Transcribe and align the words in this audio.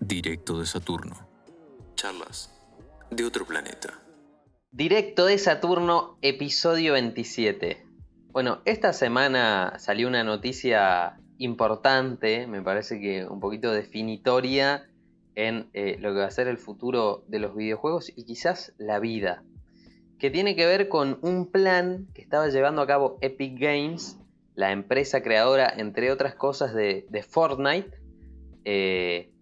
Directo 0.00 0.58
de 0.58 0.66
Saturno. 0.66 1.16
Charlas 1.94 2.50
de 3.10 3.24
otro 3.24 3.44
planeta. 3.44 4.00
Directo 4.70 5.26
de 5.26 5.38
Saturno, 5.38 6.18
episodio 6.22 6.94
27. 6.94 7.86
Bueno, 8.32 8.60
esta 8.64 8.92
semana 8.92 9.74
salió 9.78 10.08
una 10.08 10.24
noticia 10.24 11.20
importante, 11.38 12.46
me 12.46 12.62
parece 12.62 13.00
que 13.00 13.24
un 13.26 13.40
poquito 13.40 13.72
definitoria 13.72 14.89
en 15.46 15.70
eh, 15.72 15.96
lo 16.00 16.12
que 16.12 16.20
va 16.20 16.26
a 16.26 16.30
ser 16.30 16.48
el 16.48 16.58
futuro 16.58 17.24
de 17.28 17.38
los 17.38 17.54
videojuegos 17.54 18.12
y 18.14 18.24
quizás 18.24 18.74
la 18.78 18.98
vida, 18.98 19.42
que 20.18 20.30
tiene 20.30 20.54
que 20.54 20.66
ver 20.66 20.88
con 20.88 21.18
un 21.22 21.50
plan 21.50 22.08
que 22.14 22.20
estaba 22.20 22.48
llevando 22.48 22.82
a 22.82 22.86
cabo 22.86 23.18
Epic 23.22 23.58
Games, 23.58 24.18
la 24.54 24.72
empresa 24.72 25.22
creadora, 25.22 25.72
entre 25.74 26.12
otras 26.12 26.34
cosas, 26.34 26.74
de, 26.74 27.24
Fortnite, 27.26 27.98
eh, 28.64 29.32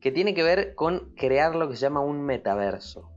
que 0.00 0.12
tiene 0.12 0.34
que 0.34 0.42
ver 0.42 0.74
con 0.74 1.14
crear 1.16 1.54
lo 1.54 1.68
que 1.68 1.76
se 1.76 1.82
llama 1.82 2.00
un 2.00 2.20
metaverso. 2.22 3.10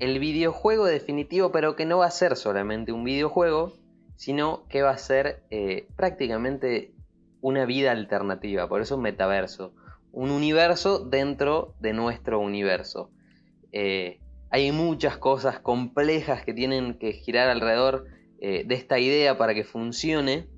El 0.00 0.18
videojuego 0.18 0.86
definitivo, 0.86 1.52
pero 1.52 1.76
que 1.76 1.86
no 1.86 1.98
va 1.98 2.06
a 2.06 2.10
ser 2.10 2.36
solamente 2.36 2.92
un 2.92 3.04
videojuego, 3.04 3.72
sino 4.16 4.66
que 4.68 4.82
va 4.82 4.90
a 4.90 4.98
ser 4.98 5.44
eh, 5.50 5.86
prácticamente 5.94 6.92
una 7.40 7.64
vida 7.64 7.92
alternativa, 7.92 8.68
por 8.68 8.80
eso 8.80 8.96
un 8.96 9.02
metaverso, 9.02 9.72
un 10.16 10.30
universo 10.30 11.00
dentro 11.00 11.74
de 11.78 11.92
nuestro 11.92 12.40
universo. 12.40 13.10
Eh, 13.70 14.18
hay 14.48 14.72
muchas 14.72 15.18
cosas 15.18 15.60
complejas 15.60 16.42
que 16.42 16.54
tienen 16.54 16.98
que 16.98 17.12
girar 17.12 17.50
alrededor 17.50 18.06
eh, 18.40 18.64
de 18.66 18.74
esta 18.76 18.98
idea 18.98 19.36
para 19.36 19.52
que 19.52 19.62
funcione 19.62 20.48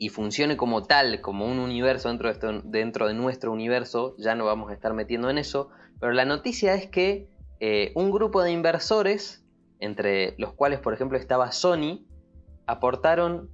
y 0.00 0.08
funcione 0.08 0.56
como 0.56 0.82
tal, 0.82 1.20
como 1.20 1.46
un 1.46 1.60
universo 1.60 2.08
dentro 2.08 3.06
de, 3.06 3.14
nuestro 3.14 3.52
universo, 3.52 4.16
ya 4.18 4.34
no 4.34 4.44
vamos 4.44 4.72
a 4.72 4.74
estar 4.74 4.92
metiendo 4.92 5.30
en 5.30 5.38
eso, 5.38 5.68
pero 6.00 6.12
la 6.12 6.24
noticia 6.24 6.74
es 6.74 6.88
que 6.88 7.28
eh, 7.60 7.92
un 7.94 8.10
grupo 8.10 8.42
de 8.42 8.50
inversores, 8.50 9.44
entre 9.78 10.34
los 10.36 10.52
cuales 10.52 10.80
por 10.80 10.94
ejemplo 10.94 11.16
estaba 11.16 11.52
Sony, 11.52 12.04
aportaron 12.66 13.50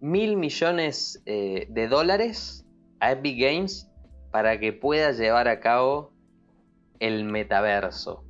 mil 0.00 0.36
millones 0.36 1.20
de 1.26 1.88
dólares 1.90 2.64
a 3.00 3.10
Epic 3.12 3.36
Games 3.40 3.89
para 4.30 4.58
que 4.58 4.72
pueda 4.72 5.12
llevar 5.12 5.48
a 5.48 5.60
cabo 5.60 6.12
el 6.98 7.24
metaverso. 7.24 8.24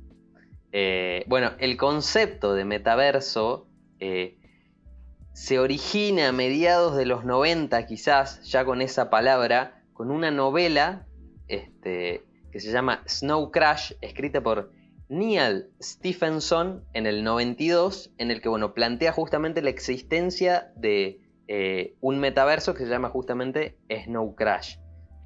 Eh, 0.71 1.25
bueno, 1.27 1.51
el 1.59 1.77
concepto 1.77 2.53
de 2.53 2.65
metaverso 2.65 3.67
eh, 3.99 4.37
se 5.33 5.59
origina 5.59 6.29
a 6.29 6.31
mediados 6.31 6.95
de 6.95 7.05
los 7.05 7.25
90 7.25 7.85
quizás, 7.85 8.41
ya 8.43 8.65
con 8.65 8.81
esa 8.81 9.09
palabra, 9.09 9.83
con 9.93 10.11
una 10.11 10.31
novela 10.31 11.05
este, 11.47 12.23
que 12.51 12.59
se 12.59 12.71
llama 12.71 13.03
Snow 13.07 13.51
Crash, 13.51 13.93
escrita 14.01 14.41
por 14.41 14.71
Neil 15.09 15.67
Stephenson 15.81 16.85
en 16.93 17.05
el 17.05 17.23
92, 17.23 18.11
en 18.17 18.31
el 18.31 18.41
que 18.41 18.47
bueno, 18.47 18.73
plantea 18.73 19.11
justamente 19.11 19.61
la 19.61 19.69
existencia 19.69 20.71
de 20.77 21.19
eh, 21.47 21.95
un 21.99 22.19
metaverso 22.19 22.73
que 22.73 22.85
se 22.85 22.89
llama 22.89 23.09
justamente 23.09 23.77
Snow 23.89 24.35
Crash. 24.35 24.77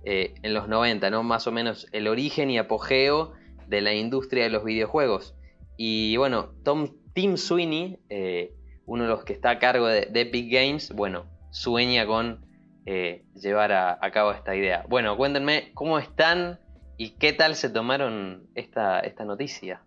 Eh, 0.07 0.35
en 0.43 0.53
los 0.53 0.67
90, 0.67 1.09
¿no? 1.09 1.23
Más 1.23 1.47
o 1.47 1.51
menos 1.51 1.87
el 1.91 2.07
origen 2.07 2.51
y 2.51 2.59
apogeo 2.59 3.33
de 3.67 3.81
la 3.81 3.91
industria 3.95 4.43
de 4.43 4.51
los 4.51 4.63
videojuegos. 4.63 5.33
Y 5.77 6.15
bueno, 6.17 6.51
Tom, 6.63 6.89
Tim 7.13 7.37
Sweeney, 7.37 7.97
eh, 8.09 8.53
uno 8.85 9.05
de 9.05 9.09
los 9.09 9.23
que 9.25 9.33
está 9.33 9.49
a 9.49 9.57
cargo 9.57 9.87
de, 9.87 10.07
Epic 10.13 10.51
Games, 10.51 10.91
bueno, 10.93 11.25
sueña 11.49 12.05
con 12.05 12.45
eh, 12.85 13.25
llevar 13.33 13.71
a, 13.71 13.97
cabo 14.11 14.31
esta 14.31 14.55
idea. 14.55 14.85
Bueno, 14.87 15.17
cuéntenme 15.17 15.71
cómo 15.73 15.97
están 15.97 16.59
y 16.97 17.15
qué 17.17 17.33
tal 17.33 17.55
se 17.55 17.71
tomaron 17.71 18.47
esta, 18.53 18.99
esta 18.99 19.25
noticia. 19.25 19.81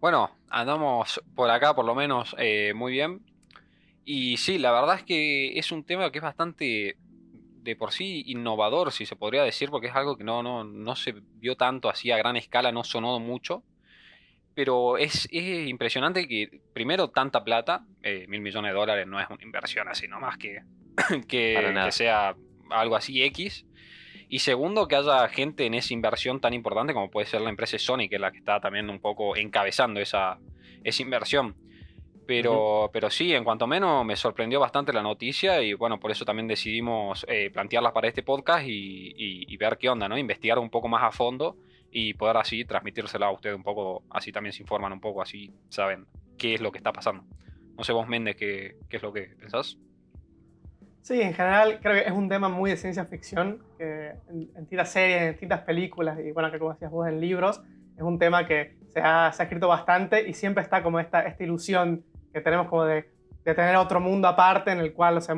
Bueno, 0.00 0.30
andamos 0.48 1.20
por 1.34 1.50
acá 1.50 1.74
por 1.74 1.84
lo 1.84 1.94
menos 1.94 2.34
muy 2.74 2.92
bien. 2.92 3.20
Y 4.06 4.38
sí, 4.38 4.58
la 4.58 4.72
verdad 4.72 4.96
es 4.96 5.02
que 5.04 5.58
es 5.58 5.70
un 5.70 5.84
tema 5.84 6.10
que 6.10 6.18
es 6.18 6.24
bastante 6.24 6.96
de 7.62 7.76
por 7.76 7.92
sí 7.92 8.24
innovador, 8.26 8.92
si 8.92 9.06
se 9.06 9.16
podría 9.16 9.44
decir, 9.44 9.70
porque 9.70 9.86
es 9.86 9.94
algo 9.94 10.16
que 10.16 10.24
no, 10.24 10.42
no, 10.42 10.64
no 10.64 10.96
se 10.96 11.14
vio 11.36 11.56
tanto 11.56 11.88
así 11.88 12.10
a 12.10 12.16
gran 12.16 12.36
escala, 12.36 12.72
no 12.72 12.84
sonó 12.84 13.18
mucho. 13.20 13.62
Pero 14.54 14.98
es, 14.98 15.28
es 15.30 15.68
impresionante 15.68 16.28
que, 16.28 16.60
primero, 16.74 17.08
tanta 17.08 17.42
plata, 17.42 17.86
eh, 18.02 18.26
mil 18.28 18.42
millones 18.42 18.72
de 18.72 18.78
dólares 18.78 19.06
no 19.06 19.18
es 19.18 19.26
una 19.30 19.42
inversión 19.42 19.88
así 19.88 20.08
nomás 20.08 20.36
que, 20.36 20.62
que, 21.28 21.72
que 21.84 21.92
sea 21.92 22.34
algo 22.70 22.96
así 22.96 23.22
X. 23.22 23.64
Y 24.28 24.40
segundo, 24.40 24.88
que 24.88 24.96
haya 24.96 25.28
gente 25.28 25.66
en 25.66 25.74
esa 25.74 25.94
inversión 25.94 26.40
tan 26.40 26.52
importante 26.54 26.92
como 26.94 27.10
puede 27.10 27.26
ser 27.26 27.42
la 27.42 27.50
empresa 27.50 27.78
Sony, 27.78 28.08
que 28.08 28.16
es 28.16 28.20
la 28.20 28.32
que 28.32 28.38
está 28.38 28.60
también 28.60 28.90
un 28.90 29.00
poco 29.00 29.36
encabezando 29.36 30.00
esa, 30.00 30.38
esa 30.84 31.02
inversión. 31.02 31.54
Pero, 32.26 32.88
pero 32.92 33.10
sí, 33.10 33.34
en 33.34 33.42
cuanto 33.44 33.66
menos 33.66 34.04
me 34.04 34.14
sorprendió 34.16 34.60
bastante 34.60 34.92
la 34.92 35.02
noticia 35.02 35.60
y 35.60 35.74
bueno, 35.74 35.98
por 35.98 36.10
eso 36.10 36.24
también 36.24 36.46
decidimos 36.46 37.26
eh, 37.28 37.50
plantearlas 37.50 37.92
para 37.92 38.08
este 38.08 38.22
podcast 38.22 38.64
y, 38.66 39.08
y- 39.16 39.52
y 39.52 39.56
ver 39.56 39.76
qué 39.76 39.88
onda, 39.88 40.08
¿no? 40.08 40.16
Investigar 40.16 40.58
un 40.58 40.70
poco 40.70 40.88
más 40.88 41.02
a 41.02 41.10
fondo 41.10 41.56
y 41.90 42.14
poder 42.14 42.36
así 42.36 42.64
transmitírsela 42.64 43.26
a 43.26 43.32
ustedes 43.32 43.56
un 43.56 43.62
poco, 43.64 44.04
así 44.10 44.32
también 44.32 44.52
se 44.52 44.62
informan 44.62 44.92
un 44.92 45.00
poco, 45.00 45.20
así 45.20 45.52
saben 45.68 46.06
qué 46.38 46.54
es 46.54 46.60
lo 46.60 46.70
que 46.70 46.78
está 46.78 46.92
pasando. 46.92 47.24
No 47.76 47.84
sé 47.84 47.92
vos, 47.92 48.06
Méndez, 48.06 48.36
qué, 48.36 48.76
qué 48.88 48.96
es 48.98 49.02
lo 49.02 49.12
que 49.12 49.22
pensás. 49.38 49.76
Sí, 51.02 51.20
en 51.20 51.34
general 51.34 51.80
creo 51.82 51.94
que 51.94 52.08
es 52.08 52.12
un 52.14 52.28
tema 52.28 52.48
muy 52.48 52.70
de 52.70 52.76
ciencia 52.76 53.04
ficción, 53.04 53.62
que 53.76 54.10
en, 54.30 54.48
en 54.54 54.60
distintas 54.60 54.90
series, 54.92 55.22
en 55.22 55.30
distintas 55.32 55.62
películas 55.62 56.18
y 56.24 56.30
bueno, 56.30 56.50
que 56.52 56.58
como 56.60 56.72
decías 56.72 56.92
vos 56.92 57.08
en 57.08 57.20
libros, 57.20 57.60
es 57.96 58.02
un 58.02 58.18
tema 58.18 58.46
que 58.46 58.76
se 58.88 59.00
ha, 59.00 59.32
se 59.32 59.42
ha 59.42 59.44
escrito 59.46 59.66
bastante 59.68 60.28
y 60.28 60.32
siempre 60.32 60.62
está 60.62 60.82
como 60.82 61.00
esta, 61.00 61.22
esta 61.22 61.42
ilusión 61.42 62.04
que 62.32 62.40
tenemos 62.40 62.68
como 62.68 62.84
de, 62.84 63.10
de 63.44 63.54
tener 63.54 63.76
otro 63.76 64.00
mundo 64.00 64.28
aparte 64.28 64.70
en 64.72 64.78
el 64.78 64.92
cual 64.92 65.16
o 65.18 65.20
sea, 65.20 65.34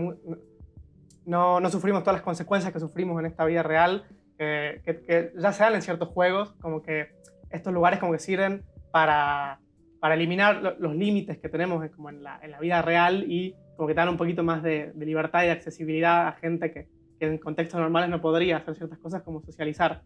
no, 1.27 1.61
no 1.61 1.71
sufrimos 1.71 2.03
todas 2.03 2.17
las 2.17 2.23
consecuencias 2.23 2.73
que 2.73 2.81
sufrimos 2.81 3.19
en 3.21 3.27
esta 3.27 3.45
vida 3.45 3.63
real, 3.63 4.05
que, 4.39 4.81
que- 4.85 5.01
que 5.03 5.33
ya 5.37 5.53
se 5.53 5.63
dan 5.65 5.75
en 5.75 5.83
ciertos 5.83 6.09
juegos, 6.09 6.53
como 6.61 6.83
que 6.83 7.09
estos 7.51 7.73
lugares 7.73 7.99
como 8.01 8.13
que 8.13 8.19
sirven 8.19 8.63
para, 8.91 9.61
para 10.01 10.15
eliminar 10.15 10.57
lo- 10.63 10.77
los 10.79 10.95
límites 10.95 11.39
que 11.39 11.49
tenemos 11.49 11.83
en- 11.83 11.91
como 11.91 12.11
en 12.11 12.23
la, 12.23 12.39
en 12.43 12.51
la 12.51 12.59
vida 12.61 12.83
real 12.83 13.25
y 13.31 13.55
como 13.77 13.89
que 13.89 13.95
dan 13.95 14.09
un 14.09 14.17
poquito 14.17 14.43
más 14.43 14.63
de, 14.63 14.93
de 14.95 15.07
libertad 15.07 15.43
y 15.43 15.47
de 15.47 15.53
accesibilidad 15.53 16.29
a 16.29 16.33
gente 16.33 16.71
que, 16.73 16.89
que 17.19 17.27
en 17.27 17.39
contextos 17.39 17.81
normales 17.81 18.11
no 18.11 18.21
podría 18.21 18.59
hacer 18.59 18.75
ciertas 18.75 18.99
cosas 18.99 19.23
como 19.23 19.41
socializar. 19.43 20.03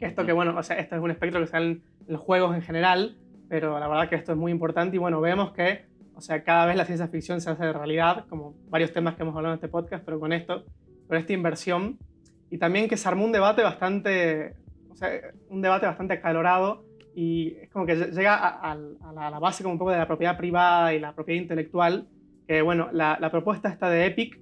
Esto 0.00 0.24
que 0.24 0.32
bueno, 0.32 0.56
o 0.56 0.62
sea, 0.62 0.78
esto 0.78 0.94
es 0.96 1.02
un 1.02 1.10
espectro 1.10 1.44
que 1.44 1.56
en, 1.56 1.62
en 1.64 1.82
los 2.06 2.20
juegos 2.20 2.54
en 2.54 2.62
general, 2.62 3.18
pero 3.48 3.78
la 3.80 3.88
verdad 3.88 4.08
que 4.08 4.14
esto 4.14 4.32
es 4.32 4.38
muy 4.38 4.52
importante 4.52 4.96
y 4.96 4.98
bueno, 4.98 5.20
vemos 5.20 5.52
que, 5.52 5.86
o 6.18 6.20
sea, 6.20 6.42
cada 6.42 6.66
vez 6.66 6.76
la 6.76 6.84
ciencia 6.84 7.08
ficción 7.08 7.40
se 7.40 7.48
hace 7.50 7.72
realidad, 7.72 8.26
como 8.28 8.54
varios 8.68 8.92
temas 8.92 9.14
que 9.14 9.22
hemos 9.22 9.34
hablado 9.36 9.54
en 9.54 9.58
este 9.58 9.68
podcast, 9.68 10.04
pero 10.04 10.18
con 10.20 10.32
esto, 10.32 10.64
con 11.06 11.16
esta 11.16 11.32
inversión. 11.32 11.96
Y 12.50 12.58
también 12.58 12.88
que 12.88 12.96
se 12.96 13.08
armó 13.08 13.24
un 13.24 13.32
debate 13.32 13.62
bastante, 13.62 14.54
o 14.90 14.96
sea, 14.96 15.08
un 15.48 15.62
debate 15.62 15.86
bastante 15.86 16.14
acalorado 16.14 16.84
y 17.14 17.54
es 17.62 17.70
como 17.70 17.86
que 17.86 17.94
llega 17.94 18.34
a, 18.34 18.72
a- 18.72 18.78
a 19.26 19.30
la, 19.30 19.38
base 19.38 19.62
como 19.62 19.72
un 19.74 19.78
poco 19.78 19.92
de 19.92 19.98
la 19.98 20.06
propiedad 20.06 20.36
privada 20.36 20.92
y 20.92 21.00
la 21.00 21.14
propiedad 21.14 21.40
intelectual, 21.40 22.08
que 22.46 22.62
bueno, 22.62 22.88
la, 22.92 23.16
la 23.20 23.30
propuesta 23.30 23.68
esta 23.68 23.88
de 23.88 24.06
Epic, 24.06 24.40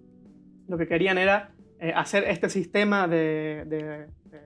lo 0.69 0.79
que 0.79 0.87
querían 0.89 1.19
era 1.19 1.53
eh, 1.81 1.93
hacer 1.95 2.25
este 2.25 2.49
sistema 2.49 3.07
de, 3.07 3.65
de- 3.67 4.07
de- 4.31 4.41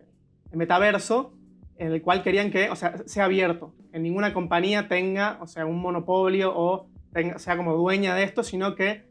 de 0.50 0.56
metaverso 0.56 1.32
en 1.78 1.92
el 1.92 2.02
cual 2.02 2.22
querían 2.22 2.50
que, 2.50 2.68
o 2.70 2.76
sea, 2.76 2.98
sea 3.06 3.24
abierto, 3.26 3.72
que 3.92 3.98
ninguna 3.98 4.32
compañía 4.34 4.88
tenga, 4.88 5.38
o 5.40 5.46
sea, 5.46 5.64
un 5.64 5.80
monopolio 5.80 6.52
o 6.54 6.88
tenga- 7.12 7.38
sea 7.38 7.56
como 7.56 7.74
dueña 7.74 8.14
de 8.14 8.22
esto, 8.24 8.42
sino 8.42 8.74
que 8.74 9.04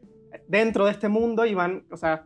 dentro 0.48 0.84
de 0.86 0.92
este 0.92 1.08
mundo 1.08 1.44
iban, 1.44 1.84
o 1.90 1.96
sea, 1.96 2.24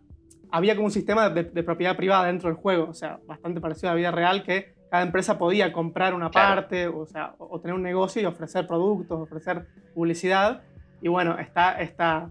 había 0.50 0.74
como 0.74 0.86
un 0.86 0.92
sistema 0.92 1.30
de, 1.30 1.44
de 1.44 1.62
propiedad 1.62 1.96
privada 1.96 2.26
dentro 2.26 2.48
del 2.48 2.56
juego, 2.56 2.88
o 2.88 2.94
sea, 2.94 3.18
bastante 3.26 3.60
parecido 3.60 3.88
a 3.90 3.92
la 3.92 3.96
vida 3.98 4.10
real, 4.10 4.42
que 4.44 4.74
cada 4.90 5.02
empresa 5.02 5.38
podía 5.38 5.72
comprar 5.72 6.14
una 6.14 6.30
Claro. 6.30 6.54
parte, 6.62 6.86
o 6.86 7.06
sea, 7.06 7.34
o, 7.38 7.56
o 7.56 7.60
tener 7.60 7.74
un 7.74 7.82
negocio 7.82 8.22
y 8.22 8.26
ofrecer 8.26 8.66
productos, 8.66 9.20
ofrecer 9.20 9.66
publicidad. 9.94 10.62
Y 11.02 11.08
bueno, 11.08 11.38
está, 11.38 11.80
está 11.80 12.30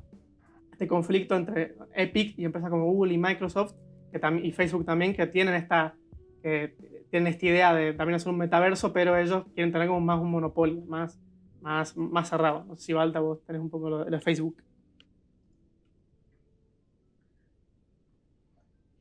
este 0.71 0.87
conflicto 0.87 1.35
entre 1.35 1.75
Epic 1.93 2.37
y 2.39 2.45
empresas 2.45 2.69
como 2.69 2.85
Google 2.85 3.13
y 3.13 3.17
Microsoft, 3.17 3.73
que 4.11 4.21
y 4.43 4.51
Facebook 4.53 4.85
también, 4.85 5.13
que 5.13 5.27
tienen 5.27 5.55
esta, 5.55 5.95
que 6.41 6.75
tienen 7.09 7.27
esta 7.33 7.45
idea 7.45 7.73
de 7.73 7.93
también 7.93 8.15
hacer 8.15 8.29
un 8.29 8.37
metaverso, 8.37 8.93
pero 8.93 9.17
ellos 9.17 9.43
quieren 9.53 9.73
tener 9.73 9.87
como 9.87 9.99
más 9.99 10.19
un 10.21 10.31
monopolio, 10.31 10.81
más, 10.85 11.19
más, 11.63 11.97
más 11.97 12.29
cerrado. 12.29 12.65
No 12.65 12.75
sé 12.75 12.83
si 12.83 12.93
Balta 12.93 13.19
vos 13.19 13.39
tenés 13.45 13.61
un 13.61 13.69
poco 13.69 13.89
lo 13.89 13.99
de, 13.99 14.11
lo 14.11 14.17
de 14.17 14.21
Facebook. 14.21 14.61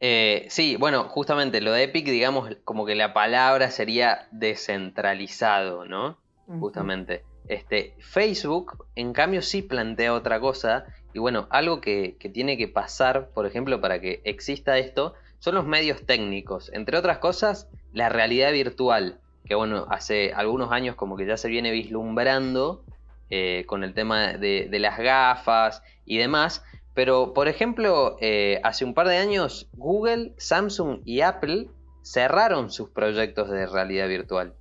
Eh, 0.01 0.47
sí, 0.49 0.77
bueno, 0.77 1.05
justamente 1.05 1.61
lo 1.61 1.73
de 1.73 1.85
Epic, 1.85 2.07
digamos, 2.07 2.57
como 2.65 2.87
que 2.87 2.95
la 2.95 3.13
palabra 3.13 3.71
sería 3.71 4.27
descentralizado, 4.33 5.85
¿no? 5.85 6.19
Justamente. 6.59 7.25
Este, 7.47 7.95
Facebook, 8.01 8.87
en 8.97 9.13
cambio, 9.13 9.43
sí 9.43 9.63
plantea 9.63 10.13
otra 10.13 10.41
cosa. 10.41 10.87
Y 11.15 11.19
bueno, 11.19 11.47
algo 11.51 11.81
que, 11.81 12.17
que 12.19 12.29
tiene 12.29 12.57
que 12.57 12.69
pasar, 12.69 13.29
por 13.31 13.47
ejemplo, 13.47 13.81
para 13.81 14.01
que 14.01 14.21
exista 14.25 14.77
esto, 14.79 15.15
son 15.39 15.55
los 15.55 15.67
medios 15.67 16.05
técnicos. 16.05 16.71
Entre 16.73 16.99
otras 16.99 17.19
cosas, 17.19 17.69
la 17.93 18.09
realidad 18.09 18.53
virtual, 18.53 19.21
que 19.45 19.55
bueno, 19.55 19.87
hace 19.91 20.33
algunos 20.33 20.73
años 20.73 20.97
como 20.97 21.17
que 21.17 21.27
ya 21.27 21.37
se 21.37 21.49
viene 21.49 21.71
vislumbrando 21.71 22.85
eh, 23.31 23.65
con 23.67 23.83
el 23.83 23.95
tema 23.95 24.35
de, 24.35 24.69
las 24.79 24.99
gafas 24.99 25.83
y 26.05 26.19
demás. 26.19 26.65
Pero, 26.95 27.33
por 27.33 27.49
ejemplo, 27.49 28.17
eh, 28.21 28.61
hace 28.63 28.85
un 28.85 28.93
par 28.93 29.09
de 29.09 29.17
años 29.17 29.69
Google, 29.73 30.35
Samsung 30.37 31.01
y 31.07 31.23
Apple 31.23 31.69
cerraron 32.03 32.71
sus 32.71 32.91
proyectos 32.91 33.49
de 33.51 33.67
realidad 33.67 34.09
virtual. 34.09 34.55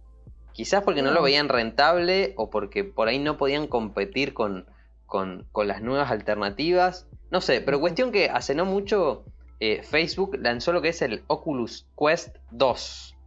Quizás 0.54 0.84
porque 0.84 1.02
no 1.02 1.12
lo 1.12 1.22
mm. 1.22 1.24
veían 1.24 1.50
rentable 1.50 2.34
o 2.38 2.50
porque 2.50 2.84
por 2.84 3.08
ahí 3.08 3.20
no 3.20 3.38
podían 3.38 3.68
competir 3.68 4.34
con, 4.34 4.66
con, 5.06 5.68
las 5.68 5.82
nuevas 5.82 6.10
alternativas. 6.10 7.08
No 7.30 7.42
sé, 7.42 7.62
pero 7.62 7.80
cuestión 7.80 8.12
que 8.12 8.30
hace 8.30 8.56
no 8.56 8.66
mucho 8.66 9.26
eh, 9.60 9.84
Facebook 9.84 10.38
lanzó 10.40 10.72
lo 10.72 10.82
que 10.82 10.90
es 10.90 11.02
el 11.02 11.24
Oculus 11.28 11.88
Quest 11.98 12.38
2, 12.52 13.18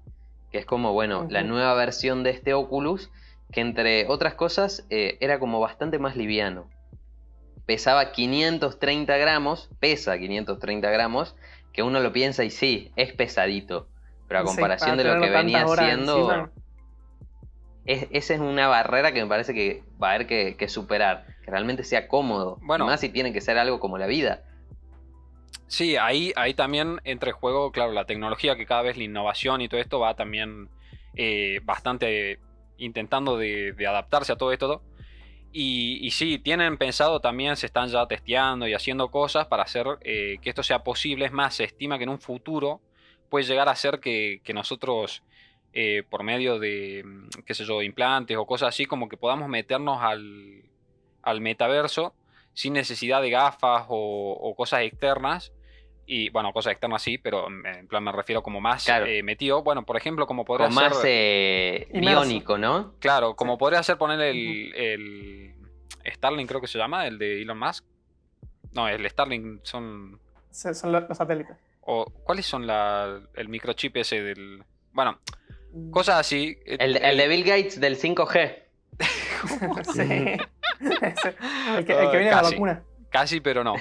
que 0.55 0.61
es 0.61 0.67
como, 0.67 0.93
bueno, 0.93 1.27
la 1.31 1.43
nueva 1.43 1.75
versión 1.75 2.23
de 2.23 2.31
este 2.31 2.55
Oculus 2.55 3.11
que 3.51 3.61
entre 3.61 4.07
otras 4.07 4.35
cosas 4.35 4.87
eh, 4.89 5.19
era 5.19 5.41
como 5.41 5.59
bastante 5.59 5.99
más 5.99 6.15
liviano. 6.15 6.71
Pesaba 7.67 8.13
530 8.13 9.17
gramos, 9.17 9.69
pesa 9.81 10.17
530 10.17 10.89
gramos, 10.93 11.35
que 11.73 11.83
uno 11.83 11.99
lo 11.99 12.13
piensa 12.13 12.45
y 12.45 12.51
sí, 12.51 12.93
es 12.95 13.13
pesadito. 13.13 13.89
Pero 14.29 14.39
a 14.39 14.45
comparación 14.45 14.97
de 14.97 15.03
lo 15.03 15.21
que 15.21 15.29
venía 15.29 15.65
haciendo, 15.65 16.49
esa 17.85 18.35
es 18.35 18.39
una 18.39 18.69
barrera 18.69 19.11
que 19.11 19.23
me 19.23 19.29
parece 19.29 19.55
que 19.55 19.83
va 20.01 20.13
a 20.13 20.15
haber 20.15 20.29
que, 20.29 20.69
superar. 20.69 21.27
Que 21.45 21.51
realmente 21.51 21.83
sea 21.83 22.07
cómodo. 22.07 22.61
Bueno, 22.63 22.87
más 22.87 23.01
si 23.01 23.09
tiene 23.09 23.33
que 23.33 23.41
ser 23.41 23.59
algo 23.59 23.81
como 23.81 23.99
la 23.99 24.07
vida. 24.07 24.45
Sí, 25.75 25.97
ahí, 25.97 26.33
ahí 26.37 26.55
también 26.55 27.01
entra 27.03 27.31
en 27.31 27.37
juego, 27.37 27.73
claro, 27.73 27.91
la 27.91 28.05
tecnología, 28.05 28.55
que 28.55 28.65
cada 28.65 28.83
vez 28.83 28.97
la 28.97 29.03
innovación 29.03 29.61
y 29.61 29.69
todo 29.69 29.81
esto 29.81 29.99
va 29.99 30.15
también 30.15 30.69
eh, 31.17 31.59
bastante 31.65 32.39
intentando 32.79 33.37
de, 33.37 33.75
adaptarse 33.85 34.31
a 34.31 34.37
todo 34.37 34.53
esto. 34.53 34.85
Y, 35.51 36.09
sí, 36.13 36.39
tienen 36.39 36.79
pensado 36.79 37.19
también, 37.19 37.57
se 37.57 37.67
están 37.67 37.89
ya 37.89 38.07
testeando 38.07 38.69
y 38.69 38.75
haciendo 38.75 39.11
cosas 39.11 39.49
para 39.49 39.65
hacer 39.65 39.99
eh, 40.03 40.37
que 40.41 40.51
esto 40.51 40.63
sea 40.63 40.85
posible. 40.85 41.25
Es 41.27 41.33
más, 41.33 41.57
se 41.57 41.65
estima 41.65 41.99
que 41.99 42.05
en 42.05 42.11
un 42.11 42.21
futuro 42.21 42.81
puede 43.29 43.45
llegar 43.45 43.69
a 43.69 43.75
ser 43.75 43.99
que, 43.99 44.41
nosotros, 44.55 45.25
eh, 45.73 46.05
por 46.09 46.23
medio 46.23 46.61
de, 46.61 47.05
qué 47.47 47.55
sé 47.55 47.65
yo, 47.65 47.83
implantes 47.83 48.37
o 48.37 48.47
cosas 48.47 48.69
así, 48.69 48.87
como 48.87 49.09
que 49.09 49.17
podamos 49.17 49.49
meternos 49.49 50.01
al, 50.01 50.63
al 51.23 51.41
metaverso 51.41 52.15
sin 52.53 52.75
necesidad 52.75 53.21
de 53.21 53.31
gafas 53.31 53.87
o 53.89 54.55
cosas 54.57 54.83
externas 54.83 55.53
y 56.07 56.29
bueno, 56.31 56.53
cosas 56.53 56.73
externas 56.73 57.03
sí, 57.03 57.19
pero 57.19 57.47
en 57.49 57.87
plan 57.89 58.05
me 58.05 58.13
refiero 58.13 58.43
como 58.43 58.61
más 58.61 58.87
eh, 58.89 59.23
metido. 59.23 59.63
Bueno, 59.63 59.85
por 59.85 59.97
ejemplo, 59.97 60.27
como 60.27 60.45
podría 60.45 60.71
ser. 60.71 60.75
más 60.75 61.01
eh, 61.05 61.89
biónico, 61.93 62.59
¿no? 62.59 62.95
Claro, 62.99 63.35
como 63.35 63.57
podría 63.57 63.83
ser 63.83 63.97
poner 63.97 64.21
el, 64.21 64.75
el, 64.75 65.55
Starlink, 66.05 66.49
creo 66.49 66.61
que 66.61 66.67
se 66.67 66.79
llama, 66.79 67.07
el 67.07 67.19
de 67.19 67.43
Elon 67.43 67.59
Musk. 67.59 67.85
No, 68.73 68.89
el 68.89 69.09
Starlink 69.09 69.61
son. 69.65 70.21
son 70.51 70.93
los 70.93 71.17
satélites. 71.17 71.57
O, 71.81 72.05
¿Cuáles 72.05 72.47
son 72.47 72.67
la, 72.67 73.21
el 73.35 73.49
microchip 73.49 73.97
ese 73.97 74.23
del. 74.23 74.63
Bueno, 74.93 75.19
mm. 75.73 75.91
cosas 75.91 76.21
así. 76.21 76.59
El, 76.67 76.97
el, 76.97 77.17
de 77.17 77.29
Bill 77.29 77.45
Gates 77.45 77.81
del 77.81 77.99
5G. 77.99 78.63
sí. 79.95 80.03
el, 81.79 81.85
que, 81.85 81.93
el 81.93 82.11
que 82.11 82.17
viene 82.17 82.31
de 82.31 82.37
la 82.37 82.43
vacuna. 82.43 82.83
Casi, 83.11 83.41
pero 83.41 83.65
no. 83.65 83.75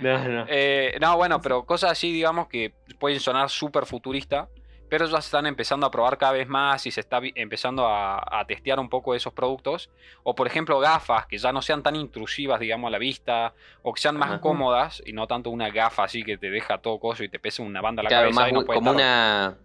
No, 0.00 0.28
no. 0.28 0.44
Eh, 0.48 0.96
no, 1.00 1.16
bueno, 1.16 1.40
pero 1.40 1.64
cosas 1.64 1.92
así, 1.92 2.12
digamos, 2.12 2.48
que 2.48 2.74
pueden 2.98 3.20
sonar 3.20 3.48
súper 3.50 3.86
futurista, 3.86 4.48
pero 4.88 5.06
ya 5.06 5.20
se 5.20 5.26
están 5.26 5.46
empezando 5.46 5.86
a 5.86 5.90
probar 5.90 6.18
cada 6.18 6.32
vez 6.32 6.48
más 6.48 6.86
y 6.86 6.90
se 6.90 7.00
está 7.00 7.20
empezando 7.34 7.86
a, 7.86 8.44
testear 8.46 8.78
un 8.78 8.88
poco 8.88 9.14
esos 9.14 9.32
productos. 9.32 9.90
O, 10.22 10.34
por 10.34 10.46
ejemplo, 10.46 10.78
gafas 10.78 11.26
que 11.26 11.38
ya 11.38 11.52
no 11.52 11.62
sean 11.62 11.82
tan 11.82 11.96
intrusivas, 11.96 12.60
digamos, 12.60 12.88
a 12.88 12.90
la 12.92 12.98
vista, 12.98 13.54
o 13.82 13.92
que 13.92 14.00
sean 14.00 14.16
más 14.16 14.38
cómodas 14.40 15.02
y 15.04 15.12
no 15.12 15.26
tanto 15.26 15.50
una 15.50 15.70
gafa 15.70 16.04
así 16.04 16.22
que 16.22 16.36
te 16.36 16.50
deja 16.50 16.78
todo 16.78 16.98
coso 16.98 17.24
y 17.24 17.28
te 17.28 17.38
pesa 17.38 17.62
una 17.62 17.80
banda 17.80 18.02
a 18.02 18.04
la 18.04 18.10
cabeza. 18.10 18.50
como, 18.66 18.90
una, 18.90 19.56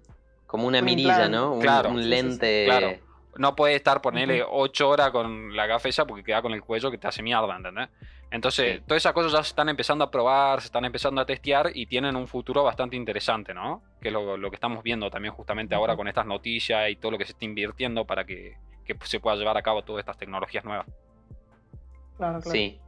como 0.48 0.68
una 0.68 0.82
mirilla, 0.82 1.28
¿no? 1.28 1.54
Un, 1.54 1.62
claro, 1.62 1.90
un 1.90 2.10
lente. 2.10 2.66
claro. 2.66 3.09
No 3.40 3.56
puede 3.56 3.76
estar 3.76 4.02
ponerle 4.02 4.44
8 4.46 4.90
horas 4.90 5.12
con 5.12 5.56
la 5.56 5.66
gafa 5.66 5.88
esa 5.88 6.06
porque 6.06 6.26
queda 6.26 6.42
con 6.42 6.52
el 6.52 6.62
cuello 6.62 6.92
que 6.92 6.98
te 6.98 7.08
hace 7.08 7.24
mierda, 7.24 7.56
¿entendés? 7.56 7.88
Entonces, 8.32 8.82
todas 8.86 9.02
esas 9.02 9.14
cosas 9.14 9.32
ya 9.32 9.42
se 9.42 9.50
están 9.50 9.70
empezando 9.70 10.04
a 10.04 10.12
probar, 10.12 10.60
se 10.60 10.68
están 10.68 10.84
empezando 10.84 11.22
a 11.22 11.26
testear 11.26 11.72
y 11.74 11.86
tienen 11.86 12.18
un 12.18 12.28
futuro 12.28 12.64
bastante 12.64 12.98
interesante, 12.98 13.54
¿no? 13.54 13.82
Que 14.02 14.10
es 14.10 14.14
lo, 14.14 14.50
que 14.50 14.56
estamos 14.56 14.84
viendo 14.84 15.10
también 15.10 15.34
justamente 15.34 15.74
ahora 15.74 15.96
con 15.96 16.08
estas 16.10 16.26
noticias 16.26 16.90
y 16.90 16.98
todo 16.98 17.14
lo 17.14 17.18
que 17.18 17.26
se 17.26 17.32
está 17.32 17.46
invirtiendo 17.46 18.06
para 18.06 18.26
que, 18.26 18.58
se 19.06 19.20
pueda 19.22 19.38
llevar 19.38 19.56
a 19.56 19.62
cabo 19.62 19.84
todas 19.84 20.02
estas 20.02 20.18
tecnologías 20.18 20.66
nuevas. 20.66 20.86
Claro, 22.18 22.42
claro. 22.42 22.52
Sí. 22.52 22.80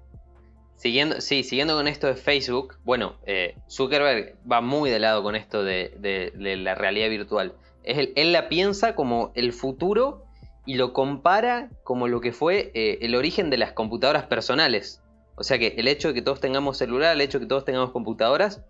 Siguiendo, 0.75 1.21
sí, 1.21 1.44
siguiendo 1.44 1.75
con 1.75 1.88
esto 1.88 2.07
de 2.07 2.15
Facebook, 2.15 2.77
bueno, 2.83 3.15
eh, 3.25 3.56
Zuckerberg 3.69 4.36
va 4.51 4.62
muy 4.62 4.89
de 4.89 5.00
lado 5.00 5.24
con 5.24 5.36
esto 5.36 5.63
de, 5.63 6.33
la 6.36 6.75
realidad 6.75 7.09
virtual. 7.09 7.53
Es 7.83 8.09
él 8.15 8.33
la 8.33 8.50
piensa 8.50 8.95
como 8.95 9.31
el 9.33 9.53
futuro 9.53 10.25
y 10.65 10.75
lo 10.75 10.93
compara 10.93 11.69
como 11.83 12.07
lo 12.07 12.21
que 12.21 12.31
fue 12.31 12.71
eh, 12.73 12.99
el 13.01 13.15
origen 13.15 13.49
de 13.49 13.57
las 13.57 13.73
computadoras 13.73 14.23
personales. 14.23 15.01
O 15.35 15.43
sea 15.43 15.57
que 15.57 15.75
el 15.77 15.87
hecho 15.87 16.09
de 16.09 16.13
que 16.13 16.21
todos 16.21 16.39
tengamos 16.39 16.77
celular, 16.77 17.13
el 17.13 17.21
hecho 17.21 17.39
de 17.39 17.45
que 17.45 17.49
todos 17.49 17.65
tengamos 17.65 17.91
computadoras, 17.91 18.61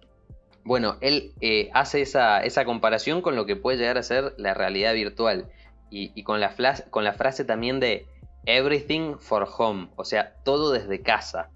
bueno, 0.64 0.98
él 1.02 1.34
eh, 1.42 1.70
hace 1.74 2.02
esa, 2.02 2.66
comparación 2.66 3.22
con 3.22 3.36
lo 3.36 3.46
que 3.46 3.56
puede 3.56 3.78
llegar 3.78 3.98
a 3.98 4.04
ser 4.04 4.34
la 4.38 4.54
realidad 4.54 4.94
virtual. 4.94 5.48
Y, 5.94 6.24
con, 6.24 6.40
la 6.40 6.56
con 6.90 7.04
la 7.04 7.12
frase 7.12 7.44
también 7.44 7.82
de 7.82 8.06
everything 8.46 9.18
for 9.18 9.46
home, 9.58 9.90
o 9.98 10.06
sea, 10.06 10.36
todo 10.46 10.72
desde 10.72 11.02
casa. 11.02 11.50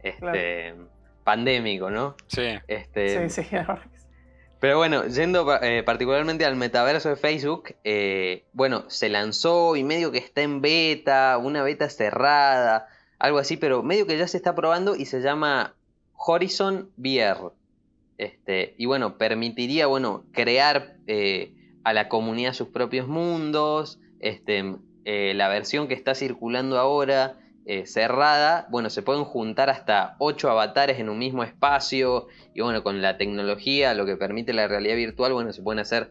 Este, 0.00 0.74
Pandémico, 1.24 1.90
¿no? 1.90 2.14
Sí. 2.26 2.58
Este, 2.68 3.30
sí, 3.30 3.42
sí, 3.42 3.56
Pero 4.60 4.76
bueno, 4.76 5.06
yendo 5.06 5.50
eh, 5.62 5.82
particularmente 5.82 6.44
al 6.44 6.54
metaverso 6.54 7.08
de 7.08 7.16
Facebook, 7.16 7.74
eh, 7.82 8.44
bueno, 8.52 8.84
se 8.88 9.08
lanzó 9.08 9.74
y 9.74 9.84
medio 9.84 10.12
que 10.12 10.18
está 10.18 10.42
en 10.42 10.60
beta, 10.60 11.38
una 11.38 11.62
beta 11.62 11.88
cerrada 11.88 12.86
algo 13.18 13.38
así, 13.38 13.56
pero 13.56 13.82
medio 13.82 14.06
que 14.06 14.18
ya 14.18 14.28
se 14.28 14.36
está 14.36 14.54
probando 14.54 14.96
y 14.96 15.06
se 15.06 15.20
llama 15.20 15.74
Horizon 16.14 16.90
VR. 16.98 17.52
Este, 18.18 18.74
y 18.76 18.84
bueno, 18.84 19.16
permitiría, 19.16 19.86
bueno, 19.86 20.24
crear 20.32 20.96
eh, 21.06 21.54
a 21.82 21.94
la 21.94 22.08
comunidad 22.08 22.52
sus 22.52 22.68
propios 22.68 23.08
mundos. 23.08 23.98
Este, 24.20 24.76
la 25.04 25.48
versión 25.48 25.88
que 25.88 25.94
está 25.94 26.14
circulando 26.14 26.78
ahora, 26.78 27.39
eh, 27.66 27.86
cerrada, 27.86 28.66
bueno, 28.70 28.90
se 28.90 29.02
pueden 29.02 29.24
juntar 29.24 29.70
hasta 29.70 30.16
8 30.18 30.50
avatares 30.50 30.98
en 30.98 31.08
un 31.08 31.18
mismo 31.18 31.44
espacio. 31.44 32.26
Y 32.54 32.62
bueno, 32.62 32.82
con 32.82 33.02
la 33.02 33.16
tecnología, 33.18 33.94
lo 33.94 34.06
que 34.06 34.16
permite 34.16 34.52
la 34.52 34.66
realidad 34.66 34.96
virtual, 34.96 35.32
bueno, 35.32 35.52
se 35.52 35.62
pueden 35.62 35.78
hacer 35.78 36.10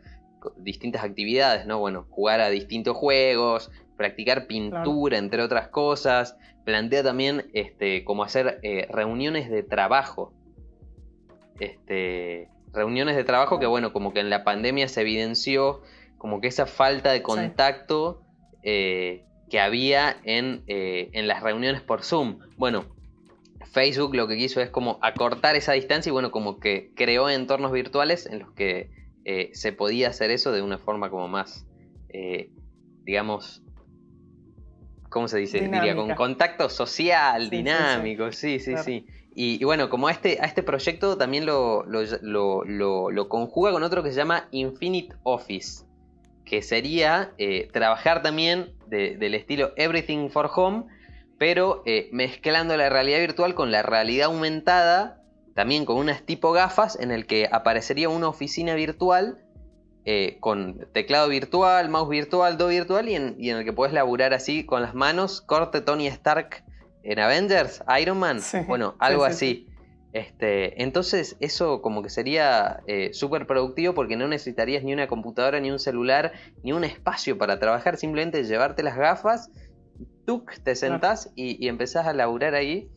distintas 0.57 1.03
actividades, 1.03 1.65
¿no? 1.65 1.79
Bueno, 1.79 2.05
jugar 2.09 2.39
a 2.39 2.49
distintos 2.49 2.95
juegos, 2.95 3.71
practicar 3.97 4.47
pintura, 4.47 5.17
entre 5.17 5.41
otras 5.41 5.69
cosas. 5.69 6.37
Plantea 6.65 7.03
también 7.03 7.49
este, 7.53 8.03
como 8.03 8.23
hacer 8.23 8.59
eh, 8.63 8.87
reuniones 8.89 9.49
de 9.49 9.63
trabajo. 9.63 10.33
Este, 11.59 12.47
reuniones 12.71 13.15
de 13.15 13.23
trabajo 13.23 13.59
que, 13.59 13.65
bueno, 13.65 13.91
como 13.91 14.13
que 14.13 14.19
en 14.19 14.29
la 14.29 14.43
pandemia 14.43 14.87
se 14.87 15.01
evidenció 15.01 15.81
como 16.17 16.41
que 16.41 16.47
esa 16.47 16.65
falta 16.65 17.11
de 17.11 17.21
contacto 17.21 18.21
eh, 18.61 19.25
que 19.49 19.59
había 19.59 20.17
en, 20.23 20.63
eh, 20.67 21.09
en 21.13 21.27
las 21.27 21.43
reuniones 21.43 21.81
por 21.81 22.03
Zoom. 22.03 22.39
Bueno, 22.57 22.85
Facebook 23.71 24.15
lo 24.15 24.27
que 24.27 24.37
quiso 24.37 24.61
es 24.61 24.69
como 24.69 24.99
acortar 25.01 25.55
esa 25.55 25.73
distancia 25.73 26.09
y 26.09 26.13
bueno, 26.13 26.31
como 26.31 26.59
que 26.59 26.91
creó 26.95 27.29
entornos 27.29 27.71
virtuales 27.71 28.25
en 28.25 28.39
los 28.39 28.51
que 28.51 28.89
se 29.53 29.71
podía 29.73 30.09
hacer 30.09 30.31
eso 30.31 30.51
de 30.51 30.63
una 30.63 30.79
forma 30.79 31.11
como 31.11 31.27
más, 31.27 31.67
digamos, 33.03 33.61
¿cómo 35.09 35.27
se 35.27 35.37
dice? 35.37 35.59
Diría, 35.59 35.95
con 35.95 36.15
contacto 36.15 36.69
social, 36.69 37.49
dinámico, 37.49 38.31
sí, 38.31 38.59
sí, 38.59 38.75
sí. 38.77 39.05
Y, 39.35 39.63
bueno, 39.63 39.89
como 39.89 40.07
a 40.07 40.11
este, 40.11 40.37
a 40.41 40.45
este 40.45 40.63
proyecto 40.63 41.17
también 41.17 41.45
lo, 41.45 41.85
lo, 41.85 43.29
conjuga 43.29 43.71
con 43.71 43.83
otro 43.83 44.03
que 44.03 44.09
se 44.09 44.17
llama 44.17 44.47
Infinite 44.51 45.15
Office, 45.23 45.85
que 46.49 46.61
sería 46.61 47.31
eh, 47.37 47.69
trabajar 47.71 48.21
también 48.21 48.73
del 48.87 49.35
estilo 49.35 49.71
Everything 49.75 50.29
for 50.29 50.49
Home, 50.55 50.85
pero 51.37 51.83
eh, 51.85 52.09
mezclando 52.11 52.75
la 52.75 52.89
realidad 52.89 53.19
virtual 53.19 53.53
con 53.53 53.71
la 53.71 53.83
realidad 53.83 54.27
aumentada 54.27 55.21
también 55.53 55.85
con 55.85 55.97
unas 55.97 56.23
tipo 56.23 56.51
gafas 56.51 56.97
en 56.99 57.11
el 57.11 57.27
que 57.27 57.47
aparecería 57.51 58.09
una 58.09 58.29
oficina 58.29 58.75
virtual 58.75 59.43
eh, 60.05 60.37
con 60.39 60.87
teclado 60.93 61.27
virtual, 61.29 61.89
mouse 61.89 62.09
virtual, 62.09 62.57
do 62.57 62.67
virtual 62.67 63.09
y 63.09 63.15
en, 63.15 63.35
y 63.37 63.49
en 63.49 63.57
el 63.57 63.65
que 63.65 63.73
puedes 63.73 63.93
laburar 63.93 64.33
así 64.33 64.65
con 64.65 64.81
las 64.81 64.95
manos, 64.95 65.41
corte 65.41 65.81
Tony 65.81 66.07
Stark 66.07 66.63
en 67.03 67.19
Avengers, 67.19 67.83
Iron 68.01 68.17
Man, 68.17 68.41
Sí, 68.41 68.59
bueno, 68.67 68.91
sí, 68.91 68.97
algo 68.99 69.25
sí, 69.25 69.31
así. 69.31 69.67
Este, 70.11 70.81
entonces 70.81 71.37
eso 71.39 71.81
como 71.81 72.01
que 72.01 72.09
sería 72.09 72.81
eh, 72.87 73.13
súper 73.13 73.45
productivo 73.45 73.93
porque 73.93 74.15
no 74.15 74.27
necesitarías 74.27 74.83
ni 74.83 74.93
una 74.93 75.07
computadora, 75.07 75.59
ni 75.59 75.69
un 75.69 75.77
celular, 75.77 76.33
ni 76.63 76.73
un 76.73 76.83
espacio 76.83 77.37
para 77.37 77.59
trabajar, 77.59 77.97
simplemente 77.97 78.43
llevarte 78.43 78.81
las 78.81 78.97
gafas, 78.97 79.51
tuc, 80.25 80.51
te 80.63 80.75
sentás 80.75 81.31
y, 81.35 81.63
y 81.63 81.67
empezás 81.67 82.07
a 82.07 82.13
laburar 82.13 82.55
ahí. 82.55 82.89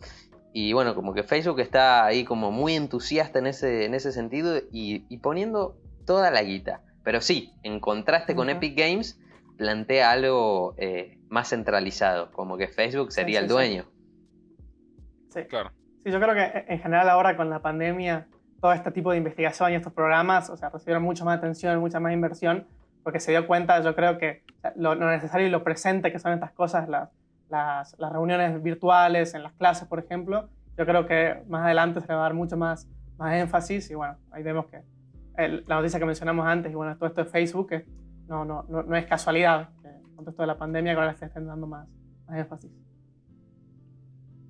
Y 0.55 0.73
bueno, 0.75 0.95
como 0.95 1.15
que 1.15 1.23
Facebook 1.23 1.61
está 1.61 2.05
ahí 2.05 2.25
como 2.25 2.51
muy 2.51 2.75
entusiasta 2.75 3.39
en 3.39 3.47
ese, 3.47 3.85
en 3.87 3.95
ese 3.95 4.13
sentido 4.13 4.59
y, 4.71 5.07
y 5.09 5.19
poniendo 5.19 5.77
toda 6.07 6.31
la 6.31 6.43
guita. 6.43 6.83
Pero 7.05 7.21
sí, 7.21 7.55
en 7.63 7.81
contraste 7.81 8.35
con. 8.35 8.51
Epic 8.51 8.79
Games, 8.79 9.19
plantea 9.57 10.11
algo 10.11 10.75
eh, 10.77 11.19
más 11.29 11.49
centralizado, 11.51 12.31
como 12.33 12.57
que 12.57 12.69
Facebook 12.69 13.13
sería 13.13 13.41
sí, 13.41 13.45
el 13.45 13.49
sí. 13.49 13.55
dueño. 13.55 13.85
Sí. 15.31 15.45
Claro. 15.45 15.73
Sí, 16.03 16.11
yo 16.11 16.21
creo 16.21 16.35
que 16.35 16.43
eh, 16.43 16.65
en 16.69 16.79
general 16.81 17.09
ahora 17.09 17.37
con 17.37 17.49
la 17.51 17.61
pandemia, 17.61 18.27
todo 18.61 18.73
este 18.73 18.91
tipo 18.91 19.11
de 19.13 19.19
investigación 19.19 19.73
y 19.73 19.75
estos 19.75 19.93
programas, 19.93 20.51
o 20.51 20.57
sea, 20.57 20.69
recibieron 20.71 21.03
mucha 21.03 21.25
más 21.25 21.39
atención, 21.39 21.79
mucha 21.81 22.01
más 22.01 22.13
inversión, 22.13 22.67
porque 23.03 23.21
se 23.21 23.33
dio 23.33 23.47
cuenta, 23.47 23.81
yo 23.83 23.95
creo 23.95 24.19
que 24.19 24.43
lo, 24.77 24.95
lo 24.95 25.11
necesario 25.11 25.47
y 25.47 25.51
lo 25.51 25.65
presente 25.65 26.13
que 26.13 26.19
son 26.19 26.33
estas 26.33 26.53
cosas, 26.53 26.89
las, 26.89 27.11
las, 27.49 27.97
las 27.99 28.13
reuniones 28.13 28.63
virtuales, 28.63 29.35
en 29.35 29.43
las 29.43 29.53
clases, 29.55 29.89
por 29.89 29.99
ejemplo, 29.99 30.49
yo 30.77 30.87
creo 30.87 31.07
que 31.07 31.43
más 31.49 31.65
adelante 31.65 32.01
se 32.01 32.07
le 32.09 32.15
va 32.15 32.21
a 32.21 32.23
dar 32.25 32.35
mucho 32.35 32.57
más, 32.57 32.89
más 33.19 33.35
énfasis 33.35 33.91
y 33.91 33.95
bueno, 33.95 34.17
ahí 34.31 34.43
vemos 34.43 34.67
que 34.67 34.83
el- 35.37 35.65
la 35.67 35.77
noticia 35.77 35.99
que 35.99 36.07
mencionamos 36.07 36.47
antes 36.47 36.71
y 36.73 36.75
bueno, 36.75 36.97
todo 36.97 37.09
esto 37.09 37.25
de 37.25 37.31
Facebook, 37.31 37.69
que 37.69 37.87
no, 38.29 38.45
no, 38.45 38.65
no, 38.69 38.83
no 38.83 38.97
es 38.97 39.07
casualidad, 39.07 39.71
que 39.83 39.89
con 40.15 40.25
todo 40.25 40.31
esto 40.31 40.43
de 40.43 40.47
la 40.47 40.57
pandemia 40.59 40.95
ahora 40.95 41.15
se 41.15 41.27
estén 41.27 41.47
dando 41.47 41.67
más, 41.67 41.89
más 42.27 42.39
énfasis. 42.39 42.71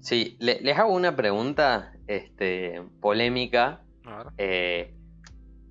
Sí, 0.03 0.37
le- 0.41 0.61
les 0.61 0.77
hago 0.79 0.93
una 0.93 1.15
pregunta 1.15 1.93
este, 2.09 2.83
polémica. 3.01 3.85
A 4.05 4.17
ver. 4.17 4.27
Eh, 4.37 4.95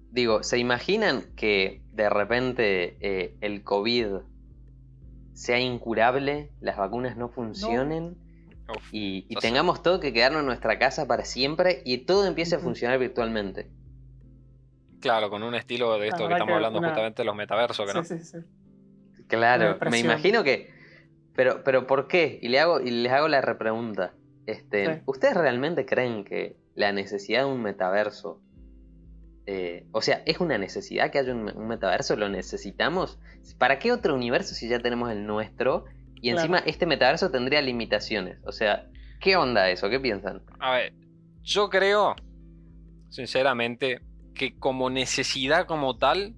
digo, 0.10 0.42
¿se 0.42 0.58
imaginan 0.58 1.24
que 1.36 1.82
de 1.92 2.10
repente 2.10 2.98
eh, 3.02 3.36
el 3.42 3.64
COVID 3.64 4.08
sea 5.34 5.60
incurable, 5.60 6.54
las 6.62 6.78
vacunas 6.78 7.18
no 7.18 7.28
funcionen 7.28 8.16
Uf. 8.70 8.94
y, 8.94 9.24
tengamos 9.42 9.84
todo 9.84 10.00
que 10.00 10.14
quedarnos 10.14 10.42
en 10.42 10.46
nuestra 10.46 10.80
casa 10.80 11.08
para 11.08 11.26
siempre 11.26 11.82
y 11.84 12.06
todo 12.06 12.26
empiece 12.26 12.56
a 12.56 12.60
funcionar 12.60 13.00
virtualmente? 13.00 13.70
Claro, 15.02 15.30
con 15.30 15.44
un 15.44 15.56
estilo 15.56 15.98
de 15.98 16.08
esto 16.08 16.28
que 16.28 16.34
estamos 16.34 16.48
que 16.48 16.54
hablando 16.54 16.80
una- 16.80 16.90
justamente 16.90 17.22
de 17.24 17.26
los 17.26 17.36
metaversos, 17.36 17.86
que 17.86 17.94
no. 17.94 18.04
Sí, 18.06 18.18
sí, 18.20 18.24
sí. 18.24 18.38
Claro, 19.28 19.78
me 19.90 20.00
imagino 20.00 20.44
que... 20.44 20.70
Pero, 21.34 21.64
pero 21.64 21.88
¿por 21.88 22.08
qué? 22.08 22.40
Y, 22.42 22.50
le 22.50 22.60
hago, 22.60 22.80
y 22.82 22.92
les 22.92 23.12
hago 23.12 23.28
la 23.28 23.42
repregunta. 23.42 24.14
Este, 24.52 24.86
Sí. 24.96 25.02
¿Ustedes 25.06 25.36
realmente 25.36 25.86
creen 25.86 26.24
que 26.24 26.56
la 26.76 26.92
necesidad 26.92 27.46
de 27.46 27.52
un 27.52 27.62
metaverso... 27.62 28.42
eh, 29.46 29.86
o 29.92 30.02
sea, 30.02 30.22
¿es 30.26 30.40
una 30.40 30.58
necesidad 30.58 31.10
que 31.12 31.20
haya 31.20 31.34
un, 31.34 31.52
un 31.56 31.68
metaverso? 31.68 32.16
¿Lo 32.16 32.30
necesitamos? 32.30 33.18
¿Para 33.58 33.80
qué 33.80 33.92
otro 33.92 34.14
universo 34.16 34.54
si 34.56 34.70
ya 34.70 34.80
tenemos 34.80 35.12
el 35.12 35.26
nuestro? 35.26 35.86
Y 36.16 36.30
Claro. 36.30 36.38
encima 36.40 36.58
este 36.60 36.86
metaverso 36.86 37.32
tendría 37.32 37.62
limitaciones. 37.62 38.38
O 38.46 38.52
sea, 38.52 38.88
¿qué 39.20 39.36
onda 39.36 39.70
eso? 39.70 39.90
¿Qué 39.90 40.00
piensan? 40.00 40.42
A 40.60 40.74
ver, 40.76 40.94
yo 41.42 41.70
creo, 41.70 42.16
sinceramente, 43.10 44.02
que 44.36 44.58
como 44.58 44.90
necesidad 44.90 45.66
como 45.66 45.98
tal, 45.98 46.36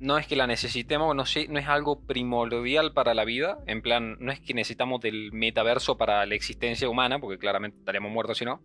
no 0.00 0.18
es 0.18 0.26
que 0.26 0.34
la 0.36 0.46
necesitemos, 0.46 1.14
no 1.14 1.26
sé, 1.26 1.46
no 1.48 1.58
es 1.58 1.68
algo 1.68 2.00
primordial 2.00 2.92
para 2.92 3.14
la 3.14 3.24
vida. 3.24 3.58
En 3.66 3.82
plan, 3.82 4.16
no 4.18 4.32
es 4.32 4.40
que 4.40 4.54
necesitamos 4.54 5.00
del 5.00 5.30
metaverso 5.32 5.96
para 5.96 6.24
la 6.26 6.34
existencia 6.34 6.88
humana, 6.88 7.18
porque 7.18 7.38
claramente 7.38 7.78
estaríamos 7.78 8.10
muertos 8.10 8.38
si 8.38 8.44
no. 8.44 8.60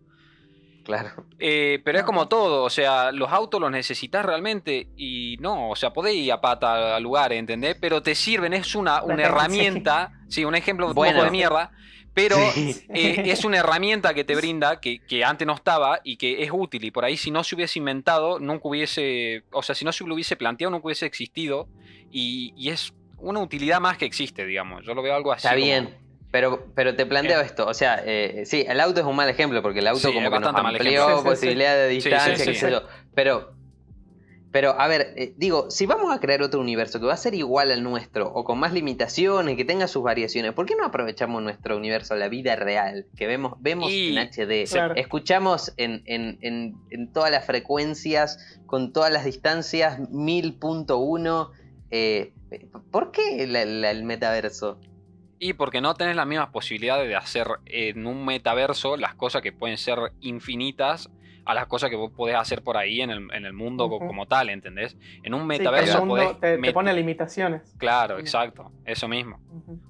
Claro. 0.84 1.26
Eh, 1.40 1.80
pero 1.84 1.98
es 1.98 2.04
como 2.04 2.28
todo, 2.28 2.62
o 2.62 2.70
sea, 2.70 3.10
los 3.10 3.32
autos 3.32 3.60
los 3.60 3.72
necesitas 3.72 4.24
realmente 4.24 4.86
y 4.96 5.36
no, 5.40 5.70
o 5.70 5.74
sea, 5.76 5.92
podés 5.92 6.14
ir 6.14 6.30
a 6.30 6.40
pata 6.40 6.94
a 6.94 7.00
lugares, 7.00 7.38
¿entendés? 7.40 7.76
Pero 7.80 8.02
te 8.02 8.14
sirven, 8.14 8.52
es 8.52 8.74
una, 8.76 9.02
una 9.02 9.24
herramienta, 9.24 10.12
sí, 10.28 10.44
un 10.44 10.54
ejemplo 10.54 10.86
un 10.86 10.94
Bueno. 10.94 11.14
poco 11.14 11.24
de 11.24 11.30
mierda, 11.32 11.72
pero 12.16 12.36
Sí. 12.52 12.74
eh, 12.94 13.22
es 13.26 13.44
una 13.44 13.58
herramienta 13.58 14.14
que 14.14 14.24
te 14.24 14.34
brinda, 14.34 14.80
que, 14.80 15.00
que 15.00 15.22
antes 15.22 15.46
no 15.46 15.54
estaba 15.54 16.00
y 16.02 16.16
que 16.16 16.42
es 16.42 16.50
útil. 16.50 16.82
Y 16.84 16.90
por 16.90 17.04
ahí, 17.04 17.18
si 17.18 17.30
no 17.30 17.44
se 17.44 17.54
hubiese 17.54 17.78
inventado, 17.78 18.38
nunca 18.40 18.66
hubiese. 18.68 19.44
O 19.52 19.62
sea, 19.62 19.74
si 19.74 19.84
no 19.84 19.92
se 19.92 20.02
lo 20.04 20.14
hubiese 20.14 20.34
planteado, 20.34 20.70
nunca 20.70 20.86
hubiese 20.86 21.04
existido. 21.04 21.68
Y, 22.10 22.54
y 22.56 22.70
es 22.70 22.94
una 23.18 23.40
utilidad 23.40 23.80
más 23.80 23.98
que 23.98 24.06
existe, 24.06 24.46
digamos. 24.46 24.82
Yo 24.86 24.94
lo 24.94 25.02
veo 25.02 25.14
algo 25.14 25.30
así. 25.30 25.46
Está 25.46 25.50
como- 25.54 25.64
bien. 25.66 25.98
Pero, 26.32 26.66
pero 26.74 26.94
te 26.96 27.04
planteo 27.06 27.40
Eh. 27.40 27.44
esto, 27.44 27.66
o 27.66 27.72
sea, 27.74 28.02
eh, 28.04 28.44
sí, 28.46 28.64
el 28.66 28.80
auto 28.80 29.00
es 29.00 29.06
un 29.06 29.14
mal 29.14 29.28
ejemplo 29.28 29.62
porque 29.62 29.78
el 29.80 29.86
auto 29.86 30.08
Sí, 30.08 30.12
como 30.14 30.30
que 30.30 30.40
nos 30.40 30.54
amplió 30.54 30.80
ejemplo. 30.80 31.08
Sí, 31.16 31.18
sí, 31.18 31.24
posibilidad 31.24 31.76
de 31.76 31.88
Sí, 31.94 32.00
sí, 32.00 32.08
distancia, 32.08 32.36
sí, 32.44 32.50
qué 32.52 32.58
sé 32.58 32.70
yo. 32.70 32.82
Pero, 33.14 33.52
pero, 34.52 34.78
a 34.80 34.86
ver, 34.88 35.12
eh, 35.16 35.34
digo, 35.36 35.70
si 35.70 35.84
vamos 35.86 36.14
a 36.14 36.20
crear 36.20 36.40
otro 36.42 36.60
universo 36.60 36.98
que 37.00 37.06
va 37.06 37.12
a 37.14 37.16
ser 37.18 37.34
igual 37.34 37.70
al 37.72 37.82
nuestro 37.82 38.26
o 38.32 38.44
con 38.44 38.58
más 38.58 38.72
limitaciones, 38.72 39.56
que 39.56 39.64
tenga 39.64 39.86
sus 39.88 40.02
variaciones, 40.02 40.52
¿por 40.54 40.64
qué 40.66 40.74
no 40.76 40.84
aprovechamos 40.86 41.42
nuestro 41.42 41.76
universo, 41.76 42.14
la 42.14 42.28
vida 42.28 42.56
real, 42.56 43.06
que 43.16 43.26
vemos, 43.26 43.54
vemos 43.60 43.90
Y- 43.92 44.16
en 44.16 44.18
HD, 44.18 44.64
Claro. 44.70 44.94
escuchamos 44.94 45.74
en, 45.76 46.02
en, 46.06 46.38
en, 46.40 46.74
en 46.90 47.12
todas 47.12 47.30
las 47.30 47.44
frecuencias, 47.44 48.58
con 48.66 48.92
todas 48.92 49.12
las 49.12 49.24
distancias, 49.24 49.98
1000.1? 50.10 51.50
Eh, 51.90 52.32
¿Por 52.90 53.10
qué 53.12 53.46
la- 53.46 53.64
la- 53.64 53.90
el 53.90 54.04
metaverso? 54.04 54.78
Y 55.38 55.52
porque 55.52 55.80
no 55.82 55.94
tenés 55.94 56.16
las 56.16 56.26
mismas 56.26 56.48
posibilidades 56.48 57.08
de 57.08 57.14
hacer 57.16 57.46
en 57.66 58.06
un 58.06 58.24
metaverso 58.24 58.96
las 58.96 59.14
cosas 59.14 59.42
que 59.42 59.52
pueden 59.52 59.76
ser 59.76 59.98
infinitas 60.20 61.10
a 61.46 61.54
las 61.54 61.66
cosas 61.66 61.88
que 61.88 61.96
vos 61.96 62.10
podés 62.10 62.36
hacer 62.36 62.62
por 62.62 62.76
ahí 62.76 63.00
en 63.00 63.10
el, 63.10 63.28
en 63.32 63.46
el 63.46 63.52
mundo 63.52 63.88
como 63.88 64.26
tal, 64.26 64.50
¿entendés? 64.50 64.96
En 65.22 65.32
un 65.32 65.40
Sí, 65.40 65.42
el 65.42 65.46
metaverso 65.46 66.04
mundo 66.04 66.36
podés... 66.38 66.60
te, 66.60 66.72
pone 66.72 66.92
limitaciones. 66.92 67.62
Claro, 67.78 68.18
exacto, 68.18 68.72
eso 68.84 69.06
mismo. 69.06 69.40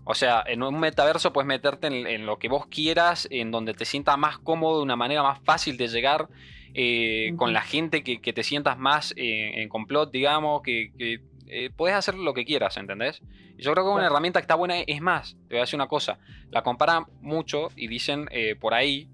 O 0.05 0.15
sea, 0.15 0.45
en 0.47 0.63
un 0.63 0.79
metaverso 0.79 1.33
puedes 1.33 1.49
meterte 1.49 1.87
en, 1.87 2.07
en 2.07 2.27
lo 2.27 2.39
que 2.39 2.49
vos 2.49 2.67
quieras, 2.67 3.27
en 3.31 3.51
donde 3.51 3.73
te 3.73 3.87
sientas 3.87 4.19
más 4.19 4.39
cómodo, 4.39 4.79
de 4.79 4.83
una 4.85 4.97
manera 4.97 5.23
más 5.23 5.41
fácil 5.41 5.79
de 5.79 5.89
llegar, 5.89 6.29
eh, 6.75 7.33
con 7.37 7.55
la 7.55 7.63
gente 7.63 8.05
que, 8.05 8.21
que 8.21 8.35
te 8.35 8.43
sientas 8.43 8.79
más 8.79 9.15
eh, 9.17 9.63
en 9.63 9.69
complot, 9.71 10.13
digamos, 10.13 10.61
que, 10.61 10.93
que, 10.99 11.23
eh, 11.49 11.71
puedes 11.75 11.97
hacer 11.97 12.17
lo 12.17 12.35
que 12.35 12.45
quieras, 12.45 12.77
¿entendés? 12.77 13.23
Yo 13.57 13.73
creo 13.73 13.85
que 13.85 13.91
una 13.91 14.07
herramienta 14.07 14.41
que 14.41 14.45
está 14.45 14.57
buena 14.57 14.81
es 14.81 15.01
más, 15.01 15.37
te 15.49 15.55
voy 15.55 15.59
a 15.59 15.61
decir 15.61 15.77
una 15.77 15.89
cosa, 15.89 16.19
la 16.51 16.63
comparan 16.63 17.05
mucho 17.21 17.69
y 17.77 17.87
dicen 17.89 18.29
eh, 18.31 18.57
por 18.57 18.75
ahí 18.75 19.09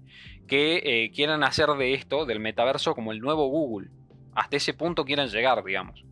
que 0.47 0.81
eh, 1.05 1.11
quieren 1.11 1.43
hacer 1.43 1.67
de 1.69 1.93
esto, 1.93 2.25
del 2.25 2.39
metaverso, 2.39 2.95
como 2.95 3.11
el 3.11 3.19
nuevo 3.19 3.47
Google. 3.47 3.89
Hasta 4.35 4.57
ese 4.57 4.73
punto 4.73 5.05
quieren 5.05 5.27
llegar, 5.29 5.63
digamos 5.63 6.03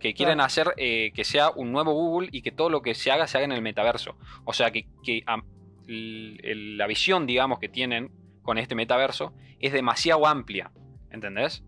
que 0.00 0.12
quieren 0.12 0.34
Claro. 0.36 0.46
hacer 0.46 0.74
eh, 0.76 1.12
que 1.14 1.24
sea 1.24 1.50
un 1.50 1.72
nuevo 1.72 1.94
Google 1.94 2.28
y 2.30 2.42
que 2.42 2.50
todo 2.50 2.68
lo 2.68 2.82
que 2.82 2.94
se 2.94 3.10
haga 3.10 3.26
se 3.26 3.38
haga 3.38 3.46
en 3.46 3.52
el 3.52 3.62
metaverso. 3.62 4.16
O 4.44 4.52
sea, 4.52 4.70
que, 4.70 4.86
que, 5.02 5.22
am- 5.24 5.44
l- 5.88 6.36
el- 6.42 6.76
la 6.76 6.86
visión, 6.86 7.26
digamos, 7.26 7.58
que 7.58 7.70
tienen 7.70 8.10
con 8.42 8.58
este 8.58 8.74
metaverso 8.74 9.32
es 9.60 9.72
demasiado 9.72 10.26
amplia. 10.26 10.70
¿Entendés? 11.10 11.64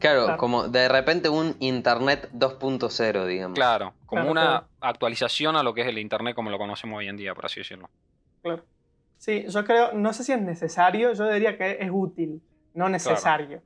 Claro, 0.00 0.24
Claro. 0.24 0.38
como 0.38 0.66
de 0.66 0.88
repente 0.88 1.28
un 1.28 1.54
Internet 1.60 2.28
2.0, 2.32 3.24
digamos. 3.26 3.54
Claro, 3.54 3.94
como 4.06 4.22
Claro, 4.22 4.32
una 4.32 4.42
claro. 4.42 4.66
actualización 4.80 5.54
a 5.54 5.62
lo 5.62 5.74
que 5.74 5.82
es 5.82 5.86
el 5.86 5.98
Internet 5.98 6.34
como 6.34 6.50
lo 6.50 6.58
conocemos 6.58 6.98
hoy 6.98 7.06
en 7.06 7.16
día, 7.16 7.36
por 7.36 7.46
así 7.46 7.60
decirlo. 7.60 7.88
Claro. 8.42 8.64
Sí, 9.24 9.46
yo 9.48 9.64
creo, 9.64 9.92
no 9.94 10.12
sé 10.12 10.22
si 10.22 10.32
es 10.32 10.42
necesario, 10.42 11.14
yo 11.14 11.32
diría 11.32 11.56
que 11.56 11.78
es 11.80 11.88
útil, 11.90 12.42
no 12.74 12.90
necesario. 12.90 13.62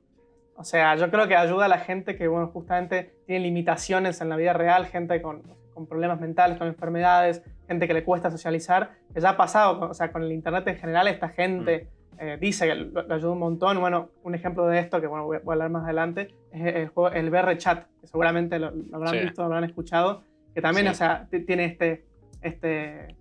O 0.55 0.63
sea, 0.63 0.95
yo 0.95 1.11
creo 1.11 1.27
que 1.27 1.35
ayuda 1.35 1.65
a 1.65 1.67
la 1.67 1.79
gente 1.79 2.15
que, 2.15 2.29
bueno, 2.29 2.47
justamente 2.47 3.13
tiene 3.25 3.43
limitaciones 3.43 4.21
en 4.21 4.29
la 4.29 4.37
vida 4.37 4.53
real, 4.53 4.85
gente 4.85 5.21
con, 5.21 5.41
con 5.73 5.85
problemas 5.85 6.21
mentales, 6.21 6.57
con 6.57 6.67
enfermedades, 6.67 7.43
gente 7.67 7.87
que 7.89 7.93
le 7.93 8.05
cuesta 8.05 8.31
socializar, 8.31 8.91
que 9.13 9.19
ya 9.19 9.31
ha 9.31 9.37
pasado, 9.37 9.89
o 9.89 9.93
sea, 9.93 10.13
con 10.13 10.23
el 10.23 10.31
Internet 10.31 10.65
en 10.69 10.77
general, 10.77 11.09
esta 11.09 11.27
gente 11.27 11.89
eh, 12.19 12.37
dice 12.39 12.65
que 12.65 12.75
lo 12.75 13.13
ayuda 13.13 13.31
un 13.31 13.39
montón. 13.39 13.81
Bueno, 13.81 14.11
un 14.23 14.35
ejemplo 14.35 14.65
de 14.65 14.79
esto, 14.79 15.01
que 15.01 15.07
bueno, 15.07 15.25
voy 15.25 15.37
a, 15.37 15.39
voy 15.41 15.51
a 15.51 15.55
hablar 15.55 15.71
más 15.71 15.83
adelante, 15.83 16.29
es 16.53 16.73
el 16.73 16.87
juego, 16.87 17.13
el 17.13 17.29
VR 17.29 17.57
Chat, 17.57 17.85
que 17.99 18.07
seguramente 18.07 18.59
lo, 18.59 18.71
lo 18.71 18.95
habrán 18.95 19.13
Sí. 19.15 19.19
visto, 19.19 19.41
lo 19.41 19.47
habrán 19.47 19.65
escuchado, 19.65 20.23
que 20.53 20.61
también, 20.61 20.85
Sí. 20.87 20.91
o 20.91 20.95
sea, 20.95 21.27
tiene 21.45 21.65
este, 21.65 22.05
este, 22.41 23.15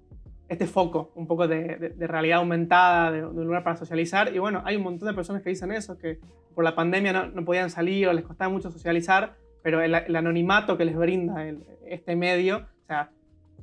este 0.49 0.67
foco, 0.67 1.11
un 1.15 1.27
poco 1.27 1.47
de, 1.47 1.77
de- 1.77 1.89
de 1.91 2.07
realidad 2.07 2.39
aumentada, 2.39 3.11
de, 3.11 3.21
de 3.21 3.27
un 3.27 3.45
lugar 3.45 3.63
para 3.65 3.77
socializar. 3.77 4.35
Y 4.35 4.39
bueno, 4.39 4.63
hay 4.65 4.77
un 4.77 4.83
montón 4.83 5.09
de 5.09 5.15
personas 5.15 5.43
que 5.43 5.51
dicen 5.51 5.73
eso, 5.73 5.99
que 5.99 6.19
por 6.55 6.65
la 6.65 6.75
pandemia 6.75 7.13
no, 7.13 7.27
no 7.27 7.45
podían 7.45 7.71
salir 7.71 8.09
o 8.09 8.13
les 8.13 8.25
costaba 8.25 8.51
mucho 8.51 8.71
socializar, 8.71 9.35
pero 9.63 9.83
el, 9.83 9.95
el 9.95 10.17
anonimato 10.17 10.77
que 10.79 10.85
les 10.85 10.97
brinda 10.97 11.47
el- 11.47 11.65
este 11.87 12.17
medio, 12.17 12.59
o 12.85 12.87
sea, 12.87 13.11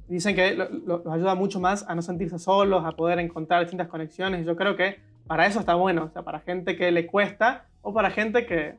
dicen 0.07 0.35
que 0.35 0.53
lo- 0.55 0.69
lo- 0.69 1.01
los 1.03 1.13
ayuda 1.13 1.33
mucho 1.35 1.59
más 1.59 1.83
a 1.89 1.95
no 1.95 2.01
sentirse 2.03 2.37
solos, 2.37 2.85
a 2.85 2.91
poder 2.91 3.17
encontrar 3.19 3.61
distintas 3.61 3.87
conexiones. 3.87 4.41
Y 4.43 4.45
yo 4.45 4.55
creo 4.55 4.75
que 4.75 4.99
para 5.25 5.47
eso 5.47 5.59
está 5.59 5.73
bueno, 5.73 6.03
o 6.05 6.09
sea, 6.09 6.21
para 6.21 6.39
gente 6.41 6.75
que 6.75 6.91
le 6.91 7.07
cuesta 7.07 7.65
o 7.81 7.93
para 7.93 8.11
gente 8.11 8.45
que, 8.45 8.75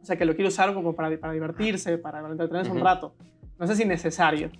o 0.00 0.04
sea, 0.06 0.16
que 0.16 0.24
lo 0.24 0.34
quiere 0.34 0.48
usar 0.48 0.72
como 0.72 0.94
para, 0.94 1.14
para 1.18 1.34
divertirse, 1.34 1.98
para 1.98 2.20
entretenerse 2.26 2.70
un 2.70 2.78
Ujú. 2.78 2.86
rato. 2.86 3.14
No 3.58 3.66
sé 3.66 3.76
si 3.76 3.84
necesario, 3.84 4.50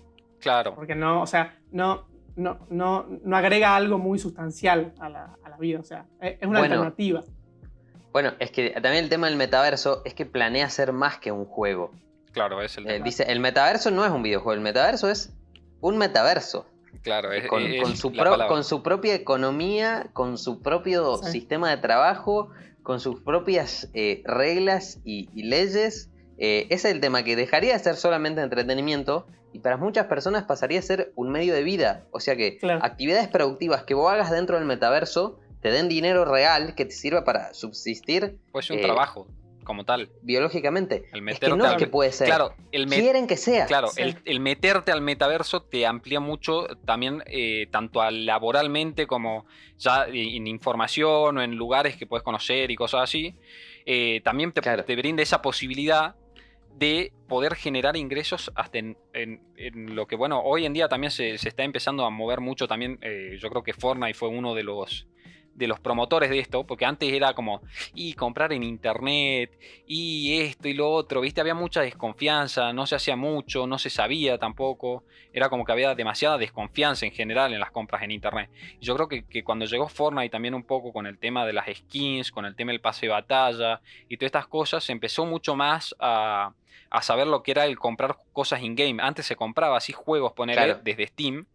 Claro. 0.40 0.74
porque 0.74 0.94
no, 0.94 1.22
o 1.22 1.26
sea, 1.26 1.56
no, 1.72 2.04
no, 2.36 2.58
no, 2.70 3.06
no 3.22 3.36
agrega 3.36 3.76
algo 3.76 3.98
muy 3.98 4.18
sustancial 4.18 4.92
a 4.98 5.08
la, 5.08 5.36
a 5.44 5.48
la 5.48 5.56
vida, 5.56 5.80
o 5.80 5.84
sea, 5.84 6.06
es 6.20 6.38
es 6.40 6.46
una 6.48 6.60
Bueno. 6.60 6.74
alternativa. 6.74 7.22
Bueno, 8.12 8.32
es 8.38 8.50
que 8.50 8.70
también 8.70 9.04
el 9.04 9.10
tema 9.10 9.26
del 9.28 9.36
metaverso 9.36 10.02
es 10.04 10.14
que 10.14 10.24
planea 10.26 10.70
ser 10.70 10.92
más 10.92 11.18
que 11.18 11.32
un 11.32 11.44
juego. 11.46 11.90
Claro, 12.32 12.62
es 12.62 12.76
el 12.78 12.86
Eh, 12.86 12.92
tema. 12.94 13.04
dice, 13.04 13.24
el 13.24 13.40
metaverso 13.40 13.90
no 13.90 14.04
es 14.04 14.10
un 14.12 14.22
videojuego, 14.22 14.54
el 14.54 14.60
metaverso 14.60 15.10
es 15.10 15.32
un 15.80 15.98
metaverso. 15.98 16.66
Claro, 17.02 17.32
es, 17.32 17.46
con, 17.48 17.62
es 17.62 17.82
con 17.82 17.96
su 17.96 18.10
la 18.10 18.22
pro- 18.22 18.30
palabra. 18.32 18.46
con 18.54 18.64
su 18.64 18.82
propia 18.82 19.14
economía, 19.14 20.06
con 20.12 20.38
su 20.38 20.62
propio 20.62 21.16
Sí. 21.18 21.32
sistema 21.32 21.70
de 21.70 21.76
trabajo, 21.76 22.50
con 22.82 23.00
sus 23.00 23.20
propias 23.20 23.90
eh, 23.94 24.22
reglas 24.24 25.00
y, 25.04 25.28
y 25.34 25.42
leyes. 25.44 26.08
Eh, 26.38 26.66
ese 26.70 26.88
es 26.88 26.94
el 26.94 27.00
tema 27.00 27.22
que 27.24 27.36
dejaría 27.36 27.72
de 27.74 27.78
ser 27.78 27.96
solamente 27.96 28.40
entretenimiento 28.42 29.26
y 29.54 29.60
para 29.60 29.76
muchas 29.76 30.06
personas 30.06 30.42
pasaría 30.44 30.80
a 30.80 30.82
ser 30.82 31.12
un 31.14 31.30
medio 31.30 31.54
de 31.54 31.62
vida. 31.62 32.04
O 32.10 32.18
sea 32.20 32.34
que 32.36 32.58
Claro. 32.58 32.80
actividades 32.82 33.28
productivas 33.28 33.84
que 33.84 33.94
vos 33.94 34.12
hagas 34.12 34.30
dentro 34.30 34.56
del 34.58 34.66
metaverso 34.66 35.38
te 35.62 35.70
den 35.70 35.88
dinero 35.88 36.24
real 36.26 36.74
que 36.74 36.84
te 36.84 36.90
sirva 36.90 37.24
para 37.24 37.54
subsistir 37.54 38.36
Puede 38.52 38.66
ser 38.66 38.76
un 38.76 38.80
eh, 38.80 38.84
trabajo, 38.86 39.28
como 39.64 39.84
tal. 39.84 40.10
biológicamente. 40.22 41.04
El 41.12 41.26
Es 41.28 41.38
que 41.38 41.48
no 41.48 41.64
es 41.64 41.76
que 41.76 41.86
puede 41.86 42.10
ser. 42.12 42.26
Claro, 42.26 42.52
el 42.72 42.86
Quieren 42.88 43.26
que 43.28 43.36
sea. 43.36 43.64
Claro, 43.66 43.88
Sí. 43.88 44.02
el, 44.02 44.16
el 44.26 44.40
meterte 44.40 44.90
al 44.92 45.00
metaverso 45.00 45.62
te 45.62 45.86
amplía 45.86 46.18
mucho 46.20 46.66
también, 46.84 47.22
eh, 47.26 47.68
tanto 47.70 48.02
a 48.02 48.10
laboralmente 48.10 49.06
como 49.06 49.46
ya 49.78 50.04
en 50.06 50.46
información 50.48 51.38
o 51.38 51.42
en 51.42 51.54
lugares 51.56 51.96
que 51.96 52.06
puedes 52.06 52.24
conocer 52.24 52.70
y 52.72 52.76
cosas 52.76 53.02
así. 53.04 53.38
Eh, 53.86 54.20
también 54.24 54.52
te, 54.52 54.60
Claro. 54.60 54.84
te 54.84 54.96
brinda 54.96 55.22
esa 55.22 55.40
posibilidad 55.40 56.16
de 56.76 57.12
poder 57.28 57.54
generar 57.54 57.96
ingresos 57.96 58.50
hasta 58.54 58.78
en, 58.78 58.96
en- 59.12 59.40
lo 59.94 60.06
que, 60.06 60.16
bueno, 60.16 60.40
hoy 60.42 60.66
en 60.66 60.72
día 60.72 60.88
también 60.88 61.10
se, 61.10 61.38
se 61.38 61.48
está 61.48 61.62
empezando 61.64 62.04
a 62.04 62.10
mover 62.10 62.40
mucho 62.40 62.66
también. 62.66 62.98
eh, 63.02 63.36
yo 63.40 63.48
creo 63.48 63.62
que 63.62 63.72
Fortnite 63.72 64.14
fue 64.14 64.28
uno 64.28 64.54
de 64.54 64.64
los 64.64 65.06
de 65.54 65.66
los 65.68 65.78
promotores 65.80 66.30
de 66.30 66.38
esto, 66.40 66.64
porque 66.64 66.84
antes 66.84 67.12
era 67.12 67.32
como, 67.34 67.62
y 67.94 68.14
comprar 68.14 68.52
en 68.52 68.62
internet, 68.62 69.56
y 69.86 70.40
esto 70.40 70.68
y 70.68 70.74
lo 70.74 70.90
otro, 70.90 71.20
¿viste? 71.20 71.40
Había 71.40 71.54
mucha 71.54 71.80
desconfianza, 71.80 72.72
no 72.72 72.86
se 72.86 72.96
hacía 72.96 73.16
mucho, 73.16 73.66
no 73.66 73.78
se 73.78 73.90
sabía 73.90 74.38
tampoco, 74.38 75.04
era 75.32 75.48
como 75.48 75.64
que 75.64 75.72
había 75.72 75.94
demasiada 75.94 76.38
desconfianza 76.38 77.06
en 77.06 77.12
general 77.12 77.52
en 77.52 77.60
las 77.60 77.70
compras 77.70 78.02
en 78.02 78.10
internet. 78.10 78.50
Y 78.80 78.84
yo 78.84 78.94
creo 78.94 79.08
que, 79.08 79.24
que 79.24 79.44
cuando 79.44 79.64
llegó 79.64 79.88
Fortnite 79.88 80.30
también 80.30 80.54
un 80.54 80.64
poco 80.64 80.92
con 80.92 81.06
el 81.06 81.18
tema 81.18 81.46
de 81.46 81.52
las 81.52 81.66
skins, 81.74 82.30
con 82.30 82.44
el 82.44 82.54
tema 82.56 82.72
del 82.72 82.80
pase 82.80 83.06
de 83.06 83.12
batalla 83.12 83.80
y 84.08 84.16
todas 84.16 84.28
estas 84.28 84.46
cosas, 84.46 84.84
se 84.84 84.92
empezó 84.92 85.24
mucho 85.26 85.56
más 85.56 85.94
a, 85.98 86.52
a 86.90 87.02
saber 87.02 87.26
lo 87.26 87.42
que 87.42 87.50
era 87.52 87.64
el 87.64 87.78
comprar 87.78 88.16
cosas 88.32 88.62
in-game. 88.62 89.02
Antes 89.02 89.26
se 89.26 89.36
compraba 89.36 89.76
así 89.76 89.92
juegos, 89.92 90.32
poner 90.32 90.56
Claro. 90.56 90.80
desde 90.82 91.06
Steam, 91.06 91.46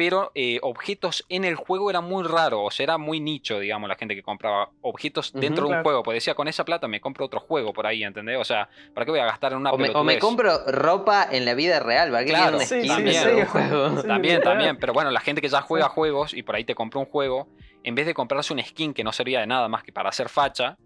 pero 0.00 0.32
eh, 0.34 0.58
objetos 0.62 1.26
en 1.28 1.44
el 1.44 1.56
juego 1.56 1.90
era 1.90 2.00
muy 2.00 2.24
raro, 2.26 2.62
o 2.62 2.70
sea, 2.70 2.84
era 2.84 2.96
muy 2.96 3.20
nicho, 3.20 3.58
digamos, 3.58 3.86
la 3.86 3.96
gente 3.96 4.14
que 4.14 4.22
compraba 4.22 4.70
objetos 4.80 5.30
dentro 5.34 5.64
de 5.64 5.66
un 5.66 5.72
claro. 5.72 5.82
juego. 5.82 6.02
Pues 6.02 6.14
decía, 6.14 6.34
con 6.34 6.48
esa 6.48 6.64
plata 6.64 6.88
me 6.88 7.02
compro 7.02 7.26
otro 7.26 7.38
juego 7.38 7.74
por 7.74 7.86
ahí, 7.86 8.02
¿entendés? 8.02 8.38
O 8.40 8.44
sea, 8.44 8.70
¿para 8.94 9.04
qué 9.04 9.10
voy 9.10 9.20
a 9.20 9.26
gastar 9.26 9.52
en 9.52 9.58
una 9.58 9.72
O 9.72 9.76
me, 9.76 9.90
o 9.90 10.02
me 10.02 10.18
compro 10.18 10.64
ropa 10.68 11.28
en 11.30 11.44
la 11.44 11.52
vida 11.52 11.80
real, 11.80 12.10
¿para 12.10 12.24
qué 12.24 12.30
Claro, 12.30 12.56
una 12.56 12.64
Sí, 12.64 12.88
también. 12.88 13.22
sí, 13.22 13.44
juego? 13.46 14.00
sí, 14.00 14.08
También, 14.08 14.78
pero 14.78 14.94
bueno, 14.94 15.10
la 15.10 15.20
gente 15.20 15.42
que 15.42 15.48
ya 15.48 15.60
juega 15.60 15.88
Sí. 15.88 15.92
juegos 15.94 16.32
y 16.32 16.42
por 16.44 16.54
ahí 16.54 16.64
te 16.64 16.74
compró 16.74 17.00
un 17.00 17.06
juego, 17.06 17.48
en 17.84 17.94
vez 17.94 18.06
de 18.06 18.14
comprarse 18.14 18.54
un 18.54 18.62
skin 18.62 18.94
que 18.94 19.04
no 19.04 19.12
servía 19.12 19.40
de 19.40 19.46
nada 19.48 19.68
más 19.68 19.82
que 19.82 19.92
para 19.92 20.08
hacer 20.08 20.30
facha, 20.30 20.78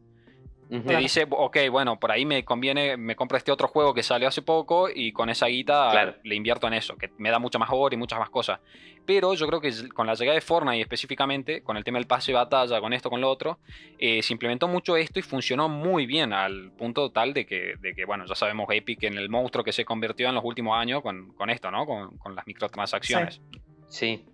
Te 0.68 0.96
dice, 0.96 1.26
ok, 1.30 1.56
bueno, 1.70 1.98
por 2.00 2.10
ahí 2.10 2.24
me 2.24 2.44
conviene, 2.44 2.96
me 2.96 3.14
compro 3.14 3.36
este 3.36 3.52
otro 3.52 3.68
juego 3.68 3.94
que 3.94 4.02
salió 4.02 4.26
hace 4.28 4.42
poco 4.42 4.88
y 4.92 5.12
con 5.12 5.28
esa 5.28 5.46
guita 5.46 5.90
Claro. 5.92 6.14
le 6.24 6.34
invierto 6.34 6.66
en 6.66 6.74
eso, 6.74 6.96
que 6.96 7.10
me 7.18 7.30
da 7.30 7.38
mucha 7.38 7.58
más 7.58 7.68
oro 7.72 7.94
y 7.94 7.98
muchas 7.98 8.18
más 8.18 8.30
cosas. 8.30 8.60
Pero 9.06 9.34
yo 9.34 9.46
creo 9.46 9.60
que 9.60 9.70
con 9.94 10.06
la 10.06 10.14
llegada 10.14 10.34
de 10.34 10.40
Fortnite 10.40 10.80
específicamente, 10.80 11.62
con 11.62 11.76
el 11.76 11.84
tema 11.84 11.98
del 11.98 12.06
pase 12.06 12.32
de 12.32 12.36
batalla, 12.38 12.80
con 12.80 12.92
esto, 12.92 13.10
con 13.10 13.20
lo 13.20 13.30
otro, 13.30 13.58
eh, 13.98 14.22
se 14.22 14.32
implementó 14.32 14.66
mucho 14.66 14.96
esto 14.96 15.18
y 15.18 15.22
funcionó 15.22 15.68
muy 15.68 16.06
bien 16.06 16.32
al 16.32 16.72
punto 16.72 17.10
tal 17.12 17.34
de 17.34 17.44
que, 17.44 17.74
de 17.80 17.94
que, 17.94 18.04
bueno, 18.06 18.24
ya 18.26 18.34
sabemos 18.34 18.66
Epic 18.70 19.02
en 19.04 19.18
el 19.18 19.28
monstruo 19.28 19.62
que 19.62 19.72
se 19.72 19.84
convirtió 19.84 20.28
en 20.28 20.34
los 20.34 20.44
últimos 20.44 20.76
años 20.78 21.02
con, 21.02 21.34
con 21.34 21.50
esto, 21.50 21.70
¿no? 21.70 21.84
Con, 21.84 22.16
con 22.16 22.34
las 22.34 22.46
microtransacciones. 22.46 23.42
Sí. 23.88 24.24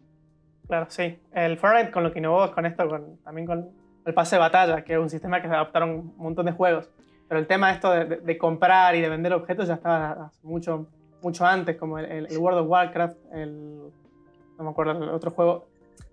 Claro, 0.68 0.86
sí. 0.88 1.18
El 1.34 1.58
Fortnite 1.58 1.90
con 1.90 2.04
lo 2.04 2.12
que 2.12 2.20
innovó 2.20 2.44
es 2.44 2.52
con 2.52 2.64
esto, 2.64 2.88
con, 2.88 3.18
también 3.24 3.46
con 3.48 3.70
el 4.10 4.14
pase 4.14 4.36
de 4.36 4.40
batalla, 4.40 4.82
que 4.82 4.92
es 4.94 4.98
un 4.98 5.08
sistema 5.10 5.40
que 5.40 5.48
se 5.48 5.54
adaptaron 5.54 5.90
un 5.90 6.14
montón 6.18 6.46
de 6.46 6.52
juegos. 6.52 6.90
Pero 7.28 7.38
el 7.40 7.46
tema 7.46 7.70
esto 7.70 7.90
de, 7.92 8.04
de- 8.04 8.16
de 8.16 8.38
comprar 8.38 8.94
y 8.96 9.00
de 9.00 9.08
vender 9.08 9.32
objetos 9.32 9.68
ya 9.68 9.74
estaba 9.74 10.26
hace 10.26 10.40
mucho, 10.46 10.88
mucho 11.22 11.46
antes, 11.46 11.76
como 11.76 11.98
el, 11.98 12.04
el- 12.06 12.26
el 12.30 12.38
World 12.38 12.60
of 12.60 12.68
Warcraft, 12.68 13.16
el, 13.32 13.82
no 14.58 14.64
me 14.64 14.70
acuerdo 14.70 14.92
el 15.02 15.08
otro 15.10 15.30
juego, 15.30 15.66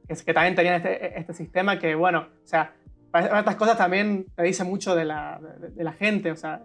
que, 0.08 0.16
que 0.16 0.34
también 0.34 0.56
tenían 0.56 0.76
este, 0.76 1.20
este 1.20 1.34
sistema 1.34 1.80
que, 1.80 1.96
bueno, 1.96 2.20
o 2.44 2.48
sea, 2.48 2.72
para 3.12 3.40
estas 3.40 3.56
cosas 3.56 3.78
también 3.78 4.26
te 4.36 4.44
dice 4.44 4.64
mucho 4.64 4.96
de 4.96 5.06
la, 5.06 5.40
de, 5.60 5.70
de 5.70 5.84
la 5.84 5.94
gente, 5.94 6.32
o 6.32 6.36
sea, 6.36 6.62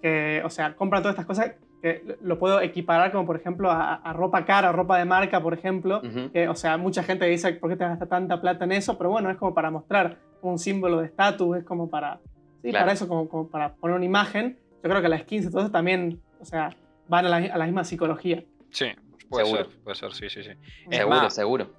que, 0.00 0.42
o 0.44 0.50
sea, 0.50 0.74
compran 0.76 1.02
todas 1.02 1.14
estas 1.14 1.26
cosas 1.26 1.52
que 1.82 2.16
lo 2.22 2.38
puedo 2.38 2.60
equiparar 2.60 3.12
como, 3.12 3.24
por 3.26 3.36
ejemplo, 3.36 3.70
a, 3.70 3.94
a 3.94 4.12
ropa 4.12 4.44
cara, 4.44 4.72
ropa 4.72 4.98
de 4.98 5.04
marca, 5.04 5.40
por 5.40 5.54
ejemplo, 5.54 5.98
Ujú. 6.04 6.30
que, 6.32 6.48
o 6.48 6.54
sea, 6.54 6.76
mucha 6.76 7.02
gente 7.02 7.24
dice, 7.26 7.52
¿por 7.54 7.70
qué 7.70 7.76
te 7.76 7.84
gastas 7.84 8.08
tanta 8.08 8.40
plata 8.40 8.64
en 8.64 8.72
eso? 8.72 8.96
Pero 8.98 9.10
bueno, 9.10 9.30
es 9.30 9.36
como 9.36 9.54
para 9.54 9.70
mostrar 9.70 10.16
un 10.42 10.58
símbolo 10.58 11.00
de 11.00 11.06
estatus, 11.06 11.58
es 11.58 11.64
como 11.64 11.88
para, 11.88 12.20
sí, 12.62 12.70
Claro. 12.70 12.84
para 12.84 12.92
eso, 12.92 13.08
como, 13.08 13.28
como 13.28 13.48
para 13.48 13.74
poner 13.74 13.96
una 13.96 14.04
imagen. 14.04 14.58
Yo 14.82 14.90
creo 14.90 15.02
que 15.02 15.08
las 15.08 15.22
skins 15.22 15.46
eso 15.46 15.70
también, 15.70 16.20
o 16.40 16.44
sea, 16.44 16.74
van 17.08 17.26
a 17.26 17.28
la, 17.28 17.36
a 17.36 17.58
la 17.58 17.64
misma 17.64 17.84
psicología. 17.84 18.44
Sí, 18.70 18.86
puede 19.28 19.44
Seguro. 19.44 19.64
ser, 19.64 19.82
puede 19.82 19.94
ser, 19.96 20.12
sí, 20.12 20.30
sí, 20.30 20.42
sí. 20.44 20.50
Es 20.90 20.98
Seguro, 20.98 21.16
más, 21.16 21.34
seguro. 21.34 21.72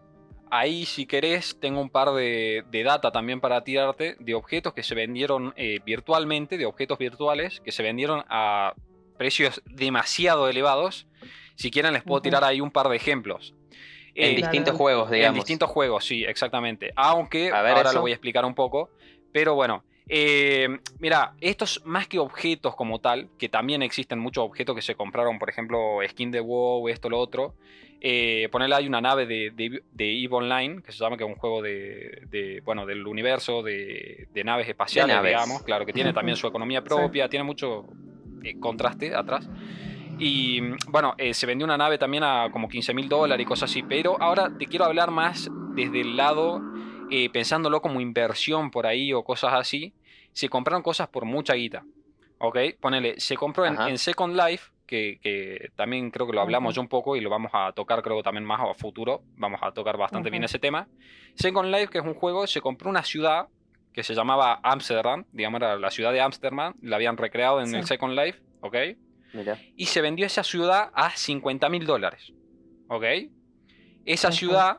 Ahí, 0.51 0.85
si 0.85 1.05
querés, 1.05 1.55
tengo 1.59 1.79
un 1.79 1.89
par 1.89 2.11
de, 2.11 2.63
de 2.71 2.83
data 2.83 3.11
también 3.11 3.39
para 3.39 3.63
tirarte 3.63 4.15
de 4.19 4.33
objetos 4.33 4.73
que 4.73 4.81
se 4.81 4.95
vendieron 4.95 5.53
eh, 5.55 5.79
virtualmente, 5.85 6.57
de 6.57 6.65
objetos 6.65 6.97
virtuales 6.97 7.61
que 7.63 7.71
se 7.71 7.83
vendieron 7.83 8.23
a 8.29 8.73
precios 9.15 9.61
demasiado 9.65 10.49
elevados. 10.49 11.07
Si 11.55 11.69
quieren, 11.69 11.93
les 11.93 12.03
puedo 12.03 12.17
Ujú. 12.17 12.23
tirar 12.23 12.43
ahí 12.43 12.61
un 12.61 12.71
par 12.71 12.89
de 12.89 12.95
ejemplos. 12.95 13.53
En 14.19 14.33
Eh, 14.33 14.35
distintos 14.35 14.75
juegos, 14.75 15.09
digamos. 15.11 15.29
en 15.35 15.39
distintos 15.39 15.69
juegos, 15.69 16.05
sí, 16.05 16.23
exactamente. 16.25 16.91
Aunque 16.95 17.51
A 17.51 17.61
ver, 17.61 17.73
ahora 17.77 17.89
eso. 17.89 17.97
lo 17.97 18.01
voy 18.01 18.11
a 18.11 18.15
explicar 18.15 18.45
un 18.45 18.55
poco. 18.55 18.89
Pero 19.31 19.55
bueno, 19.55 19.83
eh, 20.07 20.67
mira, 20.99 21.33
estos 21.39 21.81
más 21.85 22.07
que 22.07 22.19
objetos 22.19 22.75
como 22.75 22.99
tal, 22.99 23.29
que 23.37 23.47
también 23.49 23.81
existen 23.83 24.19
muchos 24.19 24.43
objetos 24.43 24.75
que 24.75 24.81
se 24.81 24.95
compraron, 24.95 25.37
por 25.39 25.49
ejemplo, 25.49 25.99
skin 26.07 26.31
de 26.31 26.39
WoW, 26.39 26.89
esto, 26.89 27.09
lo 27.09 27.19
otro. 27.19 27.53
Eh, 28.01 28.47
ponerle 28.51 28.75
hay 28.75 28.87
una 28.87 29.01
nave 29.01 29.25
de, 29.25 29.51
de, 29.51 29.83
de 29.91 30.23
EVE 30.23 30.33
Online, 30.33 30.81
que 30.81 30.91
se 30.93 30.97
llama 30.99 31.17
que 31.17 31.25
es 31.25 31.29
un 31.29 31.35
juego 31.35 31.61
de, 31.61 32.21
de, 32.29 32.61
bueno, 32.63 32.85
del 32.85 33.05
universo 33.05 33.61
de, 33.61 34.27
de 34.33 34.43
naves 34.45 34.67
espaciales, 34.69 35.15
naves. 35.15 35.31
digamos. 35.31 35.63
Claro, 35.63 35.85
que 35.85 35.91
tiene 35.93 36.13
también 36.13 36.37
su 36.37 36.47
economía 36.47 36.81
propia, 36.83 37.27
tiene 37.29 37.43
mucho 37.43 37.85
eh, 38.43 38.57
contraste 38.59 39.13
atrás. 39.13 39.47
Y 40.19 40.61
bueno, 40.89 41.15
eh, 41.17 41.33
se 41.33 41.45
vendió 41.45 41.65
una 41.65 41.77
nave 41.77 41.97
también 41.97 42.23
a 42.23 42.49
como 42.51 42.67
15 42.67 42.93
mil 42.93 43.07
dólares 43.07 43.43
y 43.43 43.47
cosas 43.47 43.71
así. 43.71 43.83
Pero 43.83 44.21
ahora 44.21 44.51
te 44.57 44.65
quiero 44.67 44.85
hablar 44.85 45.11
más 45.11 45.49
desde 45.75 46.01
el 46.01 46.17
lado, 46.17 46.61
eh, 47.09 47.29
pensándolo 47.29 47.81
como 47.81 48.01
inversión 48.01 48.69
por 48.69 48.85
ahí 48.85 49.13
o 49.13 49.23
cosas 49.23 49.53
así. 49.53 49.93
Se 50.33 50.49
compraron 50.49 50.83
cosas 50.83 51.07
por 51.07 51.25
mucha 51.25 51.53
guita. 51.53 51.83
¿Ok? 52.39 52.57
Ponele, 52.79 53.19
se 53.19 53.35
compró 53.35 53.65
en, 53.65 53.97
Second 53.97 54.35
Life, 54.35 54.71
que, 54.85 55.19
que 55.21 55.71
también 55.75 56.09
creo 56.09 56.25
que 56.25 56.33
lo 56.33 56.41
hablamos 56.41 56.73
ya 56.75 56.81
un 56.81 56.87
poco 56.87 57.15
y 57.17 57.21
lo 57.21 57.29
vamos 57.29 57.51
a 57.53 57.71
tocar 57.73 58.01
creo 58.01 58.21
también 58.23 58.45
más 58.45 58.61
a 58.61 58.73
futuro. 58.73 59.23
Vamos 59.37 59.59
a 59.63 59.71
tocar 59.71 59.97
bastante 59.97 60.29
bien 60.29 60.43
ese 60.43 60.59
tema. 60.59 60.87
Second 61.35 61.69
Life, 61.73 61.87
que 61.87 61.97
es 61.97 62.05
un 62.05 62.13
juego, 62.13 62.45
se 62.47 62.61
compró 62.61 62.89
una 62.89 63.03
ciudad 63.03 63.47
que 63.93 64.03
se 64.03 64.13
llamaba 64.13 64.59
Amsterdam, 64.63 65.25
digamos, 65.31 65.61
era 65.61 65.77
la 65.77 65.89
ciudad 65.89 66.13
de 66.13 66.21
Amsterdam, 66.21 66.73
la 66.81 66.95
habían 66.95 67.17
recreado 67.17 67.59
en 67.59 67.67
Sí. 67.67 67.75
el 67.75 67.85
Second 67.85 68.13
Life, 68.17 68.39
¿ok? 68.61 68.75
Mira. 69.33 69.59
y 69.75 69.85
se 69.85 70.01
vendió 70.01 70.25
esa 70.25 70.43
ciudad 70.43 70.89
a 70.93 71.11
50 71.11 71.69
mil 71.69 71.85
dólares. 71.85 72.33
¿Ok? 72.87 73.03
Esa 74.05 74.31
ciudad 74.31 74.77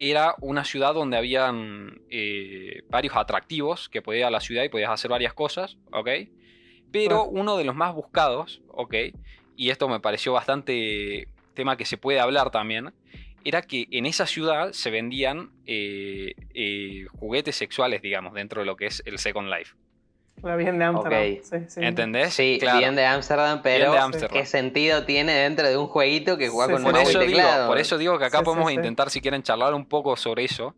era 0.00 0.34
una 0.40 0.64
ciudad 0.64 0.94
donde 0.94 1.16
habían 1.16 2.00
eh, 2.10 2.82
varios 2.88 3.16
atractivos 3.16 3.88
que 3.88 4.02
podías 4.02 4.20
ir 4.20 4.26
a 4.26 4.30
la 4.30 4.40
ciudad 4.40 4.64
y 4.64 4.68
podías 4.68 4.90
hacer 4.90 5.10
varias 5.10 5.34
cosas. 5.34 5.76
¿Ok? 5.92 6.08
Pero 6.90 7.24
uno 7.24 7.56
de 7.56 7.64
los 7.64 7.74
más 7.74 7.94
buscados, 7.94 8.62
¿ok? 8.68 8.94
Y 9.56 9.70
esto 9.70 9.88
me 9.88 10.00
pareció 10.00 10.32
bastante 10.32 11.28
tema 11.54 11.76
que 11.76 11.84
se 11.84 11.98
puede 11.98 12.20
hablar 12.20 12.50
también, 12.50 12.92
era 13.44 13.62
que 13.62 13.86
en 13.90 14.06
esa 14.06 14.26
ciudad 14.26 14.72
se 14.72 14.90
vendían 14.90 15.50
eh, 15.66 16.34
eh, 16.54 17.06
juguetes 17.18 17.56
sexuales, 17.56 18.02
digamos, 18.02 18.34
dentro 18.34 18.62
de 18.62 18.66
lo 18.66 18.76
que 18.76 18.86
es 18.86 19.02
el 19.06 19.18
Second 19.18 19.48
Life. 19.48 19.74
La 20.42 20.56
bien 20.56 20.78
de 20.78 20.84
Amsterdam. 20.84 21.22
Ok. 21.36 21.42
Sí, 21.42 21.56
sí. 21.68 21.80
¿Entendés? 21.82 22.32
Sí, 22.34 22.58
Claro. 22.60 22.78
bien 22.78 22.94
de 22.96 23.04
Ámsterdam, 23.06 23.60
pero 23.62 23.92
de 23.92 23.98
Ámsterdam. 23.98 24.30
¿qué 24.38 24.46
sentido 24.46 25.04
tiene 25.04 25.32
dentro 25.32 25.66
de 25.68 25.76
un 25.76 25.86
jueguito 25.86 26.36
que 26.38 26.48
juega 26.48 26.66
Sí, 26.76 26.82
con 26.84 26.92
sí. 26.94 26.98
un 27.00 27.06
eso, 27.08 27.18
digo, 27.20 27.32
teclado? 27.38 27.68
por 27.68 27.78
eso 27.78 27.98
digo 27.98 28.18
que 28.18 28.24
acá 28.26 28.42
podemos 28.42 28.68
sí. 28.68 28.74
intentar, 28.74 29.10
si 29.10 29.20
quieren, 29.20 29.42
charlar 29.42 29.74
un 29.74 29.86
poco 29.86 30.16
sobre 30.16 30.44
eso. 30.44 30.74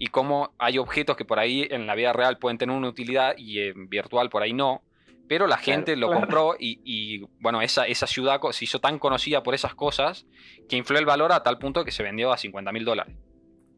y 0.00 0.08
cómo 0.08 0.52
hay 0.58 0.78
objetos 0.78 1.16
que 1.16 1.24
por 1.24 1.38
ahí 1.38 1.66
en 1.70 1.86
la 1.86 1.94
vida 1.94 2.12
real 2.12 2.38
pueden 2.38 2.58
tener 2.58 2.76
una 2.76 2.88
utilidad 2.88 3.34
y 3.36 3.60
en 3.60 3.88
virtual 3.88 4.28
por 4.30 4.42
ahí 4.42 4.52
no. 4.52 4.82
Pero 5.28 5.46
la 5.46 5.56
gente 5.58 5.94
lo 5.96 6.06
claro. 6.08 6.20
compró 6.22 6.56
y, 6.58 6.80
y, 6.84 7.26
bueno, 7.40 7.60
esa, 7.62 7.86
esa 7.86 8.06
ciudad 8.06 8.40
se 8.52 8.64
hizo 8.64 8.78
tan 8.80 8.98
conocida 8.98 9.42
por 9.42 9.54
esas 9.54 9.74
cosas 9.74 10.26
que 10.68 10.76
infló 10.76 10.98
el 10.98 11.04
valor 11.04 11.32
a 11.32 11.42
tal 11.42 11.58
punto 11.58 11.84
que 11.84 11.90
se 11.92 12.02
vendió 12.02 12.32
a 12.32 12.38
50 12.38 12.72
mil 12.72 12.84
dólares. 12.84 13.14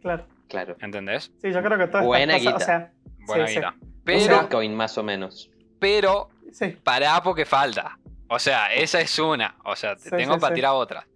Claro. 0.01 0.27
Claro. 0.49 0.77
¿Entendés? 0.81 1.33
Sí, 1.43 1.53
yo 1.53 1.63
creo 1.63 1.77
que 1.79 1.87
todas 1.87 2.05
Buena 2.07 2.35
cosas, 2.39 2.55
o 2.55 2.61
sea, 2.61 2.93
Buena 3.27 3.47
Sí, 3.47 3.55
sí. 3.55 3.59
guita. 3.61 3.75
Un 4.01 4.05
Pero, 4.05 4.41
Bitcoin 4.41 4.75
más 4.75 4.97
o 4.99 5.03
menos. 5.03 5.51
pero, 5.79 6.29
sí, 6.53 6.77
pará 6.83 7.23
porque 7.23 7.45
falta. 7.45 7.99
O 8.29 8.39
sea, 8.39 8.73
esa 8.73 9.01
es 9.01 9.19
una. 9.19 9.57
O 9.65 9.75
sea, 9.77 9.95
te 9.97 10.03
Sí, 10.03 10.11
tengo 10.11 10.35
sí, 10.35 10.41
para 10.41 10.55
sí. 10.55 10.55
tirar 10.57 10.73
otra. 10.75 11.07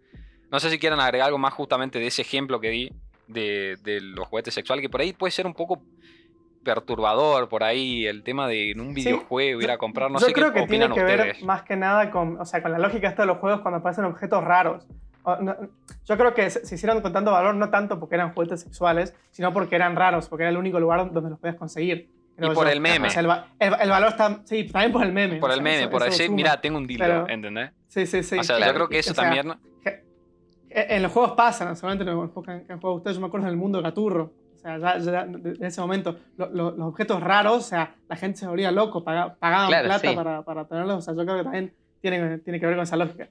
No 0.50 0.60
sé 0.60 0.70
si 0.70 0.78
quieren 0.78 1.00
agregar 1.00 1.26
algo 1.26 1.38
más 1.38 1.52
justamente 1.54 1.98
de 1.98 2.06
ese 2.06 2.22
ejemplo 2.22 2.60
que 2.60 2.70
di 2.70 2.92
de, 3.26 3.76
de 3.82 4.00
los 4.00 4.26
juguetes 4.28 4.52
sexuales, 4.54 4.82
que 4.82 4.88
por 4.88 5.00
ahí 5.00 5.12
puede 5.12 5.30
ser 5.30 5.46
un 5.46 5.54
poco 5.54 5.82
perturbador, 6.62 7.48
por 7.48 7.62
ahí 7.62 8.06
el 8.06 8.22
tema 8.22 8.46
de 8.48 8.70
en 8.70 8.80
un 8.80 8.88
Sí, 8.94 9.04
videojuego 9.04 9.60
ir 9.60 9.70
a 9.70 9.78
comprar, 9.78 10.10
no 10.10 10.18
yo 10.18 10.26
sé 10.26 10.32
creo 10.32 10.52
qué 10.52 10.60
que 10.62 10.66
tiene 10.66 10.86
opinan 10.86 10.94
que 10.98 11.04
ver 11.04 11.20
ustedes. 11.28 11.44
más 11.44 11.62
que 11.62 11.76
nada 11.76 12.10
con, 12.10 12.40
o 12.40 12.44
sea, 12.44 12.62
con 12.62 12.72
la 12.72 12.78
lógica 12.78 13.08
esta 13.08 13.22
de 13.22 13.26
los 13.26 13.38
juegos 13.38 13.60
cuando 13.60 13.78
aparecen 13.78 14.04
objetos 14.04 14.42
raros. 14.42 14.86
O, 15.24 15.36
no- 15.36 15.56
yo 16.06 16.16
creo 16.18 16.34
que 16.34 16.50
se, 16.50 16.64
se 16.66 16.74
hicieron 16.74 17.00
con 17.00 17.12
tanto 17.12 17.32
valor 17.32 17.54
no 17.54 17.70
tanto 17.70 17.98
porque 17.98 18.14
eran 18.14 18.32
juguetes 18.34 18.60
sexuales, 18.60 19.14
sino 19.30 19.52
porque 19.52 19.74
eran 19.76 19.96
raros, 19.96 20.28
porque 20.28 20.42
era 20.44 20.50
el 20.50 20.56
único 20.56 20.78
lugar 20.80 21.10
donde 21.12 21.30
los 21.30 21.38
podías 21.38 21.56
conseguir. 21.56 22.10
Y 22.36 22.50
por 22.50 22.68
el 22.68 22.80
meme. 22.80 23.08
O 23.08 23.10
sea, 23.10 23.20
el, 23.20 23.28
va- 23.28 23.48
el- 23.58 23.74
el 23.80 23.90
valor 23.90 24.08
está, 24.10 24.42
sí, 24.44 24.64
también 24.64 24.92
por 24.92 25.04
el 25.04 25.12
meme. 25.12 25.36
Por 25.36 25.50
el 25.50 25.56
sea, 25.56 25.62
meme, 25.62 25.80
eso- 25.82 25.90
por 25.90 26.02
eso 26.02 26.10
decir, 26.10 26.26
suma. 26.26 26.36
mira, 26.36 26.60
tengo 26.60 26.78
un 26.78 26.86
dildo, 26.86 27.04
Pero- 27.04 27.28
¿entendés? 27.28 27.70
Sí, 27.88 28.06
sí, 28.06 28.22
sí. 28.24 28.38
o 28.38 28.42
sea, 28.44 28.56
claro. 28.56 28.72
yo 28.72 28.74
creo 28.76 28.88
que 28.88 28.98
eso 28.98 29.12
O 29.12 29.14
sea, 29.14 29.24
también... 29.24 29.54
que- 29.82 30.04
en 30.70 31.02
los 31.02 31.12
juegos 31.12 31.32
pasan, 31.36 31.76
seguramente 31.76 32.02
en 32.10 32.16
los 32.16 32.30
juegos 32.32 32.44
que 32.44 32.50
han, 32.50 32.66
que 32.66 32.72
han 32.72 32.80
jugado 32.80 32.96
ustedes, 32.96 33.16
yo 33.16 33.20
me 33.20 33.28
acuerdo 33.28 33.46
del 33.46 33.56
mundo 33.56 33.80
gaturro. 33.80 34.32
O 34.56 34.58
sea, 34.58 34.78
ya, 34.78 34.98
ya 34.98 35.24
de 35.26 35.66
ese 35.66 35.80
momento, 35.80 36.18
lo- 36.36 36.50
lo- 36.50 36.70
los 36.72 36.88
objetos 36.88 37.22
raros, 37.22 37.58
o 37.58 37.60
sea, 37.68 37.94
la 38.08 38.16
gente 38.16 38.38
se 38.38 38.46
volvía 38.48 38.72
loco, 38.72 39.04
paga- 39.04 39.36
pagaban 39.36 39.68
Claro, 39.68 39.86
plata 39.88 40.08
sí. 40.10 40.16
para, 40.16 40.42
para 40.42 40.66
tenerlos. 40.66 40.96
O 40.98 41.02
sea, 41.02 41.14
yo 41.14 41.24
creo 41.24 41.36
que 41.36 41.42
también 41.44 41.74
tiene, 42.00 42.38
tiene 42.38 42.58
que 42.58 42.66
ver 42.66 42.74
con 42.74 42.82
esa 42.82 42.96
lógica. 42.96 43.28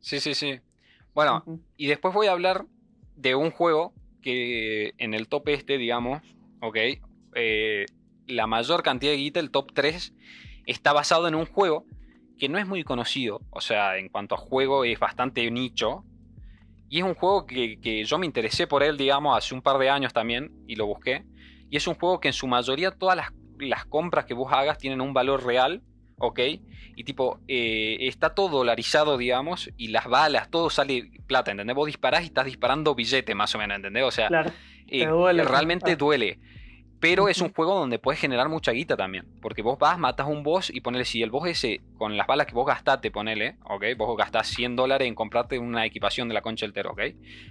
Sí, 0.00 0.20
sí, 0.20 0.34
sí. 0.34 0.60
Bueno, 1.14 1.44
y 1.76 1.86
después 1.86 2.12
voy 2.14 2.26
a 2.26 2.32
hablar 2.32 2.66
de 3.16 3.34
un 3.34 3.50
juego 3.50 3.92
que 4.22 4.92
en 4.98 5.14
el 5.14 5.28
top 5.28 5.48
este, 5.48 5.78
digamos, 5.78 6.20
ok, 6.62 6.76
eh, 7.34 7.86
la 8.28 8.46
mayor 8.46 8.82
cantidad 8.82 9.12
de 9.12 9.18
guita, 9.18 9.40
el 9.40 9.50
top 9.50 9.72
3, 9.74 10.14
está 10.64 10.92
basado 10.92 11.26
en 11.28 11.34
un 11.34 11.44
juego 11.44 11.84
que 12.38 12.48
no 12.48 12.58
es 12.58 12.66
muy 12.66 12.84
conocido. 12.84 13.40
O 13.50 13.60
sea, 13.60 13.98
en 13.98 14.08
cuanto 14.08 14.36
a 14.36 14.38
juego 14.38 14.84
es 14.84 14.98
bastante 14.98 15.50
nicho. 15.50 16.04
Y 16.88 16.98
es 16.98 17.04
un 17.04 17.14
juego 17.14 17.46
que, 17.46 17.80
que 17.80 18.04
yo 18.04 18.18
me 18.18 18.26
interesé 18.26 18.66
por 18.66 18.82
él, 18.82 18.96
digamos, 18.96 19.36
hace 19.36 19.54
un 19.54 19.62
par 19.62 19.78
de 19.78 19.90
años 19.90 20.12
también 20.12 20.52
y 20.68 20.76
lo 20.76 20.86
busqué. 20.86 21.24
Y 21.68 21.76
es 21.76 21.86
un 21.86 21.94
juego 21.94 22.20
que 22.20 22.28
en 22.28 22.34
su 22.34 22.46
mayoría 22.46 22.92
todas 22.92 23.16
las, 23.16 23.32
las 23.58 23.84
compras 23.86 24.24
que 24.24 24.34
vos 24.34 24.52
hagas 24.52 24.78
tienen 24.78 25.00
un 25.00 25.14
valor 25.14 25.44
real, 25.44 25.82
¿ok? 26.18 26.40
Y 26.94 27.04
tipo, 27.04 27.40
eh, 27.48 27.96
está 28.00 28.34
todo 28.34 28.58
dolarizado, 28.58 29.16
digamos, 29.16 29.70
y 29.76 29.88
las 29.88 30.06
balas, 30.06 30.50
todo 30.50 30.68
sale 30.70 31.10
plata, 31.26 31.50
¿entendés? 31.50 31.74
Vos 31.74 31.86
disparás 31.86 32.22
y 32.22 32.26
estás 32.26 32.44
disparando 32.44 32.94
billete, 32.94 33.34
más 33.34 33.54
o 33.54 33.58
menos, 33.58 33.76
¿entendés? 33.76 34.04
O 34.04 34.10
sea, 34.10 34.28
Claro. 34.28 34.52
Duele, 34.86 35.44
realmente 35.44 35.92
ah. 35.92 35.96
duele. 35.96 36.38
Pero 37.00 37.28
es 37.28 37.40
un 37.40 37.52
juego 37.52 37.74
donde 37.74 37.98
puedes 37.98 38.20
generar 38.20 38.48
mucha 38.48 38.70
guita 38.70 38.96
también. 38.96 39.26
Porque 39.40 39.60
vos 39.60 39.76
vas, 39.76 39.98
matas 39.98 40.28
un 40.28 40.44
boss 40.44 40.70
y 40.72 40.80
ponele, 40.80 41.04
si 41.04 41.20
el 41.20 41.30
boss 41.30 41.48
ese, 41.48 41.80
con 41.98 42.16
las 42.16 42.28
balas 42.28 42.46
que 42.46 42.54
vos 42.54 42.64
gastaste, 42.64 43.10
ponele, 43.10 43.56
¿ok? 43.64 43.84
Vos 43.96 44.16
gastás 44.16 44.46
100 44.48 44.76
dólares 44.76 45.08
en 45.08 45.16
comprarte 45.16 45.58
una 45.58 45.84
equipación 45.84 46.28
de 46.28 46.34
la 46.34 46.42
concha 46.42 46.64
del 46.64 46.72
tero, 46.72 46.92
¿ok? 46.92 47.00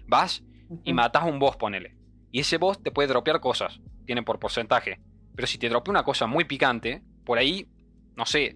Vas 0.08 0.44
y 0.86 0.94
matas 0.94 1.24
a 1.24 1.26
un 1.26 1.38
boss, 1.38 1.58
ponele. 1.58 1.96
Y 2.32 2.40
ese 2.40 2.58
boss 2.58 2.82
te 2.82 2.92
puede 2.92 3.10
dropear 3.10 3.42
cosas, 3.42 3.82
tiene 4.06 4.24
por 4.24 4.40
porcentaje. 4.40 5.02
Pero 5.36 5.48
si 5.48 5.58
te 5.58 5.68
dropea 5.68 5.92
una 5.92 6.04
cosa 6.04 6.28
muy 6.28 6.46
picante, 6.46 7.02
por 7.26 7.38
ahí, 7.38 7.68
no 8.16 8.26
sé, 8.26 8.56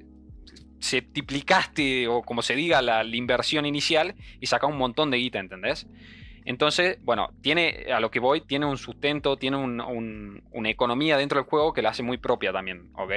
septiplicaste 0.79 2.07
o 2.07 2.21
como 2.21 2.41
se 2.41 2.55
diga 2.55 2.81
la, 2.81 3.03
la 3.03 3.15
inversión 3.17 3.65
inicial 3.65 4.15
y 4.39 4.45
saca 4.45 4.65
un 4.65 4.77
montón 4.77 5.11
de 5.11 5.17
guita, 5.17 5.39
¿entendés? 5.39 5.87
Entonces, 6.45 6.99
bueno, 7.03 7.29
tiene, 7.41 7.87
a 7.93 7.99
lo 7.99 8.11
que 8.11 8.19
voy, 8.19 8.41
tiene 8.41 8.65
un 8.65 8.77
sustento, 8.77 9.35
tiene 9.37 9.57
un- 9.57 9.81
un- 9.81 10.43
una 10.51 10.69
economía 10.69 11.17
dentro 11.17 11.39
del 11.39 11.49
juego 11.49 11.73
que 11.73 11.81
la 11.81 11.89
hace 11.89 12.03
muy 12.03 12.17
propia 12.17 12.53
también, 12.53 12.91
¿ok? 12.95 13.11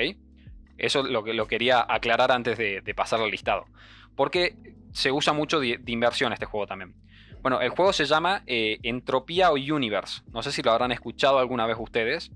Eso 0.79 1.03
lo 1.03 1.23
que 1.23 1.35
lo 1.35 1.47
quería 1.47 1.85
aclarar 1.88 2.33
antes 2.33 2.57
de, 2.57 2.81
de 2.81 2.95
pasar 2.95 3.21
al 3.21 3.31
listado. 3.31 3.67
Porque 4.17 4.57
se 4.93 5.12
usa 5.12 5.33
mucho 5.33 5.61
de, 5.61 5.79
de 5.79 5.93
inversión 5.93 6.33
este 6.33 6.47
juego 6.47 6.67
también. 6.67 6.95
Bueno, 7.43 7.61
el 7.61 7.69
juego 7.71 7.93
se 7.93 8.05
llama 8.05 8.43
eh, 8.47 8.79
Entropía 8.83 9.51
o 9.51 9.55
Universe. 9.55 10.23
No 10.33 10.43
sé 10.43 10.51
si 10.51 10.62
lo 10.62 10.73
habrán 10.73 10.91
escuchado 10.93 11.38
alguna 11.38 11.67
vez 11.67 11.77
ustedes. 11.79 12.33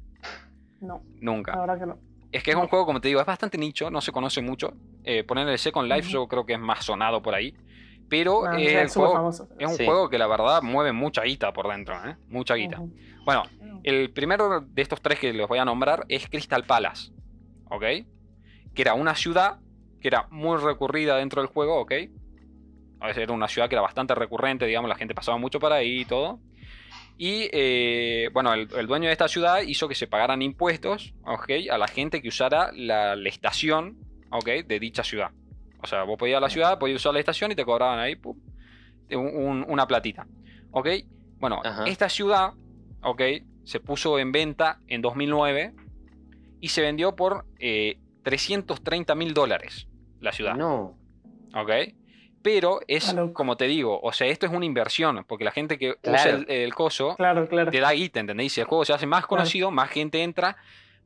No, 0.81 1.03
Nunca. 1.21 1.59
verdad 1.59 1.79
que 1.79 1.87
no. 1.87 1.99
Es 2.31 2.43
que 2.43 2.51
es 2.51 2.57
un 2.57 2.67
juego, 2.69 2.87
como 2.87 3.01
te 3.01 3.09
digo, 3.09 3.21
es 3.21 3.27
bastante 3.27 3.59
nicho, 3.59 3.91
no 3.91 4.01
se 4.01 4.11
conoce 4.13 4.41
mucho. 4.43 4.73
Eh, 5.05 5.23
ponerle 5.25 5.59
Second 5.59 5.89
Life 5.91 6.09
yo 6.11 6.27
creo 6.29 6.47
que 6.47 6.55
es 6.55 6.59
más 6.61 6.85
sonado 6.85 7.21
por 7.23 7.35
ahí. 7.35 7.55
Pero 8.13 8.43
No, 8.43 8.59
el 8.59 8.67
es 8.67 8.95
juego, 8.95 9.27
un 9.27 9.69
Sí. 9.71 9.87
juego 9.87 10.11
que 10.11 10.19
la 10.19 10.27
verdad 10.27 10.61
mueve 10.61 10.93
mucha 10.93 11.23
guita 11.23 11.51
por 11.55 11.67
dentro, 11.69 11.95
¿eh? 12.07 12.15
Mucha 12.29 12.57
guita. 12.57 12.77
Bueno, 13.25 13.45
el 13.85 14.13
primero 14.13 14.61
de 14.61 14.83
estos 14.83 15.01
tres 15.01 15.19
que 15.19 15.33
les 15.33 15.49
voy 15.49 15.59
a 15.59 15.65
nombrar 15.65 16.05
es 16.09 16.29
Crystal 16.29 16.63
Palace, 16.65 17.11
¿ok? 17.71 17.81
Que 18.75 18.83
era 18.83 18.93
una 18.93 19.15
ciudad 19.15 19.61
que 19.99 20.09
era 20.09 20.27
muy 20.31 20.59
recurrida 20.59 21.17
dentro 21.17 21.41
del 21.41 21.49
juego, 21.51 21.81
¿ok? 21.81 21.93
A 23.01 23.07
veces 23.07 23.23
era 23.23 23.33
una 23.33 23.49
ciudad 23.49 23.71
que 23.71 23.77
era 23.77 23.83
bastante 23.83 24.15
recurrente, 24.15 24.67
digamos, 24.67 24.91
la 24.91 24.97
gente 24.97 25.15
pasaba 25.15 25.39
mucho 25.39 25.59
para 25.59 25.77
ahí 25.77 26.01
y 26.01 26.05
todo. 26.05 26.39
Y 27.17 27.49
eh, 27.51 28.29
bueno, 28.35 28.53
el, 28.53 28.69
el 28.77 28.87
dueño 28.87 29.07
de 29.07 29.13
esta 29.13 29.27
ciudad 29.29 29.63
hizo 29.63 29.89
que 29.89 29.95
se 29.95 30.07
pagaran 30.07 30.43
impuestos, 30.43 31.15
¿ok? 31.25 31.51
A 31.71 31.79
la 31.79 31.89
gente 31.89 32.21
que 32.21 32.29
usara 32.29 32.73
la, 32.75 33.17
la 33.17 33.29
estación, 33.31 33.97
¿ok? 34.31 34.67
De 34.67 34.79
dicha 34.79 35.03
ciudad. 35.03 35.31
O 35.83 35.87
sea, 35.87 36.05
vos 36.05 36.17
podías 36.19 36.33
ir 36.35 36.37
a 36.37 36.41
la 36.41 36.49
ciudad, 36.51 36.79
podías 36.79 36.97
usar 36.97 37.13
la 37.15 37.21
estación 37.21 37.51
y 37.53 37.55
te 37.55 37.65
cobraban 37.65 37.99
ahí 37.99 38.17
pum, 38.17 38.39
un- 39.11 39.37
un- 39.37 39.67
una 39.69 39.87
platita, 39.87 40.27
¿ok? 40.71 40.89
Bueno, 41.39 41.61
Ajá. 41.65 41.85
esta 41.87 42.09
ciudad, 42.09 42.53
¿ok? 43.03 43.21
Se 43.65 43.81
puso 43.81 44.19
en 44.19 44.33
venta 44.33 44.79
en 44.87 45.03
2009 45.03 45.75
y 46.61 46.69
se 46.69 46.81
vendió 46.83 47.15
por 47.17 47.45
eh, 47.59 47.99
330 48.23 49.15
mil 49.15 49.35
dólares 49.35 49.89
la 50.21 50.33
ciudad. 50.33 50.55
No. 50.55 50.97
¿Ok? 51.55 51.71
Pero 52.43 52.81
es, 52.89 53.15
como 53.35 53.57
te 53.57 53.67
digo, 53.67 54.01
o 54.01 54.13
sea, 54.13 54.27
esto 54.27 54.47
es 54.47 54.53
una 54.53 54.65
inversión, 54.65 55.25
porque 55.29 55.45
la 55.45 55.53
gente 55.53 55.79
que 55.79 55.95
usa 56.03 56.31
el, 56.31 56.51
el 56.51 56.75
coso 56.75 57.15
Claro, 57.17 57.47
claro. 57.49 57.71
te 57.71 57.79
da 57.81 57.93
guita, 57.93 58.19
¿entendés? 58.21 58.47
Y 58.47 58.51
si 58.51 58.61
el 58.61 58.67
juego 58.67 58.85
se 58.85 58.93
hace 58.93 59.07
más 59.07 59.27
conocido, 59.27 59.71
más 59.71 59.91
gente 59.91 60.23
entra, 60.23 60.57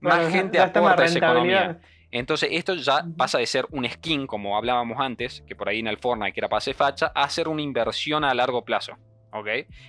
más 0.00 0.30
gente 0.30 0.58
aporta 0.60 1.02
a 1.02 1.04
esa 1.06 1.18
economía. 1.18 1.80
Entonces 2.18 2.48
esto 2.52 2.74
ya 2.74 3.04
pasa 3.16 3.38
de 3.38 3.46
ser 3.46 3.66
un 3.70 3.88
skin, 3.88 4.26
como 4.26 4.56
hablábamos 4.56 4.98
antes, 4.98 5.42
que 5.46 5.54
por 5.54 5.68
ahí 5.68 5.80
en 5.80 5.86
el 5.86 5.98
Fortnite 5.98 6.32
que 6.32 6.40
era 6.40 6.48
pase 6.48 6.72
facha, 6.72 7.12
a 7.14 7.28
ser 7.28 7.46
una 7.46 7.60
inversión 7.60 8.24
a 8.24 8.32
largo 8.32 8.64
plazo, 8.64 8.96
¿ok? 9.32 9.46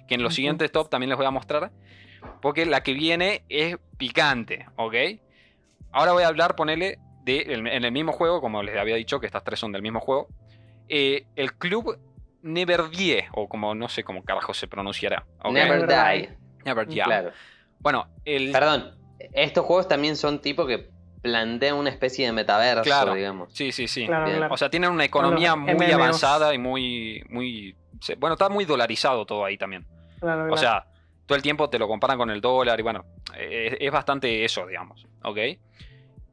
Que 0.07 0.15
en 0.15 0.23
los 0.23 0.35
siguientes 0.35 0.69
top 0.71 0.89
también 0.89 1.09
les 1.09 1.17
voy 1.17 1.25
a 1.25 1.31
mostrar, 1.31 1.71
porque 2.41 2.65
la 2.65 2.83
que 2.83 2.91
viene 2.91 3.43
es 3.47 3.77
picante, 3.97 4.65
¿ok? 4.75 4.93
Ahora 5.91 6.11
voy 6.11 6.23
a 6.23 6.27
hablar, 6.27 6.57
ponele, 6.57 6.99
de, 7.23 7.45
en 7.47 7.65
en 7.65 7.85
el 7.85 7.91
mismo 7.93 8.11
juego, 8.11 8.41
como 8.41 8.61
les 8.61 8.77
había 8.77 8.95
dicho, 8.95 9.21
que 9.21 9.25
estas 9.25 9.45
tres 9.45 9.59
son 9.59 9.71
del 9.71 9.81
mismo 9.81 10.01
juego, 10.01 10.27
eh, 10.89 11.27
el 11.37 11.53
club 11.53 11.97
Never 12.41 12.89
Die, 12.89 13.25
o 13.31 13.47
como 13.47 13.73
no 13.73 13.87
sé 13.87 14.03
cómo 14.03 14.23
carajo 14.23 14.53
se 14.53 14.67
pronunciará, 14.67 15.25
¿ok? 15.39 15.53
Never 15.53 15.87
die. 15.87 16.37
Never 16.65 16.85
Die. 16.85 17.03
Claro. 17.03 17.31
Bueno, 17.79 18.09
el, 18.25 18.51
Perdón, 18.51 18.97
estos 19.31 19.65
juegos 19.65 19.87
también 19.87 20.17
son 20.17 20.41
tipo 20.41 20.65
que 20.65 20.96
plantean 21.29 21.75
una 21.75 21.89
especie 21.89 22.25
de 22.25 22.31
metaverso, 22.31 22.83
Claro. 22.83 23.13
digamos. 23.13 23.49
sí, 23.53 23.71
sí, 23.71 23.87
sí. 23.87 24.05
Claro, 24.07 24.25
claro. 24.35 24.53
O 24.53 24.57
sea, 24.57 24.69
tienen 24.69 24.89
una 24.91 25.05
economía 25.05 25.55
muy 25.55 25.73
MMOs. 25.73 25.93
avanzada 25.93 26.53
y 26.53 26.57
muy, 26.57 27.23
muy... 27.29 27.75
Bueno, 28.17 28.33
está 28.35 28.49
muy 28.49 28.65
dolarizado 28.65 29.25
todo 29.25 29.43
ahí 29.45 29.57
también. 29.57 29.85
Claro, 30.19 30.51
O 30.53 30.57
sea, 30.57 30.85
todo 31.25 31.35
el 31.35 31.41
tiempo 31.41 31.69
te 31.69 31.77
lo 31.79 31.87
comparan 31.87 32.17
con 32.17 32.29
el 32.29 32.39
dólar 32.41 32.79
y 32.79 32.83
bueno, 32.83 33.05
es, 33.37 33.75
es 33.79 33.91
bastante 33.91 34.45
eso, 34.45 34.65
digamos, 34.65 35.05
¿ok? 35.23 35.37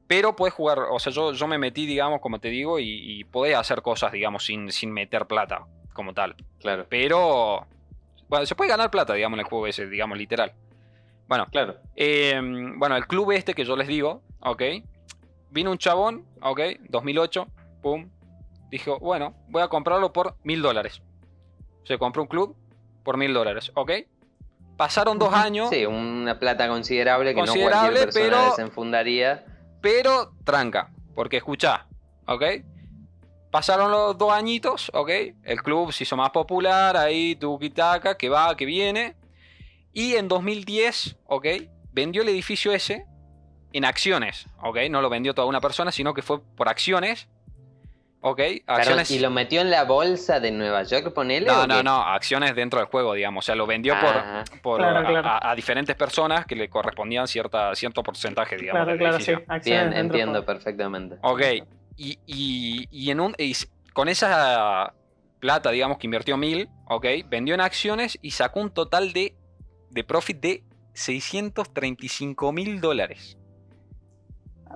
Pero 0.07 0.37
puedes 0.37 0.54
jugar, 0.54 0.78
o 0.90 0.98
sea, 0.98 1.12
yo, 1.12 1.33
yo 1.33 1.46
me 1.46 1.59
metí, 1.59 1.87
digamos, 1.87 2.20
como 2.20 2.38
te 2.38 2.48
digo, 2.48 2.78
y, 2.78 2.87
y 3.20 3.24
podés 3.24 3.57
hacer 3.57 3.80
cosas, 3.83 4.12
digamos, 4.12 4.44
sin, 4.44 4.70
sin 4.70 4.92
meter 4.92 5.26
plata 5.26 5.64
como 5.94 6.12
tal. 6.12 6.37
Claro. 6.61 6.87
Pero, 6.90 7.66
bueno, 8.28 8.44
se 8.44 8.54
puede 8.54 8.70
ganar 8.70 8.90
plata, 8.90 9.14
digamos, 9.14 9.38
en 9.38 9.40
el 9.44 9.46
juego 9.50 9.66
ese, 9.66 9.87
digamos, 9.88 10.18
literal. 10.18 10.52
Bueno, 11.26 11.46
Claro. 11.50 11.76
eh, 11.96 12.38
bueno, 12.76 12.96
el 12.96 13.07
club 13.07 13.33
este 13.33 13.54
que 13.54 13.64
yo 13.64 13.76
les 13.76 13.88
digo, 13.88 14.20
¿ok? 14.44 14.62
Vino 15.50 15.70
un 15.70 15.78
chabón, 15.78 16.24
¿ok? 16.42 16.61
2008, 16.88 17.46
pum. 17.83 18.09
Dijo, 18.70 18.98
bueno, 18.98 19.35
voy 19.48 19.62
a 19.62 19.68
comprarlo 19.68 20.12
por 20.12 20.37
mil 20.42 20.62
dólares. 20.62 21.02
Se 21.85 21.98
compró 21.98 22.22
un 22.22 22.28
club 22.28 22.57
por 23.04 23.16
mil 23.16 23.33
dólares, 23.33 23.70
¿ok? 23.74 23.92
Pasaron 24.76 25.18
dos 25.18 25.33
años, 25.33 25.68
Sí, 25.70 25.87
una 25.87 26.38
plata 26.38 26.66
considerable 26.68 27.30
que 27.35 27.40
no 27.40 27.46
Considerable, 27.46 28.00
cualquier 28.00 28.04
persona 28.12 28.37
pero- 28.38 28.50
desenfundaría. 28.50 29.44
pero 29.80 30.33
tranca. 30.44 30.90
Porque 31.14 31.37
escuchá, 31.37 31.87
¿ok? 32.26 32.42
Pasaron 33.52 33.92
los 33.92 34.18
dos 34.18 34.33
añitos, 34.33 34.90
¿ok? 34.94 35.11
El 35.44 35.62
club 35.62 35.92
se 35.92 36.02
hizo 36.02 36.16
más 36.16 36.30
popular, 36.30 36.96
ahí 36.96 37.37
tuquitaca, 37.37 38.16
que 38.16 38.28
va, 38.28 38.57
que 38.57 38.64
viene. 38.64 39.14
Y 39.92 40.14
en 40.16 40.26
2010, 40.26 41.16
¿ok? 41.26 41.46
Vendió 41.92 42.22
el 42.22 42.30
edificio 42.30 42.72
ese 42.72 43.07
en 43.74 43.84
acciones, 43.84 44.46
¿ok? 44.62 44.78
No 44.88 45.02
lo 45.02 45.10
vendió 45.10 45.34
toda 45.34 45.46
una 45.48 45.60
persona, 45.60 45.92
sino 45.92 46.14
que 46.14 46.22
fue 46.22 46.40
por 46.40 46.68
acciones. 46.70 47.28
¿Ok? 48.26 48.40
Acciones. 48.66 49.10
¿Y 49.10 49.18
lo 49.18 49.28
metió 49.28 49.60
en 49.60 49.70
la 49.70 49.84
bolsa 49.84 50.40
de 50.40 50.50
Nueva 50.50 50.82
York, 50.84 51.12
ponele? 51.12 51.46
No, 51.46 51.66
no, 51.66 51.76
qué? 51.76 51.82
no, 51.84 52.00
acciones 52.00 52.54
dentro 52.54 52.78
del 52.80 52.88
juego, 52.88 53.12
digamos. 53.12 53.44
O 53.44 53.46
sea, 53.46 53.54
lo 53.54 53.66
vendió 53.66 53.92
Ah, 53.94 54.44
por, 54.50 54.60
por 54.62 54.78
Claro, 54.80 54.98
a, 55.00 55.04
claro. 55.04 55.28
a- 55.28 55.50
a 55.50 55.54
diferentes 55.54 55.94
personas 55.94 56.46
que 56.46 56.56
le 56.56 56.70
correspondían 56.70 57.28
cierta, 57.28 57.74
cierto 57.74 58.02
porcentaje, 58.02 58.56
digamos. 58.56 58.84
Claro, 58.84 58.98
claro, 58.98 59.20
sí. 59.20 59.32
acciones 59.46 59.64
Bien, 59.64 59.92
entiendo 59.92 60.42
perfectamente. 60.46 61.16
Ok. 61.20 61.42
Y, 61.98 62.18
y- 62.26 62.88
y 62.90 63.10
en 63.10 63.20
un, 63.20 63.34
y 63.37 63.54
con 63.92 64.08
esa 64.08 64.94
plata, 65.38 65.70
digamos, 65.70 65.98
que 65.98 66.06
invirtió 66.06 66.38
mil, 66.38 66.70
ok, 66.87 67.04
vendió 67.26 67.54
en 67.54 67.60
acciones 67.60 68.18
y 68.22 68.30
sacó 68.30 68.60
un 68.60 68.70
total 68.70 69.12
de, 69.12 69.37
de 69.90 70.02
profit 70.04 70.40
de 70.40 70.62
635 70.94 72.52
mil 72.52 72.80
dólares. 72.80 73.37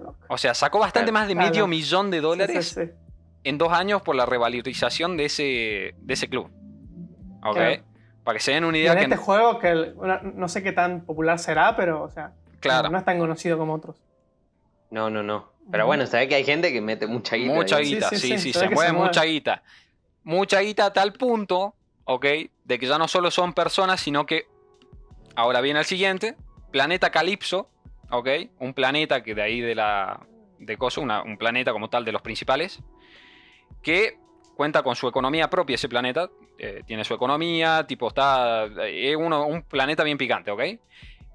Loco. 0.01 0.17
O 0.29 0.39
sea, 0.39 0.55
sacó 0.55 0.79
bastante 0.79 1.13
más 1.13 1.29
de 1.29 1.35
medio 1.35 1.67
millón 1.67 2.11
de 2.11 2.21
dólares 2.21 2.69
Sí, 2.69 2.81
sí, 2.83 2.87
sí. 2.87 2.93
en 3.45 3.59
dos 3.59 3.73
años 3.73 4.03
por 4.03 4.15
la 4.17 4.27
revalorización 4.27 5.17
de 5.17 5.25
ese, 5.27 5.95
de 5.99 6.15
ese 6.15 6.29
club. 6.29 6.51
Ok. 7.45 7.55
Claro. 7.57 7.83
Para 8.25 8.39
que 8.39 8.45
se 8.45 8.53
den 8.53 8.65
una 8.65 8.77
Y 8.77 8.81
idea 8.83 8.93
en 8.93 8.99
que. 8.99 9.05
este 9.05 9.17
juego, 9.17 9.59
que 9.59 9.69
el- 9.71 9.95
no 10.35 10.49
sé 10.49 10.63
qué 10.63 10.73
tan 10.73 11.01
popular 11.03 11.39
será, 11.39 11.77
pero, 11.77 12.03
o 12.03 12.11
sea, 12.11 12.33
claro. 12.61 12.85
no, 12.85 12.93
no 12.93 12.99
es 12.99 13.05
tan 13.05 13.19
conocido 13.19 13.57
como 13.57 13.75
otros. 13.75 13.97
No, 14.91 15.09
no, 15.11 15.23
no. 15.23 15.51
Pero 15.71 15.87
bueno, 15.87 16.07
se 16.07 16.17
ve 16.17 16.29
que 16.29 16.35
hay 16.35 16.45
gente 16.45 16.73
que 16.73 16.81
mete 16.81 17.07
mucha 17.07 17.37
guita. 17.37 17.55
Mucha 17.55 17.79
guita, 17.79 18.09
sí, 18.11 18.17
sí, 18.17 18.29
sí, 18.29 18.39
sí, 18.39 18.53
se 18.53 18.59
se, 18.59 18.65
ve 18.65 18.69
que 18.71 18.75
mueve 18.75 18.89
se 18.89 18.93
mueve. 18.95 19.09
mucha 19.09 19.25
guita. 19.25 19.63
Mucha 20.25 20.61
guita 20.61 20.87
a 20.87 20.93
tal 20.93 21.13
punto, 21.15 21.75
¿ok? 22.05 22.25
De 22.65 22.79
que 22.79 22.87
ya 22.87 22.99
no 22.99 23.09
solo 23.09 23.31
son 23.31 23.53
personas, 23.55 24.01
sino 24.01 24.27
que 24.27 24.47
ahora 25.37 25.61
viene 25.61 25.79
el 25.81 25.85
siguiente, 25.87 26.37
Planeta 26.71 27.11
Calipso, 27.11 27.71
¿ok? 28.11 28.29
Un 28.61 28.75
planeta 28.75 29.23
que 29.23 29.35
de 29.35 29.43
ahí 29.43 29.61
de 29.61 29.75
la... 29.75 30.21
de 30.59 30.77
coso, 30.77 31.01
una- 31.01 31.23
un 31.23 31.37
planeta 31.39 31.73
como 31.73 31.89
tal 31.91 32.05
de 32.05 32.13
los 32.13 32.23
principales, 32.23 32.81
que 33.83 34.19
cuenta 34.57 34.83
con 34.83 34.97
su 34.97 35.07
economía 35.09 35.49
propia 35.51 35.75
ese 35.77 35.89
planeta, 35.89 36.31
eh, 36.59 36.83
tiene 36.87 37.05
su 37.05 37.15
economía, 37.15 37.87
tipo 37.87 38.09
está... 38.09 38.65
es 38.87 39.17
uno, 39.17 39.47
un 39.47 39.63
planeta 39.63 40.03
bien 40.05 40.19
picante, 40.19 40.51
¿ok? 40.51 40.63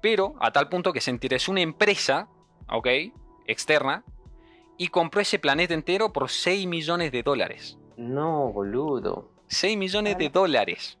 Pero 0.02 0.34
a 0.40 0.50
tal 0.52 0.68
punto 0.68 0.92
que 0.92 1.00
se 1.00 1.10
interesó 1.10 1.50
una 1.52 1.62
empresa, 1.62 2.28
¿ok? 2.68 2.88
Externa, 3.46 4.04
y 4.76 4.88
compró 4.88 5.20
ese 5.20 5.38
planeta 5.38 5.72
entero 5.72 6.12
por 6.12 6.28
6 6.28 6.66
millones 6.66 7.12
de 7.12 7.22
dólares. 7.22 7.78
No, 7.96 8.52
boludo. 8.52 9.30
6 9.46 9.76
millones 9.78 10.18
de 10.18 10.28
dólares. 10.28 10.98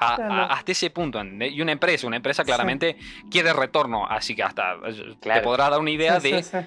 A- 0.00 0.16
Claro. 0.16 0.34
a- 0.34 0.46
hasta 0.46 0.72
ese 0.72 0.90
punto. 0.90 1.20
Y 1.24 1.60
una 1.60 1.72
empresa, 1.72 2.06
una 2.06 2.16
empresa 2.16 2.44
claramente 2.44 2.96
quiere 3.30 3.52
retorno, 3.52 4.06
así 4.06 4.34
que 4.36 4.42
hasta 4.42 4.74
eh, 4.86 5.16
te 5.20 5.40
podrás 5.40 5.70
dar 5.70 5.80
una 5.80 5.90
idea 5.90 6.20
Sí, 6.20 6.30
de... 6.32 6.42
sí, 6.42 6.50
sí. 6.50 6.66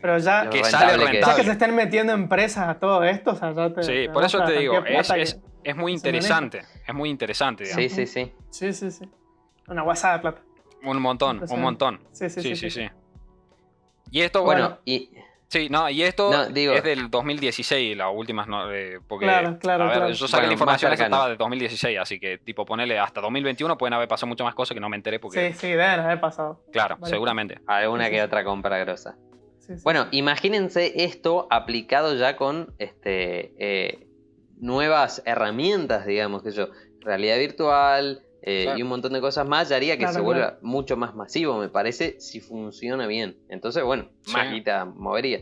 Pero 0.00 0.18
ya, 0.18 0.42
Que 0.50 0.62
rentable 0.62 0.70
sale 0.70 1.10
que 1.10 1.20
ya 1.20 1.34
se 1.34 1.50
estén 1.50 1.74
metiendo 1.74 2.12
empresas 2.12 2.68
a 2.68 2.78
todo 2.78 3.02
esto, 3.02 3.32
o 3.32 3.34
sea, 3.34 3.52
ya 3.52 3.72
te. 3.72 3.82
Sí, 3.82 3.92
te 3.92 4.10
por 4.10 4.24
eso 4.24 4.44
te 4.44 4.52
digo, 4.58 4.84
es, 4.84 5.10
es- 5.10 5.76
muy 5.76 5.92
interesante. 5.92 6.62
Es 6.86 6.94
muy 6.94 7.10
interesante, 7.10 7.64
digamos. 7.64 7.92
Sí, 7.92 8.06
sí, 8.06 8.06
sí. 8.06 8.32
Sí, 8.50 8.72
sí, 8.72 8.90
sí. 8.90 9.10
Una 9.66 9.82
guasada 9.82 10.14
de 10.14 10.20
plata. 10.20 10.42
Un 10.84 11.02
montón, 11.02 11.42
un 11.48 11.60
montón. 11.60 12.00
Sí, 12.12 12.30
sí, 12.30 12.40
Sí, 12.40 12.54
sí, 12.56 12.70
sí. 12.70 12.88
Y 14.12 14.20
esto, 14.20 14.42
Bueno, 14.44 14.62
bueno, 14.68 14.78
y 14.84 15.10
sí, 15.48 15.68
no, 15.70 15.88
y 15.90 16.02
esto 16.02 16.30
No, 16.30 16.46
digo- 16.46 16.72
es 16.74 16.82
del 16.82 17.10
2016, 17.10 17.96
las 17.96 18.08
últimas, 18.14 18.46
no, 18.48 18.72
eh, 18.72 19.00
porque, 19.06 19.26
Claro, 19.26 19.58
claro, 19.58 19.84
a 19.84 19.86
ver, 19.88 19.96
claro. 19.98 20.12
yo 20.12 20.28
saqué 20.28 20.36
Bueno, 20.42 20.46
la 20.48 20.52
información 20.52 20.90
cercano. 20.92 21.16
estaba 21.16 21.28
de 21.30 21.36
2016, 21.36 21.98
así 21.98 22.18
que, 22.20 22.38
tipo, 22.38 22.64
ponerle 22.66 22.98
hasta 22.98 23.20
2021 23.20 23.76
pueden 23.78 23.94
haber 23.94 24.08
pasado 24.08 24.28
muchas 24.28 24.44
más 24.44 24.54
cosas 24.54 24.74
que 24.74 24.80
no 24.80 24.88
me 24.88 24.96
enteré 24.96 25.18
porque, 25.18 25.52
Sí, 25.52 25.58
sí, 25.58 25.66
deben 25.68 26.00
haber 26.00 26.20
pasado. 26.20 26.62
claro, 26.72 26.96
Vale. 26.98 27.10
seguramente. 27.10 27.58
alguna 27.66 28.04
Sí, 28.04 28.08
sí, 28.10 28.14
que 28.14 28.20
sí. 28.20 28.24
otra 28.26 28.44
compra 28.44 28.78
grosa. 28.78 29.16
Sí, 29.58 29.74
sí, 29.76 29.80
Bueno, 29.82 30.06
imagínense 30.12 30.92
esto 31.04 31.48
aplicado 31.50 32.14
ya 32.14 32.36
con 32.36 32.74
este, 32.78 33.52
eh, 33.58 34.06
nuevas 34.58 35.22
herramientas, 35.26 36.06
digamos, 36.06 36.42
que 36.42 36.50
yo, 36.52 36.68
realidad 37.00 37.38
virtual 37.38 38.22
eh, 38.48 38.62
Claro. 38.62 38.78
y 38.78 38.82
un 38.82 38.88
montón 38.88 39.12
de 39.12 39.20
cosas 39.20 39.46
más, 39.46 39.68
ya 39.68 39.76
haría 39.76 39.94
que 39.94 40.04
Claro, 40.04 40.12
se 40.14 40.20
claro. 40.20 40.24
vuelva 40.24 40.58
mucho 40.62 40.96
más 40.96 41.14
masivo, 41.16 41.58
me 41.58 41.68
parece, 41.68 42.20
si 42.20 42.40
funciona 42.40 43.06
bien. 43.08 43.36
Entonces, 43.48 43.82
bueno, 43.82 44.08
más 44.32 44.46
Sí. 44.48 44.54
guita 44.54 44.84
movería. 44.84 45.40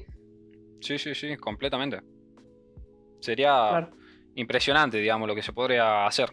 Sí, 0.81 0.99
sí, 0.99 1.15
sí, 1.15 1.37
completamente. 1.37 2.01
Sería 3.21 3.51
Claro. 3.69 3.91
impresionante, 4.35 4.99
digamos, 4.99 5.29
lo 5.29 5.35
que 5.35 5.43
se 5.43 5.53
podría 5.53 6.07
hacer. 6.07 6.31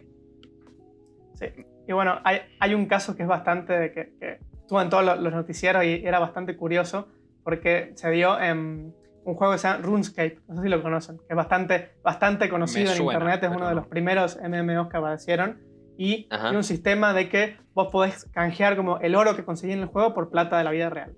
Sí. 1.34 1.46
Y 1.88 1.92
bueno, 1.92 2.20
hay, 2.24 2.38
hay 2.60 2.74
un 2.74 2.86
caso 2.86 3.16
que 3.16 3.22
es 3.22 3.28
bastante. 3.28 3.92
que, 3.92 4.12
que 4.18 4.38
estuvo 4.60 4.80
en 4.80 4.88
todos 4.90 5.04
los, 5.20 5.32
noticieros 5.32 5.84
y 5.84 6.02
era 6.06 6.18
bastante 6.20 6.56
curioso 6.56 7.08
porque 7.44 7.92
se 7.96 8.10
dio 8.10 8.40
en 8.40 8.94
un 9.24 9.34
juego 9.34 9.52
que 9.52 9.58
se 9.58 9.68
llama 9.68 9.82
RuneScape. 9.82 10.38
No 10.48 10.56
sé 10.56 10.62
si 10.62 10.68
lo 10.68 10.82
conocen, 10.82 11.18
que 11.18 11.24
es 11.30 11.36
bastante, 11.36 11.90
bastante 12.02 12.48
conocido 12.48 12.92
en 12.92 13.02
internet. 13.02 13.42
Es 13.42 13.50
uno 13.50 13.68
de 13.68 13.74
no. 13.74 13.80
los 13.80 13.86
primeros 13.88 14.38
MMOs 14.40 14.88
que 14.88 14.96
aparecieron. 14.96 15.60
Y 15.98 16.26
Ajá. 16.30 16.44
tiene 16.44 16.56
un 16.58 16.64
sistema 16.64 17.12
de 17.12 17.28
que 17.28 17.56
vos 17.74 17.88
podés 17.92 18.24
canjear 18.32 18.76
como 18.76 18.98
el 19.00 19.14
oro 19.14 19.36
que 19.36 19.44
conseguí 19.44 19.72
en 19.72 19.80
el 19.80 19.86
juego 19.86 20.14
por 20.14 20.30
plata 20.30 20.58
de 20.58 20.64
la 20.64 20.70
vida 20.70 20.90
real. 20.90 21.14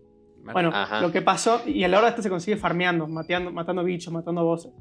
Bueno, 0.52 0.70
Ajá. 0.74 1.00
lo 1.00 1.10
que 1.10 1.22
pasó, 1.22 1.62
y 1.64 1.84
el 1.84 1.94
oro 1.94 2.06
este 2.06 2.22
se 2.22 2.28
consigue 2.28 2.56
farmeando, 2.56 3.06
mateando- 3.06 3.50
matando 3.50 3.82
bichos, 3.82 4.12
matando 4.12 4.44
voces. 4.44 4.72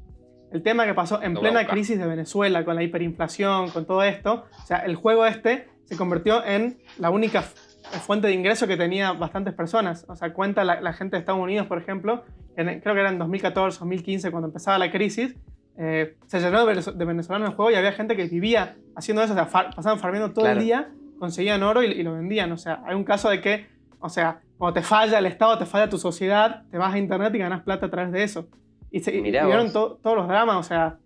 El 0.52 0.62
tema 0.62 0.84
que 0.84 0.94
pasó 0.94 1.22
en 1.22 1.36
a 1.36 1.40
plena 1.40 1.66
crisis 1.66 1.98
de 1.98 2.06
Venezuela, 2.06 2.64
con 2.64 2.74
la 2.76 2.82
hiperinflación, 2.82 3.70
con 3.70 3.86
todo 3.86 4.02
esto, 4.02 4.44
o 4.62 4.66
sea, 4.66 4.78
el 4.78 4.94
juego 4.94 5.24
este 5.26 5.68
se 5.86 5.96
convirtió 5.96 6.44
en 6.44 6.78
la 6.98 7.10
única 7.10 7.42
fuente 7.42 8.28
de 8.28 8.34
ingreso 8.34 8.66
que 8.66 8.76
tenía 8.76 9.12
bastantes 9.12 9.54
personas. 9.54 10.04
O 10.08 10.16
sea, 10.16 10.32
cuenta 10.32 10.64
la, 10.64 10.80
la 10.80 10.92
gente 10.92 11.16
de 11.16 11.20
Estados 11.20 11.40
Unidos, 11.40 11.66
por 11.66 11.78
ejemplo, 11.78 12.24
en- 12.56 12.80
creo 12.80 12.94
que 12.94 13.00
era 13.00 13.10
en 13.10 13.18
2014, 13.18 13.78
2015, 13.80 14.30
cuando 14.30 14.48
empezaba 14.48 14.78
la 14.78 14.90
crisis, 14.92 15.34
eh, 15.76 16.16
se 16.26 16.40
llenó 16.40 16.64
de, 16.64 16.74
venez- 16.74 16.92
de 16.94 17.04
venezolanos 17.04 17.50
el 17.50 17.56
juego 17.56 17.70
y 17.70 17.74
había 17.74 17.92
gente 17.92 18.16
que 18.16 18.24
vivía 18.26 18.76
haciendo 18.96 19.22
eso, 19.22 19.32
o 19.32 19.36
sea, 19.36 19.46
far- 19.46 19.74
pasaban 19.74 19.98
farmeando 19.98 20.32
todo 20.32 20.44
Claro. 20.44 20.60
el 20.60 20.64
día, 20.66 20.90
conseguían 21.18 21.62
oro 21.62 21.82
y, 21.82 21.86
y 21.86 22.02
lo 22.02 22.12
vendían. 22.14 22.52
O 22.52 22.56
sea, 22.58 22.82
hay 22.86 22.94
un 22.94 23.04
caso 23.04 23.28
de 23.28 23.40
que, 23.40 23.66
o 24.00 24.08
sea, 24.08 24.40
cuando 24.58 24.80
te 24.80 24.86
falla 24.86 25.18
el 25.18 25.26
Estado, 25.26 25.58
te 25.58 25.66
falla 25.66 25.88
tu 25.88 25.98
sociedad, 25.98 26.62
te 26.70 26.78
vas 26.78 26.94
a 26.94 26.98
internet 26.98 27.34
y 27.34 27.38
ganas 27.38 27.62
plata 27.62 27.86
a 27.86 27.90
través 27.90 28.12
de 28.12 28.22
eso. 28.22 28.46
Y 28.90 29.00
se 29.00 29.12
y 29.14 29.20
vieron 29.22 29.72
to- 29.72 29.98
todos 30.02 30.16
los 30.16 30.28
dramas, 30.28 30.56
o 30.56 30.62
sea. 30.62 30.98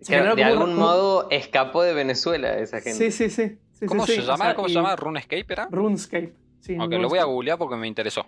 se 0.00 0.14
de 0.20 0.44
algún 0.44 0.70
como- 0.74 0.76
modo 0.86 1.28
escapó 1.30 1.82
de 1.82 1.92
Venezuela 1.94 2.58
esa 2.58 2.80
gente. 2.80 2.92
Sí, 2.92 3.10
sí, 3.10 3.28
sí. 3.30 3.58
sí, 3.72 3.86
¿Cómo 3.86 4.06
sí, 4.06 4.14
se 4.14 4.20
sí, 4.22 4.26
llama? 4.26 4.34
o 4.34 4.46
sea, 4.46 4.54
¿Cómo 4.54 4.68
y- 4.68 4.70
se 4.70 4.76
llama? 4.76 4.96
¿RuneScape 4.96 5.46
era? 5.48 5.68
RuneScape. 5.70 6.32
Sí, 6.60 6.78
Ok, 6.80 6.92
lo 6.94 7.08
voy 7.10 7.18
a 7.18 7.24
googlear 7.24 7.58
porque 7.58 7.76
me 7.76 7.86
interesó. 7.86 8.24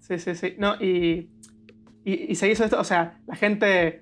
Sí, 0.00 0.18
sí, 0.18 0.34
sí. 0.34 0.56
No, 0.58 0.74
y, 0.80 1.28
y, 2.04 2.32
y 2.32 2.34
se 2.34 2.50
hizo 2.50 2.64
esto, 2.64 2.80
o 2.80 2.84
sea, 2.84 3.20
la 3.28 3.36
gente 3.36 4.01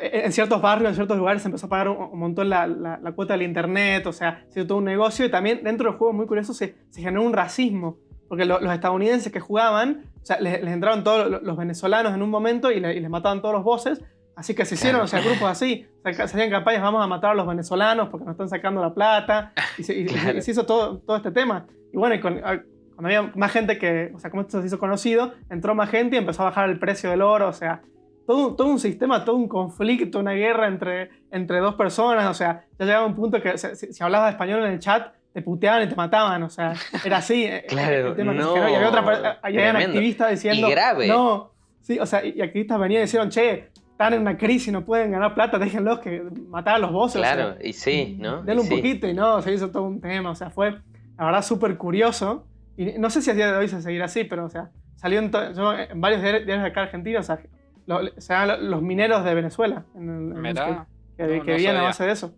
en 0.00 0.32
ciertos 0.32 0.60
barrios, 0.62 0.90
en 0.90 0.94
ciertos 0.94 1.16
lugares 1.18 1.42
se 1.42 1.48
empezó 1.48 1.66
a 1.66 1.68
pagar 1.68 1.88
un, 1.88 2.18
montón 2.18 2.48
la, 2.48 2.66
la- 2.66 2.98
la 3.02 3.12
cuota 3.12 3.34
del 3.34 3.42
internet, 3.42 4.06
o 4.06 4.12
sea, 4.12 4.44
se 4.48 4.60
hizo 4.60 4.66
todo 4.66 4.78
un 4.78 4.84
negocio 4.84 5.24
y 5.26 5.30
también 5.30 5.62
dentro 5.62 5.88
del 5.90 5.98
juego, 5.98 6.12
muy 6.12 6.26
curioso, 6.26 6.54
se, 6.54 6.74
se 6.90 7.00
generó 7.02 7.22
un 7.22 7.32
racismo, 7.32 7.98
porque 8.28 8.44
lo- 8.44 8.60
los 8.60 8.72
estadounidenses 8.72 9.32
que 9.32 9.40
jugaban, 9.40 10.04
o 10.22 10.24
sea, 10.24 10.40
les, 10.40 10.62
les 10.62 10.72
entraron 10.72 11.02
todos 11.04 11.42
los, 11.42 11.56
venezolanos 11.56 12.14
en 12.14 12.22
un 12.22 12.30
momento 12.30 12.70
y, 12.70 12.80
le- 12.80 12.94
y 12.96 13.00
les 13.00 13.10
mataban 13.10 13.40
todos 13.42 13.54
los 13.54 13.64
bosses, 13.64 14.02
así 14.36 14.54
que 14.54 14.64
se 14.64 14.74
hicieron, 14.76 15.00
Claro. 15.00 15.04
o 15.04 15.08
sea, 15.08 15.20
grupos 15.20 15.48
así, 15.50 15.86
o 15.98 16.02
sea, 16.02 16.14
se 16.14 16.22
hacían 16.22 16.50
campañas, 16.50 16.82
vamos 16.82 17.04
a 17.04 17.06
matar 17.06 17.32
a 17.32 17.34
los 17.34 17.46
venezolanos 17.46 18.08
porque 18.08 18.24
nos 18.24 18.32
están 18.32 18.48
sacando 18.48 18.80
la 18.80 18.94
plata, 18.94 19.52
y 19.78 19.82
se, 19.82 19.94
y- 19.98 20.02
y 20.02 20.06
Claro. 20.06 20.40
se 20.40 20.50
hizo 20.50 20.64
todo, 20.64 20.98
todo 20.98 21.16
este 21.16 21.30
tema. 21.30 21.66
Y 21.92 21.96
bueno, 21.96 22.14
y 22.14 22.20
con- 22.20 22.38
a- 22.44 22.62
cuando 22.94 23.06
había 23.18 23.32
más 23.36 23.50
gente 23.52 23.78
que, 23.78 24.12
o 24.14 24.18
sea, 24.18 24.30
como 24.30 24.42
esto 24.42 24.60
se 24.60 24.66
hizo 24.66 24.78
conocido, 24.78 25.32
entró 25.50 25.74
más 25.74 25.90
gente 25.90 26.16
y 26.16 26.18
empezó 26.18 26.42
a 26.42 26.46
bajar 26.46 26.68
el 26.70 26.78
precio 26.78 27.10
del 27.10 27.22
oro, 27.22 27.48
o 27.48 27.52
sea, 27.52 27.80
todo, 28.26 28.48
un- 28.48 28.56
todo 28.56 28.68
un 28.68 28.78
sistema, 28.78 29.24
todo 29.24 29.36
un 29.36 29.48
conflicto, 29.48 30.18
una 30.20 30.32
guerra 30.32 30.66
entre, 30.68 31.10
entre 31.30 31.58
dos 31.60 31.74
personas, 31.74 32.26
o 32.30 32.34
sea, 32.34 32.64
ya 32.78 32.84
llegaba 32.86 33.06
un 33.06 33.14
punto 33.14 33.40
que 33.40 33.56
si, 33.58 33.92
si 33.92 34.02
hablabas 34.02 34.32
español 34.32 34.64
en 34.64 34.72
el 34.72 34.78
chat, 34.78 35.12
te 35.32 35.40
puteaban 35.42 35.82
y 35.82 35.88
te 35.88 35.94
mataban, 35.94 36.42
o 36.42 36.50
sea, 36.50 36.74
era 37.04 37.16
así. 37.18 37.44
eh, 37.44 37.64
Claro, 37.68 38.08
el 38.08 38.16
tema 38.16 38.32
no, 38.34 38.54
y 38.68 38.74
había 38.74 38.88
otra 38.88 39.02
tremendo. 39.42 39.78
activistas 39.78 40.30
diciendo, 40.30 40.68
Y 40.68 40.70
grave. 40.70 41.08
no, 41.08 41.52
sí, 41.80 41.98
o 41.98 42.04
sea, 42.06 42.24
y 42.24 42.34
y 42.36 42.42
activistas 42.42 42.78
venían 42.78 42.98
y 43.00 43.02
decían, 43.02 43.28
che, 43.30 43.70
están 43.92 44.12
en 44.14 44.20
una 44.20 44.36
crisis, 44.36 44.72
no 44.72 44.84
pueden 44.84 45.10
ganar 45.12 45.34
plata, 45.34 45.58
déjenlos 45.58 46.00
que 46.00 46.22
matar 46.48 46.74
a 46.76 46.78
los 46.78 46.92
bosses. 46.92 47.20
o 47.20 47.24
sea, 47.24 47.34
Claro, 47.34 47.56
y 47.62 47.72
sí, 47.72 48.16
¿no? 48.20 48.42
Denle 48.42 48.54
Y 48.62 48.64
un 48.64 48.68
sí. 48.68 48.74
poquito 48.76 49.06
y 49.08 49.14
no, 49.14 49.40
se 49.42 49.52
hizo 49.52 49.70
todo 49.70 49.84
un 49.84 50.00
tema, 50.00 50.30
o 50.30 50.34
sea, 50.34 50.50
fue 50.50 50.72
la 51.18 51.24
verdad 51.24 51.42
súper 51.42 51.76
curioso. 51.78 52.46
Y 52.76 52.98
no 52.98 53.10
sé 53.10 53.22
si 53.22 53.30
a 53.30 53.34
día 53.34 53.52
de 53.52 53.56
hoy 53.58 53.68
se 53.68 53.80
seguirá 53.80 54.06
así, 54.06 54.24
pero 54.24 54.44
o 54.44 54.48
sea, 54.50 54.70
salió 54.96 55.18
en, 55.18 55.30
yo 55.30 55.72
en 55.74 56.00
varios 56.00 56.20
diari- 56.22 56.44
diarios 56.44 56.62
de 56.62 56.68
acá 56.68 56.82
Argentina, 56.82 57.20
o 57.20 57.22
sea, 57.22 57.38
lo- 57.86 58.00
se 58.20 58.32
llaman 58.32 58.48
lo- 58.48 58.56
los 58.70 58.82
mineros 58.82 59.24
de 59.24 59.34
Venezuela, 59.34 59.84
en 59.94 60.02
el- 60.08 60.30
en 60.32 60.36
el 60.36 60.42
Mirá. 60.54 60.64
que, 60.66 60.70
No, 60.72 60.86
que 61.16 61.38
no 61.38 61.44
vivían 61.56 61.76
a 61.76 61.82
base 61.82 62.04
de 62.04 62.12
eso. 62.12 62.34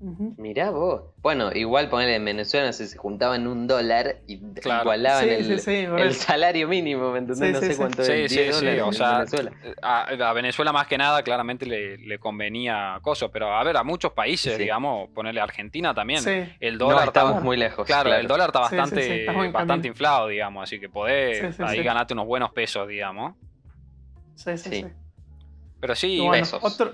Ujú. 0.00 0.34
Mirá 0.36 0.70
vos. 0.70 1.02
Bueno, 1.22 1.52
igual 1.54 1.88
ponerle 1.88 2.16
en 2.16 2.24
Venezuela 2.24 2.66
no 2.66 2.72
se 2.72 2.98
juntaban 2.98 3.46
un 3.46 3.68
dólar 3.68 4.16
y 4.26 4.40
Claro. 4.54 4.80
igualaban 4.82 5.22
Sí, 5.22 5.30
el, 5.30 5.60
sí, 5.60 5.86
sí, 5.86 6.14
salario 6.14 6.66
mínimo, 6.66 7.12
¿me 7.12 7.18
entendés? 7.20 7.46
Sí, 7.46 7.52
no 7.52 7.60
sí, 7.60 7.66
sé 7.66 7.72
sí. 7.74 7.78
cuánto 7.78 8.02
Sí, 8.02 8.12
es, 8.12 8.32
sí, 8.32 8.40
10 8.40 8.56
sí, 8.56 8.64
dólares 8.64 8.82
o 8.82 8.86
en 8.88 8.92
sea, 8.94 9.12
Venezuela. 9.18 9.52
A, 9.80 10.02
a 10.08 10.32
Venezuela 10.32 10.72
más 10.72 10.88
que 10.88 10.98
nada 10.98 11.22
claramente 11.22 11.66
le, 11.66 11.98
le 11.98 12.18
convenía 12.18 12.98
coso, 13.00 13.30
pero 13.30 13.54
a 13.54 13.62
ver, 13.62 13.76
a 13.76 13.84
muchos 13.84 14.12
países, 14.12 14.54
Sí. 14.56 14.62
digamos, 14.62 15.08
ponerle 15.10 15.40
a 15.40 15.44
Argentina 15.44 15.94
también, 15.94 16.18
Sí. 16.20 16.52
el 16.58 16.78
No, 16.78 16.86
dólar 16.86 17.04
estamos 17.06 17.34
está, 17.34 17.44
muy 17.44 17.56
lejos. 17.56 17.86
claro, 17.86 18.12
el 18.12 18.26
dólar 18.26 18.48
está 18.48 18.64
Sí, 18.64 18.70
sí, 18.70 18.76
bastante, 18.80 19.26
sí, 19.28 19.48
bastante 19.52 19.86
inflado, 19.86 20.26
digamos, 20.26 20.64
así 20.64 20.80
que 20.80 20.88
podés 20.88 21.46
Sí, 21.46 21.52
sí, 21.52 21.62
ahí 21.64 21.76
sí. 21.78 21.82
ganarte 21.84 22.12
unos 22.12 22.26
buenos 22.26 22.50
pesos, 22.50 22.88
digamos. 22.88 23.36
Sí, 24.34 24.56
sí, 24.58 24.70
Sí. 24.70 24.82
sí. 24.82 24.86
Pero 25.80 25.94
sí, 25.94 26.14
Y 26.14 26.18
bueno, 26.20 26.32
besos. 26.32 26.60
otro, 26.62 26.92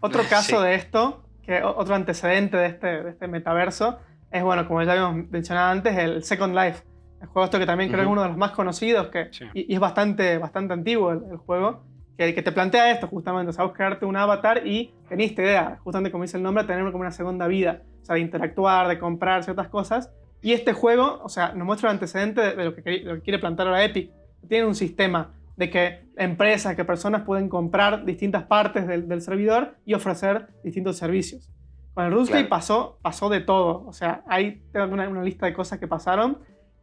otro 0.00 0.22
caso 0.28 0.60
Sí. 0.60 0.66
de 0.66 0.74
esto, 0.74 1.24
que 1.42 1.62
otro 1.62 1.94
antecedente 1.94 2.56
de 2.56 2.66
este, 2.66 3.02
de 3.02 3.10
este 3.10 3.28
metaverso, 3.28 3.98
es 4.30 4.42
bueno, 4.42 4.66
como 4.66 4.82
ya 4.82 4.92
habíamos 4.92 5.30
mencionado 5.30 5.70
antes, 5.72 5.96
el 5.96 6.24
Second 6.24 6.54
Life. 6.54 6.82
El 7.20 7.28
juego 7.28 7.44
esto 7.44 7.58
que 7.58 7.66
también 7.66 7.88
creo 7.90 8.00
que 8.00 8.02
es 8.02 8.06
Ujú. 8.06 8.12
uno 8.12 8.22
de 8.22 8.28
los 8.28 8.36
más 8.36 8.50
conocidos 8.50 9.08
que, 9.08 9.28
Sí. 9.32 9.46
y, 9.54 9.72
y 9.72 9.74
es 9.74 9.80
bastante, 9.80 10.36
bastante 10.38 10.72
antiguo 10.74 11.12
el, 11.12 11.22
el 11.30 11.36
juego, 11.38 11.84
que, 12.18 12.34
que 12.34 12.42
te 12.42 12.52
plantea 12.52 12.90
esto 12.90 13.06
justamente, 13.08 13.50
o 13.50 13.52
sea, 13.52 13.64
vos 13.64 13.74
crearte 13.74 14.04
un 14.06 14.16
avatar 14.16 14.66
y 14.66 14.92
tenés 15.08 15.30
esta 15.30 15.42
idea, 15.42 15.78
justamente 15.82 16.10
como 16.12 16.24
dice 16.24 16.36
el 16.36 16.42
nombre, 16.42 16.64
tener 16.64 16.84
como 16.84 16.98
una 17.00 17.10
segunda 17.12 17.46
vida, 17.46 17.82
o 18.02 18.04
sea, 18.04 18.14
de 18.16 18.20
interactuar, 18.20 18.88
de 18.88 18.98
comprar 18.98 19.42
ciertas 19.42 19.68
cosas. 19.68 20.10
Y 20.42 20.52
este 20.52 20.74
juego, 20.74 21.20
o 21.22 21.28
sea, 21.28 21.52
nos 21.54 21.64
muestra 21.66 21.88
el 21.88 21.94
antecedente 21.94 22.40
de, 22.42 22.54
de 22.54 22.64
lo, 22.66 22.74
que, 22.74 22.84
queri- 22.84 23.02
lo 23.04 23.14
que 23.14 23.20
quiere 23.22 23.38
plantear 23.38 23.68
ahora 23.68 23.82
Epic. 23.84 24.10
Tiene 24.48 24.66
un 24.66 24.74
sistema 24.74 25.32
de 25.56 25.70
que 25.70 26.08
empresas, 26.16 26.74
que 26.76 26.84
personas 26.84 27.22
pueden 27.22 27.48
comprar 27.48 28.04
distintas 28.04 28.44
partes 28.44 28.86
del, 28.86 29.08
del 29.08 29.20
servidor 29.20 29.76
y 29.84 29.94
ofrecer 29.94 30.48
distintos 30.62 30.96
servicios. 30.96 31.50
Con 31.94 32.04
el 32.04 32.26
Claro. 32.26 32.48
pasó, 32.48 32.98
pasó 33.02 33.28
de 33.28 33.40
todo. 33.40 33.84
O 33.86 33.92
sea, 33.92 34.24
ahí 34.26 34.62
tengo 34.72 34.92
una, 34.92 35.08
una 35.08 35.22
lista 35.22 35.46
de 35.46 35.54
cosas 35.54 35.78
que 35.78 35.86
pasaron. 35.86 36.38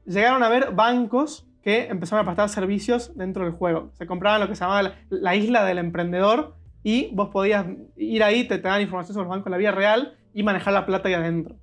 Llegaron 0.06 0.42
a 0.42 0.46
haber 0.48 0.72
bancos 0.72 1.48
que 1.62 1.88
empezaron 1.88 2.24
a 2.24 2.26
prestar 2.26 2.50
servicios 2.50 3.16
dentro 3.16 3.44
del 3.44 3.54
juego. 3.54 3.92
Se 3.94 4.08
compraban 4.08 4.40
lo 4.40 4.48
que 4.48 4.56
se 4.56 4.62
llamaba 4.62 4.84
la, 4.84 4.96
la 5.10 5.36
isla 5.36 5.66
del 5.66 5.80
emprendedor 5.80 6.56
y 6.82 7.14
vos 7.14 7.30
podías 7.30 7.66
ir 7.98 8.24
ahí, 8.24 8.48
te, 8.48 8.58
te 8.58 8.64
daban 8.64 8.82
información 8.82 9.14
sobre 9.14 9.26
los 9.26 9.32
bancos 9.32 9.48
en 9.48 9.52
la 9.52 9.58
vida 9.58 9.72
real 9.72 10.18
y 10.34 10.44
manejar 10.44 10.74
la 10.74 10.86
plata 10.86 11.10
ahí 11.10 11.14
adentro. 11.14 11.58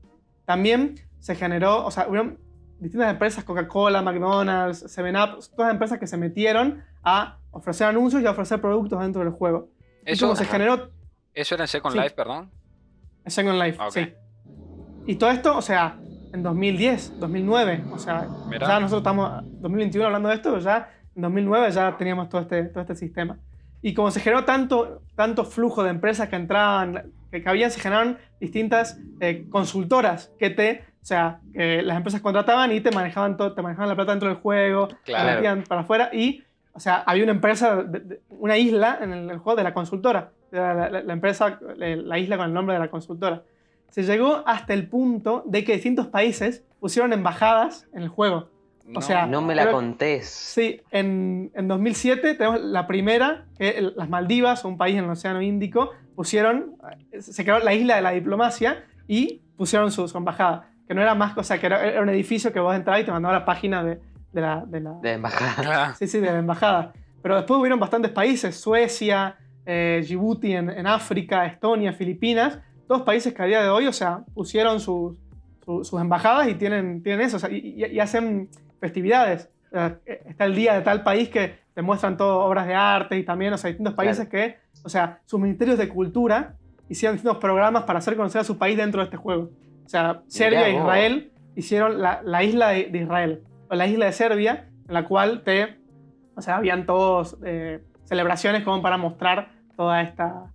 También 0.44 0.96
se 1.18 1.34
generó, 1.34 1.84
o 1.84 1.90
sea, 1.90 2.06
hubieron 2.06 2.38
distintas 2.80 3.10
empresas, 3.10 3.44
Coca-Cola, 3.44 4.02
McDonald's, 4.02 4.84
7up, 4.96 5.54
todas 5.56 5.72
empresas 5.72 5.98
que 5.98 6.06
se 6.06 6.16
metieron 6.16 6.82
a 7.02 7.38
ofrecer 7.50 7.86
anuncios 7.88 8.22
y 8.22 8.26
a 8.26 8.30
ofrecer 8.30 8.60
productos 8.60 9.00
dentro 9.00 9.22
del 9.22 9.30
juego. 9.32 9.68
y 10.06 10.12
eso, 10.12 10.26
como 10.26 10.36
se 10.36 10.44
generó 10.44 10.90
eso 11.34 11.54
era 11.54 11.64
en 11.64 11.68
Second 11.68 11.92
Sí. 11.94 12.00
Life, 12.00 12.14
perdón. 12.16 12.50
Second 13.26 13.60
Life, 13.62 13.78
Ok. 13.82 13.90
sí. 13.92 14.12
Y 15.06 15.16
todo 15.16 15.30
esto, 15.30 15.56
o 15.56 15.62
sea, 15.62 15.98
en 16.32 16.42
2010, 16.42 17.18
2009, 17.20 17.84
o 17.92 17.98
sea, 17.98 18.28
Mirá. 18.48 18.66
ya 18.66 18.80
nosotros 18.80 19.00
estamos 19.00 19.42
2021 19.60 20.06
hablando 20.06 20.28
de 20.28 20.34
esto, 20.34 20.50
pero 20.50 20.62
ya 20.62 20.90
en 21.14 21.22
2009 21.22 21.70
ya 21.70 21.96
teníamos 21.96 22.28
todo 22.28 22.40
este, 22.42 22.64
todo 22.64 22.80
este 22.82 22.94
sistema. 22.94 23.38
Y 23.80 23.94
como 23.94 24.10
se 24.10 24.20
generó 24.20 24.44
tanto, 24.44 25.02
tanto 25.14 25.44
flujo 25.44 25.84
de 25.84 25.90
empresas 25.90 26.28
que 26.28 26.36
entraban, 26.36 27.12
que, 27.30 27.42
que 27.42 27.48
habían, 27.48 27.70
se 27.70 27.80
generaron 27.80 28.18
distintas 28.40 28.98
eh, 29.20 29.46
consultoras 29.50 30.32
que 30.38 30.50
te, 30.50 30.84
sea, 31.08 31.40
que 31.52 31.82
las 31.82 31.96
empresas 31.96 32.20
contrataban 32.20 32.70
y 32.72 32.80
te 32.80 32.90
manejaban, 32.90 33.36
todo, 33.36 33.54
te 33.54 33.62
manejaban 33.62 33.88
la 33.88 33.94
plata 33.96 34.12
dentro 34.12 34.28
del 34.28 34.38
juego, 34.38 34.88
te 34.88 34.96
Claro. 35.12 35.34
metían 35.34 35.64
para 35.66 35.80
afuera 35.80 36.10
y, 36.12 36.44
o 36.72 36.80
sea, 36.80 37.02
había 37.06 37.22
una 37.24 37.32
empresa, 37.32 37.82
de- 37.82 38.00
de- 38.00 38.20
una 38.28 38.56
isla 38.58 38.98
en 39.00 39.12
el, 39.12 39.30
el 39.30 39.38
juego 39.38 39.56
de 39.56 39.64
la 39.64 39.72
consultora, 39.74 40.30
la, 40.50 40.74
la- 40.90 41.02
la 41.02 41.12
empresa, 41.12 41.58
eh, 41.80 41.96
la 41.96 42.18
isla 42.18 42.36
con 42.36 42.46
el 42.46 42.52
nombre 42.54 42.74
de 42.74 42.80
la 42.80 42.88
consultora. 42.90 43.42
Se 43.90 44.02
llegó 44.02 44.42
hasta 44.46 44.74
el 44.74 44.86
punto 44.88 45.42
de 45.46 45.64
que 45.64 45.72
distintos 45.74 46.06
países 46.08 46.62
pusieron 46.78 47.12
embajadas 47.12 47.88
en 47.94 48.02
el 48.02 48.08
juego. 48.08 48.50
No. 48.86 49.02
sea, 49.02 49.26
No 49.26 49.42
me 49.42 49.54
la 49.54 49.62
Creo- 49.64 49.74
contés. 49.74 50.26
Sí, 50.28 50.80
en, 50.90 51.50
en 51.54 51.68
2007 51.68 52.34
tenemos 52.34 52.60
la 52.62 52.86
primera, 52.86 53.44
que 53.58 53.90
las 53.96 54.08
Maldivas, 54.08 54.64
un 54.64 54.78
país 54.78 54.96
en 54.96 55.04
el 55.04 55.10
Océano 55.10 55.42
Índico, 55.42 55.90
pusieron, 56.14 56.76
eh, 57.12 57.20
se 57.20 57.44
creó 57.44 57.58
la 57.58 57.74
isla 57.74 57.96
de 57.96 58.02
la 58.02 58.10
diplomacia 58.12 58.84
y 59.06 59.42
pusieron 59.58 59.90
su, 59.92 60.08
su 60.08 60.16
embajada. 60.16 60.70
Que 60.88 60.94
no 60.94 61.02
era 61.02 61.14
más 61.14 61.34
cosa, 61.34 61.58
que 61.60 61.66
era, 61.66 61.84
era 61.86 62.00
un 62.02 62.08
edificio 62.08 62.52
que 62.52 62.58
vos 62.60 62.74
entrabas 62.74 63.02
y 63.02 63.04
te 63.04 63.12
mandaba 63.12 63.36
a 63.36 63.40
la 63.40 63.44
página 63.44 63.84
de, 63.84 64.00
de 64.32 64.40
la, 64.40 64.64
de 64.66 64.80
la- 64.80 64.94
De 65.02 65.12
embajada. 65.12 65.94
Sí, 65.94 66.06
sí, 66.08 66.18
de 66.18 66.32
la 66.32 66.38
embajada. 66.38 66.92
Pero 67.22 67.36
después 67.36 67.60
hubieron 67.60 67.78
bastantes 67.78 68.10
países, 68.10 68.58
Suecia, 68.58 69.36
eh, 69.66 70.00
Djibouti 70.02 70.54
en, 70.54 70.70
en 70.70 70.86
África, 70.86 71.44
Estonia, 71.46 71.92
Filipinas, 71.92 72.58
todos 72.86 73.02
países 73.02 73.34
que 73.34 73.42
a 73.42 73.44
día 73.44 73.62
de 73.62 73.68
hoy, 73.68 73.86
o 73.86 73.92
sea, 73.92 74.20
pusieron 74.34 74.80
sus, 74.80 75.18
su- 75.64 75.84
sus 75.84 76.00
embajadas 76.00 76.48
y 76.48 76.54
tienen, 76.54 77.02
tienen 77.02 77.26
eso, 77.26 77.36
o 77.36 77.40
sea, 77.40 77.50
y, 77.50 77.84
y- 77.84 78.00
hacen 78.00 78.48
festividades. 78.80 79.50
O 79.66 79.70
sea, 79.72 79.98
eh, 80.06 80.22
está 80.26 80.46
el 80.46 80.54
día 80.54 80.72
de 80.74 80.80
tal 80.80 81.02
país 81.02 81.28
que 81.28 81.58
te 81.74 81.82
muestran 81.82 82.16
todo 82.16 82.40
obras 82.46 82.66
de 82.66 82.74
arte 82.74 83.18
y 83.18 83.24
también, 83.24 83.52
o 83.52 83.58
sea, 83.58 83.68
distintos 83.68 83.92
países 83.94 84.26
que, 84.28 84.56
o 84.82 84.88
sea, 84.88 85.20
sus 85.26 85.38
ministerios 85.38 85.76
de 85.76 85.88
cultura 85.88 86.54
hicieron 86.88 87.16
distintos 87.16 87.36
programas 87.38 87.82
para 87.82 87.98
hacer 87.98 88.16
conocer 88.16 88.40
a 88.40 88.44
su 88.44 88.56
país 88.56 88.76
dentro 88.78 89.00
de 89.02 89.04
este 89.04 89.18
juego. 89.18 89.50
O 89.88 89.90
sea, 89.90 90.20
Serbia 90.26 90.68
e. 90.68 90.74
Israel 90.74 91.32
hicieron 91.56 92.02
la, 92.02 92.20
la 92.22 92.44
isla 92.44 92.68
de, 92.68 92.84
de 92.90 92.98
Israel, 92.98 93.42
o 93.70 93.74
la 93.74 93.86
isla 93.86 94.04
de 94.04 94.12
Serbia, 94.12 94.68
en 94.86 94.92
la 94.92 95.06
cual 95.06 95.42
te, 95.44 95.78
o 96.34 96.42
sea, 96.42 96.56
habían 96.58 96.84
todos 96.84 97.38
eh, 97.42 97.80
celebraciones 98.04 98.64
como 98.64 98.82
para 98.82 98.98
mostrar 98.98 99.50
toda 99.78 100.02
esta, 100.02 100.52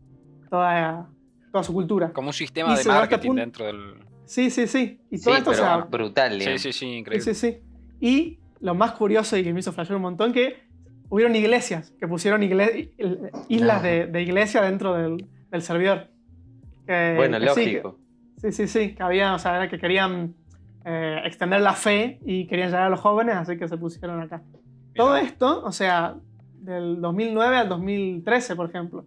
toda, 0.52 1.10
toda 1.52 1.64
su 1.64 1.74
cultura. 1.74 2.14
como 2.14 2.28
un 2.28 2.34
sistema 2.34 2.70
Y 2.70 2.74
de 2.76 2.82
hasta 2.82 2.94
marketing 2.94 3.32
dentro 3.34 3.66
del. 3.66 3.96
Sí, 4.26 4.52
sí, 4.52 4.68
sí. 4.68 5.00
Y 5.10 5.18
Sí, 5.18 5.24
todo 5.26 5.36
esto, 5.36 5.50
o 5.50 5.54
pero 5.54 5.64
sea, 5.66 5.78
brutal, 5.78 6.32
Sí, 6.34 6.40
digamos. 6.40 6.62
sí, 6.62 6.72
sí, 6.72 6.80
Sí, 6.80 6.86
increíble. 6.98 7.34
sí, 7.34 7.52
sí. 7.52 7.58
Y 8.00 8.38
lo 8.60 8.76
más 8.76 8.92
curioso 8.92 9.36
y 9.36 9.44
que 9.44 9.52
me 9.52 9.62
hizo 9.62 9.72
flashear 9.74 9.96
un 9.96 10.04
montón, 10.04 10.32
que 10.32 10.62
hubieron 11.10 11.36
iglesias, 11.36 11.92
que 12.00 12.08
pusieron 12.08 12.42
igle- 12.44 12.92
islas 13.50 13.82
No. 13.82 13.88
de, 13.88 14.06
de 14.06 14.22
iglesia 14.22 14.62
dentro 14.62 14.94
del, 14.94 15.26
del 15.50 15.62
servidor. 15.64 16.10
Que- 16.86 17.14
Bueno, 17.18 17.40
sí, 17.40 17.46
lógico. 17.46 17.98
Sí, 18.44 18.52
sí, 18.52 18.68
sí, 18.68 18.94
que 18.94 19.02
había, 19.02 19.34
o 19.36 19.40
sea, 19.40 19.56
era 19.56 19.70
que 19.70 19.80
querían 19.80 20.36
eh, 20.84 21.22
extender 21.24 21.62
la 21.62 21.72
fe 21.72 22.20
y 22.26 22.46
querían 22.46 22.68
llegar 22.68 22.84
a 22.84 22.90
los 22.90 23.00
jóvenes, 23.00 23.36
así 23.36 23.58
que 23.58 23.70
se 23.70 23.78
pusieron 23.78 24.20
acá. 24.20 24.42
Todo 24.94 25.16
esto, 25.16 25.64
o 25.64 25.72
sea, 25.72 26.16
del 26.60 27.00
2009 27.00 27.56
al 27.56 27.70
2013, 27.70 28.58
por 28.58 28.70
ejemplo, 28.70 29.06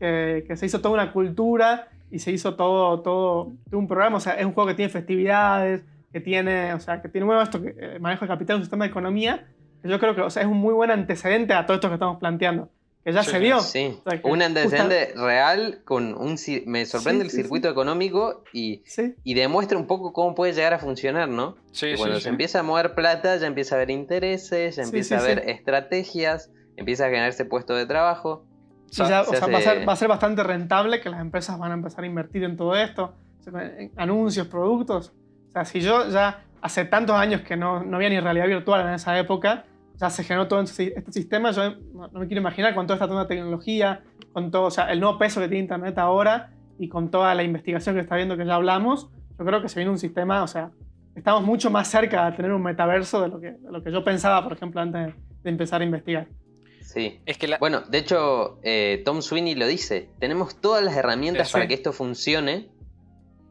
que, 0.00 0.44
que 0.48 0.56
se 0.56 0.64
hizo 0.64 0.80
toda 0.80 0.94
una 0.94 1.12
cultura 1.12 1.88
y 2.10 2.18
se 2.18 2.32
hizo 2.32 2.54
todo, 2.54 3.02
todo, 3.02 3.52
todo 3.68 3.78
un 3.78 3.86
programa, 3.86 4.16
o 4.16 4.20
sea, 4.20 4.34
es 4.34 4.46
un 4.46 4.52
juego 4.52 4.68
que 4.68 4.74
tiene 4.74 4.90
festividades, 4.90 5.84
que 6.10 6.20
tiene, 6.22 6.72
o 6.72 6.80
sea, 6.80 7.02
que 7.02 7.10
tiene, 7.10 7.26
bueno, 7.26 7.42
esto, 7.42 7.60
que, 7.60 7.74
eh, 7.78 7.98
manejo 8.00 8.24
de 8.24 8.28
capital, 8.30 8.56
un 8.56 8.62
sistema 8.62 8.86
de 8.86 8.90
economía, 8.90 9.48
que 9.82 9.88
yo 9.90 9.98
creo 9.98 10.14
que, 10.14 10.22
o 10.22 10.30
sea, 10.30 10.44
es 10.44 10.48
un 10.48 10.56
muy 10.56 10.72
buen 10.72 10.90
antecedente 10.90 11.52
a 11.52 11.66
todo 11.66 11.74
esto 11.74 11.88
que 11.88 11.94
estamos 11.94 12.16
planteando, 12.16 12.70
que 13.04 13.12
ya 13.12 13.22
Sí, 13.24 13.30
se 13.32 13.38
vio. 13.38 13.60
Sí, 13.60 13.98
O 14.04 14.10
sea, 14.10 14.20
un 14.24 14.42
antecedente 14.42 15.12
real 15.16 15.80
con 15.84 16.14
un... 16.14 16.36
Me 16.66 16.86
sorprende 16.86 17.24
Sí, 17.24 17.26
el 17.26 17.30
sí, 17.30 17.36
circuito 17.36 17.68
económico 17.68 18.44
y, 18.52 18.82
Sí, 18.86 19.14
y 19.24 19.34
demuestra 19.34 19.76
un 19.78 19.86
poco 19.86 20.12
cómo 20.12 20.34
puede 20.34 20.52
llegar 20.52 20.74
a 20.74 20.78
funcionar, 20.78 21.28
¿no? 21.28 21.56
Sí, 21.72 21.90
Que 21.92 21.96
cuando 21.96 22.16
sí. 22.16 22.22
se 22.22 22.28
empieza 22.28 22.60
a 22.60 22.62
mover 22.62 22.94
plata, 22.94 23.36
ya 23.36 23.46
empieza 23.46 23.74
a 23.74 23.78
haber 23.78 23.90
intereses, 23.90 24.76
ya 24.76 24.82
empieza 24.82 25.08
sí, 25.18 25.20
a 25.20 25.24
haber 25.24 25.44
sí. 25.44 25.50
estrategias, 25.50 26.50
empieza 26.76 27.04
a 27.06 27.08
generarse 27.08 27.44
puesto 27.44 27.74
de 27.74 27.86
trabajo. 27.86 28.44
Y 28.92 28.96
ya, 28.96 29.22
o 29.22 29.24
se 29.24 29.36
sea, 29.38 29.46
va, 29.48 29.54
a 29.54 29.58
hace- 29.58 29.68
ser, 29.70 29.88
va 29.88 29.92
a 29.92 29.96
ser 29.96 30.08
bastante 30.08 30.42
rentable 30.42 31.00
que 31.00 31.08
las 31.10 31.20
empresas 31.20 31.58
van 31.58 31.70
a 31.72 31.74
empezar 31.74 32.04
a 32.04 32.06
invertir 32.06 32.44
en 32.44 32.56
todo 32.56 32.76
esto, 32.76 33.14
o 33.52 33.58
en 33.58 33.90
anuncios, 33.96 34.46
productos. 34.48 35.12
O 35.48 35.52
sea, 35.52 35.64
si 35.64 35.80
yo 35.80 36.08
ya 36.08 36.44
hace 36.60 36.84
tantos 36.84 37.16
años 37.16 37.40
que 37.40 37.56
no, 37.56 37.82
no 37.82 37.96
había 37.96 38.10
ni 38.10 38.20
realidad 38.20 38.46
virtual 38.46 38.86
en 38.86 38.94
esa 38.94 39.18
época, 39.18 39.64
ya 40.00 40.10
se 40.10 40.24
generó 40.24 40.48
todo 40.48 40.60
este 40.60 40.98
este 40.98 41.12
sistema, 41.12 41.50
yo 41.52 41.70
no, 41.94 42.08
no 42.08 42.20
me 42.20 42.26
quiero 42.26 42.40
imaginar 42.40 42.74
con 42.74 42.86
toda 42.86 42.96
esta 42.96 43.06
nueva 43.06 43.26
tecnología, 43.28 44.02
con 44.32 44.50
todo, 44.50 44.64
o 44.64 44.70
sea, 44.70 44.90
el 44.92 45.00
nuevo 45.00 45.18
peso 45.18 45.40
que 45.40 45.48
tiene 45.48 45.62
Internet 45.64 45.98
ahora 45.98 46.50
y 46.78 46.88
con 46.88 47.10
toda 47.10 47.34
la 47.34 47.42
investigación 47.42 47.94
que 47.94 48.00
está 48.00 48.16
viendo 48.16 48.36
que 48.36 48.44
ya 48.46 48.54
hablamos, 48.54 49.08
yo 49.38 49.44
creo 49.44 49.62
que 49.62 49.68
se 49.68 49.78
viene 49.78 49.90
un 49.90 49.98
sistema, 49.98 50.42
o 50.42 50.46
sea, 50.48 50.70
estamos 51.14 51.42
mucho 51.44 51.70
más 51.70 51.88
cerca 51.88 52.30
de 52.30 52.36
tener 52.36 52.52
un 52.52 52.62
metaverso 52.62 53.20
de 53.20 53.28
lo 53.28 53.40
que, 53.40 53.52
de 53.52 53.70
lo 53.70 53.82
que 53.82 53.92
yo 53.92 54.02
pensaba, 54.02 54.42
por 54.42 54.52
ejemplo, 54.54 54.80
antes 54.80 55.14
de 55.42 55.50
empezar 55.50 55.80
a 55.80 55.84
investigar. 55.84 56.28
Sí. 56.80 57.20
Es 57.26 57.38
que 57.38 57.48
la, 57.48 57.58
Bueno, 57.58 57.82
de 57.82 57.98
hecho, 57.98 58.58
eh, 58.62 59.02
Tom 59.04 59.22
Sweeney 59.22 59.54
lo 59.54 59.66
dice. 59.66 60.10
Tenemos 60.18 60.60
todas 60.60 60.82
las 60.84 60.94
herramientas 60.96 61.48
Sí. 61.48 61.52
para 61.54 61.66
que 61.66 61.74
esto 61.74 61.92
funcione. 61.92 62.68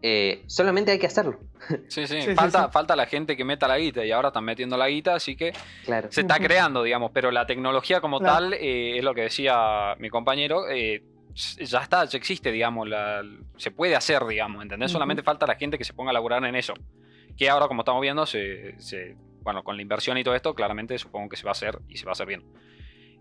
Eh, 0.02 0.44
solamente 0.48 0.92
hay 0.92 1.00
que 1.00 1.08
hacerlo. 1.08 1.40
sí, 1.88 2.08
sí, 2.08 2.22
falta, 2.36 2.66
sí. 2.66 2.70
falta 2.72 2.96
la 2.96 3.06
gente 3.06 3.38
que 3.38 3.44
meta 3.46 3.68
la 3.68 3.78
guita 3.78 4.04
y 4.06 4.12
ahora 4.12 4.30
están 4.30 4.44
metiendo 4.46 4.78
la 4.78 4.88
guita, 4.88 5.16
así 5.16 5.36
que 5.36 5.54
Claro. 5.86 6.12
se 6.12 6.22
está 6.22 6.40
creando, 6.40 6.84
digamos, 6.84 7.12
pero 7.14 7.32
la 7.32 7.46
tecnología 7.46 8.02
como 8.02 8.20
Claro. 8.20 8.34
tal, 8.36 8.54
eh, 8.54 8.98
es 8.98 9.04
lo 9.04 9.14
que 9.14 9.22
decía 9.22 9.96
mi 10.00 10.10
compañero, 10.10 10.70
eh, 10.70 11.04
ya 11.34 11.80
está, 11.80 12.04
ya 12.06 12.18
existe, 12.18 12.52
digamos, 12.52 12.88
la- 12.90 13.24
se 13.58 13.72
puede 13.72 13.96
hacer, 13.96 14.26
digamos, 14.26 14.62
¿entendés? 14.64 14.92
Solamente 14.92 15.24
falta 15.24 15.46
la 15.48 15.56
gente 15.56 15.78
que 15.78 15.84
se 15.86 15.94
ponga 15.94 16.10
a 16.10 16.14
laburar 16.14 16.44
en 16.44 16.56
eso. 16.56 16.74
Que 17.38 17.50
ahora, 17.50 17.68
como 17.70 17.82
estamos 17.84 18.02
viendo, 18.02 18.26
se, 18.26 18.80
se- 18.82 19.16
bueno, 19.42 19.64
con 19.64 19.76
la 19.76 19.82
inversión 19.82 20.18
y 20.18 20.24
todo 20.24 20.36
esto, 20.36 20.54
claramente 20.54 20.98
supongo 21.00 21.30
que 21.30 21.38
se 21.38 21.44
va 21.44 21.52
a 21.52 21.54
hacer 21.54 21.80
y 21.88 21.98
se 21.98 22.06
va 22.06 22.12
a 22.12 22.14
hacer 22.14 22.28
bien. 22.28 22.44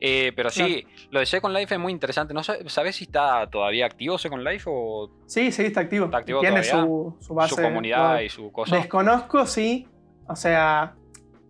Eh, 0.00 0.32
pero 0.34 0.48
sí, 0.50 0.86
lo 1.10 1.20
de 1.20 1.26
Second 1.26 1.54
Life 1.54 1.74
es 1.74 1.80
muy 1.80 1.92
interesante. 1.92 2.32
¿No 2.32 2.42
sabes, 2.42 2.96
si 2.96 3.04
está 3.04 3.48
todavía 3.50 3.84
activo 3.86 4.16
Second 4.16 4.42
Life 4.42 4.64
o 4.66 5.10
Sí, 5.26 5.52
sí, 5.52 5.64
está 5.66 5.80
activo. 5.80 6.06
Está 6.06 6.18
activo 6.18 6.40
Tiene 6.40 6.62
todavía. 6.62 6.82
su, 6.86 7.16
su 7.20 7.34
base. 7.34 7.54
su 7.54 7.62
comunidad 7.62 8.20
y 8.20 8.28
su 8.30 8.50
cosa? 8.50 8.76
Desconozco 8.76 9.44
si, 9.46 9.86
o 10.26 10.34
sea, 10.36 10.94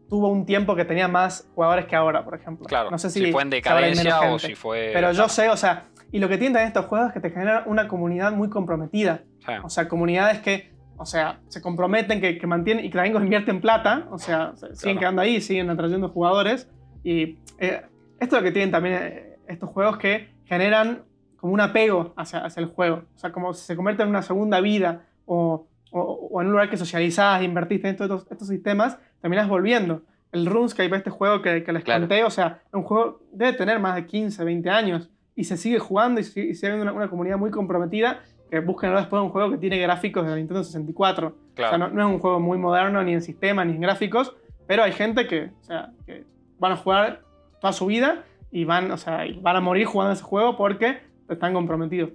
tuvo 0.08 0.28
un 0.28 0.44
tiempo 0.44 0.74
que 0.74 0.84
tenía 0.84 1.06
más 1.06 1.48
jugadores 1.54 1.86
que 1.86 1.94
ahora, 1.94 2.24
por 2.24 2.34
ejemplo. 2.34 2.66
Claro, 2.66 2.90
no 2.90 2.98
sé 2.98 3.10
si, 3.10 3.24
si, 3.24 3.30
fue 3.32 3.42
en 3.42 3.50
decadencia 3.50 4.32
o 4.32 4.38
si 4.38 4.56
fue. 4.56 4.90
Pero 4.92 5.12
yo 5.12 5.28
sé, 5.28 5.48
o 5.48 5.56
sea, 5.56 5.84
y 6.10 6.18
lo 6.18 6.28
que 6.28 6.36
tienen 6.36 6.54
también 6.54 6.68
estos 6.68 6.86
juegos 6.86 7.08
es 7.08 7.14
que 7.14 7.20
te 7.20 7.30
generan 7.30 7.62
una 7.66 7.86
comunidad 7.86 8.32
muy 8.32 8.50
comprometida. 8.50 9.22
Sí. 9.46 9.52
O 9.62 9.70
sea, 9.70 9.86
comunidades 9.88 10.40
que, 10.40 10.72
o 10.96 11.06
sea, 11.06 11.38
se 11.46 11.62
comprometen, 11.62 12.20
que, 12.20 12.36
que 12.36 12.46
mantienen 12.48 12.84
y 12.84 12.90
que 12.90 12.96
también 12.98 13.22
invierten 13.22 13.60
plata, 13.60 14.08
o 14.10 14.18
sea, 14.18 14.52
se- 14.56 14.74
siguen 14.74 14.98
quedando 14.98 15.22
ahí, 15.22 15.40
siguen 15.40 15.70
atrayendo 15.70 16.08
jugadores. 16.08 16.68
Y 17.04 17.38
eh, 17.58 17.82
esto 18.20 18.36
es 18.36 18.42
lo 18.42 18.46
que 18.46 18.52
tienen 18.52 18.70
también 18.70 18.94
eh, 19.02 19.36
estos 19.48 19.68
juegos 19.70 19.98
que 19.98 20.28
generan 20.44 21.02
como 21.36 21.52
un 21.54 21.60
apego 21.60 22.12
hacia, 22.16 22.44
hacia 22.44 22.60
el 22.60 22.66
juego. 22.68 23.02
O 23.16 23.18
sea, 23.18 23.32
como 23.32 23.52
si 23.54 23.64
se 23.64 23.74
convierte 23.74 24.02
en 24.02 24.10
una 24.10 24.22
segunda 24.22 24.60
vida 24.60 25.06
o, 25.26 25.66
o- 25.90 26.28
o 26.30 26.40
en 26.40 26.46
un 26.48 26.52
lugar 26.52 26.68
que 26.70 26.76
socializás, 26.76 27.42
invertiste 27.42 27.88
en 27.88 27.96
todos 27.96 28.20
estos, 28.20 28.32
estos 28.32 28.48
sistemas, 28.48 28.98
terminás 29.20 29.48
volviendo. 29.48 30.02
El 30.32 30.46
RuneScape, 30.46 30.94
este 30.94 31.10
juego 31.10 31.42
que, 31.42 31.64
que 31.64 31.72
les 31.72 31.82
Claro. 31.82 32.02
conté, 32.02 32.22
o 32.24 32.30
sea, 32.30 32.62
un 32.72 32.82
juego 32.84 33.20
debe 33.32 33.54
tener 33.54 33.80
más 33.80 33.96
de 33.96 34.06
15, 34.06 34.44
20 34.44 34.70
años 34.70 35.10
y 35.34 35.44
se 35.44 35.56
sigue 35.56 35.78
jugando 35.78 36.20
y 36.20 36.24
sigue, 36.24 36.52
habiendo 36.66 36.82
una, 36.82 36.92
una 36.92 37.08
comunidad 37.08 37.38
muy 37.38 37.50
comprometida 37.50 38.20
que 38.50 38.60
buscan 38.60 38.94
después 38.94 39.22
un 39.22 39.30
juego 39.30 39.50
que 39.52 39.58
tiene 39.58 39.78
gráficos 39.78 40.24
de 40.24 40.30
la 40.30 40.36
Nintendo 40.36 40.62
64. 40.62 41.34
Claro. 41.54 41.68
O 41.68 41.70
sea, 41.70 41.78
no, 41.78 41.88
no 41.94 42.06
es 42.08 42.14
un 42.14 42.20
juego 42.20 42.38
muy 42.38 42.58
moderno 42.58 43.02
ni 43.02 43.12
en 43.14 43.22
sistema 43.22 43.64
ni 43.64 43.72
en 43.74 43.80
gráficos, 43.80 44.36
pero 44.66 44.82
hay 44.84 44.92
gente 44.92 45.26
que, 45.26 45.50
o 45.60 45.64
sea, 45.64 45.90
que 46.06 46.24
van 46.58 46.72
a 46.72 46.76
jugar 46.76 47.22
toda 47.60 47.72
su 47.72 47.86
vida 47.86 48.24
y 48.50 48.64
van, 48.64 48.90
o 48.90 48.96
sea, 48.96 49.24
van 49.40 49.56
a 49.56 49.60
morir 49.60 49.86
jugando 49.86 50.12
ese 50.14 50.22
juego 50.22 50.56
porque 50.56 50.98
están 51.28 51.52
comprometidos. 51.54 52.10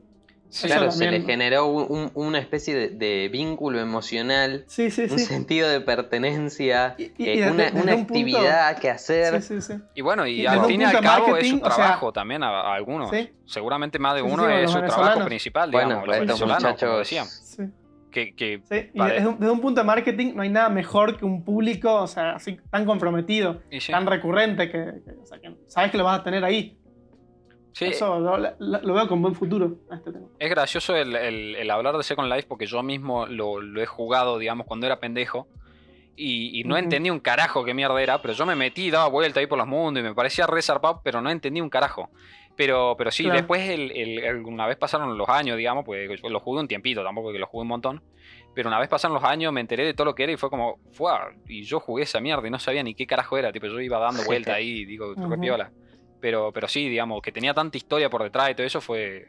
Sí, 0.47 0.67
Claro, 0.67 0.89
se 0.91 1.09
le 1.09 1.21
generó 1.21 1.65
un- 1.65 1.85
un- 1.89 2.11
una 2.13 2.39
especie 2.39 2.75
de, 2.75 2.89
de 2.89 3.29
vínculo 3.29 3.79
emocional, 3.79 4.63
Sí, 4.67 4.89
sí, 4.91 5.01
un 5.09 5.17
sí. 5.17 5.25
sentido 5.25 5.67
de 5.67 5.81
pertenencia, 5.81 6.95
Y- 6.97 7.03
y- 7.03 7.05
eh, 7.05 7.13
y 7.17 7.39
desde- 7.39 7.51
una, 7.51 7.63
desde 7.65 7.81
una 7.81 7.95
un 7.95 8.05
punto- 8.05 8.13
actividad 8.13 8.77
que 8.79 8.89
hacer. 8.89 9.41
Sí, 9.41 9.59
sí, 9.59 9.73
sí. 9.73 9.81
Y 9.95 10.01
bueno, 10.01 10.25
y, 10.27 10.41
Y 10.41 10.45
al 10.45 10.63
fin 10.65 10.81
y 10.81 10.83
al 10.85 11.01
cabo 11.01 11.35
es 11.35 11.49
su 11.49 11.57
o 11.57 11.59
sea- 11.59 11.69
trabajo 11.75 12.13
también 12.13 12.43
a, 12.43 12.49
a 12.61 12.75
algunos. 12.75 13.09
Sí. 13.09 13.29
Seguramente 13.45 13.99
más 13.99 14.15
de 14.15 14.21
uno 14.21 14.45
sí, 14.45 14.51
es 14.53 14.61
los 14.63 14.71
su 14.73 14.79
trabajo 14.95 15.25
principal, 15.25 15.71
Bueno, 15.71 15.87
digamos, 15.89 16.07
los 16.07 16.15
estos 16.17 16.39
venezolanos, 16.39 16.79
como 16.79 17.03
sí. 17.03 17.15
Que, 18.15 18.33
que 18.33 18.61
Sí, 18.63 18.89
y 18.93 19.03
desde, 19.03 19.27
un, 19.27 19.37
desde 19.39 19.51
un 19.51 19.59
punto 19.59 19.81
de 19.81 19.85
marketing 19.85 20.33
no 20.35 20.41
hay 20.41 20.47
nada 20.49 20.69
mejor 20.69 21.17
que 21.17 21.25
un 21.25 21.43
público, 21.43 21.93
o 21.93 22.07
sea, 22.07 22.35
así 22.35 22.57
tan 22.71 22.85
comprometido, 22.85 23.61
sí, 23.77 23.91
tan 23.91 24.07
recurrente 24.07 24.71
que, 24.71 24.77
que, 25.03 25.11
o 25.21 25.25
sea, 25.25 25.37
que 25.39 25.53
sabes 25.67 25.91
que 25.91 25.97
lo 25.97 26.05
vas 26.05 26.21
a 26.21 26.23
tener 26.23 26.43
ahí. 26.45 26.77
sí, 27.73 27.85
Eso 27.85 28.17
lo, 28.19 28.37
lo- 28.37 28.55
lo 28.81 28.93
veo 28.93 29.07
con 29.09 29.21
buen 29.21 29.35
futuro 29.35 29.75
este 29.91 30.13
tema. 30.13 30.27
Es 30.39 30.49
gracioso 30.49 30.95
el, 30.95 31.13
el- 31.15 31.55
el 31.57 31.69
hablar 31.71 31.97
de 31.97 32.03
Second 32.03 32.31
Life 32.31 32.47
porque 32.47 32.65
yo 32.67 32.81
mismo 32.83 33.25
lo, 33.27 33.59
lo 33.59 33.81
he 33.81 33.85
jugado, 33.85 34.39
digamos, 34.39 34.65
cuando 34.65 34.85
era 34.85 34.99
pendejo. 35.01 35.47
Y, 36.17 36.61
y 36.61 36.63
no 36.63 36.75
Ujú. 36.75 36.83
entendí 36.85 37.09
un 37.09 37.19
carajo 37.19 37.65
qué 37.65 37.73
mierda 37.73 38.01
era, 38.01 38.21
pero 38.21 38.33
yo 38.33 38.45
me 38.45 38.55
metí, 38.55 38.89
daba 38.89 39.07
vuelta 39.09 39.41
ahí 39.41 39.47
por 39.47 39.57
los 39.57 39.67
mundos 39.67 39.99
y 39.99 40.03
me 40.07 40.15
parecía 40.15 40.47
re 40.47 40.61
zarpado, 40.61 41.01
pero 41.03 41.21
no 41.21 41.29
entendí 41.29 41.59
un 41.59 41.69
carajo. 41.69 42.09
Pero, 42.55 42.95
pero 42.97 43.11
sí, 43.11 43.23
Claro. 43.23 43.39
después, 43.39 43.69
el, 43.69 43.91
el- 43.91 44.19
el- 44.23 44.45
una 44.45 44.65
vez 44.65 44.77
pasaron 44.77 45.17
los 45.17 45.27
años, 45.27 45.57
digamos, 45.57 45.83
pues 45.83 46.09
yo 46.21 46.29
lo 46.29 46.39
jugué 46.39 46.61
un 46.61 46.67
tiempito, 46.67 47.03
tampoco 47.03 47.31
que 47.33 47.39
lo 47.39 47.47
jugué 47.47 47.63
un 47.63 47.67
montón. 47.67 48.01
Pero 48.53 48.69
una 48.69 48.79
vez 48.79 48.87
pasaron 48.87 49.13
los 49.15 49.23
años, 49.25 49.51
me 49.51 49.59
enteré 49.59 49.83
de 49.83 49.93
todo 49.93 50.05
lo 50.05 50.15
que 50.15 50.23
era 50.23 50.31
y 50.31 50.37
fue 50.37 50.49
como, 50.49 50.79
fue, 50.93 51.11
y 51.47 51.63
yo 51.63 51.81
jugué 51.81 52.03
esa 52.03 52.21
mierda 52.21 52.47
y 52.47 52.51
no 52.51 52.57
sabía 52.59 52.81
ni 52.83 52.95
qué 52.95 53.05
carajo 53.05 53.37
era. 53.37 53.51
Tipo, 53.51 53.67
yo 53.67 53.81
iba 53.81 53.99
dando 53.99 54.23
vuelta 54.23 54.53
ahí 54.53 54.79
y 54.81 54.85
digo, 54.85 55.11
Ujú. 55.11 55.29
re 55.29 55.37
piola. 55.37 55.71
Pero, 56.21 56.53
pero 56.53 56.67
sí, 56.69 56.87
digamos, 56.87 57.21
que 57.21 57.33
tenía 57.33 57.53
tanta 57.53 57.77
historia 57.77 58.09
por 58.09 58.23
detrás 58.23 58.49
y 58.51 58.55
todo 58.55 58.65
eso 58.65 58.79
fue, 58.79 59.25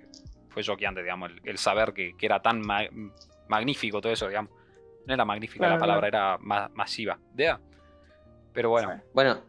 fue 0.51 0.63
choqueante, 0.63 1.03
digamos, 1.03 1.31
el, 1.33 1.41
el 1.43 1.59
saber 1.59 1.93
que, 1.93 2.17
que 2.17 2.27
era 2.27 2.41
tan 2.41 2.61
ma- 2.61 2.87
magnífico 3.49 4.01
todo 4.01 4.13
eso, 4.13 4.29
digamos. 4.29 4.53
No 5.05 5.15
era 5.15 5.25
magnífica 5.25 5.65
Claro, 5.67 5.75
la 5.75 5.81
palabra, 5.81 6.07
era 6.09 6.39
ma- 6.39 6.71
masiva. 6.75 7.19
¿Dea? 7.35 7.59
Pero 8.53 8.71
bueno. 8.71 9.03
Bueno, 9.13 9.43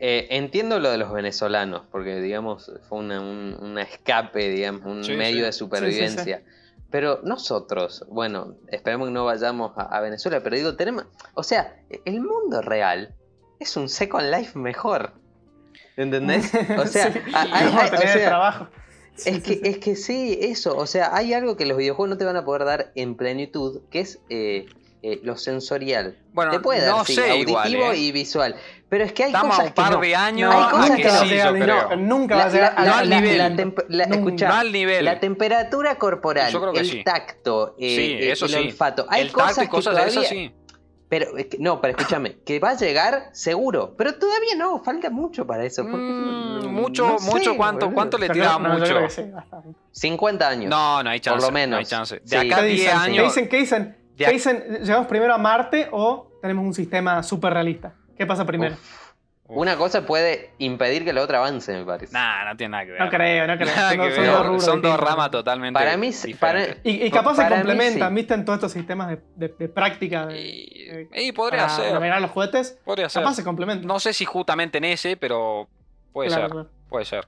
eh, 0.00 0.26
entiendo 0.30 0.78
lo 0.80 0.90
de 0.90 0.98
los 0.98 1.12
venezolanos, 1.12 1.82
porque 1.90 2.20
digamos 2.20 2.70
fue 2.88 2.98
una, 2.98 3.20
un 3.20 3.56
una 3.60 3.82
escape, 3.82 4.48
digamos, 4.50 4.84
un 4.86 5.04
Sí, 5.04 5.14
medio 5.14 5.38
sí. 5.38 5.42
de 5.42 5.52
supervivencia. 5.52 6.42
Pero 6.90 7.20
nosotros, 7.22 8.04
bueno, 8.08 8.54
esperemos 8.68 9.08
que 9.08 9.12
no 9.12 9.24
vayamos 9.26 9.72
a, 9.76 9.82
a 9.94 10.00
Venezuela, 10.00 10.40
pero 10.42 10.56
digo, 10.56 10.74
tenemos, 10.76 11.04
o 11.34 11.42
sea, 11.42 11.76
el 12.06 12.20
mundo 12.22 12.62
real 12.62 13.14
es 13.60 13.76
un 13.76 13.88
Second 13.90 14.30
Life 14.34 14.58
mejor. 14.58 15.12
¿Entendés? 15.96 16.50
O 16.78 16.86
sea, 16.86 17.06
hay- 17.34 17.50
hay- 17.52 17.90
o 17.94 17.96
sea, 17.98 18.24
trabajo. 18.28 18.68
Es 19.26 19.42
que, 19.42 19.54
sí. 19.54 19.60
es 19.64 19.78
que 19.78 19.96
sí, 19.96 20.38
eso. 20.40 20.76
O 20.76 20.86
sea, 20.86 21.14
hay 21.14 21.34
algo 21.34 21.56
que 21.56 21.66
los 21.66 21.76
videojuegos 21.76 22.08
no 22.10 22.16
te 22.18 22.24
van 22.24 22.36
a 22.36 22.44
poder 22.44 22.64
dar 22.64 22.92
en 22.94 23.16
plenitud, 23.16 23.82
que 23.90 24.00
es 24.00 24.20
eh, 24.30 24.66
eh, 25.02 25.20
lo 25.22 25.36
sensorial. 25.36 26.16
bueno 26.32 26.50
te 26.50 26.60
puede 26.60 26.80
dar, 26.84 26.96
no 26.96 27.04
sí, 27.04 27.14
sé 27.14 27.30
auditivo 27.30 27.64
igual, 27.66 27.94
¿eh? 27.94 27.98
y 27.98 28.12
visual. 28.12 28.56
Pero 28.88 29.04
es 29.04 29.12
que 29.12 29.24
hay 29.24 29.28
Estamos 29.30 29.54
a 29.54 29.56
cosas 29.58 29.68
un 29.68 29.74
par 29.74 29.88
que 29.90 29.94
no. 29.96 30.00
de 30.00 30.16
años 30.16 30.54
Hay 30.54 30.70
cosas 30.70 30.90
que 30.96 31.02
que 31.02 31.08
no 31.08 31.14
sí, 31.20 31.58
no, 31.66 31.96
nunca 31.96 32.36
va 32.36 32.44
a 32.44 32.48
llegar 32.48 32.74
la- 32.84 32.98
al 32.98 33.10
nivel. 33.10 33.38
la 33.38 33.48
No 34.06 34.64
nivel. 34.64 35.04
la 35.04 35.20
temperatura 35.20 35.98
corporal, 35.98 36.50
Yo 36.52 36.60
creo 36.60 36.72
que 36.72 36.80
el 36.80 36.86
sí. 36.90 37.04
tacto, 37.04 37.74
eh, 37.78 37.96
Sí, 37.96 38.12
eh, 38.14 38.32
eso 38.32 38.46
el 38.46 38.50
sí. 38.52 38.56
olfato. 38.58 39.06
Hay 39.10 39.22
el 39.22 39.32
cosas 39.32 39.48
tacto 39.56 39.62
y 39.62 39.66
que 39.66 39.70
cosas 39.70 39.94
de 39.94 40.00
todavía, 40.00 40.20
esas 40.20 40.28
sí. 40.30 40.54
Pero, 41.10 41.34
que- 41.36 41.56
no, 41.58 41.80
pero 41.80 41.96
escúchame, 41.96 42.36
que 42.44 42.58
va 42.60 42.70
a 42.70 42.74
llegar 42.76 43.30
seguro, 43.32 43.94
pero 43.96 44.14
todavía 44.16 44.54
no, 44.58 44.78
falta 44.84 45.08
mucho 45.08 45.46
para 45.46 45.64
eso. 45.64 45.82
porque- 45.82 45.96
Mm, 45.98 46.66
mucho, 46.66 47.06
no 47.08 47.18
sé, 47.18 47.30
mucho, 47.30 47.56
¿cuánto, 47.56 47.86
boludo. 47.86 47.94
cuánto 47.94 48.18
le 48.18 48.28
tiraba 48.28 48.58
no, 48.68 48.74
mucho? 48.78 48.98
que 49.00 49.08
sí, 49.10 49.22
bastante. 49.32 49.70
50 49.90 50.48
años. 50.48 50.68
No, 50.70 51.02
no 51.02 51.08
hay 51.10 51.20
chance. 51.20 51.38
Por 51.38 51.46
lo 51.48 51.52
menos. 51.52 51.70
No 51.70 51.76
hay 51.78 51.84
chance. 51.86 52.16
De 52.16 52.28
Sí. 52.28 52.36
acá 52.36 52.46
¿Qué 52.46 52.54
a 52.54 52.62
10 52.62 52.76
dicen? 52.78 52.90
¿Qué 52.92 52.98
años. 53.04 53.24
dicen? 53.24 53.48
¿Qué 53.48 53.56
dicen? 53.56 53.96
¿Qué 54.26 54.30
dicen? 54.32 54.78
¿Llegamos 54.82 55.06
primero 55.06 55.32
a 55.34 55.38
Marte 55.38 55.88
o 55.92 56.30
tenemos 56.42 56.64
un 56.66 56.74
sistema 56.74 57.22
súper 57.22 57.52
realista? 57.54 57.94
¿Qué 58.16 58.26
pasa 58.26 58.44
primero? 58.44 58.76
Una 59.50 59.76
cosa 59.76 60.04
puede 60.04 60.50
impedir 60.58 61.04
que 61.06 61.12
la 61.14 61.22
otra 61.22 61.38
avance, 61.38 61.72
me 61.72 61.82
parece. 61.86 62.12
Nah, 62.12 62.44
no 62.50 62.54
tiene 62.58 62.72
nada 62.72 62.84
que 62.84 62.90
ver. 62.92 63.00
No 63.00 63.08
creo, 63.08 63.46
no 63.46 63.56
creo. 63.56 63.66
Nada 63.76 63.88
Son 63.90 63.98
que 63.98 64.04
dos- 64.06 64.14
son 64.14 64.24
ver. 64.24 64.32
dos 64.32 64.46
rubros 64.46 64.64
Son 64.64 64.82
dos 64.82 64.90
distintos. 64.92 65.10
ramas 65.10 65.30
totalmente 65.30 65.78
Para 65.80 65.96
mí, 65.96 66.12
sí- 66.12 66.34
para- 66.34 66.58
diferentes. 66.58 66.92
Y, 66.94 67.06
y 67.06 67.10
capaz 67.10 67.36
se 67.36 67.42
Para 67.44 67.56
complementan, 67.56 68.08
sí. 68.10 68.14
¿viste? 68.14 68.34
En 68.34 68.44
todos 68.44 68.56
estos 68.58 68.72
sistemas 68.72 69.08
de, 69.08 69.20
de- 69.36 69.54
de 69.58 69.68
práctica 69.70 70.26
de, 70.26 70.38
Y, 70.38 71.08
y 71.14 71.32
podría 71.32 71.62
para 71.62 71.76
ser. 71.76 71.92
navegar 71.94 72.20
los 72.20 72.30
juguetes. 72.30 72.78
Podría 72.84 73.08
ser. 73.08 73.22
Capaz 73.22 73.36
se 73.36 73.44
complementan. 73.44 73.86
No 73.86 73.98
sé 74.00 74.12
si 74.12 74.26
justamente 74.26 74.76
en 74.78 74.84
ese, 74.84 75.16
pero 75.16 75.66
puede 76.12 76.28
Claro, 76.28 76.42
ser. 76.42 76.50
claro. 76.52 76.68
Puede 76.90 77.04
ser. 77.06 77.26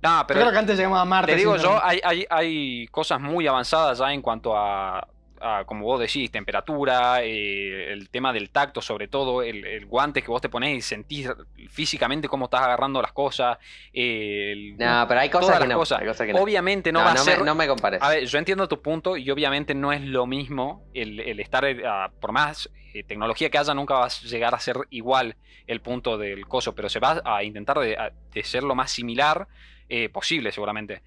No, 0.00 0.20
Yo 0.20 0.26
pero 0.26 0.40
creo 0.40 0.52
que 0.52 0.58
antes 0.58 0.76
llegamos 0.78 0.98
a 1.00 1.04
Marte. 1.04 1.32
te 1.32 1.36
digo 1.38 1.56
yo, 1.56 1.78
hay, 1.84 2.00
hay 2.30 2.86
cosas 2.86 3.20
muy 3.20 3.46
avanzadas 3.46 3.98
ya 3.98 4.10
en 4.12 4.22
cuanto 4.22 4.56
a, 4.56 5.06
a, 5.40 5.64
como 5.64 5.84
vos 5.84 6.00
decís, 6.00 6.30
temperatura, 6.30 7.22
eh, 7.22 7.92
el 7.92 8.10
tema 8.10 8.32
del 8.32 8.50
tacto 8.50 8.80
sobre 8.80 9.08
todo, 9.08 9.42
el, 9.42 9.64
el 9.64 9.86
guante 9.86 10.22
que 10.22 10.28
vos 10.28 10.40
te 10.40 10.48
ponés 10.48 10.76
y 10.76 10.80
sentís 10.80 11.28
físicamente 11.70 12.28
cómo 12.28 12.46
estás 12.46 12.62
agarrando 12.62 13.00
las 13.02 13.12
cosas. 13.12 13.58
eh, 13.92 14.52
el- 14.52 14.76
No, 14.78 15.04
pero 15.08 15.20
hay 15.20 15.30
cosas 15.30 15.58
que 15.60 15.66
no. 15.68 15.76
cosas. 15.78 16.00
hay 16.00 16.06
cosas 16.06 16.26
que 16.26 16.32
no. 16.32 16.40
Obviamente 16.40 16.92
no, 16.92 17.00
No, 17.00 17.06
va 17.06 17.14
no 17.14 17.20
a 17.20 17.24
me- 17.24 17.30
ser... 17.32 17.42
no 17.44 17.54
me 17.54 17.66
compares. 17.66 18.02
A 18.02 18.08
ver, 18.10 18.24
yo 18.26 18.38
entiendo 18.38 18.68
tu 18.68 18.80
punto 18.82 19.16
y 19.16 19.30
obviamente 19.30 19.74
no 19.74 19.92
es 19.92 20.02
lo 20.02 20.26
mismo 20.26 20.84
el, 20.94 21.20
el 21.20 21.40
estar, 21.40 21.64
eh, 21.64 21.82
por 22.20 22.32
más 22.32 22.70
eh, 22.94 23.02
tecnología 23.04 23.50
que 23.50 23.58
haya, 23.58 23.74
nunca 23.74 23.94
va 23.94 24.06
a 24.06 24.08
llegar 24.08 24.54
a 24.54 24.58
ser 24.60 24.76
igual 24.90 25.36
el 25.66 25.80
punto 25.80 26.16
del 26.18 26.46
coso, 26.46 26.74
pero 26.74 26.88
se 26.88 26.98
va 27.00 27.20
a 27.24 27.42
intentar 27.44 27.78
de, 27.78 27.96
ser 28.42 28.62
lo 28.62 28.74
más 28.74 28.90
similar 28.90 29.46
posible 30.12 30.52
seguramente. 30.52 31.00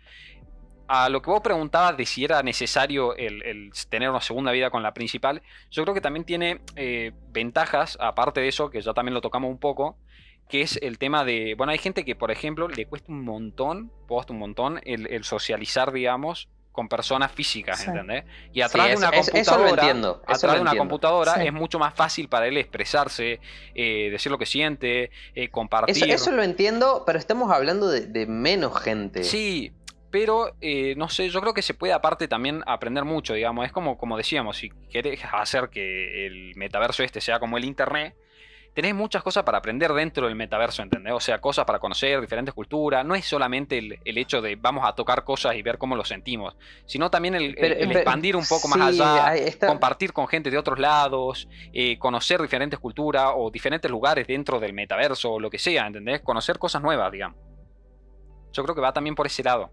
A 0.94 1.08
lo 1.08 1.22
que 1.22 1.30
vos 1.30 1.40
preguntabas 1.40 1.96
de 1.96 2.06
si 2.06 2.26
era 2.26 2.44
necesario 2.44 3.16
el, 3.16 3.42
el 3.44 3.72
tener 3.88 4.10
una 4.10 4.20
segunda 4.20 4.52
vida 4.52 4.70
con 4.70 4.84
la 4.84 4.94
principal, 4.94 5.42
yo 5.70 5.84
creo 5.84 5.94
que 5.96 6.02
también 6.02 6.26
tiene 6.26 6.60
eh, 6.76 7.14
ventajas, 7.30 7.98
aparte 8.02 8.42
de 8.42 8.50
eso, 8.50 8.70
que 8.70 8.82
ya 8.82 8.94
también 8.94 9.14
lo 9.14 9.22
tocamos 9.22 9.50
un 9.50 9.58
poco, 9.58 9.96
que 10.50 10.62
es 10.62 10.78
el 10.82 10.98
tema 10.98 11.24
de, 11.24 11.56
bueno, 11.58 11.72
hay 11.72 11.78
gente 11.78 12.04
que, 12.04 12.14
por 12.18 12.30
ejemplo, 12.30 12.68
le 12.68 12.86
cuesta 12.88 13.10
un 13.10 13.24
montón, 13.24 13.90
post 14.06 14.32
un 14.32 14.40
montón, 14.40 14.82
el, 14.84 15.08
el 15.08 15.24
socializar, 15.24 15.94
digamos, 15.94 16.50
con 16.74 16.88
personas 16.90 17.32
físicas, 17.34 17.80
Sí. 17.80 17.90
¿entendés? 17.90 18.26
Y 18.54 18.60
atrás 18.62 18.88
de 18.88 18.94
eso- 18.94 19.00
una 19.02 19.12
computadora, 19.12 19.42
eso 19.42 19.58
lo 19.58 19.68
entiendo, 19.70 20.22
eso 20.24 20.34
atrás 20.34 20.52
lo 20.52 20.54
de 20.56 20.62
una 20.62 20.76
computadora 20.76 21.34
Sí. 21.36 21.48
es 21.48 21.54
mucho 21.54 21.80
más 21.80 21.94
fácil 21.94 22.28
para 22.30 22.48
él 22.48 22.58
expresarse, 22.58 23.40
eh, 23.76 24.10
decir 24.10 24.30
lo 24.32 24.38
que 24.38 24.46
siente, 24.46 25.10
eh, 25.36 25.50
compartir. 25.50 25.96
Eso, 25.96 26.06
eso 26.06 26.32
lo 26.32 26.44
entiendo, 26.44 27.04
pero 27.06 27.18
estamos 27.20 27.50
hablando 27.52 27.90
de, 27.90 28.08
de 28.08 28.26
menos 28.26 28.78
gente. 28.82 29.24
Sí, 29.26 29.74
pero 30.12 30.56
eh, 30.62 30.94
no 30.98 31.10
sé, 31.10 31.30
yo 31.30 31.42
creo 31.42 31.54
que 31.54 31.62
se 31.62 31.74
puede 31.74 31.94
aparte 31.94 32.28
también 32.28 32.62
aprender 32.68 33.06
mucho, 33.06 33.34
digamos. 33.34 33.66
Es 33.66 33.72
como, 33.72 33.98
como 33.98 34.18
decíamos, 34.18 34.58
si 34.58 34.70
querés 34.90 35.22
hacer 35.32 35.70
que 35.70 36.28
el 36.28 36.54
metaverso 36.56 37.02
este 37.04 37.22
sea 37.22 37.40
como 37.40 37.58
el 37.58 37.64
internet, 37.66 38.16
tenés 38.74 38.96
muchas 38.96 39.22
cosas 39.22 39.44
para 39.44 39.58
aprender 39.58 39.92
dentro 39.92 40.28
del 40.28 40.36
metaverso, 40.36 40.82
¿entendés? 40.82 41.12
O 41.12 41.20
sea, 41.20 41.40
cosas 41.42 41.66
para 41.66 41.80
conocer, 41.80 42.22
diferentes 42.22 42.54
culturas. 42.54 43.06
No 43.06 43.16
es 43.16 43.26
solamente 43.26 43.78
el, 43.78 44.00
el 44.06 44.18
hecho 44.18 44.42
de 44.42 44.56
vamos 44.56 44.86
a 44.88 44.94
tocar 44.96 45.26
cosas 45.26 45.56
y 45.56 45.62
ver 45.62 45.78
cómo 45.78 45.96
lo 45.98 46.06
sentimos, 46.06 46.56
sino 46.86 47.10
también 47.12 47.36
el, 47.36 47.44
el- 47.44 47.56
Pero- 47.56 47.76
el 47.76 47.88
pero- 47.88 48.00
expandir 48.00 48.36
un 48.38 48.46
poco 48.46 48.70
sí, 48.70 48.80
más 48.80 49.00
allá. 49.00 49.36
está. 49.36 49.68
Compartir 49.68 50.14
con 50.14 50.26
gente 50.28 50.50
de 50.50 50.58
otros 50.58 50.80
lados, 50.80 51.50
eh, 51.74 51.98
conocer 52.00 52.42
diferentes 52.42 52.80
culturas 52.80 53.32
o 53.36 53.52
diferentes 53.52 53.92
lugares 53.92 54.26
dentro 54.26 54.58
del 54.60 54.72
metaverso 54.72 55.34
o 55.34 55.40
lo 55.42 55.50
que 55.50 55.60
sea, 55.60 55.88
¿entendés? 55.88 56.22
Conocer 56.22 56.58
cosas 56.58 56.82
nuevas, 56.82 57.12
digamos. 57.12 57.38
Yo 58.54 58.64
creo 58.64 58.76
que 58.76 58.82
va 58.82 58.94
también 58.94 59.16
por 59.16 59.26
ese 59.28 59.44
lado. 59.44 59.72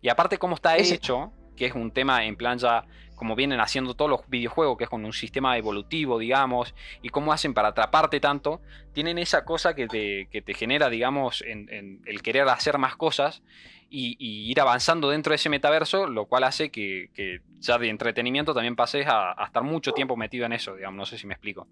Y 0.00 0.08
aparte 0.08 0.38
cómo 0.38 0.54
está 0.54 0.76
Ese- 0.76 0.94
hecho, 0.94 1.32
que 1.56 1.66
es 1.66 1.74
un 1.74 1.90
tema 1.90 2.24
en 2.24 2.36
plan 2.36 2.58
ya 2.58 2.84
como 3.16 3.34
vienen 3.34 3.58
haciendo 3.58 3.94
todos 3.94 4.08
los 4.08 4.20
videojuegos, 4.28 4.78
que 4.78 4.84
es 4.84 4.90
con 4.90 5.04
un 5.04 5.12
sistema 5.12 5.58
evolutivo, 5.58 6.20
digamos, 6.20 6.72
y 7.02 7.08
cómo 7.08 7.32
hacen 7.32 7.52
para 7.52 7.68
atraparte 7.68 8.20
tanto, 8.20 8.60
tienen 8.92 9.18
esa 9.18 9.44
cosa 9.44 9.74
que 9.74 9.88
te, 9.88 10.28
que 10.30 10.40
te 10.40 10.54
genera, 10.54 10.88
digamos, 10.88 11.42
en, 11.42 11.68
en 11.68 12.00
el 12.06 12.22
querer 12.22 12.48
hacer 12.48 12.78
más 12.78 12.94
cosas 12.94 13.42
y, 13.90 14.14
y 14.20 14.48
ir 14.48 14.60
avanzando 14.60 15.10
dentro 15.10 15.32
de 15.32 15.34
ese 15.36 15.48
metaverso, 15.48 16.06
lo 16.06 16.26
cual 16.26 16.44
hace 16.44 16.70
que, 16.70 17.10
que 17.12 17.40
ya 17.58 17.76
de 17.76 17.88
entretenimiento 17.88 18.54
también 18.54 18.76
pases 18.76 19.08
a, 19.08 19.32
a 19.32 19.46
estar 19.46 19.64
mucho 19.64 19.90
tiempo 19.92 20.16
metido 20.16 20.46
en 20.46 20.52
eso, 20.52 20.76
digamos, 20.76 20.96
no 20.96 21.04
sé 21.06 21.18
si 21.18 21.26
me 21.26 21.34
explico. 21.34 21.66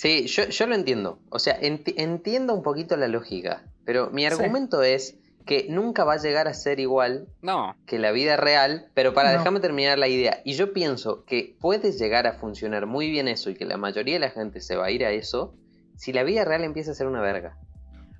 Sí, 0.00 0.26
yo, 0.28 0.44
yo 0.44 0.66
lo 0.68 0.76
entiendo. 0.76 1.18
O 1.28 1.40
sea, 1.40 1.60
enti- 1.60 1.94
entiendo 1.96 2.54
un 2.54 2.62
poquito 2.62 2.96
la 2.96 3.08
lógica. 3.08 3.64
Pero 3.84 4.10
mi 4.10 4.22
Sí. 4.22 4.26
argumento 4.28 4.82
es 4.84 5.16
que 5.44 5.66
nunca 5.70 6.04
va 6.04 6.12
a 6.12 6.18
llegar 6.18 6.46
a 6.46 6.54
ser 6.54 6.78
igual 6.78 7.26
No, 7.42 7.74
que 7.84 7.98
la 7.98 8.12
vida 8.12 8.36
real. 8.36 8.90
Pero 8.94 9.12
para 9.12 9.32
No. 9.32 9.38
dejarme 9.38 9.58
terminar 9.58 9.98
la 9.98 10.06
idea. 10.06 10.40
Y 10.44 10.52
yo 10.52 10.72
pienso 10.72 11.24
que 11.24 11.56
puede 11.60 11.90
llegar 11.90 12.28
a 12.28 12.34
funcionar 12.34 12.86
muy 12.86 13.10
bien 13.10 13.26
eso 13.26 13.50
y 13.50 13.56
que 13.56 13.64
la 13.64 13.76
mayoría 13.76 14.14
de 14.14 14.20
la 14.20 14.30
gente 14.30 14.60
se 14.60 14.76
va 14.76 14.86
a 14.86 14.90
ir 14.92 15.04
a 15.04 15.10
eso 15.10 15.54
si 15.96 16.12
la 16.12 16.22
vida 16.22 16.44
real 16.44 16.62
empieza 16.62 16.92
a 16.92 16.94
ser 16.94 17.08
una 17.08 17.20
verga. 17.20 17.56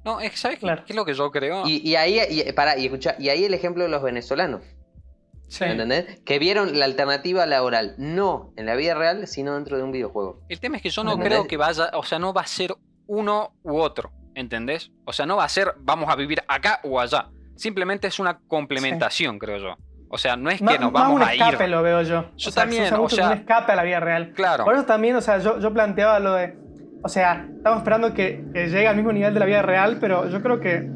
no, 0.05 0.21
es- 0.21 0.41
¿sabes 0.41 0.59
Claro. 0.59 0.83
qué 0.87 0.95
es 0.95 0.97
lo 0.97 1.05
que 1.05 1.13
yo 1.15 1.31
creo? 1.31 1.69
Y, 1.69 1.87
y 1.89 1.95
ahí, 1.97 2.19
y, 2.31 2.51
pará, 2.53 2.77
y, 2.79 2.87
escucha, 2.87 3.15
y 3.21 3.29
ahí 3.29 3.45
el 3.45 3.53
ejemplo 3.55 3.85
de 3.85 3.91
los 3.91 4.03
venezolanos. 4.03 4.63
Sí. 5.49 5.65
¿me 5.65 5.73
¿Entendés? 5.73 6.21
Que 6.25 6.39
vieron 6.39 6.79
la 6.79 6.85
alternativa 6.85 7.45
laboral 7.47 7.95
no 7.99 8.53
en 8.57 8.67
la 8.67 8.75
vida 8.77 8.95
real, 8.95 9.27
sino 9.27 9.55
dentro 9.55 9.77
de 9.79 9.83
un 9.83 9.93
videojuego. 9.93 10.41
El 10.49 10.61
tema 10.61 10.77
es 10.77 10.83
que 10.83 10.91
yo 10.91 11.03
no 11.05 11.13
¿Entendés? 11.13 11.39
creo 11.39 11.49
que 11.49 11.57
vaya, 11.57 11.91
o 11.95 12.03
sea, 12.05 12.19
no 12.19 12.33
va 12.33 12.43
a 12.43 12.47
ser 12.47 12.75
uno 13.07 13.55
u 13.63 13.79
otro, 13.79 14.13
¿entendés? 14.35 14.91
O 15.07 15.13
sea, 15.13 15.25
no 15.27 15.37
va 15.37 15.45
a 15.45 15.49
ser 15.49 15.73
vamos 15.79 16.09
a 16.11 16.17
vivir 16.17 16.43
acá 16.47 16.81
o 16.85 17.01
allá. 17.01 17.31
Simplemente 17.57 18.07
es 18.07 18.19
una 18.21 18.39
complementación, 18.47 19.39
creo 19.39 19.59
yo. 19.59 19.77
O 20.11 20.17
sea, 20.19 20.37
no 20.37 20.49
es 20.51 20.59
que 20.61 20.79
nos 20.79 20.93
vamos 20.93 21.17
un 21.17 21.23
a 21.23 21.33
escape 21.33 21.65
ir. 21.65 21.71
lo 21.71 21.83
veo 21.83 22.03
yo. 22.03 22.23
Yo 22.37 22.49
o 22.49 22.53
sea, 22.53 22.63
también, 22.63 22.87
se 22.87 22.95
usa 22.95 23.03
o 23.03 23.09
sea- 23.09 23.27
un 23.29 23.33
escape 23.39 23.73
a 23.73 23.77
la 23.77 23.83
vida 23.83 24.01
real. 24.01 24.33
Claro. 24.35 24.65
Por 24.65 24.75
eso 24.75 24.85
también, 24.85 25.17
o 25.17 25.21
sea, 25.21 25.39
yo, 25.39 25.59
yo 25.59 25.73
planteaba 25.73 26.19
lo 26.19 26.35
de. 26.35 26.57
O 27.03 27.09
sea, 27.09 27.47
estamos 27.57 27.79
esperando 27.79 28.13
que, 28.15 28.45
que 28.53 28.69
llegue 28.69 28.89
al 28.89 28.97
mismo 28.97 29.13
nivel 29.13 29.33
de 29.35 29.41
la 29.41 29.47
vida 29.47 29.63
real, 29.63 29.99
pero 30.01 30.29
yo 30.29 30.43
creo 30.43 30.61
que. 30.61 30.89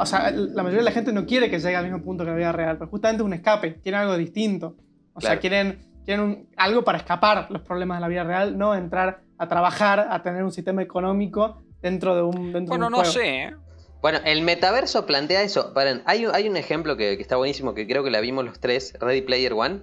O 0.00 0.06
sea, 0.06 0.30
la 0.30 0.62
mayoría 0.62 0.78
de 0.78 0.84
la 0.84 0.92
gente 0.92 1.12
no 1.12 1.26
quiere 1.26 1.50
que 1.50 1.58
llegue 1.58 1.76
al 1.76 1.84
mismo 1.84 2.02
punto 2.02 2.24
que 2.24 2.30
la 2.30 2.36
vida 2.36 2.52
real, 2.52 2.78
pero 2.78 2.90
justamente 2.90 3.22
es 3.22 3.26
un 3.26 3.32
escape, 3.34 3.80
quieren 3.80 4.00
algo 4.00 4.16
distinto. 4.16 4.76
O 5.12 5.20
sea, 5.20 5.38
quieren, 5.38 5.78
quieren 6.04 6.24
un- 6.24 6.48
algo 6.56 6.82
para 6.84 6.98
escapar 6.98 7.50
los 7.50 7.62
problemas 7.62 7.98
de 7.98 8.00
la 8.02 8.08
vida 8.08 8.24
real, 8.24 8.56
no 8.56 8.74
entrar 8.74 9.22
a 9.38 9.48
trabajar, 9.48 10.08
a 10.10 10.22
tener 10.22 10.42
un 10.44 10.52
sistema 10.52 10.82
económico 10.82 11.62
dentro 11.82 12.14
de 12.16 12.22
un. 12.22 12.52
Dentro 12.52 12.76
Bueno, 12.76 12.84
de 12.84 12.86
un 12.86 12.92
no 12.92 12.96
juego. 12.98 13.12
sé, 13.12 13.42
¿eh? 13.44 13.54
Bueno, 14.02 14.18
el 14.24 14.42
metaverso 14.42 15.04
plantea 15.04 15.42
eso. 15.42 15.74
Paren, 15.74 16.02
hay, 16.06 16.24
un- 16.26 16.34
hay 16.34 16.48
un 16.48 16.56
ejemplo 16.56 16.96
que, 16.96 17.16
que 17.16 17.22
está 17.22 17.36
buenísimo, 17.36 17.74
que 17.74 17.86
creo 17.86 18.02
que 18.02 18.10
la 18.10 18.20
vimos 18.20 18.44
los 18.44 18.58
tres, 18.60 18.94
Ready 18.98 19.20
Player 19.22 19.52
One. 19.52 19.82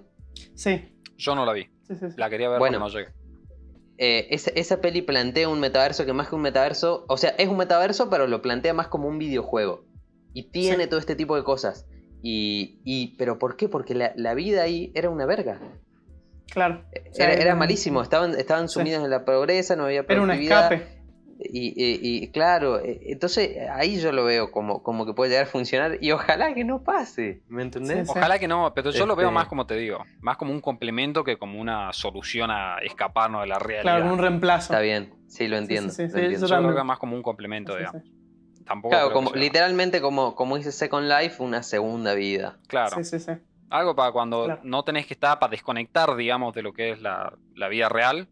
Sí, 0.55 0.91
Yo 1.17 1.35
no 1.35 1.45
la 1.45 1.53
vi. 1.53 1.63
sí, 1.87 1.95
sí. 1.95 2.09
sí. 2.09 2.15
La 2.17 2.29
quería 2.29 2.49
ver, 2.49 2.57
Bueno. 2.59 2.79
pero 2.79 2.85
no 2.87 2.89
llegué. 2.89 3.11
Eh, 3.99 4.27
esa, 4.29 4.51
esa 4.55 4.79
peli 4.79 5.01
plantea 5.01 5.49
un 5.49 5.59
metaverso 5.59 6.05
que 6.05 6.13
más 6.13 6.29
que 6.29 6.35
un 6.35 6.41
metaverso, 6.41 7.05
o 7.07 7.17
sea, 7.17 7.31
es 7.31 7.47
un 7.47 7.57
metaverso, 7.57 8.09
pero 8.11 8.27
lo 8.27 8.43
plantea 8.43 8.73
más 8.75 8.87
como 8.87 9.07
un 9.07 9.17
videojuego. 9.17 9.85
Y 10.37 10.49
tiene 10.51 10.83
Sí. 10.83 10.89
todo 10.89 10.99
este 10.99 11.15
tipo 11.15 11.35
de 11.35 11.43
cosas. 11.43 11.87
Y, 12.21 12.79
y- 12.83 13.15
¿Pero 13.17 13.39
por 13.39 13.55
qué? 13.57 13.69
Porque 13.69 13.95
la, 13.95 14.11
la 14.15 14.33
vida 14.35 14.61
ahí 14.61 14.91
era 14.93 15.09
una 15.09 15.25
verga. 15.25 15.59
Claro. 16.51 16.83
O 17.11 17.13
sea, 17.13 17.31
Era, 17.33 17.55
malísimo, 17.55 18.01
estaban, 18.01 18.35
estaban 18.37 18.69
Sí. 18.69 18.75
sumidos 18.75 19.03
en 19.03 19.09
la 19.09 19.25
pobreza, 19.25 19.75
no 19.75 19.85
había 19.85 20.01
Era 20.07 20.21
un 20.21 20.27
productividad. 20.27 20.73
escape. 20.73 20.97
Y, 21.39 21.67
y- 21.75 21.99
y, 22.23 22.31
claro, 22.31 22.79
eh, 22.79 22.99
entonces 23.07 23.57
ahí 23.71 23.99
yo 23.99 24.11
lo 24.11 24.25
veo 24.25 24.49
como, 24.49 24.81
como 24.81 25.05
que 25.05 25.13
puede 25.13 25.29
llegar 25.29 25.45
a 25.45 25.49
funcionar 25.49 25.97
y 26.01 26.11
ojalá 26.11 26.53
que 26.55 26.63
no 26.63 26.83
pase, 26.83 27.43
¿me 27.47 27.61
entendés? 27.61 27.99
Sí, 27.99 28.05
sí. 28.05 28.11
Ojalá 28.15 28.39
que 28.39 28.47
no, 28.47 28.73
pero 28.73 28.89
yo 28.89 29.05
lo 29.05 29.15
veo 29.15 29.27
Este- 29.27 29.35
más 29.35 29.47
como 29.47 29.67
te 29.67 29.75
digo, 29.75 29.99
más 30.19 30.37
como 30.37 30.51
un 30.51 30.61
complemento 30.61 31.23
que 31.23 31.37
como 31.37 31.59
una 31.61 31.93
solución 31.93 32.49
a 32.49 32.79
escaparnos 32.79 33.41
de 33.41 33.47
la 33.49 33.59
realidad. 33.59 33.81
Claro, 33.83 34.11
un 34.13 34.17
reemplazo. 34.19 34.73
Está 34.73 34.81
bien, 34.81 35.13
sí, 35.27 35.47
lo 35.47 35.57
entiendo. 35.57 35.89
sí, 35.91 35.95
sí, 35.97 36.01
lo 36.03 36.09
sí, 36.09 36.19
entiendo. 36.21 36.47
yo 36.47 36.61
Yo 36.75 36.83
más 36.83 36.97
como 36.97 37.15
un 37.15 37.21
complemento, 37.21 37.73
Sí, 37.73 37.79
digamos. 37.79 38.03
Tampoco 38.67 38.89
Claro, 38.95 39.11
como, 39.13 39.31
literalmente 39.33 40.01
como, 40.01 40.35
como 40.35 40.57
dice 40.57 40.71
Second 40.71 41.07
Life, 41.09 41.41
una 41.41 41.63
segunda 41.63 42.13
vida. 42.13 42.57
Claro. 42.67 42.97
Sí, 42.97 43.03
sí, 43.03 43.19
sí. 43.19 43.31
Algo 43.69 43.95
para 43.95 44.11
cuando 44.11 44.45
Claro. 44.45 44.61
no 44.63 44.83
tenés 44.83 45.05
que 45.07 45.13
estar 45.13 45.39
para 45.39 45.51
desconectar, 45.51 46.15
digamos, 46.15 46.53
de 46.53 46.61
lo 46.63 46.73
que 46.73 46.91
es 46.91 47.01
la, 47.01 47.33
la 47.55 47.67
vida 47.69 47.89
real. 47.89 48.27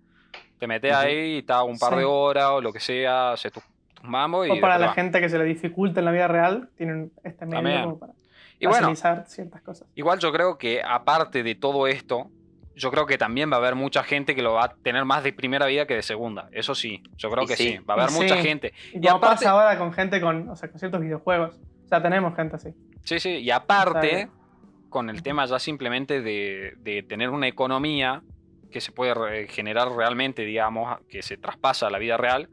Te 0.60 0.68
metes 0.68 0.92
Ujú. 0.92 1.00
ahí, 1.02 1.38
estás 1.40 1.64
un 1.64 1.78
par 1.78 1.94
Sí. 1.94 2.00
de 2.00 2.06
horas 2.06 2.50
o 2.52 2.62
lo 2.62 2.72
que 2.74 2.80
sea, 2.80 3.32
haces 3.34 3.52
tus 3.52 3.64
tus 3.96 4.04
mambos 4.10 4.48
y. 4.48 4.52
O 4.52 4.60
para 4.62 4.78
la 4.78 4.88
vas. 4.88 4.96
gente 4.96 5.20
que 5.22 5.30
se 5.30 5.38
le 5.38 5.46
dificulta 5.46 6.00
en 6.02 6.06
la 6.06 6.12
vida 6.12 6.28
real, 6.28 6.70
tienen 6.78 7.12
este 7.24 7.46
medio 7.46 7.58
También. 7.64 7.84
como 7.84 8.00
para 8.00 8.14
Y 8.60 8.68
bueno, 8.68 8.94
ciertas 8.96 9.62
cosas. 9.62 9.88
igual 9.96 10.20
yo 10.20 10.32
creo 10.32 10.58
que 10.58 10.82
aparte 10.84 11.44
de 11.44 11.56
todo 11.56 11.88
esto, 11.88 12.30
yo 12.76 12.92
creo 12.92 13.06
que 13.06 13.18
también 13.18 13.50
va 13.52 13.56
a 13.56 13.60
haber 13.60 13.76
mucha 13.76 14.04
gente 14.04 14.36
que 14.36 14.42
lo 14.42 14.54
va 14.54 14.66
a 14.66 14.76
tener 14.76 15.06
más 15.06 15.24
de 15.24 15.32
primera 15.34 15.66
vida 15.66 15.86
que 15.88 15.96
de 15.96 16.02
segunda. 16.02 16.50
Eso 16.52 16.76
sí, 16.76 17.02
yo 17.18 17.30
creo 17.32 17.44
Y 17.44 17.48
que 17.48 17.56
sí. 17.56 17.64
sí. 17.70 17.78
Va 17.80 17.94
a 17.96 17.98
haber 18.04 18.12
mucha 18.12 18.38
gente. 18.38 18.74
Y, 18.94 19.08
aparte- 19.08 19.46
pasa 19.46 19.50
ahora 19.52 19.78
con 19.78 19.94
gente 19.94 20.20
con, 20.20 20.50
o 20.50 20.56
sea, 20.56 20.70
con 20.70 20.80
ciertos 20.80 21.00
videojuegos. 21.02 21.56
O 21.86 21.88
sea, 21.88 22.02
tenemos 22.02 22.36
gente 22.36 22.56
así. 22.58 22.70
Sí, 23.04 23.20
sí. 23.20 23.30
Y 23.38 23.52
aparte, 23.52 24.28
con 24.90 25.10
el 25.10 25.24
tema 25.24 25.46
ya 25.46 25.60
simplemente 25.60 26.22
de, 26.22 26.74
de 26.80 27.04
tener 27.04 27.30
una 27.30 27.48
economía 27.48 28.22
que 28.72 28.82
se 28.82 28.92
puede 28.92 29.48
generar 29.48 29.90
realmente, 29.90 30.42
digamos, 30.44 31.00
que 31.08 31.22
se 31.22 31.38
traspasa 31.38 31.88
a 31.88 31.90
la 31.90 31.98
vida 31.98 32.18
real, 32.18 32.50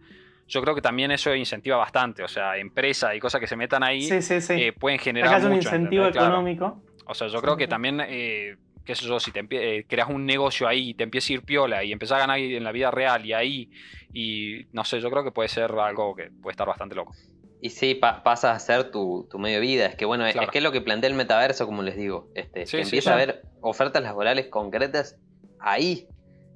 yo 0.47 0.61
creo 0.63 0.75
que 0.75 0.83
también 0.83 1.11
eso 1.11 1.35
incentiva 1.35 1.79
bastante. 1.79 2.23
O 2.23 2.29
sea, 2.29 2.59
empresas 2.59 3.15
y 3.17 3.19
cosas 3.19 3.41
que 3.41 3.47
se 3.49 3.57
metan 3.57 3.83
ahí 3.83 4.03
Sí, 4.03 4.35
eh, 4.51 4.73
pueden 4.73 4.97
Acá 4.99 5.05
generar 5.05 5.35
hay 5.35 5.47
un 5.47 5.55
incentivo 5.55 6.05
¿entendés? 6.07 6.13
Claro. 6.13 6.27
económico. 6.29 6.83
O 7.07 7.15
sea, 7.15 7.27
yo 7.29 7.41
creo 7.41 7.57
que 7.57 7.67
también, 7.67 8.01
eh, 8.07 8.57
qué 8.85 8.95
sé 8.95 9.07
yo, 9.07 9.21
si 9.21 9.31
te 9.33 9.45
eh, 9.51 9.87
creas 9.89 10.09
un 10.09 10.27
negocio 10.27 10.67
ahí 10.69 10.91
y 10.91 10.95
te 10.95 11.05
empieza 11.05 11.33
a 11.33 11.35
ir 11.35 11.43
piola 11.45 11.85
y 11.85 11.93
empezás 11.93 12.17
a 12.17 12.21
ganar 12.21 12.39
en 12.39 12.65
la 12.65 12.73
vida 12.73 12.91
real 12.91 13.25
y 13.25 13.33
ahí, 13.33 13.71
y 14.13 14.67
no 14.73 14.85
sé, 14.85 15.01
yo 15.01 15.11
creo 15.11 15.25
que 15.25 15.31
puede 15.33 15.49
ser 15.49 15.71
algo 15.73 16.15
que 16.15 16.31
puede 16.43 16.53
estar 16.53 16.67
bastante 16.67 16.95
loco. 16.95 17.13
Y 17.61 17.71
sí, 17.71 17.95
pa- 17.95 18.23
pasa 18.25 18.51
a 18.53 18.59
ser 18.59 18.91
tu, 18.91 19.29
tu 19.31 19.39
medio 19.39 19.61
de 19.61 19.61
vida. 19.67 19.87
Es 19.87 19.95
que 19.95 20.05
bueno, 20.05 20.27
es- 20.27 20.33
Claro. 20.33 20.47
es 20.47 20.51
que 20.53 20.59
es 20.59 20.65
lo 20.65 20.73
que 20.73 20.81
plantea 20.81 21.09
el 21.09 21.15
metaverso, 21.15 21.65
como 21.65 21.83
les 21.83 21.97
digo. 21.97 22.29
Este, 22.35 22.67
Sí, 22.67 22.79
que 22.79 22.85
sí, 22.85 22.89
empieza 22.89 23.11
a 23.13 23.15
haber 23.15 23.43
ofertas 23.61 24.03
laborales 24.03 24.49
concretas 24.49 25.17
ahí. 25.61 26.09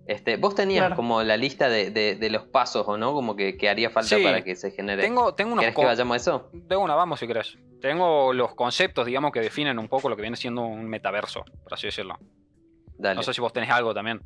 Este, 0.08 0.36
vos 0.36 0.54
tenías 0.56 0.82
Claro. 0.82 0.96
como 0.96 1.22
la 1.22 1.36
lista 1.36 1.68
de, 1.68 1.90
de- 1.90 2.16
de 2.16 2.30
los 2.30 2.46
pasos, 2.46 2.84
¿o 2.88 2.96
no? 2.96 3.12
Como 3.12 3.36
que, 3.36 3.56
que 3.56 3.68
haría 3.68 3.88
falta 3.90 4.16
Sí. 4.16 4.22
para 4.22 4.42
que 4.42 4.56
se 4.56 4.72
genere. 4.72 5.02
Tengo, 5.02 5.34
tengo 5.34 5.52
unos 5.52 5.62
¿Querés 5.62 5.76
que 5.76 5.84
vayamos 5.84 6.14
a 6.14 6.16
eso? 6.16 6.50
De 6.52 6.76
una, 6.76 6.94
vamos 6.96 7.20
si 7.20 7.26
querés. 7.28 7.56
Tengo 7.86 8.32
los 8.32 8.54
conceptos, 8.54 9.06
digamos, 9.06 9.30
que 9.32 9.40
definen 9.40 9.78
un 9.78 9.88
poco 9.88 10.08
lo 10.08 10.16
que 10.16 10.22
viene 10.22 10.36
siendo 10.36 10.62
un 10.62 10.88
metaverso, 10.88 11.44
por 11.62 11.74
así 11.74 11.86
decirlo. 11.86 12.18
Dale. 12.98 13.14
No 13.14 13.22
sé 13.22 13.32
si 13.32 13.40
vos 13.40 13.52
tenés 13.52 13.70
algo 13.70 13.94
también. 13.94 14.20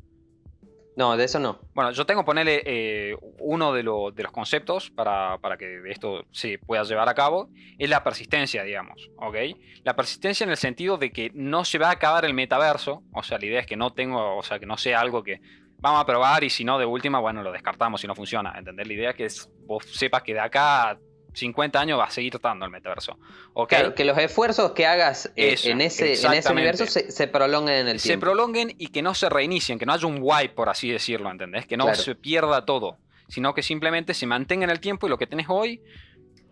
No, 0.97 1.15
de 1.15 1.23
eso 1.25 1.39
no. 1.39 1.59
Bueno, 1.73 1.91
yo 1.91 2.05
tengo 2.05 2.25
ponerle 2.25 2.63
eh, 2.65 3.15
uno 3.39 3.71
de, 3.71 3.83
lo- 3.83 4.11
de 4.11 4.23
los 4.23 4.31
conceptos 4.31 4.89
para, 4.89 5.37
para 5.37 5.57
que 5.57 5.79
esto 5.85 6.25
se 6.31 6.57
pueda 6.57 6.83
llevar 6.83 7.07
a 7.07 7.13
cabo, 7.13 7.49
es 7.77 7.89
la 7.89 8.03
persistencia, 8.03 8.63
digamos, 8.63 9.09
¿ok? 9.17 9.35
La 9.83 9.95
persistencia 9.95 10.43
en 10.43 10.49
el 10.49 10.57
sentido 10.57 10.97
de 10.97 11.11
que 11.11 11.31
no 11.33 11.63
se 11.63 11.77
va 11.77 11.89
a 11.89 11.91
acabar 11.91 12.25
el 12.25 12.33
metaverso, 12.33 13.03
o 13.13 13.23
sea, 13.23 13.37
la 13.37 13.45
idea 13.45 13.59
es 13.61 13.67
que 13.67 13.77
no 13.77 13.93
tengo, 13.93 14.37
o 14.37 14.43
sea, 14.43 14.59
que 14.59 14.65
no 14.65 14.75
sea 14.77 14.99
algo 14.99 15.23
que 15.23 15.39
vamos 15.77 16.01
a 16.01 16.05
probar 16.05 16.43
y 16.43 16.49
si 16.49 16.63
no, 16.65 16.77
de 16.77 16.85
última, 16.85 17.19
bueno, 17.19 17.41
lo 17.41 17.51
descartamos 17.51 18.01
si 18.01 18.07
no 18.07 18.13
funciona, 18.15 18.53
¿entendés? 18.57 18.87
La 18.87 18.93
idea 18.93 19.09
es 19.11 19.15
que 19.15 19.27
vos 19.65 19.85
sepas 19.85 20.23
que 20.23 20.33
de 20.33 20.39
acá 20.41 20.89
a 20.91 20.97
50 21.33 21.79
años 21.79 21.97
va 21.99 22.05
a 22.05 22.11
seguir 22.11 22.35
estando 22.35 22.65
el 22.65 22.71
metaverso, 22.71 23.17
¿ok? 23.53 23.69
Claro, 23.69 23.95
que 23.95 24.03
los 24.05 24.17
esfuerzos 24.17 24.71
que 24.71 24.85
hagas 24.85 25.27
eh, 25.37 25.53
Eso, 25.53 25.69
en, 25.69 25.81
ese, 25.81 26.13
en 26.25 26.33
ese 26.33 26.51
universo 26.51 26.85
se, 26.85 27.11
se 27.11 27.27
prolonguen 27.27 27.75
en 27.75 27.87
el 27.87 27.99
se 27.99 28.09
tiempo. 28.09 28.25
prolonguen 28.25 28.73
y 28.77 28.87
que 28.87 29.01
no 29.01 29.13
se 29.13 29.29
reinicien, 29.29 29.79
que 29.79 29.85
no 29.85 29.93
haya 29.93 30.07
un 30.07 30.19
wipe, 30.21 30.49
por 30.53 30.67
así 30.69 30.91
decirlo, 30.91 31.31
¿entendés? 31.31 31.65
Que 31.65 31.77
no 31.77 31.85
Claro. 31.85 31.99
se 32.01 32.15
pierda 32.15 32.65
todo, 32.65 32.97
sino 33.29 33.53
que 33.53 33.63
simplemente 33.63 34.13
se 34.13 34.25
mantenga 34.27 34.65
en 34.65 34.69
el 34.71 34.79
tiempo 34.81 35.07
y 35.07 35.09
lo 35.09 35.17
que 35.17 35.25
tenés 35.27 35.47
hoy 35.49 35.81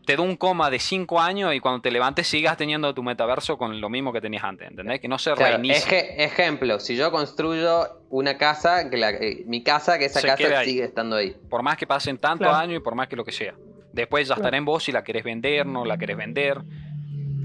te 0.06 0.16
da 0.16 0.24
un 0.24 0.38
coma 0.38 0.72
de 0.72 0.80
5 0.80 1.20
años 1.20 1.54
y 1.54 1.60
cuando 1.60 1.82
te 1.82 1.92
levantes 1.92 2.26
sigas 2.26 2.58
teniendo 2.58 2.92
tu 2.96 3.04
metaverso 3.04 3.58
con 3.60 3.80
lo 3.80 3.90
mismo 3.90 4.12
que 4.12 4.22
tenías 4.22 4.44
antes, 4.44 4.68
¿entendés? 4.70 5.00
Que 5.00 5.08
no 5.08 5.20
se 5.20 5.34
Claro, 5.34 5.58
reinicie. 5.58 6.24
ejemplo, 6.24 6.80
si 6.80 6.96
yo 6.96 7.12
construyo 7.12 8.02
una 8.10 8.38
casa, 8.38 8.90
que 8.90 8.98
la- 8.98 9.12
eh, 9.12 9.44
mi 9.46 9.62
casa, 9.62 10.00
que 10.00 10.06
esa 10.06 10.22
Se 10.22 10.28
casa 10.28 10.60
ahí. 10.62 10.66
sigue 10.70 10.84
estando 10.86 11.18
ahí. 11.18 11.36
Por 11.50 11.62
más 11.62 11.78
que 11.78 11.86
pasen 11.86 12.18
tantos 12.18 12.48
Claro. 12.48 12.58
años 12.64 12.78
y 12.78 12.80
por 12.80 12.96
más 12.96 13.08
que 13.08 13.16
lo 13.18 13.24
que 13.26 13.32
sea. 13.32 13.54
Después 14.00 14.28
ya 14.28 14.36
estará 14.36 14.58
en 14.58 14.66
vos 14.66 14.84
si 14.84 14.92
la 14.92 15.04
querés 15.04 15.24
vender, 15.24 15.66
no 15.66 15.86
la 15.86 15.98
querés 15.98 16.18
vender. 16.18 16.62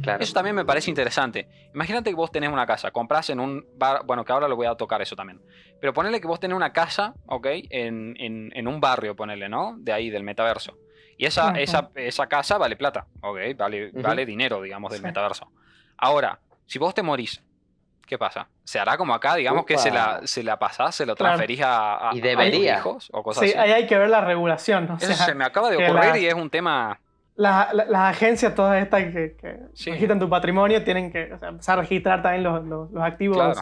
Claro. 0.02 0.22
Eso 0.22 0.34
también 0.34 0.54
me 0.54 0.64
parece 0.66 0.90
interesante. 0.90 1.48
Imagínate 1.74 2.10
que 2.10 2.16
vos 2.16 2.30
tenés 2.30 2.50
una 2.50 2.66
casa, 2.66 2.90
compras 2.90 3.30
en 3.30 3.40
un 3.40 3.64
bar, 3.76 4.02
bueno, 4.04 4.22
que 4.24 4.32
ahora 4.32 4.48
lo 4.48 4.54
voy 4.56 4.66
a 4.66 4.74
tocar 4.74 5.00
eso 5.00 5.16
también. 5.16 5.40
Pero 5.80 5.94
ponele 5.94 6.20
que 6.20 6.26
vos 6.26 6.38
tenés 6.38 6.54
una 6.56 6.72
casa, 6.74 7.14
¿ok? 7.26 7.46
En, 7.70 8.14
en- 8.18 8.52
en 8.54 8.68
un 8.68 8.80
barrio, 8.80 9.16
ponele, 9.16 9.48
¿no? 9.48 9.76
De 9.78 9.92
ahí, 9.92 10.10
del 10.10 10.22
metaverso. 10.22 10.76
Y 11.16 11.24
esa, 11.26 11.52
esa, 11.52 11.90
esa 11.94 12.26
casa 12.26 12.58
vale 12.58 12.76
plata, 12.76 13.06
¿ok? 13.22 13.38
Vale, 13.56 13.90
vale 13.92 14.26
dinero, 14.26 14.60
digamos, 14.60 14.90
del 14.90 15.00
Sí. 15.00 15.06
metaverso. 15.06 15.50
Ahora, 15.96 16.38
si 16.66 16.78
vos 16.78 16.92
te 16.94 17.02
morís, 17.02 17.42
¿qué 18.06 18.18
pasa? 18.18 18.48
¿Se 18.64 18.78
hará 18.78 18.96
como 18.96 19.14
acá, 19.14 19.34
digamos, 19.34 19.64
que 19.66 19.78
se 19.78 19.90
la, 19.90 20.20
se 20.24 20.42
la 20.42 20.58
pasás, 20.58 20.94
se 20.94 21.06
lo 21.06 21.14
transferís 21.14 21.60
a, 21.62 22.10
a- 22.10 22.14
Y 22.14 22.20
a 22.26 22.76
hijos 22.78 23.08
o 23.12 23.22
cosas 23.22 23.44
Sí, 23.44 23.50
así? 23.50 23.58
ahí 23.58 23.72
hay 23.72 23.86
que 23.86 23.98
ver 23.98 24.08
la 24.10 24.20
regulación. 24.20 24.90
O 24.90 24.96
Eso 24.96 25.06
sea, 25.12 25.26
se 25.26 25.34
me 25.34 25.44
acaba 25.44 25.70
de 25.70 25.76
ocurrir 25.76 26.10
la- 26.10 26.18
y 26.18 26.26
es 26.26 26.34
un 26.34 26.50
tema 26.50 27.00
la- 27.36 27.70
la- 27.72 27.84
las 27.86 28.14
agencias 28.16 28.54
todas 28.54 28.80
estas 28.82 29.02
que, 29.04 29.36
que 29.40 29.56
Sí. 29.74 29.90
registran 29.90 30.20
tu 30.20 30.28
patrimonio 30.28 30.84
tienen 30.84 31.10
que 31.10 31.32
o 31.32 31.38
sea, 31.38 31.48
empezar 31.48 31.78
a 31.78 31.82
registrar 31.82 32.22
también 32.22 32.44
los, 32.44 32.64
los- 32.64 32.90
los 32.92 33.02
activos 33.02 33.36
Claro. 33.38 33.60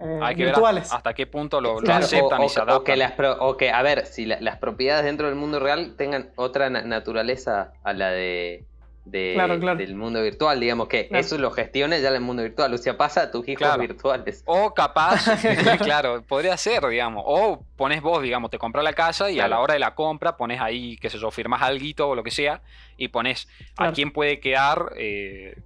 eh, 0.00 0.20
Hay 0.22 0.34
que 0.36 0.42
ver 0.44 0.52
virtuales. 0.52 0.82
hasta, 0.84 0.96
hasta 0.96 1.14
qué 1.14 1.26
punto 1.26 1.60
lo, 1.60 1.74
lo 1.74 1.80
Claro, 1.80 2.04
aceptan 2.04 2.40
o, 2.40 2.44
y 2.44 2.48
se 2.50 2.60
o- 2.60 2.64
o 2.64 2.66
adaptan. 2.66 2.84
que 2.84 2.96
las 2.96 3.12
pro- 3.12 3.36
o 3.40 3.56
que, 3.56 3.70
a 3.70 3.80
ver, 3.82 4.04
si 4.06 4.26
la- 4.26 4.40
las 4.40 4.58
propiedades 4.58 5.04
dentro 5.06 5.26
del 5.28 5.36
mundo 5.36 5.58
real 5.58 5.94
tengan 5.96 6.30
otra 6.36 6.68
na- 6.68 6.82
naturaleza 6.82 7.72
a 7.82 7.92
la 7.94 8.08
de, 8.10 8.64
de- 9.04 9.32
Claro, 9.34 9.58
claro. 9.60 9.78
del 9.78 9.94
mundo 9.94 10.22
virtual, 10.22 10.58
digamos 10.58 10.88
que 10.88 11.08
Claro. 11.08 11.20
eso 11.24 11.36
lo 11.38 11.50
gestiones 11.50 12.00
ya 12.02 12.08
en 12.08 12.14
el 12.14 12.20
mundo 12.22 12.42
virtual, 12.42 12.72
o 12.72 12.78
sea, 12.78 12.96
pasa 12.96 13.22
a 13.22 13.30
tus 13.30 13.46
hijos 13.48 13.58
Claro. 13.58 13.80
virtuales. 13.80 14.42
O 14.46 14.72
capaz, 14.72 15.24
claro, 15.92 16.22
podría 16.22 16.56
ser, 16.56 16.86
digamos. 16.88 17.22
O 17.26 17.62
pones 17.76 18.00
vos, 18.02 18.22
digamos, 18.22 18.50
te 18.50 18.58
compras 18.58 18.82
la 18.84 18.92
casa 18.94 19.30
y 19.30 19.40
a 19.40 19.48
la 19.48 19.60
hora 19.60 19.74
de 19.74 19.80
la 19.80 19.94
compra 19.94 20.36
pones 20.36 20.60
ahí, 20.60 20.96
qué 20.96 21.10
sé 21.10 21.18
yo, 21.18 21.30
firmas 21.30 21.60
alguito 21.62 22.08
o 22.08 22.14
lo 22.14 22.22
que 22.22 22.30
sea 22.30 22.62
y 22.96 23.08
pones 23.08 23.46
a 23.76 23.92
quién 23.92 24.10
puede 24.10 24.40
quedar 24.40 24.92
eh, 24.96 25.56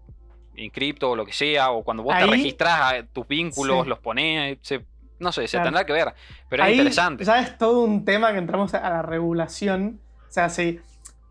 en 0.56 0.70
cripto 0.70 1.10
o 1.10 1.16
lo 1.16 1.24
que 1.24 1.32
sea. 1.32 1.70
O 1.70 1.84
cuando 1.84 2.02
vos 2.02 2.16
te 2.16 2.24
Ahí- 2.24 2.56
a 2.66 3.04
tus 3.12 3.28
vínculos, 3.28 3.84
Sí. 3.84 3.88
los 3.88 3.98
pones, 4.00 4.58
se- 4.62 4.84
no 5.20 5.30
sé, 5.30 5.46
se 5.46 5.56
Claro. 5.56 5.66
tendrá 5.66 5.86
que 5.86 5.92
ver. 5.92 6.12
Pero 6.48 6.64
es 6.64 6.70
interesante. 6.72 7.24
Ya 7.24 7.40
es 7.40 7.56
todo 7.56 7.82
un 7.84 8.04
tema 8.04 8.32
que 8.32 8.38
entramos 8.38 8.74
a 8.74 8.80
la 8.90 9.02
regulación. 9.02 10.00
O 10.28 10.30
sea, 10.32 10.48
si 10.48 10.80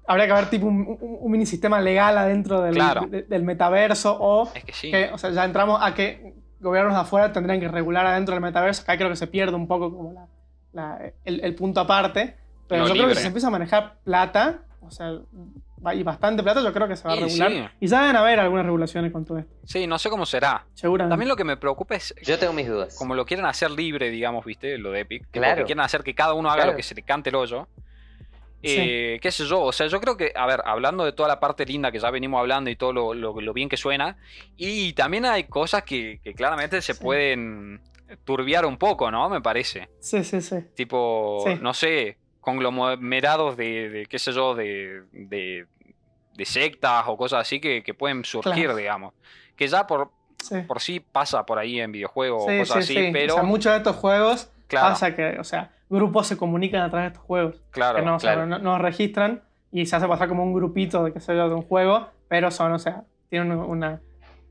habría 0.08 0.26
que 0.26 0.32
haber 0.32 0.50
tipo 0.50 0.66
un, 0.66 0.80
un- 0.88 1.18
un 1.22 1.32
mini 1.32 1.46
sistema 1.46 1.80
legal 1.82 2.18
adentro 2.18 2.62
del, 2.62 2.74
Claro. 2.76 3.02
de- 3.08 3.24
del 3.24 3.44
metaverso 3.44 4.18
o 4.20 4.50
Es 4.56 4.64
que 4.64 4.74
sí. 4.74 4.90
que, 4.92 5.10
o 5.14 5.18
sea, 5.18 5.30
ya 5.32 5.44
entramos 5.46 5.80
a 5.84 5.94
que 5.94 6.34
gobiernos 6.60 6.94
de 6.96 7.02
afuera 7.02 7.32
tendrían 7.32 7.60
que 7.60 7.68
regular 7.68 8.06
adentro 8.08 8.34
del 8.34 8.42
metaverso. 8.42 8.82
Acá 8.84 8.98
creo 8.98 9.10
que 9.10 9.16
se 9.16 9.28
pierde 9.28 9.56
un 9.56 9.68
poco 9.68 9.96
como 9.96 10.14
la- 10.14 10.28
la- 10.74 11.12
el, 11.26 11.42
el 11.44 11.56
punto 11.56 11.82
aparte. 11.82 12.36
Pero 12.68 12.88
yo 12.88 12.94
creo 12.94 13.08
que 13.08 13.16
si 13.16 13.22
se 13.22 13.28
empieza 13.28 13.48
a 13.48 13.52
manejar 13.52 13.98
plata, 14.04 14.62
o 14.82 14.92
sea, 14.92 15.12
y 15.94 16.04
bastante 16.04 16.42
plata, 16.44 16.62
yo 16.62 16.74
creo 16.74 16.88
que 16.88 16.96
se 16.96 17.08
va 17.08 17.14
a 17.14 17.18
regular. 17.18 17.52
sí. 17.52 17.64
Y 17.80 17.88
ya 17.88 18.02
deben 18.02 18.16
haber 18.16 18.40
algunas 18.40 18.66
regulaciones 18.66 19.12
con 19.12 19.24
todo 19.26 19.38
esto. 19.38 19.54
Sí, 19.64 19.88
no 19.88 19.98
sé 20.00 20.10
cómo 20.10 20.26
será. 20.26 20.66
Seguramente. 20.74 21.12
También 21.14 21.30
lo 21.30 21.36
que 21.36 21.44
me 21.44 21.56
preocupa 21.56 21.96
es 21.96 22.14
Yo 22.24 22.38
tengo 22.40 22.52
mis 22.54 22.68
dudas. 22.68 22.96
como 22.98 23.14
lo 23.16 23.26
quieren 23.26 23.46
hacer 23.46 23.72
libre, 23.72 24.10
digamos, 24.10 24.44
¿viste? 24.44 24.78
Lo 24.78 24.92
de 24.92 25.02
Epic. 25.02 25.28
Claro. 25.32 25.58
Que 25.58 25.66
quieren 25.66 25.82
hacer 25.84 26.04
que 26.04 26.14
cada 26.16 26.34
uno 26.34 26.50
haga 26.50 26.58
Claro. 26.58 26.72
lo 26.72 26.78
que 26.78 26.84
se 26.84 26.96
le 26.96 27.04
cante 27.04 27.30
el 27.30 27.36
hoyo. 27.36 27.68
Sí. 28.68 28.76
Eh, 28.80 29.20
qué 29.22 29.32
sé 29.32 29.46
yo, 29.46 29.62
o 29.62 29.72
sea, 29.72 29.88
yo 29.88 30.00
creo 30.00 30.16
que, 30.18 30.32
a 30.36 30.46
ver, 30.46 30.62
hablando 30.66 31.04
de 31.06 31.12
toda 31.14 31.28
la 31.30 31.40
parte 31.40 31.66
linda 31.66 31.92
que 31.92 32.00
ya 32.00 32.10
venimos 32.12 32.40
hablando 32.40 32.70
y 32.70 32.76
todo 32.76 32.94
lo, 32.94 33.14
lo- 33.14 33.40
lo 33.42 33.54
bien 33.54 33.70
que 33.70 33.78
suena, 33.78 34.18
y 34.56 34.94
también 34.94 35.26
hay 35.26 35.46
cosas 35.46 35.84
que, 35.84 36.20
que 36.24 36.34
claramente 36.34 36.82
se 36.82 36.94
Sí. 36.94 37.04
pueden 37.04 37.82
turbiar 38.24 38.66
un 38.66 38.78
poco, 38.78 39.12
¿no? 39.12 39.30
Me 39.30 39.42
parece. 39.42 39.90
Sí, 40.00 40.24
sí, 40.24 40.42
sí. 40.42 40.58
Tipo, 40.76 41.44
Sí. 41.46 41.56
no 41.62 41.74
sé, 41.74 42.18
conglomerados 42.42 43.58
de, 43.58 43.90
de, 43.90 44.06
qué 44.06 44.20
sé 44.20 44.32
yo, 44.32 44.56
de, 44.56 45.04
de, 45.12 45.66
de 46.36 46.46
sectas 46.46 47.04
o 47.08 47.18
cosas 47.18 47.42
así 47.42 47.60
que, 47.60 47.84
que 47.84 47.94
pueden 47.94 48.24
surgir, 48.26 48.54
Claro. 48.66 48.76
digamos. 48.78 49.14
Que 49.56 49.68
ya 49.68 49.86
por, 49.88 50.12
sí. 50.42 50.62
por 50.68 50.80
sí 50.82 51.00
pasa 51.00 51.46
por 51.46 51.60
ahí 51.60 51.80
en 51.80 51.92
videojuegos 51.92 52.44
o 52.46 52.50
Sí, 52.50 52.58
cosas 52.60 52.86
sí, 52.86 52.94
así, 52.98 53.06
sí. 53.08 53.12
pero 53.14 53.34
O 53.34 53.38
sea, 53.38 53.44
muchos 53.44 53.72
de 53.72 53.78
estos 53.80 53.96
juegos 53.96 54.50
claro, 54.68 54.90
pasa 54.90 55.16
que, 55.16 55.38
o 55.40 55.44
sea, 55.44 55.72
grupos 55.90 56.28
se 56.28 56.38
comunican 56.38 56.82
a 56.82 56.90
través 56.90 57.06
de 57.06 57.14
estos 57.14 57.24
juegos. 57.26 57.62
claro, 57.72 58.00
que 58.00 58.06
no, 58.06 58.16
o 58.16 58.20
sea, 58.20 58.34
claro. 58.34 58.48
no, 58.48 58.60
no 58.60 58.78
registran 58.78 59.42
y 59.72 59.86
se 59.86 59.96
hace 59.96 60.08
pasar 60.08 60.28
como 60.28 60.44
un 60.44 60.54
grupito 60.54 61.04
de, 61.04 61.14
qué 61.14 61.20
sé 61.20 61.36
yo, 61.36 61.48
de 61.50 61.56
un 61.56 61.62
juego, 61.64 62.08
pero 62.28 62.52
son, 62.52 62.72
o 62.74 62.80
sea, 62.80 63.04
tienen 63.30 63.52
una, 63.52 64.02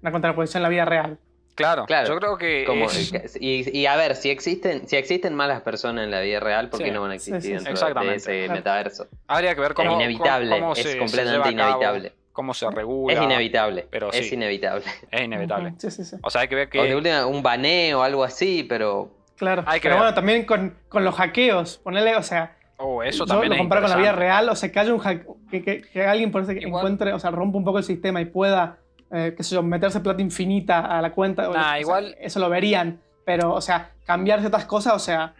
una 0.02 0.12
contraposición 0.12 0.60
en 0.60 0.62
la 0.64 0.68
vida 0.68 0.84
real. 0.84 1.18
claro, 1.54 1.86
Claro, 1.86 2.08
Yo 2.08 2.16
creo 2.18 2.36
que 2.36 2.64
Como- 2.66 2.84
es- 2.86 3.36
y, 3.40 3.78
y 3.78 3.86
a 3.86 3.96
ver, 3.96 4.14
si 4.16 4.28
existen, 4.30 4.86
si 4.86 4.96
existen 4.96 5.34
malas 5.34 5.62
personas 5.62 6.04
en 6.04 6.10
la 6.10 6.20
vida 6.20 6.38
real, 6.40 6.68
¿por 6.68 6.80
qué 6.80 6.86
Sí. 6.86 6.90
no 6.92 7.00
van 7.00 7.12
a 7.12 7.14
existir 7.14 7.40
sí, 7.40 7.48
sí. 7.58 7.64
dentro 7.64 8.00
de 8.02 8.14
ese 8.14 8.38
Claro. 8.44 8.52
metaverso? 8.54 9.06
habría 9.26 9.54
que 9.54 9.60
ver 9.62 9.72
cómo, 9.74 9.90
es 9.90 9.94
inevitable, 9.96 10.50
cómo- 10.50 10.60
cómo 10.60 10.72
es 10.74 10.82
se- 10.82 10.92
se 10.92 10.98
completamente 10.98 11.48
a 11.48 11.56
cabo, 11.66 11.70
inevitable. 11.72 12.12
cómo 12.32 12.52
se 12.54 12.70
regula. 12.70 13.14
Es 13.14 13.22
inevitable, 13.22 13.86
pero 13.90 14.12
es 14.12 14.30
inevitable. 14.30 14.84
Es 15.10 15.22
inevitable. 15.22 15.68
Ujú, 15.70 15.76
Sí, 15.80 15.90
sí, 15.90 16.04
sí. 16.04 16.16
O 16.22 16.28
sea, 16.30 16.42
hay 16.42 16.48
que 16.48 16.54
ver 16.56 16.68
O 16.76 16.82
de 16.82 16.88
que. 16.88 16.94
última, 16.94 17.24
un 17.26 17.42
baneo 17.42 18.00
o 18.00 18.02
algo 18.02 18.22
así, 18.22 18.64
pero 18.68 19.10
Claro. 19.36 19.62
Hay 19.66 19.80
que 19.80 19.84
pero 19.84 19.94
ver. 19.96 20.02
bueno, 20.04 20.14
también 20.14 20.44
con, 20.44 20.76
con 20.88 21.04
los 21.04 21.14
hackeos, 21.14 21.78
ponerle, 21.78 22.16
o 22.16 22.22
sea, 22.22 22.52
Oh, 22.78 23.02
eso 23.02 23.20
yo 23.24 23.26
también 23.26 23.48
lo 23.50 23.54
es 23.54 23.60
comparo 23.60 23.80
con 23.82 23.90
la 23.90 23.96
vida 23.96 24.12
real, 24.12 24.48
o 24.50 24.54
sea, 24.54 24.70
que 24.70 24.78
haya 24.78 24.92
un 24.92 24.98
hack, 25.00 25.26
que, 25.50 25.62
que- 25.62 25.80
que 25.80 26.04
alguien 26.04 26.30
por 26.30 26.44
que 26.46 26.52
Igual. 26.60 26.80
encuentre, 26.82 27.12
o 27.14 27.18
sea, 27.18 27.30
rompa 27.30 27.56
un 27.56 27.64
poco 27.64 27.78
el 27.78 27.84
sistema 27.84 28.20
y 28.20 28.26
pueda, 28.26 28.76
eh, 29.10 29.32
qué 29.34 29.42
sé 29.42 29.54
yo, 29.54 29.62
meterse 29.62 30.00
plata 30.00 30.20
infinita 30.20 30.80
a 30.80 31.00
la 31.00 31.12
cuenta. 31.12 31.48
o- 31.48 31.54
Nah, 31.54 31.60
o 31.60 31.64
sea, 31.64 31.80
igual- 31.80 32.16
eso 32.20 32.38
lo 32.38 32.50
verían, 32.50 33.00
pero, 33.24 33.54
o 33.54 33.60
sea, 33.62 33.92
cambiar 34.04 34.40
ciertas 34.40 34.66
cosas, 34.66 34.92
o 34.92 34.98
sea, 34.98 35.34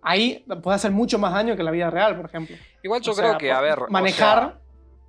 ahí 0.00 0.44
puede 0.62 0.76
hacer 0.76 0.90
mucho 0.90 1.18
más 1.18 1.34
daño 1.34 1.56
que 1.56 1.62
la 1.62 1.70
vida 1.70 1.90
real, 1.90 2.16
por 2.16 2.24
ejemplo. 2.24 2.56
Igual 2.82 3.02
yo 3.02 3.12
O 3.12 3.14
sea, 3.14 3.24
creo 3.26 3.38
que, 3.38 3.52
a 3.52 3.60
ver. 3.60 3.80
o 3.80 3.88
Manejar 3.90 4.38
sea, 4.38 4.58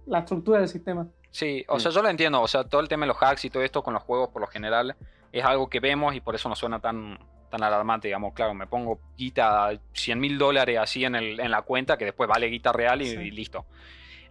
la 0.06 0.20
estructura 0.20 0.60
del 0.60 0.68
sistema. 0.68 1.08
Sí, 1.32 1.64
o 1.70 1.78
Mm. 1.78 1.80
sea, 1.80 1.92
yo 1.92 2.02
lo 2.02 2.10
entiendo. 2.10 2.42
O 2.42 2.48
sea, 2.50 2.66
todo 2.66 2.82
el 2.82 2.90
tema 2.90 3.04
de 3.06 3.08
los 3.14 3.18
hacks 3.24 3.46
y 3.46 3.50
todo 3.50 3.64
esto 3.64 3.84
con 3.84 3.94
los 3.94 4.04
juegos, 4.04 4.30
por 4.30 4.42
lo 4.42 4.48
general, 4.48 4.96
es 5.32 5.46
algo 5.46 5.70
que 5.70 5.80
vemos 5.80 6.14
y 6.16 6.20
por 6.20 6.36
eso 6.36 6.50
no 6.50 6.56
suena 6.56 6.80
tan, 6.80 7.18
tan 7.50 7.64
alarmante. 7.64 8.08
Digamos, 8.08 8.34
claro, 8.34 8.54
me 8.54 8.68
pongo 8.68 9.00
guita, 9.18 9.72
100 9.93 10.20
mil 10.20 10.38
dólares 10.38 10.78
así 10.80 11.04
en, 11.06 11.16
el, 11.16 11.39
en 11.39 11.52
la 11.52 11.62
cuenta, 11.64 11.97
que 11.97 12.06
después 12.06 12.30
vale 12.30 12.47
guita 12.47 12.72
real 12.72 13.02
y, 13.02 13.08
Sí. 13.10 13.16
y 13.18 13.32
listo. 13.32 13.66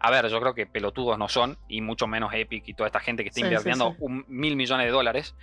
A 0.00 0.10
ver, 0.12 0.28
yo 0.28 0.40
creo 0.40 0.54
que 0.54 0.64
pelotudos 0.66 1.18
no 1.18 1.28
son, 1.28 1.58
y 1.68 1.80
mucho 1.80 2.06
menos 2.06 2.32
Epic 2.32 2.68
y 2.68 2.74
toda 2.74 2.86
esta 2.86 3.00
gente 3.00 3.24
que 3.24 3.30
está 3.30 3.40
Sí, 3.40 3.46
invirtiendo 3.46 3.90
sí. 3.90 3.96
un 3.98 4.24
mil 4.28 4.54
millones 4.54 4.86
de 4.86 4.92
dólares. 4.92 5.34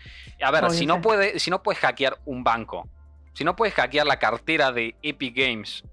A 0.42 0.50
ver, 0.52 0.72
si 0.72 0.86
no, 0.86 1.02
puede, 1.02 1.40
si 1.40 1.52
no 1.52 1.62
puedes 1.62 1.80
hackear 1.82 2.20
un 2.26 2.44
banco, 2.46 2.88
si 3.34 3.44
no 3.44 3.56
puedes 3.58 3.74
hackear 3.76 4.08
la 4.08 4.18
cartera 4.18 4.72
de 4.72 4.96
Epic 5.02 5.36
Games, 5.36 5.84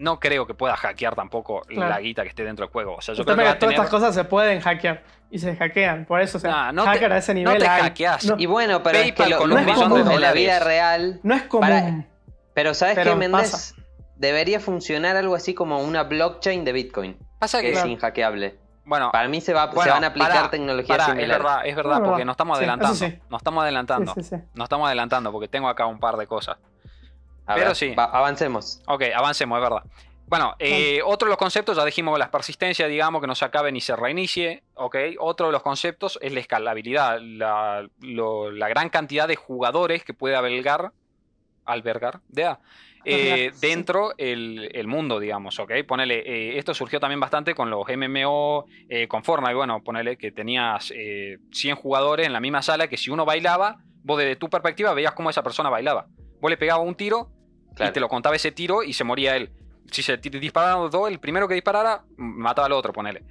no 0.00 0.18
creo 0.18 0.46
que 0.46 0.54
puedas 0.54 0.78
hackear 0.80 1.14
tampoco 1.14 1.60
Claro. 1.62 1.90
la 1.90 2.00
guita 2.00 2.22
que 2.22 2.30
esté 2.30 2.42
dentro 2.44 2.64
del 2.66 2.72
juego. 2.72 2.96
O 2.96 3.00
sea, 3.02 3.14
yo 3.14 3.24
creo 3.24 3.36
que 3.36 3.42
es 3.42 3.48
que 3.48 3.54
todas 3.54 3.58
tener... 3.60 3.74
estas 3.74 3.90
cosas 3.90 4.14
se 4.14 4.24
pueden 4.24 4.60
hackear 4.60 5.02
y 5.30 5.38
se 5.38 5.54
hackean. 5.54 6.06
Por 6.06 6.20
eso, 6.20 6.38
o 6.38 6.40
sea, 6.40 6.50
Nah, 6.50 6.72
no 6.72 6.84
te- 6.84 7.04
a 7.06 7.16
ese 7.18 7.34
no 7.34 7.38
nivel 7.40 7.58
te 7.58 7.68
hay. 7.68 7.82
hackeas. 7.82 8.24
No, 8.24 8.34
Y 8.38 8.46
bueno, 8.46 8.82
pero 8.82 8.98
es 8.98 9.12
que 9.12 9.26
lo, 9.26 9.38
con 9.38 9.52
un 9.52 9.64
millón 9.64 9.92
mismo 9.92 10.04
de 10.10 10.14
en 10.14 10.20
la 10.20 10.32
vida 10.32 10.58
real. 10.60 11.20
no 11.22 11.34
es 11.34 11.42
común. 11.42 11.68
Para- 11.68 12.04
Pero 12.54 12.74
¿sabes 12.74 12.94
Pero 12.96 13.12
qué, 13.12 13.16
Méndez? 13.18 13.50
pasa. 13.52 13.74
Debería 14.16 14.58
funcionar 14.60 15.16
algo 15.16 15.34
así 15.34 15.54
como 15.54 15.78
una 15.80 16.02
blockchain 16.02 16.64
de 16.64 16.72
Bitcoin, 16.72 17.16
Pasa 17.38 17.60
que 17.60 17.72
que, 17.72 17.78
es 17.78 17.84
inhackeable. 17.86 18.58
bueno, 18.84 19.10
Para 19.12 19.28
mí 19.28 19.40
se, 19.40 19.52
va, 19.54 19.70
se 19.70 19.88
van 19.90 20.04
a 20.04 20.08
aplicar 20.08 20.30
pará, 20.32 20.50
tecnologías 20.50 20.88
pará, 20.98 21.04
es 21.04 21.10
similares. 21.10 21.38
verdad, 21.44 21.66
es 21.66 21.76
verdad, 21.76 21.92
Es 21.92 21.98
porque 22.00 22.10
verdad. 22.12 22.24
nos 22.26 22.32
estamos 22.34 22.58
Sí, 22.58 22.64
adelantando. 22.64 23.06
Nos 23.30 23.38
estamos 23.40 23.62
adelantando. 23.62 24.14
Sí, 24.14 24.22
sí, 24.22 24.36
sí. 24.36 24.42
Nos 24.54 24.64
estamos 24.64 24.86
adelantando 24.86 25.32
porque 25.32 25.48
tengo 25.48 25.68
acá 25.68 25.86
un 25.86 25.98
par 26.00 26.16
de 26.16 26.26
cosas. 26.26 26.56
A 27.50 27.54
pero 27.54 27.66
ver, 27.68 27.76
sí. 27.76 27.94
va- 27.94 28.04
avancemos. 28.04 28.80
Ok, 28.86 29.02
avancemos, 29.14 29.56
es 29.58 29.62
verdad. 29.62 29.82
Bueno, 30.26 30.54
eh, 30.60 31.00
otro 31.04 31.26
de 31.26 31.30
los 31.30 31.38
conceptos, 31.38 31.76
ya 31.76 31.84
dijimos 31.84 32.16
las 32.18 32.28
persistencias, 32.28 32.88
digamos, 32.88 33.20
que 33.20 33.26
no 33.26 33.34
se 33.34 33.44
acabe 33.44 33.72
ni 33.72 33.80
se 33.80 33.96
reinicie. 33.96 34.62
Ok, 34.74 34.96
otro 35.18 35.46
de 35.46 35.52
los 35.52 35.62
conceptos 35.62 36.18
es 36.22 36.32
la 36.32 36.38
escalabilidad, 36.40 37.18
la, 37.20 37.88
lo- 38.00 38.52
la 38.52 38.68
gran 38.68 38.90
cantidad 38.90 39.26
de 39.26 39.34
jugadores 39.34 40.04
que 40.04 40.14
puede 40.14 40.36
albergar, 40.36 40.92
albergar, 41.64 42.20
eh, 43.04 43.50
sí. 43.52 43.66
dentro 43.66 44.12
el, 44.18 44.70
el 44.72 44.86
mundo, 44.86 45.18
digamos, 45.18 45.58
ok. 45.58 45.72
Ponele, 45.88 46.20
eh, 46.20 46.58
esto 46.58 46.74
surgió 46.74 47.00
también 47.00 47.18
bastante 47.18 47.54
con 47.54 47.68
los 47.70 47.84
MMO, 47.88 48.66
eh, 48.88 49.08
con 49.08 49.24
Fortnite, 49.24 49.54
bueno, 49.54 49.82
ponele 49.82 50.16
que 50.16 50.30
tenías 50.30 50.92
eh, 50.94 51.38
100 51.50 51.74
jugadores 51.76 52.26
en 52.26 52.32
la 52.32 52.40
misma 52.40 52.62
sala 52.62 52.86
que 52.88 52.96
si 52.96 53.10
uno 53.10 53.24
bailaba, 53.24 53.78
vos 54.04 54.18
desde 54.18 54.36
tu 54.36 54.48
perspectiva 54.48 54.94
veías 54.94 55.12
cómo 55.14 55.30
esa 55.30 55.42
persona 55.42 55.70
bailaba. 55.70 56.06
Vos 56.40 56.50
le 56.50 56.56
pegabas 56.56 56.86
un 56.86 56.94
tiro 56.94 57.30
Claro. 57.74 57.90
y 57.90 57.92
te 57.94 58.00
lo 58.00 58.08
contaba 58.08 58.36
ese 58.36 58.52
tiro 58.52 58.82
y 58.82 58.92
se 58.92 59.04
moría 59.04 59.36
él. 59.36 59.50
Si 59.90 60.02
se 60.02 60.16
disparaban 60.18 60.82
los 60.82 60.90
dos, 60.90 61.08
el 61.08 61.18
primero 61.18 61.48
que 61.48 61.54
disparara 61.54 62.02
mataba 62.16 62.66
al 62.66 62.72
otro, 62.72 62.92
ponele. 62.92 63.22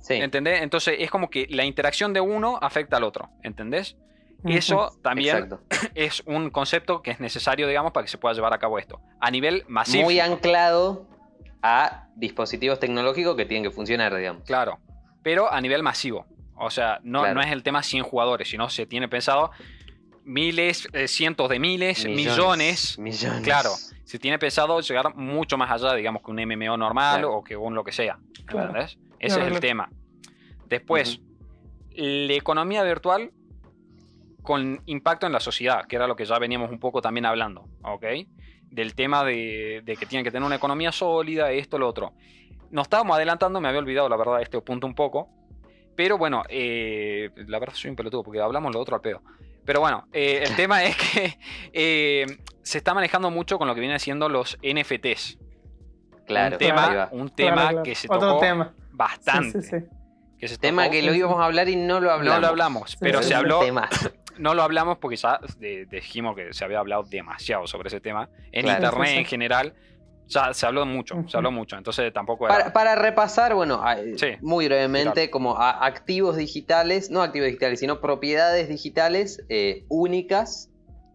Sí. 0.00 0.14
¿Entendés? 0.14 0.62
Entonces 0.62 0.96
es 0.98 1.10
como 1.10 1.28
que 1.30 1.46
la 1.50 1.64
interacción 1.64 2.12
de 2.12 2.20
uno 2.20 2.58
afecta 2.60 2.96
al 2.96 3.04
otro, 3.04 3.28
¿entendés? 3.42 3.96
Eso 4.44 4.90
también 5.02 5.36
Exacto. 5.36 5.60
es 5.94 6.22
un 6.26 6.50
concepto 6.50 7.02
que 7.02 7.10
es 7.10 7.20
necesario, 7.20 7.68
digamos, 7.68 7.92
para 7.92 8.04
que 8.04 8.10
se 8.10 8.16
pueda 8.18 8.34
llevar 8.34 8.54
a 8.54 8.58
cabo 8.58 8.78
esto. 8.78 9.00
A 9.20 9.30
nivel 9.30 9.64
masivo. 9.68 10.04
Muy 10.04 10.18
anclado 10.18 11.06
a 11.62 12.06
dispositivos 12.16 12.78
tecnológicos 12.80 13.36
que 13.36 13.44
tienen 13.44 13.64
que 13.64 13.74
funcionar, 13.74 14.14
digamos. 14.16 14.44
Claro, 14.44 14.78
pero 15.22 15.52
a 15.52 15.60
nivel 15.60 15.82
masivo. 15.82 16.24
O 16.56 16.70
sea, 16.70 17.00
no, 17.02 17.20
Claro. 17.20 17.34
no 17.34 17.40
es 17.42 17.52
el 17.52 17.62
tema 17.62 17.82
100 17.82 18.02
jugadores, 18.04 18.48
sino 18.48 18.68
se 18.70 18.86
tiene 18.86 19.08
pensado 19.08 19.50
miles, 20.24 20.88
eh, 20.92 21.08
cientos 21.08 21.48
de 21.48 21.58
miles, 21.58 22.04
millones. 22.06 22.98
Millones. 22.98 23.42
Claro, 23.42 23.70
se 24.04 24.18
tiene 24.18 24.38
pensado 24.38 24.80
llegar 24.80 25.14
mucho 25.16 25.56
más 25.56 25.70
allá, 25.70 25.94
digamos, 25.94 26.22
que 26.22 26.30
un 26.30 26.36
MMO 26.44 26.76
normal 26.76 27.20
Claro. 27.20 27.36
o 27.36 27.44
que 27.44 27.56
un 27.56 27.74
lo 27.74 27.84
que 27.84 27.92
sea. 27.92 28.18
Ese 28.34 28.44
Claro, 28.44 28.78
es 28.80 28.96
el 29.36 29.42
claro. 29.44 29.60
tema. 29.60 29.90
Después, 30.68 31.20
la 31.94 32.32
economía 32.34 32.82
virtual 32.82 33.32
con 34.42 34.80
impacto 34.86 35.26
en 35.26 35.32
la 35.32 35.40
sociedad, 35.40 35.86
que 35.86 35.96
era 35.96 36.06
lo 36.06 36.16
que 36.16 36.24
ya 36.24 36.38
veníamos 36.38 36.70
un 36.70 36.78
poco 36.78 37.02
también 37.02 37.26
hablando, 37.26 37.66
¿ok? 37.82 38.04
Del 38.62 38.94
tema 38.94 39.24
de, 39.24 39.82
de 39.84 39.96
que 39.96 40.06
tienen 40.06 40.24
que 40.24 40.30
tener 40.30 40.46
una 40.46 40.56
economía 40.56 40.92
sólida, 40.92 41.50
esto, 41.52 41.78
lo 41.78 41.88
otro. 41.88 42.14
Nos 42.70 42.84
estábamos 42.84 43.16
adelantando, 43.16 43.60
me 43.60 43.68
había 43.68 43.80
olvidado 43.80 44.08
la 44.08 44.16
verdad 44.16 44.40
este 44.40 44.60
punto 44.62 44.86
un 44.86 44.94
poco, 44.94 45.28
pero 45.96 46.16
bueno, 46.16 46.42
eh, 46.48 47.30
la 47.48 47.58
verdad 47.58 47.74
soy 47.74 47.90
un 47.90 47.96
pelotudo 47.96 48.22
porque 48.22 48.40
hablamos 48.40 48.72
lo 48.72 48.80
otro 48.80 48.94
al 48.94 49.02
pedo. 49.02 49.20
Pero 49.70 49.78
bueno, 49.78 50.08
eh, 50.12 50.42
el 50.44 50.56
tema 50.56 50.82
es 50.82 50.96
que 50.96 51.38
eh, 51.72 52.26
se 52.60 52.78
está 52.78 52.92
manejando 52.92 53.30
mucho 53.30 53.56
con 53.56 53.68
lo 53.68 53.74
que 53.76 53.80
vienen 53.80 54.00
siendo 54.00 54.28
los 54.28 54.58
NFTs. 54.64 55.38
Claro, 56.26 56.54
un 56.54 56.58
tema, 56.58 57.08
un 57.12 57.28
claro. 57.28 57.82
que 57.84 57.94
se 57.94 58.08
Otro 58.10 58.30
tocó 58.30 58.40
tema. 58.40 58.74
bastante. 58.90 59.62
Sí, 59.62 59.68
sí, 59.70 59.78
sí. 59.78 59.86
que 60.40 60.48
se 60.48 60.58
Tema 60.58 60.82
tocó. 60.86 60.92
que 60.94 61.02
lo 61.04 61.14
íbamos 61.14 61.38
a 61.40 61.44
hablar 61.44 61.68
y 61.68 61.76
no 61.76 62.00
lo 62.00 62.10
hablamos. 62.10 62.34
No 62.34 62.40
lo 62.40 62.46
hablamos, 62.48 62.96
pero 62.98 63.22
Sí, 63.22 63.28
se 63.28 63.34
habló, 63.36 63.60
no 64.38 64.54
lo 64.54 64.62
hablamos 64.64 64.98
porque 64.98 65.14
ya 65.16 65.38
dijimos 65.88 66.34
que 66.34 66.52
se 66.52 66.64
había 66.64 66.80
hablado 66.80 67.04
demasiado 67.04 67.68
sobre 67.68 67.86
ese 67.90 68.00
tema. 68.00 68.28
En 68.50 68.64
Claro. 68.64 68.84
internet 68.86 69.06
Sí, 69.08 69.12
sí. 69.14 69.18
en 69.20 69.24
general 69.26 69.74
ya 70.30 70.54
se 70.54 70.64
habló 70.64 70.86
mucho, 70.86 71.24
se 71.28 71.36
habló 71.36 71.50
mucho, 71.50 71.76
entonces 71.76 72.12
tampoco 72.12 72.46
era... 72.46 72.56
Para, 72.56 72.72
para 72.72 72.94
repasar, 72.94 73.54
bueno, 73.54 73.82
Sí, 74.16 74.28
muy 74.40 74.66
brevemente, 74.66 75.28
como 75.30 75.56
a- 75.58 75.84
activos 75.84 76.36
digitales, 76.36 77.10
no 77.10 77.22
activos 77.22 77.46
digitales, 77.48 77.80
sino 77.80 78.00
propiedades 78.00 78.68
digitales 78.68 79.44
eh, 79.48 79.84
únicas 79.88 80.70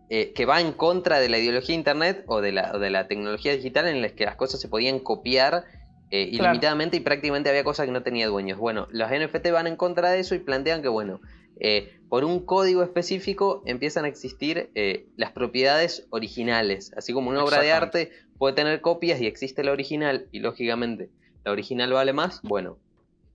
eh, 0.09 0.33
que 0.33 0.45
va 0.45 0.61
en 0.61 0.71
contra 0.73 1.19
de 1.19 1.29
la 1.29 1.39
ideología 1.39 1.73
de 1.73 1.79
Internet 1.79 2.23
o 2.27 2.41
de 2.41 2.51
la, 2.51 2.71
o 2.75 2.79
de 2.79 2.89
la 2.91 3.07
tecnología 3.07 3.53
digital 3.55 3.87
en 3.87 4.01
las 4.01 4.11
que 4.11 4.25
las 4.25 4.35
cosas 4.35 4.59
se 4.61 4.67
podían 4.67 4.99
copiar 4.99 5.63
eh, 6.11 6.29
Claro. 6.29 6.51
ilimitadamente 6.51 6.97
y 6.97 6.99
prácticamente 6.99 7.49
había 7.49 7.63
cosas 7.63 7.87
que 7.87 7.91
no 7.91 8.03
tenía 8.03 8.27
dueños. 8.27 8.59
Bueno, 8.59 8.87
los 8.91 9.09
NFT 9.09 9.49
van 9.51 9.65
en 9.65 9.75
contra 9.75 10.11
de 10.11 10.19
eso 10.19 10.35
y 10.35 10.39
plantean 10.39 10.83
que, 10.83 10.87
bueno, 10.87 11.19
eh, 11.59 11.89
por 12.09 12.23
un 12.23 12.45
código 12.45 12.83
específico 12.83 13.63
empiezan 13.65 14.05
a 14.05 14.07
existir 14.09 14.69
eh, 14.75 15.07
las 15.15 15.31
propiedades 15.31 16.05
originales. 16.11 16.91
Así 16.95 17.11
como 17.13 17.31
una 17.31 17.43
obra 17.43 17.59
de 17.61 17.71
arte 17.71 18.11
puede 18.37 18.53
tener 18.55 18.81
copias 18.81 19.19
y 19.21 19.27
existe 19.27 19.63
la 19.63 19.71
original 19.71 20.27
y 20.31 20.39
lógicamente 20.39 21.09
la 21.43 21.51
original 21.51 21.91
vale 21.93 22.13
más, 22.13 22.41
bueno, 22.43 22.79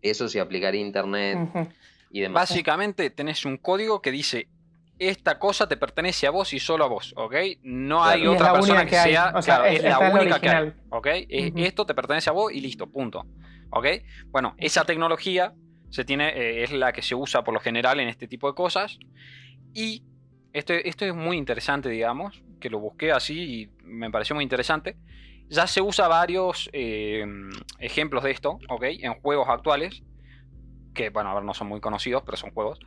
eso 0.03 0.28
se 0.28 0.40
aplicaría 0.40 0.80
a 0.82 0.86
internet 0.86 1.38
y 2.11 2.20
demás. 2.20 2.51
Básicamente 2.51 3.11
tenés 3.11 3.44
un 3.44 3.57
código 3.57 4.03
que 4.03 4.11
dice 4.11 4.48
esta 4.98 5.38
cosa 5.38 5.66
te 5.66 5.78
pertenece 5.78 6.26
a 6.26 6.30
vos 6.30 6.53
y 6.53 6.61
solo 6.61 6.84
a 6.84 6.88
vos, 6.88 7.14
¿ok? 7.16 7.34
No 7.62 8.05
hay 8.05 8.26
otra 8.26 8.53
persona 8.53 8.84
que, 8.84 8.90
sea, 8.90 9.32
O 9.34 9.40
sea, 9.40 9.57
claro, 9.57 9.64
es- 9.64 9.78
es, 9.82 9.88
la 9.88 9.98
única 9.98 10.38
que 10.38 10.48
hay. 10.51 10.72
¿ok? 10.90 11.07
Es- 11.28 11.51
Ujú. 11.53 11.59
Esto 11.61 11.86
te 11.86 11.94
pertenece 11.94 12.28
a 12.28 12.34
vos 12.34 12.53
y 12.53 12.61
listo, 12.61 12.86
punto, 12.86 13.26
¿ok? 13.70 13.86
Bueno, 14.30 14.55
esa 14.59 14.84
tecnología 14.84 15.55
se 15.88 16.05
tiene, 16.05 16.28
eh, 16.28 16.64
es 16.64 16.72
la 16.72 16.92
que 16.92 17.01
se 17.01 17.14
usa 17.14 17.42
por 17.42 17.55
lo 17.55 17.61
general 17.61 17.98
en 18.01 18.09
este 18.09 18.28
tipo 18.28 18.46
de 18.46 18.55
cosas 18.55 18.98
y 19.72 20.05
esto, 20.53 20.74
esto 20.74 21.05
es 21.07 21.14
muy 21.14 21.38
interesante, 21.38 21.88
digamos, 21.88 22.42
que 22.61 22.70
lo 22.70 22.78
busqué 22.78 23.12
así 23.12 23.38
y 23.62 23.70
me 23.82 24.11
pareció 24.11 24.34
muy 24.34 24.44
interesante. 24.44 24.96
Ya 25.48 25.66
se 25.66 25.80
usa 25.80 26.06
varios 26.06 26.70
eh, 26.72 27.26
ejemplos 27.80 28.22
de 28.22 28.30
esto, 28.30 28.58
¿ok? 28.68 28.84
En 29.00 29.14
juegos 29.14 29.48
actuales, 29.48 30.02
que, 30.94 31.11
bueno, 31.11 31.30
a 31.30 31.34
ver, 31.34 31.44
no 31.44 31.54
son 31.54 31.66
muy 31.66 31.80
conocidos, 31.80 32.22
pero 32.24 32.36
son 32.36 32.52
juegos. 32.52 32.78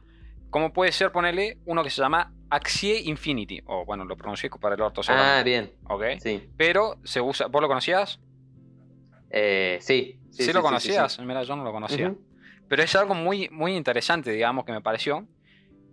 Como 0.50 0.72
puede 0.72 0.92
ser 0.92 1.12
ponerle 1.12 1.58
uno 1.66 1.84
que 1.84 1.90
se 1.90 2.02
llama 2.02 2.32
Axie 2.50 3.02
Infinity, 3.02 3.62
o 3.66 3.86
bueno, 3.86 4.06
lo 4.06 4.16
pronuncié 4.16 4.50
para 4.62 4.76
el 4.76 4.82
orto 4.82 5.02
Ah, 5.10 5.42
bien, 5.44 5.74
¿ok? 5.90 6.04
sí. 6.20 6.50
Pero 6.56 6.98
se 7.04 7.20
usa, 7.20 7.48
¿vos 7.48 7.62
lo 7.62 7.68
conocías? 7.68 8.20
Eh, 9.30 9.80
sí. 9.82 10.20
Sí, 10.30 10.46
sí, 10.46 10.54
lo 10.54 10.62
conocías, 10.62 11.14
sí. 11.14 11.22
mira, 11.24 11.44
yo 11.44 11.56
no 11.56 11.64
lo 11.64 11.72
conocía. 11.72 12.10
Ujú. 12.10 12.22
Pero 12.68 12.84
es 12.84 12.96
algo 12.96 13.14
muy, 13.14 13.50
muy 13.50 13.76
interesante, 13.76 14.32
digamos, 14.32 14.66
que 14.66 14.72
me 14.72 14.82
pareció. 14.82 15.28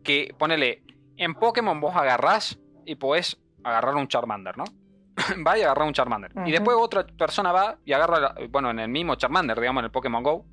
Que 0.02 0.34
ponele, 0.38 0.82
en 1.16 1.34
Pokémon 1.34 1.78
vos 1.80 1.94
agarrás 1.94 2.58
y 2.86 2.94
podés 2.94 3.38
agarrar 3.64 3.94
un 3.96 4.08
Charmander, 4.08 4.56
¿no? 4.56 4.64
va 5.46 5.58
y 5.58 5.62
agarrar 5.62 5.86
un 5.86 5.92
Charmander. 5.92 6.32
Y 6.46 6.50
después 6.52 6.76
otra 6.80 7.06
persona 7.06 7.52
va 7.52 7.76
y 7.84 7.92
agarra, 7.92 8.34
bueno, 8.48 8.70
en 8.70 8.78
el 8.80 8.88
mismo 8.88 9.14
Charmander, 9.16 9.58
digamos, 9.58 9.80
en 9.82 9.84
el 9.86 9.90
Pokémon 9.90 10.22
Go. 10.22 10.46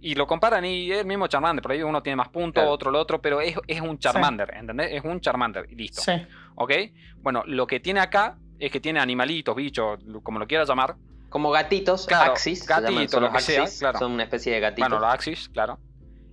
Y 0.00 0.14
lo 0.14 0.26
comparan 0.26 0.64
y 0.64 0.92
es 0.92 0.98
el 1.00 1.06
mismo 1.06 1.26
Charmander. 1.26 1.62
Por 1.62 1.72
ahí 1.72 1.82
uno 1.82 2.02
tiene 2.02 2.16
más 2.16 2.28
puntos, 2.28 2.60
Claro. 2.62 2.70
otro 2.72 2.90
lo 2.90 3.00
otro, 3.00 3.20
pero 3.20 3.40
es, 3.40 3.56
es 3.66 3.80
un 3.80 3.98
Charmander, 3.98 4.54
¿entendés? 4.54 4.88
Es 4.92 5.04
un 5.04 5.20
Charmander 5.20 5.66
y 5.70 5.74
listo. 5.74 6.02
Sí. 6.02 6.12
¿Ok? 6.54 6.72
Bueno, 7.18 7.42
lo 7.46 7.66
que 7.66 7.80
tiene 7.80 8.00
acá 8.00 8.36
es 8.58 8.70
que 8.70 8.78
tiene 8.78 9.00
animalitos, 9.00 9.56
bichos, 9.56 9.98
como 10.22 10.38
lo 10.38 10.46
quieras 10.46 10.68
llamar. 10.68 10.96
Como 11.28 11.50
gatitos, 11.50 12.06
Claro, 12.06 12.32
axis, 12.32 12.64
gatitos, 12.66 13.20
los 13.20 13.34
axis, 13.34 13.78
claro. 13.80 13.98
son 13.98 14.12
una 14.12 14.22
especie 14.22 14.52
de 14.54 14.60
gatitos. 14.60 14.88
Bueno, 14.88 15.04
los 15.04 15.12
Axis, 15.12 15.48
claro. 15.48 15.78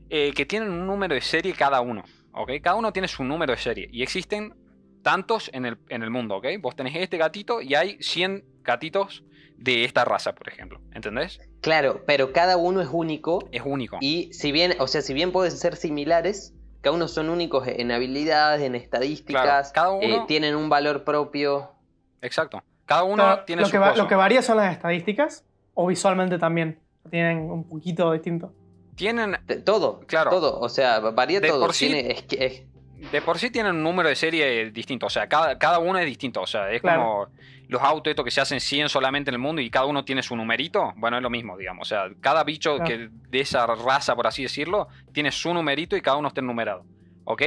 eh, 0.10 0.32
que 0.36 0.46
tienen 0.46 0.70
un 0.70 0.86
número 0.86 1.16
de 1.16 1.22
serie 1.22 1.54
cada 1.54 1.82
uno. 1.82 2.04
¿Ok? 2.34 2.52
Cada 2.62 2.76
uno 2.76 2.92
tiene 2.94 3.08
su 3.08 3.24
número 3.24 3.54
de 3.54 3.58
serie. 3.60 3.90
Y 3.92 4.04
existen 4.04 4.54
tantos 5.04 5.50
en 5.54 5.66
el, 5.66 5.78
en 5.90 6.02
el 6.02 6.10
mundo, 6.10 6.38
¿ok? 6.38 6.48
Vos 6.60 6.76
tenés 6.76 6.96
este 6.96 7.18
gatito 7.18 7.62
y 7.62 7.76
hay 7.76 7.98
100 8.02 8.44
gatitos 8.64 9.24
de 9.58 9.84
esta 9.86 10.04
raza, 10.06 10.34
por 10.34 10.48
ejemplo. 10.50 10.82
¿Entendés? 10.94 11.40
Claro, 11.62 12.02
pero 12.08 12.34
cada 12.34 12.58
uno 12.58 12.82
es 12.82 12.90
único 12.92 13.48
Es 13.52 13.62
único. 13.64 13.98
y 14.02 14.34
si 14.34 14.52
bien, 14.52 14.74
o 14.80 14.88
sea, 14.88 15.02
si 15.02 15.14
bien 15.14 15.32
pueden 15.32 15.52
ser 15.52 15.76
similares, 15.76 16.54
cada 16.82 16.96
uno 16.96 17.08
son 17.08 17.30
únicos 17.30 17.68
en 17.68 17.92
habilidades, 17.92 18.62
en 18.64 18.76
estadísticas, 18.76 19.72
Claro, 19.72 20.00
cada 20.00 20.04
eh, 20.04 20.14
uno- 20.16 20.26
tienen 20.26 20.56
un 20.56 20.68
valor 20.70 21.04
propio. 21.04 21.72
Exacto. 22.22 22.62
Cada 22.86 23.04
uno 23.04 23.16
Claro, 23.24 23.44
tiene 23.46 23.62
lo, 23.62 23.68
su 23.68 23.72
que 23.72 23.80
lo 23.98 24.08
que 24.08 24.16
varía 24.16 24.42
son 24.42 24.58
las 24.58 24.74
estadísticas 24.74 25.46
o 25.74 25.88
visualmente 25.88 26.38
también. 26.38 26.80
Tienen 27.10 27.50
un 27.50 27.68
poquito 27.68 28.12
distinto. 28.12 28.54
Tienen, 28.96 29.38
Todo, 29.66 30.02
Claro. 30.02 30.30
todo, 30.30 30.60
o 30.60 30.70
sea, 30.70 31.00
varía 31.00 31.40
De 31.40 31.48
todo. 31.48 31.62
por 31.62 31.74
sí- 31.74 31.88
Tiene- 31.88 32.12
es 32.12 32.24
que- 32.24 32.46
es- 32.46 32.64
de 33.12 33.22
por 33.22 33.38
sí 33.40 33.50
tienen 33.52 33.76
un 33.76 33.84
número 33.84 34.10
de 34.10 34.16
serie 34.16 34.72
distinto. 34.72 35.06
O 35.06 35.10
sea, 35.10 35.28
cada, 35.28 35.58
cada 35.58 35.80
uno 35.80 36.00
es 36.00 36.06
distinto. 36.06 36.42
O 36.42 36.48
sea, 36.48 36.72
es 36.72 36.82
Claro. 36.82 37.02
como 37.02 37.28
los 37.68 37.82
autos 37.82 38.12
estos 38.12 38.26
que 38.26 38.32
se 38.32 38.42
hacen 38.42 38.60
100 38.60 38.90
solamente 38.90 39.30
en 39.30 39.36
el 39.36 39.40
mundo 39.40 39.62
y 39.62 39.70
cada 39.70 39.86
uno 39.86 40.04
tiene 40.06 40.22
su 40.24 40.36
numerito. 40.36 40.94
Bueno, 40.98 41.18
es 41.18 41.24
lo 41.24 41.30
mismo, 41.30 41.58
digamos. 41.58 41.88
O 41.88 41.90
sea, 41.90 42.10
cada 42.22 42.44
bicho 42.44 42.76
Claro. 42.78 42.90
que 42.90 43.10
de 43.30 43.40
esa 43.40 43.66
raza, 43.68 44.16
por 44.16 44.28
así 44.28 44.44
decirlo, 44.44 44.88
tiene 45.14 45.32
su 45.32 45.54
numerito 45.54 45.96
y 45.96 46.02
cada 46.02 46.18
uno 46.18 46.28
está 46.28 46.42
numerado. 46.42 46.86
¿Ok? 47.26 47.42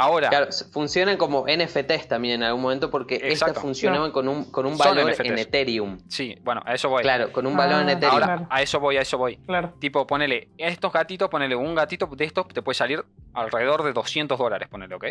Ahora, 0.00 0.28
claro, 0.28 0.46
funcionan 0.72 1.16
como 1.16 1.44
NFTs 1.48 2.06
también 2.06 2.36
en 2.36 2.42
algún 2.44 2.62
momento 2.62 2.88
porque 2.88 3.18
estas 3.20 3.58
funcionaban 3.58 4.12
con 4.12 4.28
un, 4.28 4.44
con 4.50 4.64
un 4.64 4.78
valor 4.78 5.12
en 5.18 5.38
Ethereum. 5.38 5.98
sí, 6.08 6.36
bueno, 6.44 6.62
a 6.64 6.74
eso 6.74 6.88
voy. 6.88 7.02
Claro, 7.02 7.32
con 7.32 7.46
un 7.48 7.54
Ah, 7.54 7.56
valor 7.66 7.82
en 7.82 7.88
Ethereum. 7.88 8.12
Ahora, 8.14 8.26
Claro. 8.26 8.46
a 8.48 8.62
eso 8.62 8.78
voy, 8.78 8.96
a 8.96 9.00
eso 9.00 9.18
voy. 9.18 9.38
Claro. 9.38 9.74
Tipo, 9.80 10.06
ponele, 10.06 10.50
estos 10.56 10.92
gatitos, 10.92 11.28
ponele 11.28 11.56
un 11.56 11.74
gatito 11.74 12.06
de 12.06 12.24
estos, 12.24 12.46
te 12.46 12.62
puede 12.62 12.76
salir 12.76 13.04
alrededor 13.34 13.82
de 13.82 13.92
200 13.92 14.38
dólares, 14.38 14.68
ponele, 14.68 14.94
¿ok? 14.94 15.04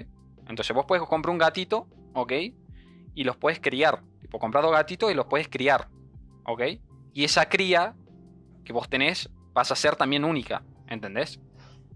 Entonces 0.47 0.73
vos 0.73 0.85
puedes 0.87 1.05
comprar 1.05 1.31
un 1.33 1.37
gatito, 1.37 1.87
¿ok? 2.13 2.31
Y 3.13 3.23
los 3.25 3.35
puedes 3.35 3.59
criar. 3.59 4.01
Tipo, 4.21 4.39
comprar 4.39 4.63
dos 4.63 4.71
gatitos 4.71 5.11
y 5.11 5.13
los 5.15 5.25
puedes 5.25 5.49
criar, 5.49 5.89
¿ok? 6.45 6.61
Y 7.13 7.25
esa 7.25 7.49
cría 7.49 7.93
que 8.63 8.71
vos 8.71 8.87
tenés 8.89 9.29
vas 9.53 9.69
a 9.71 9.75
ser 9.75 9.97
también 9.97 10.23
única, 10.23 10.63
¿entendés? 10.87 11.41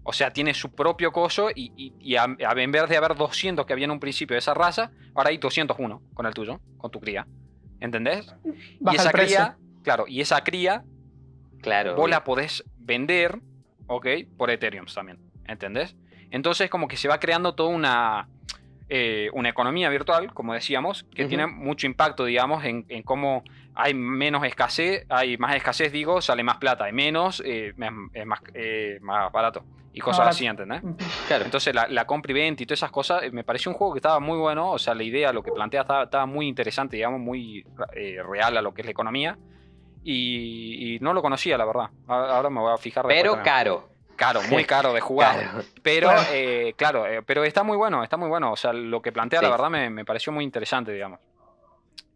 O 0.04 0.12
sea, 0.12 0.32
tiene 0.32 0.52
su 0.54 0.72
propio 0.74 1.12
coso 1.12 1.50
y, 1.54 1.72
y- 1.76 1.92
y 2.00 2.16
a- 2.16 2.24
a- 2.24 2.60
en 2.62 2.72
vez 2.72 2.88
de 2.88 2.96
haber 2.96 3.14
200 3.14 3.64
que 3.66 3.72
había 3.72 3.84
en 3.84 3.90
un 3.92 4.00
principio 4.00 4.34
de 4.34 4.38
esa 4.38 4.52
raza, 4.54 4.90
ahora 5.14 5.30
hay 5.30 5.38
201 5.38 6.02
con 6.14 6.26
el 6.26 6.34
tuyo, 6.34 6.60
con 6.78 6.90
tu 6.90 7.00
cría. 7.00 7.26
¿Entendés? 7.80 8.26
Baja 8.80 8.96
y 8.96 9.00
esa 9.00 9.08
el 9.08 9.12
precio. 9.12 9.36
cría, 9.36 9.56
claro, 9.82 10.04
y 10.08 10.20
esa 10.20 10.42
cría 10.44 10.84
Claro. 11.60 11.94
vos 11.96 12.08
la 12.10 12.24
podés 12.24 12.64
vender, 12.78 13.38
¿ok? 13.86 14.06
Por 14.36 14.50
Ethereum 14.50 14.86
también, 14.86 15.18
¿entendés? 15.46 15.94
Entonces 16.30 16.70
como 16.70 16.88
que 16.88 16.96
se 16.96 17.08
va 17.08 17.18
creando 17.20 17.54
toda 17.54 17.70
una, 17.70 18.28
eh, 18.88 19.30
una 19.34 19.48
economía 19.50 19.88
virtual, 19.88 20.32
como 20.34 20.54
decíamos, 20.54 21.04
que 21.14 21.26
tiene 21.26 21.46
mucho 21.46 21.86
impacto, 21.86 22.24
digamos, 22.24 22.64
en, 22.64 22.84
en 22.88 23.02
cómo 23.02 23.42
hay 23.74 23.94
menos 23.94 24.44
escasez, 24.44 25.06
hay 25.08 25.36
más 25.38 25.54
escasez, 25.56 25.92
digo, 25.92 26.20
sale 26.20 26.42
más 26.42 26.56
plata, 26.58 26.84
hay 26.84 26.92
menos, 26.92 27.42
eh, 27.44 27.68
es, 27.68 27.74
es 28.14 28.26
más, 28.26 28.40
eh, 28.54 28.98
más 29.00 29.30
barato. 29.32 29.64
Y 29.94 30.00
cosas 30.00 30.28
así, 30.28 30.46
¿entendés? 30.46 30.80
Claro. 31.28 31.44
Entonces 31.44 31.74
la, 31.74 31.86
la 31.88 32.06
compra 32.06 32.30
y 32.30 32.34
venta 32.34 32.62
y 32.62 32.66
todas 32.66 32.78
esas 32.78 32.90
cosas, 32.90 33.22
eh, 33.24 33.30
me 33.30 33.44
pareció 33.44 33.70
un 33.70 33.76
juego 33.76 33.92
que 33.92 33.98
estaba 33.98 34.20
muy 34.20 34.38
bueno, 34.38 34.70
o 34.70 34.78
sea, 34.78 34.94
la 34.94 35.02
idea, 35.02 35.32
lo 35.32 35.42
que 35.42 35.52
plantea 35.52 35.82
estaba, 35.82 36.04
estaba 36.04 36.24
muy 36.26 36.48
interesante, 36.48 36.96
digamos, 36.96 37.20
muy 37.20 37.64
eh, 37.94 38.22
real 38.26 38.56
a 38.56 38.62
lo 38.62 38.72
que 38.72 38.80
es 38.82 38.86
la 38.86 38.92
economía. 38.92 39.36
Y, 40.04 40.94
y 40.96 40.98
no 41.00 41.12
lo 41.12 41.22
conocía, 41.22 41.56
la 41.56 41.64
verdad. 41.64 41.90
Ahora 42.08 42.50
me 42.50 42.60
voy 42.60 42.72
a 42.72 42.76
fijar. 42.78 43.06
pero 43.06 43.34
también. 43.34 43.44
caro. 43.54 43.88
Caro, 44.16 44.40
muy 44.50 44.64
caro 44.64 44.92
de 44.92 45.00
jugar. 45.00 45.36
Claro. 45.42 45.64
Pero, 45.82 46.08
Claro. 46.08 46.22
eh, 46.32 46.74
claro, 46.76 47.06
eh, 47.06 47.22
pero 47.22 47.44
está 47.44 47.62
muy 47.62 47.76
bueno, 47.76 48.02
está 48.02 48.16
muy 48.16 48.28
bueno. 48.28 48.52
O 48.52 48.56
sea, 48.56 48.72
lo 48.72 49.00
que 49.02 49.12
plantea, 49.12 49.40
la 49.42 49.48
Sí. 49.48 49.52
verdad, 49.52 49.70
me, 49.70 49.90
me 49.90 50.04
pareció 50.04 50.32
muy 50.32 50.44
interesante, 50.44 50.92
digamos. 50.92 51.18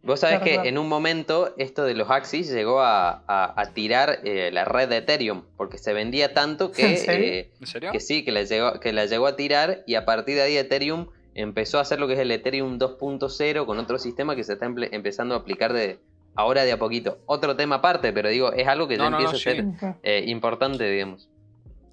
Vos 0.06 0.20
sabés 0.20 0.36
Claro, 0.38 0.44
que 0.44 0.52
claro. 0.54 0.68
en 0.68 0.78
un 0.78 0.88
momento 0.88 1.52
esto 1.58 1.84
de 1.84 1.94
los 1.94 2.08
Axis 2.10 2.50
llegó 2.52 2.80
a, 2.80 3.24
a- 3.26 3.60
a 3.60 3.66
tirar 3.74 4.20
eh, 4.24 4.50
la 4.52 4.64
red 4.64 4.88
de 4.88 4.98
Ethereum, 4.98 5.42
porque 5.56 5.78
se 5.78 5.92
vendía 5.92 6.32
tanto 6.32 6.70
que, 6.72 6.90
¿En 6.92 6.96
serio? 6.98 7.26
eh, 7.26 7.50
¿En 7.60 7.66
serio? 7.66 7.92
que 7.92 8.00
sí, 8.00 8.24
que 8.24 8.30
la, 8.32 8.42
llegó, 8.42 8.78
que 8.80 8.92
la 8.92 9.06
llegó 9.06 9.26
a 9.26 9.34
tirar 9.36 9.82
y 9.86 9.96
a 9.96 10.04
partir 10.04 10.36
de 10.36 10.42
ahí 10.42 10.56
Ethereum 10.56 11.08
empezó 11.34 11.78
a 11.78 11.82
hacer 11.82 11.98
lo 12.00 12.06
que 12.06 12.14
es 12.14 12.18
el 12.20 12.30
Ethereum 12.30 12.78
2.0 12.78 13.66
con 13.66 13.78
otro 13.78 13.98
sistema 13.98 14.36
que 14.36 14.44
se 14.44 14.54
está 14.54 14.66
emple- 14.66 14.88
empezando 14.92 15.34
a 15.34 15.38
aplicar 15.38 15.72
de 15.72 15.98
ahora 16.34 16.62
de 16.64 16.72
a 16.72 16.78
poquito. 16.78 17.18
Otro 17.26 17.56
tema 17.56 17.76
aparte, 17.76 18.12
pero 18.12 18.28
digo, 18.28 18.52
es 18.52 18.68
algo 18.68 18.86
que 18.88 18.96
ya 18.96 19.10
No, 19.10 19.18
empieza 19.18 19.32
no, 19.32 19.36
a 19.38 19.40
ser 19.40 19.64
eh, 20.02 20.22
importante, 20.28 20.88
digamos. 20.88 21.28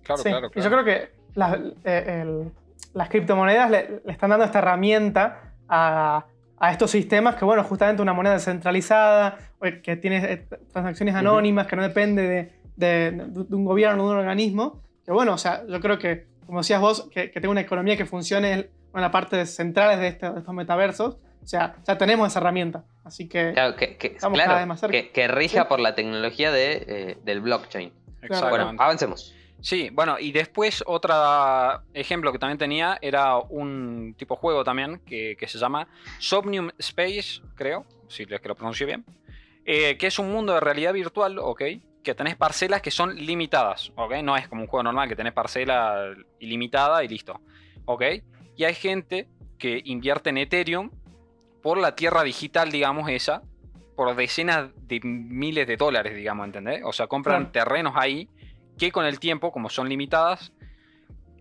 Claro, 0.03 0.21
Sí, 0.21 0.29
claro, 0.29 0.47
Y 0.53 0.61
yo 0.61 0.69
claro. 0.69 0.83
creo 0.83 0.85
que 0.85 1.11
las, 1.35 1.57
eh, 1.83 2.21
el- 2.21 2.51
las 2.93 3.09
criptomonedas 3.09 3.71
le, 3.71 4.01
le 4.05 4.11
están 4.11 4.29
dando 4.29 4.45
esta 4.45 4.59
herramienta 4.59 5.53
a, 5.67 6.25
a 6.63 6.71
estos 6.71 6.91
sistemas 6.91 7.35
que, 7.35 7.43
bueno, 7.43 7.61
justamente 7.65 8.01
una 8.01 8.13
moneda 8.13 8.35
descentralizada, 8.35 9.37
que 9.83 9.97
tiene 9.97 10.17
eh, 10.31 10.47
transacciones 10.71 11.13
anónimas, 11.13 11.67
que 11.67 11.75
no 11.75 11.81
depende 11.83 12.21
de, 12.23 12.51
de- 12.77 13.11
de 13.11 13.55
un 13.55 13.65
gobierno, 13.65 14.05
de 14.07 14.13
un 14.13 14.19
organismo, 14.19 14.81
que 15.05 15.11
bueno, 15.11 15.33
o 15.33 15.37
sea, 15.37 15.63
yo 15.67 15.81
creo 15.81 15.99
que, 15.99 16.25
como 16.45 16.59
decías 16.59 16.79
vos, 16.79 17.09
que, 17.11 17.31
que 17.31 17.41
tenga 17.41 17.51
una 17.51 17.59
economía 17.61 17.97
que 17.97 18.05
funcione 18.05 18.51
en 18.53 19.01
la 19.01 19.11
parte 19.11 19.45
central 19.45 19.99
de, 19.99 20.07
este- 20.07 20.31
de 20.31 20.39
estos 20.39 20.53
metaversos, 20.55 21.15
o 21.43 21.45
sea, 21.47 21.75
ya 21.85 21.97
tenemos 21.97 22.29
esa 22.29 22.39
herramienta. 22.39 22.85
Así 23.03 23.27
que, 23.27 23.51
Claro, 23.51 23.75
que, 23.75 23.97
que- 23.97 24.07
Estamos 24.07 24.37
claro, 24.37 24.51
cada 24.51 24.59
vez 24.59 24.67
más 24.69 24.79
cerca. 24.79 24.93
que- 24.93 25.11
que 25.11 25.27
rija 25.27 25.63
Sí. 25.63 25.67
por 25.67 25.81
la 25.81 25.95
tecnología 25.95 26.49
de, 26.53 26.85
eh, 26.87 27.17
del 27.25 27.41
blockchain. 27.41 27.91
Bueno, 28.49 28.73
avancemos. 28.77 29.35
Sí, 29.63 29.89
bueno, 29.93 30.19
y 30.19 30.33
después 30.33 30.83
otro 30.85 31.13
ejemplo 31.93 32.33
que 32.33 32.37
también 32.37 32.57
tenía 32.57 32.99
era 33.01 33.37
un 33.37 34.13
tipo 34.17 34.35
de 34.35 34.41
juego 34.41 34.63
también 34.65 34.99
que, 35.05 35.37
que 35.39 35.47
se 35.47 35.57
llama 35.57 35.87
Somnium 36.19 36.69
Space, 36.77 37.41
creo, 37.55 37.85
si 38.09 38.23
es 38.23 38.41
que 38.41 38.47
lo 38.49 38.55
pronuncio 38.55 38.85
bien, 38.85 39.05
eh, 39.63 39.97
que 39.97 40.07
es 40.07 40.19
un 40.19 40.33
mundo 40.33 40.53
de 40.53 40.59
realidad 40.59 40.91
virtual, 40.91 41.39
¿ok? 41.39 41.61
Que 42.03 42.13
tenés 42.13 42.35
parcelas 42.35 42.81
que 42.81 42.91
son 42.91 43.15
limitadas, 43.15 43.93
¿ok? 43.95 44.15
No 44.21 44.35
es 44.35 44.49
como 44.49 44.63
un 44.63 44.67
juego 44.67 44.83
normal 44.83 45.07
que 45.07 45.15
tenés 45.15 45.31
parcela 45.31 46.13
ilimitada 46.39 47.01
y 47.01 47.07
listo, 47.07 47.39
¿ok? 47.85 48.03
Y 48.57 48.65
hay 48.65 48.75
gente 48.75 49.29
que 49.57 49.81
invierte 49.85 50.31
en 50.31 50.39
Ethereum 50.39 50.91
por 51.61 51.77
la 51.77 51.95
tierra 51.95 52.23
digital, 52.23 52.69
digamos, 52.69 53.09
esa, 53.09 53.41
por 53.95 54.13
decenas 54.13 54.71
de 54.89 54.99
miles 54.99 55.65
de 55.67 55.77
dólares, 55.77 56.17
digamos, 56.17 56.47
¿entendés? 56.47 56.81
O 56.83 56.91
sea, 56.91 57.07
compran 57.07 57.53
terrenos 57.53 57.93
ahí 57.95 58.27
que 58.77 58.91
con 58.91 59.05
el 59.05 59.19
tiempo, 59.19 59.51
como 59.51 59.69
son 59.69 59.87
limitadas, 59.89 60.51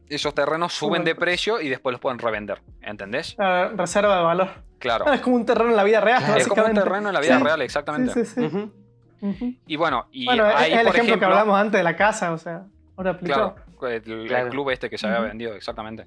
esos 0.09 0.35
terrenos 0.35 0.73
suben 0.75 1.05
de 1.05 1.15
precio. 1.15 1.61
y 1.61 1.69
después 1.69 1.93
los 1.93 2.01
pueden 2.01 2.19
revender, 2.19 2.61
¿entendés? 2.83 3.37
Reserva 3.39 4.17
de 4.17 4.23
valor. 4.23 4.49
Claro. 4.79 5.05
Es 5.13 5.21
como 5.21 5.37
un 5.37 5.47
terreno 5.47 5.71
en 5.71 5.77
la 5.77 5.85
vida 5.85 6.01
real, 6.01 6.23
Claro. 6.23 6.41
Es 6.41 6.47
como 6.49 6.65
un 6.65 6.75
terreno 6.75 7.09
en 7.09 7.15
la 7.15 7.21
vida 7.21 7.39
Sí. 7.39 7.45
real, 7.45 7.63
exactamente. 7.63 8.25
Sí, 8.25 8.35
sí. 8.35 9.59
Y 9.67 9.77
bueno, 9.77 10.09
y 10.11 10.25
Bueno, 10.25 10.49
es- 10.49 10.55
ahí, 10.57 10.73
es 10.73 10.79
el 10.79 10.87
por 10.87 10.95
ejemplo, 10.97 11.15
ejemplo, 11.15 11.19
que 11.21 11.25
hablamos 11.25 11.59
antes 11.61 11.79
de 11.79 11.85
la 11.85 11.97
casa, 11.97 12.33
o 12.33 12.39
sea, 12.39 12.65
ahora 12.97 13.13
aplicado. 13.13 13.55
Claro, 13.79 13.95
el, 13.95 14.49
club 14.51 14.71
este 14.71 14.91
que 14.91 14.99
se 14.99 15.07
había 15.07 15.21
vendido, 15.21 15.55
exactamente. 15.55 16.07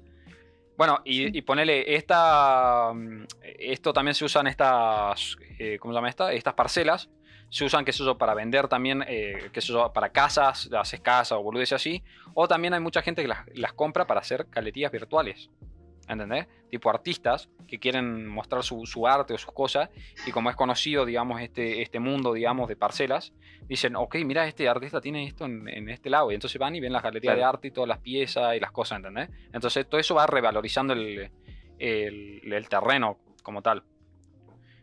Bueno, 0.76 1.00
y, 1.04 1.24
Sí. 1.28 1.30
y 1.32 1.42
ponele, 1.42 1.94
esta, 1.96 2.90
mm, 2.94 3.24
esto 3.58 3.92
también 3.94 4.14
se 4.14 4.24
usan 4.26 4.46
estas, 4.46 5.36
eh, 5.58 5.78
¿cómo 5.80 5.92
se 5.92 5.96
llama 5.96 6.08
esta? 6.10 6.32
Estas 6.32 6.52
parcelas, 6.54 7.08
se 7.48 7.64
usan, 7.64 7.84
qué 7.84 7.92
sé 7.92 8.04
yo, 8.04 8.18
para 8.18 8.34
vender 8.34 8.68
también, 8.68 9.04
eh, 9.06 9.50
qué 9.52 9.60
sé 9.60 9.72
yo, 9.72 9.92
para 9.92 10.10
casas, 10.10 10.68
haces 10.72 11.00
casa 11.00 11.36
o 11.38 11.42
boludeces 11.42 11.74
así, 11.74 12.02
o 12.34 12.46
también 12.48 12.74
hay 12.74 12.80
mucha 12.80 13.02
gente 13.02 13.22
que 13.22 13.28
las, 13.28 13.46
las 13.54 13.72
compra 13.72 14.06
para 14.06 14.20
hacer 14.20 14.46
caletillas 14.50 14.90
virtuales, 14.92 15.48
¿entendés? 16.08 16.46
Tipo 16.70 16.90
artistas 16.90 17.48
que 17.68 17.78
quieren 17.78 18.26
mostrar 18.26 18.62
su, 18.62 18.84
su 18.86 19.06
arte 19.06 19.34
o 19.34 19.38
sus 19.38 19.52
cosas, 19.52 19.90
y 20.26 20.32
como 20.32 20.50
es 20.50 20.56
conocido, 20.56 21.04
digamos, 21.04 21.40
este, 21.40 21.82
este 21.82 21.98
mundo, 22.00 22.32
digamos, 22.32 22.68
de 22.68 22.76
parcelas, 22.76 23.32
dicen, 23.68 23.96
ok, 23.96 24.16
mira, 24.24 24.46
este 24.46 24.68
artista 24.68 25.00
tiene 25.00 25.24
esto 25.26 25.44
en, 25.46 25.68
en 25.68 25.88
este 25.88 26.10
lado. 26.10 26.30
Y 26.30 26.34
entonces 26.34 26.58
van 26.60 26.74
y 26.76 26.80
ven 26.80 26.92
las 26.92 27.02
galerías 27.02 27.34
Claro. 27.34 27.38
de 27.40 27.44
arte 27.44 27.68
y 27.68 27.70
todas 27.72 27.88
las 27.88 27.98
piezas 27.98 28.54
y 28.56 28.60
las 28.60 28.70
cosas, 28.70 28.98
¿entendés? 28.98 29.28
Entonces 29.52 29.88
todo 29.88 30.00
eso 30.00 30.14
va 30.14 30.26
revalorizando 30.26 30.92
el, 30.92 31.30
el- 31.78 32.52
el 32.52 32.68
terreno 32.68 33.18
como 33.42 33.62
tal. 33.62 33.82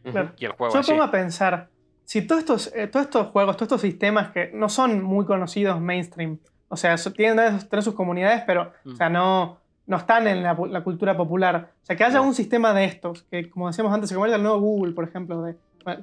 Claro. 0.04 0.34
y 0.38 0.44
el 0.46 0.52
juego 0.52 0.74
Yo 0.74 0.80
en 0.80 0.82
me 0.82 0.84
sí. 0.84 0.92
pongo 0.92 1.04
a 1.04 1.12
pensar, 1.12 1.70
si 2.06 2.22
todos 2.22 2.40
estos, 2.42 2.72
eh, 2.76 2.88
todos 2.88 3.06
estos 3.06 3.28
juegos, 3.28 3.56
todos 3.58 3.68
estos 3.68 3.82
sistemas 3.82 4.32
que 4.32 4.52
no 4.54 4.70
son 4.70 5.02
muy 5.04 5.26
conocidos 5.26 5.80
mainstream, 5.82 6.38
o 6.70 6.76
sea, 6.78 6.98
so- 6.98 7.14
tienen, 7.14 7.60
tienen 7.70 7.84
sus 7.84 7.94
comunidades, 7.94 8.44
pero 8.48 8.72
Mm. 8.84 8.92
o 8.92 8.96
sea, 8.96 9.10
no, 9.10 9.58
no 9.86 9.98
están 9.98 10.28
en 10.28 10.44
la, 10.44 10.58
la 10.70 10.84
cultura 10.84 11.16
popular. 11.18 11.72
O 11.82 11.86
sea, 11.86 11.96
que 11.96 12.04
haya 12.04 12.16
No. 12.20 12.24
un 12.24 12.34
sistema 12.34 12.74
de 12.74 12.86
estos, 12.86 13.24
que 13.24 13.50
como 13.50 13.68
decíamos 13.68 13.94
antes, 13.94 14.10
se 14.10 14.16
convierte 14.16 14.38
el 14.38 14.44
nuevo 14.44 14.60
Google, 14.60 14.94
por 14.94 15.04
ejemplo, 15.08 15.42
de, 15.44 15.56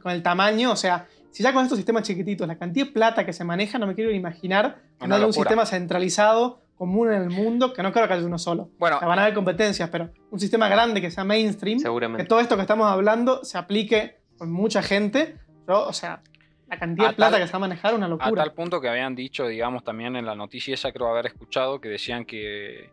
con 0.02 0.12
el 0.12 0.22
tamaño, 0.22 0.72
o 0.72 0.76
sea, 0.76 1.06
si 1.30 1.42
ya 1.42 1.52
con 1.54 1.62
estos 1.62 1.76
sistemas 1.78 2.02
chiquititos, 2.02 2.46
la 2.46 2.56
cantidad 2.58 2.86
de 2.86 2.92
plata 2.92 3.24
que 3.24 3.32
se 3.32 3.44
maneja, 3.44 3.78
no 3.78 3.86
me 3.86 3.94
quiero 3.94 4.10
imaginar 4.10 4.78
que 4.98 5.06
no 5.08 5.14
haya 5.14 5.26
un 5.26 5.32
sistema 5.32 5.64
centralizado, 5.64 6.60
común 6.76 7.12
en 7.12 7.20
el 7.22 7.30
mundo, 7.30 7.72
que 7.74 7.82
no 7.82 7.92
creo 7.92 8.08
que 8.08 8.14
haya 8.14 8.24
uno 8.26 8.38
solo. 8.38 8.70
Bueno, 8.78 8.96
O 8.96 8.98
sea, 9.00 9.08
van 9.08 9.18
a 9.18 9.22
haber 9.22 9.34
competencias, 9.34 9.90
pero 9.90 10.10
un 10.30 10.40
sistema 10.40 10.66
grande 10.68 11.00
que 11.02 11.10
sea 11.10 11.24
mainstream, 11.24 11.76
que 11.78 11.82
Seguramente. 11.82 12.24
todo 12.24 12.40
esto 12.40 12.56
que 12.56 12.62
estamos 12.62 12.90
hablando 12.90 13.44
se 13.44 13.58
aplique 13.58 14.18
con 14.38 14.50
mucha 14.50 14.80
gente. 14.82 15.36
Yo, 15.68 15.86
o 15.86 15.92
sea, 15.92 16.22
la 16.68 16.78
cantidad 16.78 17.08
A 17.08 17.10
de 17.10 17.16
plata 17.16 17.32
tal- 17.32 17.40
que 17.42 17.46
se 17.46 17.52
va 17.52 17.56
a 17.56 17.60
manejar 17.60 17.90
es 17.92 17.96
una 17.96 18.06
a 18.06 18.08
locura. 18.08 18.42
tal 18.44 18.52
punto 18.54 18.80
que 18.80 18.88
habían 18.88 19.14
dicho, 19.14 19.46
digamos, 19.46 19.84
también 19.84 20.16
en 20.16 20.26
la 20.26 20.34
noticia 20.34 20.74
esa 20.74 20.92
creo 20.92 21.08
haber 21.08 21.26
escuchado, 21.26 21.80
que 21.80 21.88
decían 21.88 22.24
que, 22.24 22.90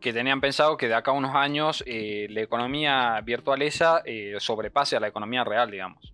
que 0.00 0.12
tenían 0.12 0.40
pensado 0.40 0.76
que 0.76 0.88
de 0.88 0.94
acá 0.94 1.10
a 1.10 1.14
unos 1.14 1.34
años 1.34 1.82
eh, 1.86 2.26
la 2.30 2.40
economía 2.42 3.20
virtual 3.24 3.62
esa 3.62 4.02
eh, 4.04 4.34
sobrepase 4.38 4.96
a 4.96 5.00
la 5.00 5.08
economía 5.08 5.44
real, 5.44 5.70
digamos. 5.70 6.12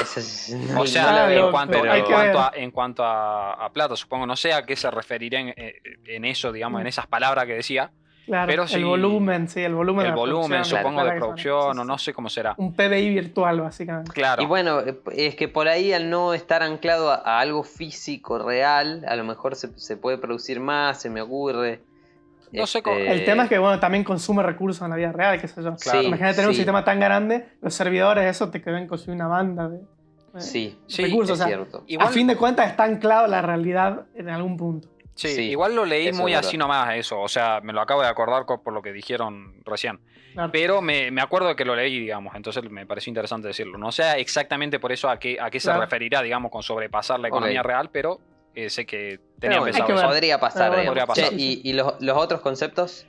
Es- 0.00 0.54
O 0.78 0.86
sea, 0.86 1.32
en 1.46 1.50
cuanto, 1.50 1.78
en 1.96 2.04
que 2.04 2.10
cuanto, 2.12 2.38
a, 2.38 2.52
en 2.54 2.70
cuanto 2.70 3.04
a, 3.04 3.52
a 3.54 3.72
plata, 3.72 3.96
supongo, 3.96 4.26
no 4.26 4.36
sé 4.36 4.52
a 4.52 4.64
qué 4.64 4.76
se 4.76 4.90
referirían 4.90 5.48
eh, 5.56 5.74
en 6.06 6.24
eso, 6.24 6.52
digamos, 6.52 6.80
en 6.80 6.86
esas 6.86 7.06
palabras 7.06 7.44
que 7.46 7.54
decía. 7.54 7.90
Claro, 8.26 8.46
pero 8.46 8.66
sí, 8.66 8.76
el 8.76 8.84
volumen, 8.86 9.48
sí, 9.48 9.60
el 9.60 9.74
volumen. 9.74 10.04
de 10.04 10.08
El 10.08 10.14
la 10.14 10.16
volumen, 10.20 10.48
producción, 10.48 10.78
supongo, 10.78 11.00
plata 11.02 11.12
de 11.14 11.20
producción, 11.20 11.54
maneja. 11.56 11.70
o 11.80 11.82
Sí, 11.82 11.88
no 11.88 11.98
sí, 11.98 12.04
sé 12.06 12.12
cómo 12.14 12.28
será. 12.30 12.50
sí. 12.54 12.62
Un 12.62 12.74
PBI 12.74 13.08
virtual, 13.10 13.60
básicamente. 13.60 14.12
Claro. 14.12 14.42
Y 14.42 14.46
bueno, 14.46 14.80
es 15.12 15.34
que 15.36 15.48
por 15.48 15.68
ahí 15.68 15.92
al 15.92 16.08
no 16.10 16.32
estar 16.34 16.62
anclado 16.62 17.10
a, 17.10 17.16
a 17.16 17.40
algo 17.40 17.62
físico 17.64 18.38
real, 18.38 19.04
a 19.06 19.16
lo 19.16 19.24
mejor 19.24 19.56
se, 19.56 19.78
se 19.78 19.96
puede 19.96 20.16
producir 20.18 20.60
más, 20.60 21.00
se 21.00 21.10
me 21.10 21.20
ocurre. 21.20 21.82
No 22.52 22.66
sé 22.66 22.82
cómo- 22.82 22.96
El 22.96 23.24
tema 23.24 23.42
es 23.44 23.48
que, 23.48 23.58
bueno, 23.58 23.80
también 23.80 24.04
consume 24.04 24.42
recursos 24.42 24.82
en 24.84 24.90
la 24.90 24.96
vida 24.96 25.10
real, 25.12 25.40
qué 25.40 25.48
sé 25.48 25.60
yo. 25.62 25.74
Sí, 25.76 25.90
Imagínate 26.06 26.34
tener 26.36 26.48
un 26.48 26.54
sí. 26.54 26.58
sistema 26.60 26.84
tan 26.84 27.00
grande, 27.00 27.48
los 27.60 27.74
servidores, 27.74 28.24
eso 28.26 28.48
te 28.48 28.60
deben 28.60 28.86
consumir 28.86 29.16
una 29.16 29.26
banda 29.26 29.68
de, 29.68 29.78
de 29.78 30.40
Sí, 30.40 30.78
Sí, 30.86 31.04
recursos. 31.04 31.30
es 31.38 31.42
o 31.42 31.46
sea, 31.46 31.46
cierto. 31.48 31.82
Igual- 31.88 32.06
a 32.08 32.10
fin 32.10 32.26
de 32.28 32.36
cuentas 32.36 32.70
está 32.70 32.84
anclado 32.84 33.26
la 33.26 33.42
realidad 33.42 34.06
en 34.14 34.28
algún 34.30 34.56
punto. 34.56 34.88
Sí, 35.14 35.28
Sí, 35.28 35.42
igual 35.50 35.76
lo 35.76 35.84
leí 35.84 36.12
muy 36.12 36.34
así 36.34 36.56
nomás 36.56 36.94
eso, 36.96 37.20
o 37.20 37.28
sea, 37.28 37.60
me 37.62 37.72
lo 37.72 37.80
acabo 37.80 38.02
de 38.02 38.08
acordar 38.08 38.44
co- 38.46 38.62
por 38.62 38.72
lo 38.72 38.82
que 38.82 38.92
dijeron 38.92 39.62
recién. 39.64 40.00
Claro. 40.32 40.50
Pero 40.52 40.80
me, 40.82 41.12
me 41.12 41.20
acuerdo 41.22 41.46
de 41.48 41.54
que 41.56 41.64
lo 41.64 41.76
leí, 41.76 42.00
digamos, 42.00 42.34
entonces 42.34 42.68
me 42.68 42.84
pareció 42.84 43.10
interesante 43.12 43.46
decirlo. 43.46 43.78
No 43.78 43.92
sé 43.92 44.18
exactamente 44.18 44.80
por 44.80 44.90
eso 44.90 45.08
a 45.08 45.18
qué, 45.20 45.38
a 45.40 45.50
qué 45.50 45.60
se 45.60 45.66
Claro. 45.68 45.82
referirá, 45.82 46.20
digamos, 46.22 46.50
con 46.50 46.62
sobrepasar 46.64 47.20
la 47.20 47.28
economía 47.28 47.62
real, 47.62 47.90
pero 47.92 48.18
eh, 48.56 48.68
sé 48.70 48.84
que 48.86 49.20
bueno, 49.40 49.62
pensado 49.64 49.86
que 49.86 49.92
eso. 49.94 50.02
podría 50.02 50.40
pasar, 50.40 50.70
bueno, 50.70 50.86
podría 50.86 51.04
Che, 51.04 51.22
pasar. 51.22 51.32
¿Y, 51.38 51.60
y 51.62 51.72
los, 51.74 51.94
los 52.00 52.16
otros 52.16 52.40
conceptos? 52.40 53.06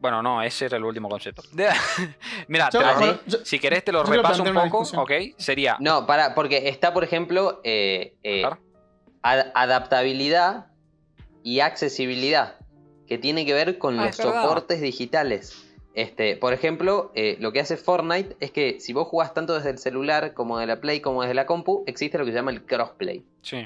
Bueno, 0.00 0.22
no, 0.22 0.42
ese 0.42 0.66
era 0.66 0.76
el 0.76 0.84
último 0.84 1.08
concepto. 1.08 1.42
Mira, 2.48 2.68
Yo- 2.72 2.80
te 2.80 2.84
lo- 2.86 2.94
bueno, 2.94 3.18
yo- 3.26 3.38
si 3.44 3.58
querés 3.60 3.84
te 3.84 3.92
lo 3.92 4.02
repaso 4.02 4.42
un 4.42 4.52
poco. 4.52 4.80
¿ok? 5.00 5.12
Sería... 5.38 5.76
No, 5.78 6.06
para, 6.06 6.34
porque 6.34 6.68
está, 6.68 6.92
por 6.92 7.04
ejemplo, 7.04 7.60
eh, 7.64 8.14
eh, 8.24 8.44
adaptabilidad 9.54 10.66
y 11.46 11.60
accesibilidad, 11.60 12.56
que 13.06 13.18
tiene 13.18 13.46
que 13.46 13.54
ver 13.54 13.78
con 13.78 14.00
Ah, 14.00 14.06
los 14.06 14.16
soportes 14.16 14.80
digitales. 14.80 15.64
Este, 15.94 16.36
por 16.36 16.52
ejemplo, 16.52 17.12
eh, 17.14 17.36
lo 17.38 17.52
que 17.52 17.60
hace 17.60 17.76
Fortnite 17.76 18.36
es 18.40 18.50
que 18.50 18.80
si 18.80 18.92
vos 18.92 19.06
jugás 19.06 19.32
tanto 19.32 19.54
desde 19.54 19.70
el 19.70 19.78
celular 19.78 20.34
como 20.34 20.58
de 20.58 20.66
la 20.66 20.80
Play 20.80 20.98
como 20.98 21.22
desde 21.22 21.34
la 21.34 21.46
compu, 21.46 21.84
existe 21.86 22.18
lo 22.18 22.24
que 22.24 22.32
se 22.32 22.38
llama 22.38 22.50
el 22.50 22.64
crossplay. 22.66 23.24
Sí, 23.42 23.58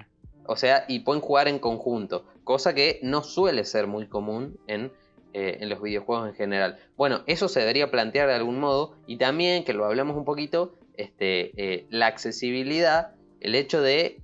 O 0.44 0.56
sea, 0.56 0.84
y 0.88 0.98
pueden 0.98 1.22
jugar 1.22 1.48
en 1.48 1.58
conjunto, 1.58 2.26
cosa 2.44 2.74
que 2.74 3.00
no 3.02 3.22
suele 3.22 3.64
ser 3.64 3.86
muy 3.86 4.08
común 4.08 4.58
en, 4.66 4.92
eh, 5.32 5.56
en 5.60 5.70
los 5.70 5.80
videojuegos 5.80 6.28
en 6.28 6.34
general. 6.34 6.78
Bueno, 6.98 7.22
eso 7.26 7.48
se 7.48 7.60
debería 7.60 7.90
plantear 7.90 8.28
de 8.28 8.34
algún 8.34 8.60
modo 8.60 8.94
y 9.06 9.16
también, 9.16 9.64
que 9.64 9.72
lo 9.72 9.86
hablemos 9.86 10.18
un 10.18 10.26
poquito, 10.26 10.74
este, 10.98 11.52
eh, 11.56 11.86
la 11.88 12.08
accesibilidad, 12.08 13.14
el 13.40 13.54
hecho 13.54 13.80
de, 13.80 14.20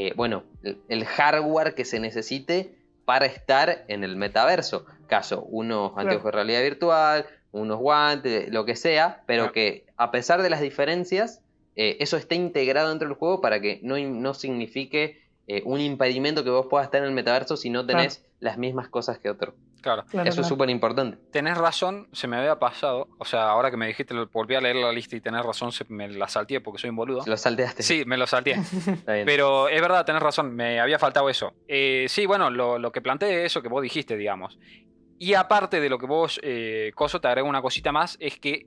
eh, 0.00 0.12
bueno, 0.14 0.44
el, 0.62 1.04
hardware 1.04 1.74
que 1.74 1.84
se 1.84 1.98
necesite 1.98 2.72
para 3.04 3.26
estar 3.26 3.84
en 3.88 4.04
el 4.04 4.14
metaverso. 4.14 4.86
Caso, 5.08 5.42
unos 5.42 5.92
Claro. 5.92 6.08
anteojos 6.08 6.26
de 6.26 6.30
realidad 6.30 6.62
virtual, 6.62 7.26
unos 7.50 7.80
guantes, 7.80 8.48
lo 8.52 8.64
que 8.64 8.76
sea, 8.76 9.24
pero 9.26 9.44
Claro. 9.44 9.54
que 9.54 9.86
a 9.96 10.12
pesar 10.12 10.40
de 10.42 10.50
las 10.50 10.60
diferencias, 10.60 11.42
eh, 11.74 11.96
eso 11.98 12.16
esté 12.16 12.36
integrado 12.36 12.90
dentro 12.90 13.08
del 13.08 13.16
juego 13.16 13.40
para 13.40 13.60
que 13.60 13.80
no, 13.82 13.98
no 13.98 14.34
signifique 14.34 15.20
eh, 15.48 15.62
un 15.64 15.80
impedimento 15.80 16.44
que 16.44 16.50
vos 16.50 16.66
puedas 16.70 16.86
estar 16.86 17.00
en 17.00 17.08
el 17.08 17.14
metaverso 17.14 17.56
si 17.56 17.68
no 17.68 17.84
tenés 17.84 18.24
las 18.38 18.56
mismas 18.56 18.88
cosas 18.88 19.18
que 19.18 19.30
otro. 19.30 19.54
Claro. 19.80 20.04
Claro, 20.10 20.28
eso 20.28 20.40
es 20.42 20.46
súper 20.46 20.68
importante. 20.70 21.18
Tenés 21.32 21.56
razón, 21.58 22.08
se 22.12 22.26
me 22.28 22.36
había 22.36 22.58
pasado. 22.58 23.08
O 23.18 23.24
sea, 23.24 23.48
ahora 23.50 23.70
que 23.70 23.76
me 23.76 23.86
dijiste, 23.86 24.14
lo- 24.14 24.26
volví 24.28 24.54
a 24.54 24.60
leer 24.60 24.76
la 24.76 24.92
lista 24.92 25.16
y 25.16 25.20
tenés 25.20 25.44
razón, 25.44 25.72
se 25.72 25.84
me 25.88 26.08
la 26.08 26.28
salteé 26.28 26.60
porque 26.60 26.80
soy 26.80 26.90
un 26.90 26.96
boludo. 26.96 27.22
Lo 27.26 27.36
salteaste. 27.36 27.82
Sí, 27.82 28.04
me 28.06 28.16
lo 28.16 28.26
salteé. 28.26 28.56
Pero 29.24 29.68
es 29.68 29.80
verdad, 29.80 30.04
tenés 30.04 30.22
razón, 30.22 30.54
me 30.54 30.80
había 30.80 30.98
faltado 30.98 31.28
eso. 31.28 31.52
Eh, 31.66 32.06
sí, 32.08 32.26
bueno, 32.26 32.50
lo, 32.50 32.78
lo 32.78 32.92
que 32.92 33.00
planteé 33.00 33.40
es 33.44 33.52
eso 33.52 33.62
que 33.62 33.68
vos 33.68 33.82
dijiste, 33.82 34.16
digamos. 34.16 34.58
Y 35.18 35.34
aparte 35.34 35.80
de 35.80 35.88
lo 35.88 35.98
que 35.98 36.06
vos, 36.06 36.38
eh, 36.42 36.92
Coso, 36.94 37.20
te 37.20 37.26
agrego 37.28 37.48
una 37.48 37.60
cosita 37.62 37.90
más, 37.90 38.16
es 38.20 38.38
que 38.38 38.66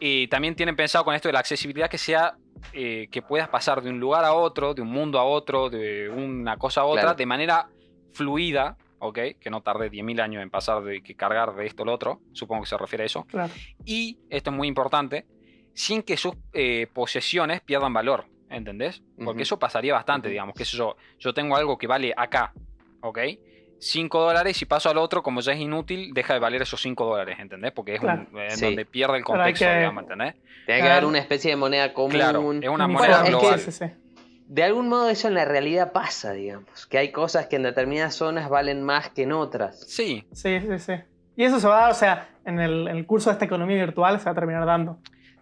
eh, 0.00 0.28
también 0.28 0.54
tienen 0.54 0.76
pensado 0.76 1.04
con 1.04 1.14
esto 1.14 1.28
de 1.28 1.32
la 1.32 1.40
accesibilidad 1.40 1.90
que 1.90 1.98
sea, 1.98 2.36
eh, 2.72 3.08
que 3.10 3.20
puedas 3.20 3.48
pasar 3.48 3.82
de 3.82 3.90
un 3.90 3.98
lugar 3.98 4.24
a 4.24 4.32
otro, 4.32 4.74
de 4.74 4.82
un 4.82 4.88
mundo 4.90 5.18
a 5.18 5.24
otro, 5.24 5.68
de 5.70 6.08
una 6.08 6.56
cosa 6.56 6.82
a 6.82 6.84
otra, 6.84 7.02
Claro. 7.02 7.16
de 7.16 7.26
manera 7.26 7.68
fluida, 8.12 8.76
¿ok? 9.00 9.18
Que 9.40 9.50
no 9.50 9.62
tarde 9.62 9.90
10.000 9.90 10.20
años 10.20 10.42
en 10.42 10.50
pasar 10.50 10.82
de 10.82 11.02
que 11.02 11.14
cargar 11.14 11.54
de 11.54 11.66
esto 11.66 11.82
al 11.82 11.88
otro, 11.90 12.20
supongo 12.32 12.62
que 12.62 12.68
se 12.68 12.76
refiere 12.78 13.02
a 13.04 13.06
eso. 13.06 13.24
Claro. 13.24 13.52
Y, 13.84 14.18
esto 14.30 14.50
es 14.50 14.56
muy 14.56 14.68
importante, 14.68 15.26
sin 15.74 16.02
que 16.02 16.16
sus 16.16 16.34
eh, 16.52 16.86
posesiones 16.92 17.60
pierdan 17.60 17.92
valor, 17.92 18.26
¿entendés? 18.50 19.02
Porque 19.24 19.42
eso 19.42 19.58
pasaría 19.58 19.94
bastante, 19.94 20.28
digamos, 20.28 20.54
que 20.54 20.64
yo, 20.64 20.96
yo 21.18 21.32
tengo 21.34 21.56
algo 21.56 21.78
que 21.78 21.86
vale 21.86 22.12
acá, 22.16 22.52
¿ok? 23.00 23.18
5 23.80 24.20
dólares 24.20 24.60
y 24.60 24.64
paso 24.66 24.90
al 24.90 24.98
otro, 24.98 25.22
como 25.22 25.40
ya 25.40 25.52
es 25.52 25.60
inútil, 25.60 26.12
deja 26.12 26.34
de 26.34 26.40
valer 26.40 26.62
esos 26.62 26.80
5 26.82 27.04
dólares, 27.06 27.38
¿entendés? 27.38 27.70
Porque 27.70 27.94
es 27.94 28.00
Claro. 28.00 28.26
un, 28.32 28.40
en 28.40 28.50
Sí. 28.50 28.64
donde 28.64 28.84
pierde 28.84 29.18
el 29.18 29.24
contexto, 29.24 29.66
que- 29.66 29.76
digamos, 29.76 30.02
¿entendés? 30.02 30.34
Tiene 30.66 30.82
que 30.82 30.88
haber 30.90 31.04
una 31.04 31.18
especie 31.20 31.50
de 31.52 31.56
moneda 31.56 31.94
común. 31.94 32.10
Claro, 32.10 32.52
es 32.52 32.68
una 32.68 32.88
moneda 32.88 33.22
Bueno, 33.22 33.22
es 33.22 33.22
que- 33.22 33.30
global. 33.30 33.58
sí, 33.60 33.70
sí, 33.72 33.86
sí. 33.86 33.92
De 34.48 34.64
algún 34.64 34.88
modo 34.88 35.08
eso 35.10 35.28
en 35.28 35.34
la 35.34 35.44
realidad 35.44 35.92
pasa, 35.92 36.32
digamos. 36.32 36.86
Que 36.86 36.98
hay 36.98 37.12
cosas 37.12 37.46
que 37.46 37.56
en 37.56 37.62
determinadas 37.62 38.14
zonas 38.14 38.48
valen 38.48 38.82
más 38.82 39.10
que 39.10 39.22
en 39.24 39.32
otras. 39.32 39.80
Sí, 39.88 40.26
Sí, 40.32 40.60
sí, 40.60 40.78
sí. 40.78 40.92
Y 41.36 41.44
eso 41.44 41.60
se 41.60 41.68
va 41.68 41.78
a 41.78 41.80
dar, 41.82 41.90
o 41.92 41.94
sea, 41.94 42.28
en 42.44 42.58
el, 42.58 42.88
en 42.88 42.96
el 42.96 43.06
curso 43.06 43.30
de 43.30 43.34
esta 43.34 43.44
economía 43.44 43.76
virtual 43.76 44.18
se 44.18 44.24
va 44.24 44.32
a 44.32 44.34
terminar 44.34 44.66
dando. 44.66 44.92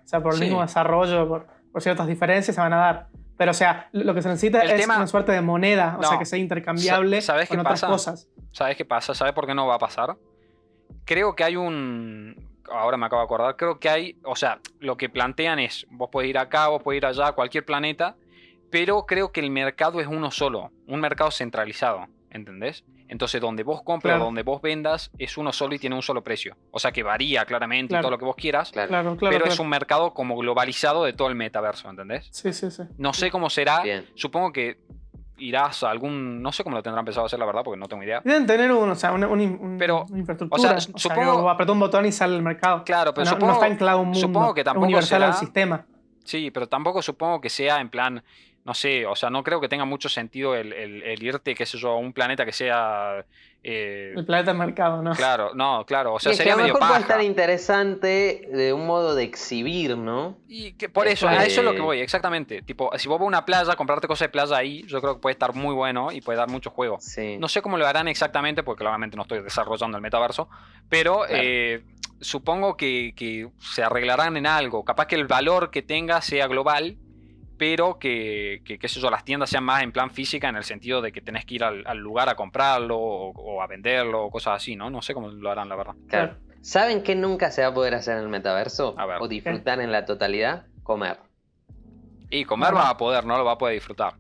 O 0.05 0.09
sea, 0.09 0.21
por 0.23 0.35
el 0.35 0.39
Sí. 0.41 0.45
mismo 0.45 0.61
desarrollo, 0.61 1.27
por, 1.29 1.47
por 1.73 1.83
ciertas 1.83 2.07
diferencias 2.07 2.55
se 2.55 2.61
van 2.61 2.73
a 2.73 2.77
dar. 2.77 3.07
Pero, 3.39 3.51
o 3.53 3.55
sea, 3.55 3.89
lo 3.93 4.15
que 4.15 4.23
se 4.23 4.29
necesita 4.29 4.61
El 4.63 4.71
es 4.73 4.81
tema- 4.81 4.97
una 4.97 5.07
suerte 5.07 5.33
de 5.33 5.41
moneda, 5.41 5.95
o 5.99 6.03
No. 6.03 6.09
sea, 6.09 6.19
que 6.19 6.25
sea 6.27 6.39
intercambiable 6.39 7.21
Sa- 7.21 7.33
¿sabes 7.35 7.49
con 7.49 7.57
qué 7.59 7.61
otras 7.61 7.81
pasa? 7.81 7.93
cosas. 7.93 8.29
¿sabes 8.53 8.77
qué 8.77 8.85
pasa? 8.85 9.15
¿Sabes 9.15 9.33
por 9.35 9.47
qué 9.47 9.55
no 9.55 9.67
va 9.67 9.75
a 9.77 9.79
pasar? 9.79 10.17
Creo 11.05 11.35
que 11.35 11.45
hay 11.45 11.57
un... 11.57 12.35
Ahora 12.71 12.97
me 12.97 13.07
acabo 13.07 13.21
de 13.23 13.27
acordar. 13.27 13.57
Creo 13.57 13.79
que 13.79 13.89
hay... 13.89 14.17
O 14.25 14.35
sea, 14.37 14.59
lo 14.81 14.97
que 14.97 15.09
plantean 15.09 15.59
es, 15.59 15.87
vos 15.91 16.09
podés 16.11 16.31
ir 16.31 16.39
acá, 16.39 16.69
vos 16.69 16.83
podés 16.83 16.99
ir 16.99 17.07
allá, 17.07 17.29
a 17.29 17.33
cualquier 17.33 17.65
planeta, 17.65 18.17
pero 18.71 19.07
creo 19.07 19.33
que 19.33 19.41
el 19.41 19.51
mercado 19.51 20.01
es 20.01 20.07
uno 20.07 20.31
solo, 20.31 20.71
un 20.87 21.01
mercado 21.01 21.31
centralizado, 21.31 22.07
¿entendés? 22.31 22.85
Entonces, 23.09 23.41
donde 23.41 23.63
vos 23.63 23.83
compras, 23.83 24.15
Claro. 24.15 24.25
donde 24.25 24.43
vos 24.43 24.61
vendas, 24.61 25.13
es 25.19 25.39
uno 25.39 25.53
solo 25.53 25.77
y 25.77 25.79
tiene 25.79 25.95
un 25.95 26.03
solo 26.03 26.25
precio. 26.25 26.57
O 26.73 26.81
sea, 26.81 26.91
que 26.91 27.05
varía 27.05 27.45
claramente 27.45 27.87
y 27.87 27.95
Claro. 27.95 28.03
todo 28.03 28.11
lo 28.11 28.19
que 28.19 28.25
vos 28.25 28.35
quieras, 28.35 28.73
Claro. 28.73 28.89
Claro, 28.89 29.17
claro. 29.17 29.31
pero 29.31 29.45
claro. 29.45 29.53
es 29.53 29.61
un 29.61 29.69
mercado 29.69 30.13
como 30.13 30.37
globalizado 30.37 31.05
de 31.05 31.13
todo 31.13 31.29
el 31.29 31.37
metaverso, 31.37 31.89
¿entendés? 31.89 32.29
Sí, 32.33 32.53
sí, 32.53 32.69
sí. 32.71 32.83
No 32.99 33.13
sé 33.15 33.31
cómo 33.31 33.49
será. 33.49 33.83
Bien. 33.83 34.07
Supongo 34.17 34.53
que 34.53 34.79
irás 35.39 35.85
a 35.85 35.91
algún. 35.91 36.43
No 36.43 36.51
sé 36.51 36.65
cómo 36.65 36.75
lo 36.77 36.83
tendrán 36.83 37.05
pensado 37.05 37.27
hacer, 37.27 37.39
la 37.39 37.47
verdad, 37.47 37.63
porque 37.63 37.79
no 37.79 37.87
tengo 37.87 38.03
idea. 38.03 38.23
Deben 38.25 38.45
tener 38.47 38.73
un, 38.73 38.89
o 38.91 38.95
sea, 38.97 39.13
una, 39.13 39.29
un- 39.29 39.41
un- 39.41 39.77
Pero, 39.79 40.05
una 40.09 40.19
infraestructura. 40.19 40.61
o 40.77 40.81
sea, 40.81 40.81
supongo- 40.97 41.45
que 41.45 41.51
apretó 41.51 41.73
un 41.75 41.79
botón 41.81 42.07
y 42.07 42.11
sale 42.13 42.35
el 42.35 42.43
mercado. 42.43 42.83
Claro, 42.85 43.15
pero 43.15 43.25
no, 43.27 43.31
no 43.31 43.37
supongo, 43.37 43.53
está 43.53 43.67
anclado 43.67 43.99
un 44.01 44.05
mundo. 44.07 44.19
supongo 44.21 44.53
que 44.55 44.63
es 44.63 44.65
tampoco 44.65 44.85
universal 44.87 45.21
será- 45.21 45.27
al 45.33 45.39
sistema. 45.39 45.87
Sí, 46.25 46.51
pero 46.51 46.69
tampoco 46.69 47.03
supongo 47.03 47.41
que 47.41 47.51
sea 47.51 47.81
en 47.81 47.89
plan. 47.89 48.25
No 48.67 48.75
sé, 48.75 49.07
o 49.07 49.15
sea, 49.15 49.31
no 49.31 49.43
creo 49.45 49.61
que 49.61 49.69
tenga 49.69 49.85
mucho 49.85 50.09
sentido 50.09 50.55
el, 50.57 50.73
el- 50.73 51.03
el 51.05 51.23
irte, 51.23 51.55
qué 51.55 51.65
sé 51.65 51.79
yo, 51.79 51.91
a 51.93 51.97
un 51.99 52.13
planeta 52.13 52.45
que 52.45 52.53
sea. 52.53 53.25
eh, 53.63 54.13
El 54.17 54.27
planeta 54.27 54.51
del 54.51 54.59
mercado, 54.59 55.03
¿no? 55.03 55.13
claro, 55.15 55.53
no, 55.55 55.85
claro, 55.87 56.15
o 56.15 56.19
sea, 56.21 56.31
Y 56.31 56.33
es 56.33 56.39
que 56.39 56.43
sería 56.43 56.55
a 56.55 56.57
lo 56.57 56.63
medio 56.63 56.75
mejor 56.75 56.89
puede 56.89 57.01
paja. 57.01 57.13
estar 57.15 57.23
interesante 57.25 58.49
de 58.53 58.73
un 58.73 58.87
modo 58.87 59.15
de 59.15 59.25
exhibir, 59.25 59.97
¿no? 59.97 60.37
Y 60.49 60.73
que 60.73 60.89
por 60.89 61.07
eso, 61.09 61.29
a 61.29 61.45
eso 61.45 61.61
es 61.61 61.65
lo 61.65 61.75
que 61.75 61.81
voy, 61.81 62.01
exactamente. 62.01 62.63
Tipo, 62.63 62.91
si 62.99 63.09
vos 63.09 63.19
vas 63.19 63.25
a 63.25 63.29
una 63.29 63.45
playa, 63.45 63.75
comprarte 63.77 64.07
cosas 64.09 64.27
de 64.27 64.33
playa 64.33 64.57
ahí, 64.57 64.83
yo 64.87 65.01
creo 65.01 65.15
que 65.15 65.21
puede 65.21 65.33
estar 65.33 65.55
muy 65.55 65.75
bueno 65.75 66.11
y 66.13 66.21
puede 66.21 66.39
dar 66.39 66.49
mucho 66.49 66.71
juego. 66.71 66.99
Sí. 67.01 67.39
No 67.39 67.49
sé 67.49 67.63
cómo 67.63 67.77
lo 67.79 67.87
harán 67.87 68.09
exactamente, 68.09 68.63
porque 68.63 68.81
claramente 68.81 69.17
no 69.17 69.23
estoy 69.23 69.43
desarrollando 69.43 69.97
el 69.97 70.03
metaverso, 70.03 70.49
pero 70.89 71.19
Claro. 71.21 71.33
eh, 71.35 71.85
supongo 72.21 72.77
que, 72.77 73.13
que 73.17 73.49
se 73.61 73.83
arreglarán 73.83 74.37
en 74.37 74.47
algo. 74.47 74.85
Capaz 74.85 75.07
que 75.07 75.15
el 75.17 75.27
valor 75.27 75.71
que 75.71 75.83
tenga 75.83 76.21
sea 76.23 76.47
global, 76.47 76.97
pero 77.59 77.99
que, 77.99 78.63
que, 78.65 78.79
qué 78.79 78.89
sé 78.89 79.01
yo, 79.01 79.11
las 79.11 79.25
tiendas 79.25 79.51
sean 79.51 79.65
más 79.65 79.83
en 79.83 79.93
plan 79.93 80.11
física, 80.11 80.49
en 80.49 80.57
el 80.57 80.65
sentido 80.65 81.01
de 81.01 81.13
que 81.13 81.21
tenés 81.21 81.45
que 81.45 81.55
ir 81.57 81.65
al, 81.65 81.83
al 81.87 81.99
lugar 81.99 82.29
a 82.29 82.35
comprarlo 82.35 82.99
o, 82.99 83.31
o 83.31 83.63
a 83.63 83.67
venderlo 83.67 84.25
o 84.25 84.31
cosas 84.31 84.57
así, 84.57 84.77
¿no? 84.77 84.91
No 84.91 85.03
sé 85.03 85.15
cómo 85.15 85.29
lo 85.29 85.51
harán, 85.51 85.69
la 85.69 85.77
verdad. 85.77 85.95
Claro. 86.09 86.37
¿Saben 86.61 87.03
qué 87.03 87.15
nunca 87.15 87.51
se 87.53 87.63
va 87.63 87.69
a 87.69 87.75
poder 87.75 87.95
hacer 87.95 88.17
en 88.17 88.25
el 88.25 88.29
metaverso? 88.29 88.95
A 88.99 89.07
ver. 89.07 89.19
O 89.21 89.29
disfrutar 89.29 89.81
en 89.81 89.93
la 89.93 90.05
totalidad, 90.05 90.67
comer. 90.83 91.19
Y 92.29 92.45
comer 92.45 92.75
Ajá. 92.75 92.77
va 92.77 92.89
a 92.91 92.97
poder, 92.97 93.25
no 93.25 93.39
lo 93.39 93.45
va 93.45 93.53
a 93.53 93.59
poder 93.59 93.75
disfrutar. 93.75 94.15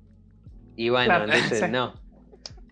Y 0.76 0.90
bueno, 0.90 1.06
Claro, 1.06 1.24
entonces 1.24 1.70
no. 1.70 1.94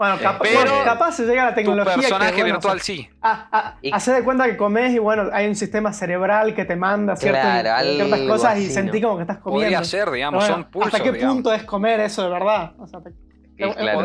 Bueno, 0.05 0.19
capaz, 0.23 0.39
Pero- 0.43 0.59
bueno, 0.71 0.85
capaz 0.85 1.13
se 1.13 1.25
llega 1.27 1.43
a 1.43 1.45
la 1.47 1.51
Tu 1.53 1.57
tecnología. 1.57 1.95
personaje 1.95 2.33
que, 2.33 2.41
bueno, 2.43 2.55
virtual 2.57 2.77
o 2.77 2.81
sea, 2.81 2.95
sí. 2.95 3.09
Ah, 3.23 3.49
ah, 3.53 3.75
Y- 3.81 3.93
hacer 3.93 4.15
de 4.17 4.23
cuenta 4.25 4.45
que 4.47 4.57
comes 4.57 4.93
y 4.93 4.99
bueno, 4.99 5.31
hay 5.33 5.47
un 5.49 5.55
sistema 5.57 5.93
cerebral 5.93 6.55
que 6.55 6.65
te 6.65 6.77
manda 6.77 7.17
ciertas, 7.17 7.61
Claro, 7.63 7.83
ciertas 7.95 8.21
cosas 8.21 8.59
y 8.59 8.71
sentí 8.71 9.01
¿no? 9.01 9.09
como 9.09 9.19
que 9.19 9.23
estás 9.23 9.39
comiendo. 9.39 9.65
Podría 9.65 9.85
ser, 9.85 10.11
digamos, 10.11 10.43
bueno, 10.43 10.55
son 10.57 10.65
pulsos, 10.71 10.93
¿Hasta 10.95 11.05
qué 11.05 11.13
digamos. 11.13 11.35
punto 11.37 11.53
es 11.55 11.65
comer 11.65 12.01
eso 12.01 12.23
de 12.23 12.29
verdad? 12.31 12.73
O 12.79 12.87
sea, 12.87 13.01
te- 13.01 13.11
claro. 13.57 14.03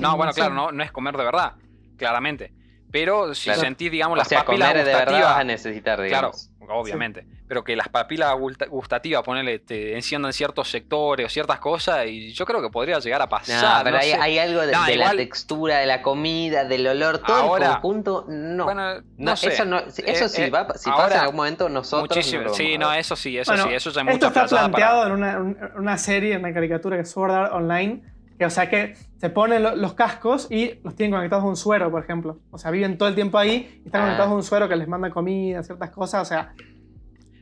No, 0.00 0.16
bueno, 0.16 0.32
claro, 0.32 0.54
no, 0.54 0.72
no 0.72 0.82
es 0.82 0.90
comer 0.92 1.16
de 1.16 1.24
verdad, 1.24 1.52
claramente. 1.96 2.52
Pero 2.90 3.34
si 3.34 3.44
Claro. 3.44 3.60
sentís, 3.60 3.90
digamos, 3.90 4.14
O 4.14 4.16
las 4.16 4.28
sea, 4.28 4.44
papilas 4.44 4.68
comer 4.70 4.84
de 4.84 4.92
verdad 4.92 5.04
gustativas. 5.04 5.30
vas 5.32 5.40
a 5.40 5.44
necesitar, 5.44 5.96
Claro, 5.98 6.06
digamos. 6.32 6.50
obviamente. 6.70 7.26
Pero 7.46 7.64
que 7.64 7.76
las 7.76 7.88
papilas 7.88 8.34
gusta- 8.38 8.66
gustativas, 8.66 9.22
ponele, 9.22 9.58
te 9.58 9.94
enciendan 9.94 10.32
ciertos 10.34 10.70
sectores 10.70 11.26
o 11.26 11.28
ciertas 11.30 11.58
cosas, 11.60 12.06
y 12.06 12.32
yo 12.32 12.44
creo 12.46 12.60
que 12.62 12.68
podría 12.70 12.98
llegar 12.98 13.20
a 13.22 13.24
No, 13.24 13.30
pasar. 13.30 13.84
pero 13.84 13.96
no 13.96 14.02
hay, 14.02 14.12
hay 14.12 14.38
algo 14.38 14.60
de, 14.66 14.72
No, 14.72 14.84
de 14.84 14.96
la 14.96 15.04
igual- 15.04 15.16
textura, 15.18 15.78
de 15.78 15.86
la 15.86 16.02
comida, 16.02 16.64
del 16.64 16.86
olor, 16.86 17.18
todo 17.18 17.36
Ahora- 17.36 17.66
el 17.66 17.72
conjunto, 17.72 18.24
no. 18.28 18.64
Bueno, 18.64 18.94
no, 18.96 19.02
No, 19.16 19.36
sé. 19.36 19.48
eso, 19.48 19.64
no, 19.64 19.78
eso 19.80 20.02
Eh, 20.04 20.28
sí, 20.28 20.42
eh, 20.42 20.50
va, 20.50 20.66
si 20.74 20.90
ahora, 20.90 21.04
pasa 21.04 21.14
en 21.16 21.20
algún 21.22 21.36
momento 21.36 21.68
nosotros 21.70 22.16
Muchísimo. 22.16 22.42
no 22.44 22.54
sí, 22.54 22.76
no, 22.78 22.92
eso 22.92 23.16
sí, 23.16 23.38
eso 23.38 23.52
Bueno, 23.52 23.68
sí, 23.68 23.74
eso 23.74 23.90
ya 23.90 24.00
es 24.02 24.08
Esto 24.08 24.26
mucha 24.28 24.42
está 24.42 24.46
planteado 24.46 25.02
para. 25.02 25.06
en 25.08 25.12
una, 25.14 25.38
un- 25.38 25.58
una 25.76 25.98
serie, 25.98 26.34
en 26.34 26.40
una 26.44 26.52
caricatura 26.52 26.96
que 26.96 27.02
es 27.02 27.10
Sword 27.10 27.30
Art 27.32 27.52
Online, 27.54 28.02
o 28.44 28.50
sea 28.50 28.68
que 28.70 28.94
se 29.18 29.30
ponen 29.30 29.62
lo- 29.62 29.74
los 29.76 29.94
cascos 29.94 30.46
y 30.50 30.78
los 30.84 30.94
tienen 30.94 31.12
conectados 31.14 31.44
a 31.44 31.48
un 31.48 31.56
suero, 31.56 31.90
por 31.90 32.02
ejemplo. 32.02 32.38
O 32.50 32.58
sea, 32.58 32.70
viven 32.70 32.96
todo 32.98 33.08
el 33.08 33.14
tiempo 33.14 33.38
ahí 33.38 33.80
y 33.82 33.86
están 33.86 34.02
Ah. 34.02 34.04
conectados 34.04 34.32
a 34.32 34.34
un 34.36 34.42
suero 34.42 34.68
que 34.68 34.76
les 34.76 34.86
manda 34.88 35.10
comida, 35.10 35.62
ciertas 35.62 35.90
cosas. 35.90 36.22
O 36.22 36.24
sea, 36.24 36.52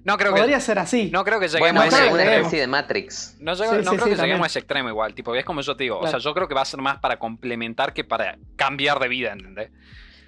No 0.05 0.17
creo 0.17 0.31
podría 0.35 0.57
que, 0.57 0.61
ser 0.63 0.79
así. 0.79 1.11
no 1.13 1.25
creo 1.25 1.41
que 1.41 1.49
lleguemos 1.49 1.71
Bueno, 1.73 1.81
a 1.81 1.87
ese 1.87 1.97
extremo. 2.07 2.31
especie 2.37 2.61
de 2.61 2.67
Matrix. 2.69 3.37
No, 3.41 3.55
llego- 3.55 3.73
Sí, 3.73 3.77
no 3.85 3.91
sí, 3.91 3.97
creo 3.97 4.05
sí, 4.07 4.11
que 4.15 4.17
lleguemos 4.23 4.45
a 4.45 4.47
ese 4.47 4.59
extremo 4.61 4.89
igual. 4.89 5.15
Tipo, 5.15 5.35
es 5.35 5.45
como 5.45 5.61
yo 5.63 5.77
te 5.77 5.83
digo. 5.85 5.99
O 5.99 6.07
sea, 6.07 6.19
yo 6.21 6.33
creo 6.33 6.47
que 6.49 6.55
va 6.55 6.63
a 6.63 6.67
ser 6.67 6.81
más 6.81 6.99
para 6.99 7.19
complementar 7.19 7.93
que 7.93 8.05
para 8.05 8.39
cambiar 8.55 8.99
de 9.01 9.09
vida, 9.09 9.33
¿entendés? 9.33 9.71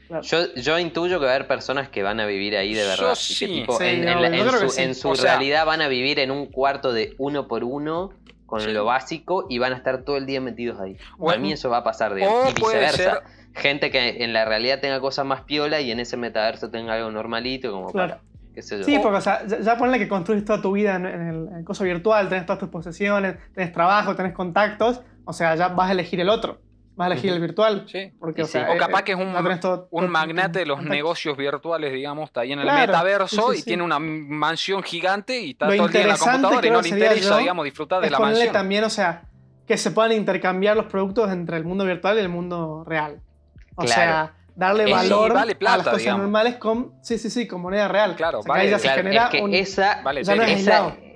Claro. 0.09 0.23
Yo, 0.23 0.55
yo 0.55 0.79
intuyo 0.79 1.21
que 1.21 1.27
va 1.27 1.33
a 1.33 1.35
haber 1.35 1.47
personas 1.47 1.91
que 1.91 2.03
van 2.03 2.19
a 2.19 2.25
vivir 2.27 2.57
ahí 2.57 2.73
de 2.75 2.83
verdad. 2.83 3.15
que, 3.39 3.47
tipo, 3.47 3.79
en, 3.83 4.05
no, 4.07 4.59
su, 4.59 4.69
sí. 4.71 4.83
en 4.83 4.95
su 4.95 5.11
O 5.11 5.15
sea- 5.15 5.33
realidad 5.35 5.67
van 5.67 5.83
a 5.83 5.89
vivir 5.89 6.19
en 6.19 6.31
un 6.31 6.47
cuarto 6.47 6.93
de 6.95 7.15
uno 7.19 7.47
por 7.47 7.63
uno 7.63 8.15
con 8.49 8.61
Sí. 8.63 8.73
lo 8.73 8.85
básico 8.87 9.47
y 9.51 9.59
van 9.59 9.75
a 9.75 9.77
estar 9.77 10.03
todo 10.05 10.17
el 10.17 10.25
día 10.27 10.41
metidos 10.41 10.81
ahí. 10.81 10.97
O- 11.19 11.27
Para 11.27 11.39
mí 11.39 11.53
eso 11.53 11.69
va 11.71 11.77
a 11.79 11.85
pasar, 11.85 12.15
digamos. 12.15 12.51
y 12.51 12.55
viceversa. 12.55 13.23
Gente 13.55 13.91
que 13.91 14.25
en 14.25 14.33
la 14.33 14.45
realidad 14.47 14.81
tenga 14.81 15.01
cosas 15.01 15.27
más 15.27 15.43
piola 15.43 15.81
y 15.81 15.91
en 15.91 16.01
ese 16.01 16.17
metaverso 16.17 16.71
tenga 16.71 16.95
algo 16.95 17.11
normalito, 17.11 17.71
como 17.71 17.91
Claro. 17.93 18.15
para, 18.15 18.23
qué 18.55 18.63
sé 18.63 18.79
yo. 18.79 18.85
Sí, 18.85 18.99
porque 19.03 19.19
o 19.19 19.21
sea, 19.21 19.47
ya, 19.47 19.61
ya 19.61 19.77
ponle 19.77 19.99
que 19.99 20.09
construís 20.09 20.45
toda 20.45 20.63
tu 20.63 20.73
vida 20.73 20.97
en, 20.97 21.05
en 21.07 21.29
el, 21.29 21.49
en 21.49 21.55
el 21.57 21.65
coso 21.65 21.85
virtual, 21.85 22.29
tenés 22.29 22.47
todas 22.47 22.59
tus 22.61 22.69
posesiones, 22.71 23.37
tenés 23.55 23.73
trabajo, 23.73 24.17
tenés 24.17 24.33
contactos, 24.33 25.03
o 25.25 25.33
sea, 25.35 25.55
ya 25.55 25.69
vas 25.69 25.89
a 25.91 25.93
elegir 25.93 26.21
el 26.21 26.29
otro, 26.31 26.61
vas 26.99 27.09
a 27.09 27.13
elegir 27.13 27.33
el 27.33 27.41
virtual. 27.41 27.87
Sí. 27.91 28.13
Porque, 28.21 28.43
o, 28.43 28.47
sea, 28.47 28.67
sí. 28.67 28.73
O 28.75 28.77
capaz 28.79 29.01
eh, 29.01 29.05
que 29.05 29.13
es 29.13 29.19
un- 29.19 29.61
todo- 29.61 29.89
Un 29.91 30.09
magnate 30.09 30.59
de 30.59 30.67
los 30.67 30.83
negocios 30.83 31.37
virtuales, 31.37 31.93
digamos, 31.93 32.27
está 32.29 32.41
ahí 32.43 32.53
en 32.53 32.59
el 32.59 32.65
Claro, 32.67 32.81
metaverso 32.93 33.29
sí, 33.29 33.53
sí, 33.53 33.55
y 33.55 33.59
sí. 33.61 33.65
tiene 33.65 33.83
una 33.85 33.99
mansión 33.99 34.83
gigante 34.83 35.41
y 35.41 35.51
está 35.53 35.67
Lo 35.67 35.77
todo 35.77 35.87
el 35.87 35.93
día 35.93 36.01
en 36.03 36.09
la 36.09 36.15
interesante 36.15 36.43
computadora 36.43 36.67
y 36.67 36.71
no 36.71 36.77
que 36.79 36.83
le 36.83 36.89
sería 36.91 37.05
interesa, 37.07 37.31
yo, 37.31 37.39
digamos, 37.39 37.65
disfrutar 37.65 38.01
de 38.03 38.11
la 38.11 38.19
mansión. 38.19 38.53
también, 38.53 38.85
o 38.85 38.91
sea, 38.91 39.23
que 39.67 39.79
se 39.79 39.91
puedan 39.91 40.13
intercambiar 40.13 40.77
los 40.77 40.87
productos 40.87 41.31
entre 41.31 41.57
el 41.57 41.65
mundo 41.65 41.85
virtual 41.85 42.17
y 42.17 42.21
el 42.21 42.29
mundo 42.29 42.85
real. 42.87 43.21
O 43.77 43.83
Claro. 43.83 43.95
sea, 44.01 44.35
darle 44.57 44.85
Es- 44.85 44.91
valor 44.91 45.33
vale 45.35 45.55
plata, 45.55 45.75
a 45.75 45.77
las 45.79 45.87
cosas 45.87 45.99
digamos. 46.01 46.23
normales 46.23 46.57
con, 46.57 46.93
sí, 47.03 47.17
sí, 47.19 47.31
sí, 47.31 47.47
con 47.47 47.61
moneda 47.61 47.87
real. 47.87 48.17
Claro, 48.17 48.41
O 48.41 48.43
sea, 48.43 48.53
vale, 48.55 48.69
ya 48.71 48.79
se 48.81 48.89
genera 48.89 49.25
es 49.27 49.31
que 49.31 49.41
un... 49.41 49.55
esa, 49.55 50.01
Vale, 50.03 50.25
ya 50.25 50.35
no 50.35 50.43
es 50.43 50.49
esa- 50.51 50.59
aislado. 50.59 51.08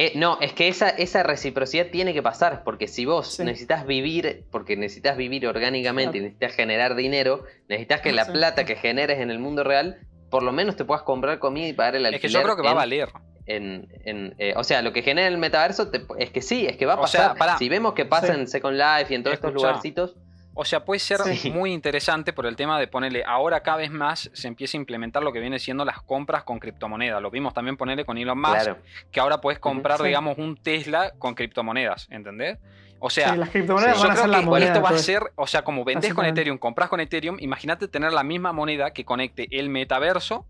Eh, 0.00 0.12
no, 0.14 0.38
es 0.40 0.52
que 0.52 0.68
esa, 0.68 0.88
esa 0.90 1.24
reciprocidad 1.24 1.88
tiene 1.90 2.14
que 2.14 2.22
pasar, 2.22 2.62
porque 2.62 2.86
si 2.86 3.04
vos 3.04 3.34
Sí. 3.34 3.42
necesitas 3.44 3.84
vivir, 3.84 4.44
porque 4.52 4.76
necesitas 4.76 5.16
vivir 5.16 5.46
orgánicamente 5.46 6.12
Claro. 6.12 6.18
y 6.18 6.20
necesitas 6.28 6.54
generar 6.54 6.94
dinero, 6.94 7.42
necesitas 7.68 8.00
que 8.00 8.12
la 8.12 8.24
Sí. 8.24 8.30
plata 8.32 8.64
que 8.64 8.76
generes 8.76 9.18
en 9.18 9.30
el 9.30 9.40
mundo 9.40 9.64
real, 9.64 9.98
por 10.30 10.42
lo 10.44 10.52
menos 10.52 10.76
te 10.76 10.84
puedas 10.84 11.02
comprar 11.02 11.38
comida 11.40 11.66
y 11.66 11.72
pagar 11.72 11.96
el 11.96 12.06
Es 12.06 12.12
alquiler. 12.14 12.20
que 12.30 12.32
yo 12.32 12.42
creo 12.42 12.56
que 12.56 12.62
va 12.62 12.70
a 12.70 12.74
valer. 12.74 13.08
en- 13.50 13.88
en, 14.04 14.34
eh, 14.36 14.52
o 14.56 14.62
sea, 14.62 14.82
lo 14.82 14.92
que 14.92 15.00
genera 15.02 15.26
el 15.26 15.38
metaverso 15.38 15.88
te- 15.90 16.02
es 16.18 16.30
que 16.30 16.42
sí, 16.42 16.66
es 16.66 16.76
que 16.76 16.84
va 16.84 16.92
a 16.92 17.00
O 17.00 17.06
sea, 17.06 17.32
pasar. 17.34 17.58
si 17.58 17.70
vemos 17.70 17.94
que 17.94 18.04
pasa 18.04 18.34
Sí. 18.34 18.38
en 18.40 18.46
Second 18.46 18.76
Life 18.76 19.06
y 19.10 19.14
en 19.16 19.22
todos 19.22 19.36
estos 19.36 19.54
lugarcitos, 19.54 20.16
O 20.60 20.64
sea, 20.64 20.84
puede 20.84 20.98
ser 20.98 21.18
Sí. 21.20 21.52
muy 21.52 21.72
interesante 21.72 22.32
por 22.32 22.44
el 22.44 22.56
tema 22.56 22.80
de 22.80 22.88
ponerle, 22.88 23.22
ahora 23.24 23.60
cada 23.62 23.76
vez 23.76 23.92
más 23.92 24.28
se 24.32 24.48
empieza 24.48 24.76
a 24.76 24.80
implementar 24.80 25.22
lo 25.22 25.32
que 25.32 25.38
viene 25.38 25.60
siendo 25.60 25.84
las 25.84 26.02
compras 26.02 26.42
con 26.42 26.58
criptomonedas. 26.58 27.22
Lo 27.22 27.30
vimos 27.30 27.54
también 27.54 27.76
ponerle 27.76 28.04
con 28.04 28.18
Elon 28.18 28.40
Musk, 28.40 28.52
claro. 28.54 28.78
que 29.12 29.20
ahora 29.20 29.40
puedes 29.40 29.60
comprar, 29.60 29.98
Sí. 29.98 30.04
digamos, 30.06 30.36
un 30.36 30.56
Tesla 30.56 31.12
con 31.16 31.36
criptomonedas, 31.36 32.08
¿entendés? 32.10 32.58
O 32.98 33.08
sea, 33.08 33.30
sí, 33.34 33.36
las 33.38 33.50
criptomonedas 33.50 33.96
yo 33.98 34.02
van 34.02 34.10
a 34.10 34.14
ser 34.16 34.22
creo 34.24 34.32
la 34.32 34.40
que 34.40 34.46
moneda. 34.46 34.66
esto 34.72 34.82
va 34.82 34.88
a 34.90 34.98
ser, 34.98 35.22
o 35.36 35.46
sea, 35.46 35.62
como 35.62 35.84
vendés 35.84 36.12
con. 36.12 36.26
Ethereum, 36.26 36.58
compras 36.58 36.88
con 36.88 36.98
Ethereum, 36.98 37.36
imagínate 37.38 37.86
tener 37.86 38.12
la 38.12 38.24
misma 38.24 38.52
moneda 38.52 38.90
que 38.92 39.04
conecte 39.04 39.46
el 39.52 39.68
metaverso 39.68 40.44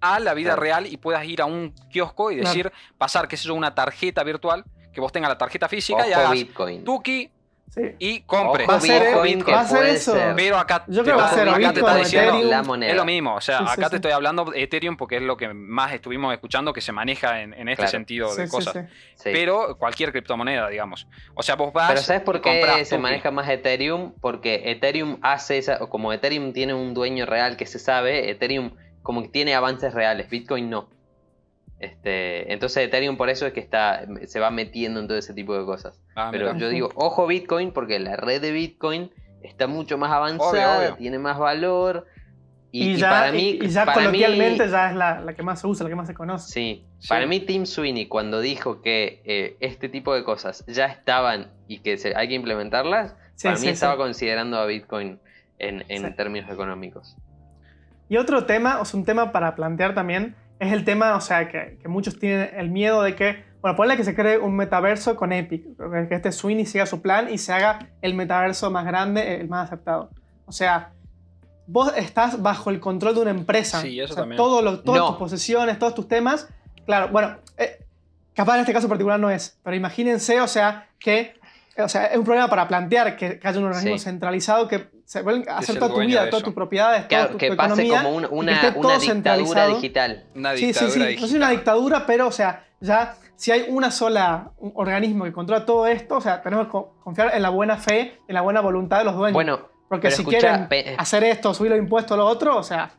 a 0.00 0.18
la 0.18 0.34
vida 0.34 0.50
Claro. 0.56 0.62
real 0.62 0.86
y 0.88 0.96
puedas 0.96 1.24
ir 1.26 1.40
a 1.42 1.44
un 1.44 1.72
kiosco 1.92 2.32
y 2.32 2.38
Claro. 2.38 2.48
decir, 2.48 2.72
pasar, 2.98 3.28
qué 3.28 3.36
sé 3.36 3.46
yo, 3.46 3.54
una 3.54 3.72
tarjeta 3.76 4.24
virtual, 4.24 4.64
que 4.92 5.00
vos 5.00 5.12
tengas 5.12 5.28
la 5.28 5.38
tarjeta 5.38 5.68
física 5.68 6.08
y 6.08 6.12
hagas 6.12 6.32
Bitcoin. 6.32 6.82
Tuki 6.82 7.30
Sí. 7.74 7.80
y 7.98 8.20
compres. 8.20 8.68
Va 8.68 8.74
a 8.74 8.80
ser- 8.80 9.14
Ojo 9.14 9.22
Bitcoin, 9.22 9.56
va 9.56 9.60
a 9.62 9.66
ser 9.66 9.86
eso. 9.86 10.12
ser. 10.12 10.34
Pero 10.36 10.58
acá, 10.58 10.84
Yo 10.88 11.02
te 11.02 11.10
creo 11.10 11.16
que 11.16 11.22
va 11.22 11.26
a 11.26 11.30
está- 11.30 11.38
ser 11.38 11.48
acá 11.48 11.56
te 11.58 11.60
Bitcoin 11.68 11.86
está 11.86 11.96
diciendo, 11.96 12.28
Ethereum. 12.32 12.50
la 12.50 12.62
moneda. 12.62 12.90
es 12.90 12.96
lo 12.96 13.04
mismo, 13.06 13.34
o 13.34 13.40
sea, 13.40 13.58
Sí, 13.58 13.64
acá 13.64 13.84
sí. 13.84 13.90
te 13.90 13.96
estoy 13.96 14.12
hablando 14.12 14.44
de 14.44 14.62
Ethereum 14.62 14.96
porque 14.98 15.16
es 15.16 15.22
lo 15.22 15.38
que 15.38 15.54
más 15.54 15.92
estuvimos 15.94 16.34
escuchando 16.34 16.74
que 16.74 16.82
se 16.82 16.92
maneja 16.92 17.40
en, 17.40 17.54
en 17.54 17.68
este 17.68 17.76
Claro. 17.76 17.90
sentido 17.90 18.34
de 18.34 18.48
cosas. 18.48 18.74
sí. 18.74 18.80
Sí. 19.14 19.30
Pero 19.32 19.78
cualquier 19.78 20.12
criptomoneda, 20.12 20.68
digamos. 20.68 21.08
O 21.34 21.42
sea, 21.42 21.54
vos 21.54 21.72
vas 21.72 21.88
Pero 21.92 22.02
¿sabes 22.02 22.22
por 22.22 22.42
qué 22.42 22.84
se 22.84 22.98
maneja 22.98 23.30
más 23.30 23.48
Ethereum? 23.48 24.12
Porque 24.20 24.62
Ethereum 24.70 25.18
hace 25.22 25.56
esa, 25.56 25.78
o 25.80 25.88
como 25.88 26.12
Ethereum 26.12 26.52
tiene 26.52 26.74
un 26.74 26.92
dueño 26.92 27.24
real 27.24 27.56
que 27.56 27.64
se 27.64 27.78
sabe, 27.78 28.30
Ethereum 28.30 28.76
como 29.02 29.22
que 29.22 29.28
tiene 29.30 29.54
avances 29.54 29.94
reales, 29.94 30.28
Bitcoin 30.28 30.68
no. 30.68 30.88
Este, 31.82 32.52
entonces 32.52 32.84
Ethereum 32.86 33.16
por 33.16 33.28
eso 33.28 33.44
es 33.44 33.52
que 33.52 33.58
está, 33.60 34.06
se 34.26 34.38
va 34.38 34.50
metiendo 34.52 35.00
en 35.00 35.08
todo 35.08 35.18
ese 35.18 35.34
tipo 35.34 35.58
de 35.58 35.64
cosas. 35.64 36.00
Ah, 36.14 36.28
Pero 36.30 36.56
yo 36.56 36.68
digo, 36.68 36.90
ojo 36.94 37.26
Bitcoin, 37.26 37.72
porque 37.72 37.98
la 37.98 38.16
red 38.16 38.40
de 38.40 38.52
Bitcoin 38.52 39.10
está 39.42 39.66
mucho 39.66 39.98
más 39.98 40.12
avanzada, 40.12 40.48
Obvio, 40.78 40.86
obvio. 40.86 40.94
tiene 40.96 41.18
más 41.18 41.38
valor. 41.38 42.06
Y, 42.70 42.84
Y, 42.84 42.90
y 42.92 42.96
ya, 42.96 43.10
para 43.10 43.32
mí, 43.32 43.58
y 43.60 43.68
ya 43.68 43.84
para 43.84 43.96
mí- 43.98 44.04
coloquialmente 44.06 44.68
ya 44.70 44.90
es 44.90 44.96
la, 44.96 45.20
la 45.20 45.34
que 45.34 45.42
más 45.42 45.60
se 45.60 45.66
usa, 45.66 45.82
la 45.84 45.90
que 45.90 45.96
más 45.96 46.06
se 46.06 46.14
conoce. 46.14 46.50
Sí, 46.52 46.86
Sí. 47.00 47.08
para 47.08 47.26
mí 47.26 47.40
Tim 47.40 47.66
Sweeney 47.66 48.06
cuando 48.06 48.40
dijo 48.40 48.80
que 48.80 49.20
eh, 49.24 49.56
este 49.60 49.88
tipo 49.90 50.14
de 50.14 50.22
cosas 50.24 50.64
ya 50.68 50.86
estaban 50.86 51.50
y 51.66 51.80
que 51.80 51.98
se- 51.98 52.16
hay 52.16 52.28
que 52.28 52.34
implementarlas, 52.34 53.16
Sí, 53.34 53.48
para 53.48 53.56
sí, 53.56 53.66
mí 53.66 53.72
estaba 53.72 53.96
considerando 53.96 54.56
a 54.58 54.66
Bitcoin 54.66 55.18
en, 55.58 55.84
en 55.88 56.06
Sí. 56.06 56.14
términos 56.16 56.48
económicos. 56.50 57.16
Y 58.08 58.16
otro 58.18 58.46
tema, 58.46 58.80
o 58.80 58.84
sea, 58.84 59.00
un 59.00 59.04
tema 59.04 59.32
para 59.32 59.54
plantear 59.56 59.94
también, 59.94 60.36
es 60.66 60.72
el 60.72 60.84
tema, 60.84 61.16
o 61.16 61.20
sea, 61.20 61.48
que, 61.48 61.78
que 61.80 61.88
muchos 61.88 62.18
tienen 62.18 62.50
el 62.56 62.70
miedo 62.70 63.02
de 63.02 63.14
que, 63.16 63.44
bueno, 63.60 63.76
ponle 63.76 63.96
que 63.96 64.04
se 64.04 64.14
cree 64.14 64.38
un 64.38 64.54
metaverso 64.56 65.16
con 65.16 65.32
Epic, 65.32 65.64
que 66.08 66.14
este 66.14 66.30
Sweeney 66.32 66.66
siga 66.66 66.86
su 66.86 67.00
plan 67.02 67.28
y 67.32 67.38
se 67.38 67.52
haga 67.52 67.88
el 68.00 68.14
metaverso 68.14 68.70
más 68.70 68.84
grande, 68.86 69.36
el 69.40 69.48
más 69.48 69.66
aceptado. 69.66 70.10
O 70.46 70.52
sea, 70.52 70.90
vos 71.66 71.92
estás 71.96 72.42
bajo 72.42 72.70
el 72.70 72.80
control 72.80 73.14
de 73.14 73.20
una 73.22 73.30
empresa. 73.30 73.80
Sí, 73.80 73.98
eso 74.00 74.12
o 74.12 74.14
sea, 74.14 74.22
también. 74.22 74.36
todo 74.36 74.62
lo- 74.62 74.80
todas 74.80 75.00
No. 75.00 75.08
tus 75.10 75.16
posesiones, 75.18 75.78
todos 75.78 75.94
tus 75.94 76.08
temas. 76.08 76.48
Claro, 76.86 77.08
bueno, 77.08 77.36
eh, 77.56 77.78
capaz 78.34 78.54
en 78.56 78.60
este 78.60 78.72
caso 78.72 78.88
particular 78.88 79.18
no 79.20 79.30
es, 79.30 79.58
pero 79.62 79.74
imagínense, 79.76 80.40
o 80.40 80.48
sea, 80.48 80.88
que 80.98 81.34
o 81.78 81.88
sea, 81.88 82.04
es 82.06 82.18
un 82.18 82.24
problema 82.24 82.48
para 82.48 82.68
plantear 82.68 83.16
que, 83.16 83.38
que 83.38 83.48
haya 83.48 83.58
un 83.58 83.64
organismo 83.64 83.96
Sí. 83.96 84.04
centralizado 84.04 84.68
que 84.68 84.88
se 85.12 85.18
a 85.18 85.22
Que 85.24 85.50
hacer 85.50 85.78
toda 85.78 85.94
tu 85.94 86.00
vida, 86.00 86.30
todas 86.30 86.42
tus 86.44 86.54
propiedades, 86.54 87.04
Claro, 87.06 87.24
toda 87.24 87.32
tu, 87.32 87.38
que 87.38 87.50
tu 87.50 87.56
pase 87.56 87.82
economía, 87.82 88.02
como 88.02 88.16
un- 88.16 88.24
y 88.24 88.28
que 88.28 88.34
una, 88.34 88.52
esté 88.52 88.78
una 88.78 88.88
todo 88.88 88.98
dictadura 88.98 89.66
digital. 89.66 90.24
Una 90.34 90.52
Sí, 90.52 90.58
sí, 90.58 90.66
dictadura 90.66 90.92
sí. 90.92 90.98
No 91.00 91.06
digital. 91.06 91.28
es 91.28 91.34
una 91.34 91.50
dictadura, 91.50 92.06
pero, 92.06 92.26
o 92.28 92.32
sea, 92.32 92.64
ya 92.80 93.14
si 93.36 93.50
hay 93.50 93.66
una 93.68 93.90
sola 93.90 94.50
un 94.58 94.72
organismo 94.74 95.24
que 95.24 95.32
controla 95.32 95.66
todo 95.66 95.86
esto, 95.86 96.16
o 96.16 96.20
sea, 96.20 96.40
tenemos 96.42 96.66
que 96.66 96.72
co- 96.72 96.94
confiar 97.04 97.32
en 97.34 97.42
la 97.42 97.50
buena 97.50 97.76
fe, 97.76 98.18
en 98.26 98.34
la 98.34 98.40
buena 98.40 98.60
voluntad 98.60 98.98
de 98.98 99.04
los 99.04 99.16
dueños. 99.16 99.34
Bueno, 99.34 99.68
Porque 99.88 100.10
si 100.10 100.22
escucha, 100.22 100.66
quieren 100.68 100.94
hacer 100.98 101.24
esto, 101.24 101.52
subir 101.52 101.70
los 101.72 101.78
impuestos, 101.78 102.16
lo 102.16 102.24
otro, 102.26 102.56
o 102.56 102.62
sea, 102.62 102.92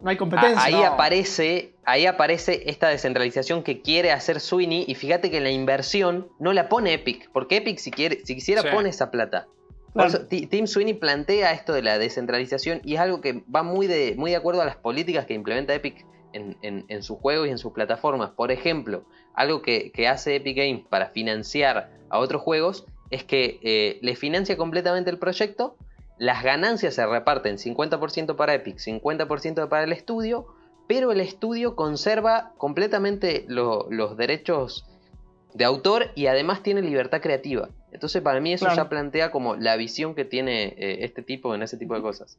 no 0.00 0.08
hay 0.10 0.16
competencia. 0.16 0.58
a- 0.60 0.64
ahí 0.64 0.72
No. 0.74 0.86
aparece, 0.86 1.74
ahí 1.84 2.06
aparece 2.06 2.62
esta 2.66 2.88
descentralización 2.88 3.62
que 3.62 3.82
quiere 3.82 4.10
hacer 4.12 4.40
Sweeney 4.40 4.84
y 4.88 4.94
fíjate 4.94 5.30
que 5.30 5.40
la 5.40 5.50
inversión 5.50 6.28
no 6.38 6.52
la 6.54 6.68
pone 6.70 6.94
Epic, 6.94 7.28
porque 7.32 7.56
Epic 7.58 7.78
si 7.78 7.90
quiere, 7.90 8.20
si 8.24 8.34
quisiera 8.34 8.62
Sí. 8.62 8.68
pone 8.72 8.88
esa 8.88 9.10
plata. 9.10 9.46
Por 9.92 10.06
eso, 10.06 10.26
Ti- 10.26 10.46
Tim 10.46 10.66
Sweeney 10.66 10.94
plantea 10.94 11.52
esto 11.52 11.72
de 11.72 11.82
la 11.82 11.98
descentralización 11.98 12.80
y 12.84 12.94
es 12.94 13.00
algo 13.00 13.20
que 13.20 13.44
va 13.54 13.62
muy 13.62 13.86
de, 13.86 14.14
muy 14.16 14.30
de 14.30 14.36
acuerdo 14.36 14.62
a 14.62 14.64
las 14.64 14.76
políticas 14.76 15.26
que 15.26 15.34
implementa 15.34 15.74
Epic 15.74 16.06
en, 16.32 16.56
en, 16.62 16.86
en 16.88 17.02
sus 17.02 17.18
juegos 17.18 17.48
y 17.48 17.50
en 17.50 17.58
sus 17.58 17.72
plataformas. 17.72 18.30
Por 18.30 18.50
ejemplo, 18.50 19.04
algo 19.34 19.60
que, 19.60 19.92
que 19.92 20.08
hace 20.08 20.36
Epic 20.36 20.56
Games 20.56 20.86
para 20.88 21.08
financiar 21.08 21.90
a 22.08 22.18
otros 22.18 22.40
juegos 22.40 22.86
es 23.10 23.24
que 23.24 23.60
eh, 23.62 23.98
le 24.00 24.16
financia 24.16 24.56
completamente 24.56 25.10
el 25.10 25.18
proyecto, 25.18 25.76
las 26.16 26.42
ganancias 26.42 26.94
se 26.94 27.06
reparten 27.06 27.58
50% 27.58 28.36
para 28.36 28.54
Epic, 28.54 28.78
50% 28.78 29.68
para 29.68 29.84
el 29.84 29.92
estudio, 29.92 30.46
pero 30.86 31.12
el 31.12 31.20
estudio 31.20 31.76
conserva 31.76 32.54
completamente 32.56 33.44
lo- 33.48 33.86
los 33.90 34.16
derechos 34.16 34.86
de 35.54 35.64
autor 35.64 36.10
y 36.14 36.26
además 36.26 36.62
tiene 36.62 36.80
libertad 36.82 37.20
creativa. 37.20 37.68
Entonces 37.92 38.22
para 38.22 38.40
mí 38.40 38.52
eso 38.52 38.64
Claro. 38.66 38.82
ya 38.82 38.88
plantea 38.88 39.30
como 39.30 39.54
la 39.56 39.76
visión 39.76 40.14
que 40.14 40.24
tiene 40.24 40.74
eh, 40.78 41.04
este 41.04 41.22
tipo 41.22 41.54
en 41.54 41.62
ese 41.62 41.76
tipo 41.76 41.94
de 41.94 42.00
cosas. 42.02 42.38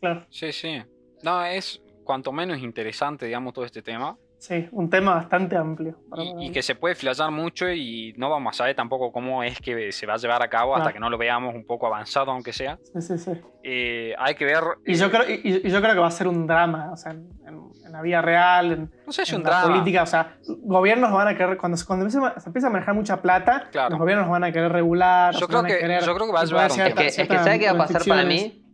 Claro, 0.00 0.26
Sí, 0.30 0.52
sí. 0.52 0.82
No, 1.22 1.44
es 1.44 1.80
cuanto 2.04 2.32
menos 2.32 2.58
interesante, 2.58 3.26
digamos, 3.26 3.52
todo 3.54 3.64
este 3.64 3.82
tema. 3.82 4.16
Sí, 4.38 4.68
un 4.72 4.88
tema 4.88 5.14
bastante 5.14 5.56
amplio. 5.56 5.98
Y, 6.16 6.46
y 6.46 6.50
que 6.52 6.62
se 6.62 6.74
puede 6.74 6.94
flashear 6.94 7.30
mucho 7.30 7.68
y 7.70 8.14
no 8.16 8.30
vamos 8.30 8.54
a 8.54 8.58
saber 8.58 8.74
tampoco 8.76 9.12
cómo 9.12 9.42
es 9.42 9.60
que 9.60 9.92
se 9.92 10.06
va 10.06 10.14
a 10.14 10.16
llevar 10.16 10.42
a 10.42 10.48
cabo 10.48 10.74
hasta 10.74 10.84
Claro. 10.84 10.94
que 10.94 11.00
no 11.00 11.10
lo 11.10 11.18
veamos 11.18 11.54
un 11.54 11.66
poco 11.66 11.86
avanzado, 11.86 12.30
aunque 12.30 12.52
sea. 12.52 12.78
Sí, 12.94 13.02
sí, 13.02 13.18
sí. 13.18 13.32
Eh, 13.62 14.14
hay 14.18 14.34
que 14.34 14.44
ver. 14.44 14.62
Y 14.86 14.94
yo, 14.94 15.10
creo, 15.10 15.28
y, 15.28 15.62
y 15.66 15.70
yo 15.70 15.80
creo 15.80 15.92
que 15.94 16.00
va 16.00 16.06
a 16.06 16.10
ser 16.10 16.28
un 16.28 16.46
drama, 16.46 16.90
o 16.92 16.96
sea, 16.96 17.12
en, 17.12 17.28
en- 17.46 17.68
en 17.88 17.92
la 17.92 18.02
vida 18.02 18.20
real, 18.20 18.72
en, 18.72 18.90
No 19.06 19.12
sé 19.12 19.24
si 19.24 19.34
en 19.34 19.40
un 19.40 19.44
la 19.44 19.60
drama. 19.60 19.72
política, 19.74 20.02
o 20.02 20.06
sea, 20.06 20.36
gobiernos 20.62 21.10
van 21.10 21.26
a 21.28 21.34
querer, 21.36 21.56
cuando, 21.56 21.76
se- 21.78 21.86
cuando 21.86 22.04
empieza, 22.04 22.26
a- 22.28 22.38
se 22.40 22.48
empieza 22.50 22.66
a 22.68 22.70
manejar 22.70 22.94
mucha 22.94 23.20
plata, 23.22 23.68
Claro. 23.72 23.90
los 23.90 23.98
gobiernos 23.98 24.28
van 24.28 24.44
a 24.44 24.52
querer 24.52 24.70
regular, 24.70 25.34
Yo 25.34 25.46
creo 25.48 25.62
van 25.62 25.66
a 25.66 25.74
que- 25.74 25.78
querer 25.80 26.02
yo 26.04 26.14
creo 26.14 26.26
que 26.26 26.32
va 26.32 26.40
a 26.40 26.44
llevar 26.44 26.70
un 26.70 26.76
tiempo. 26.76 27.00
Es 27.00 27.16
que, 27.16 27.22
es 27.22 27.28
que 27.28 27.36
¿sabe 27.38 27.58
qué 27.58 27.64
va 27.66 27.72
a 27.72 27.76
pasar 27.78 28.02
para 28.06 28.22
restricciones. 28.22 28.67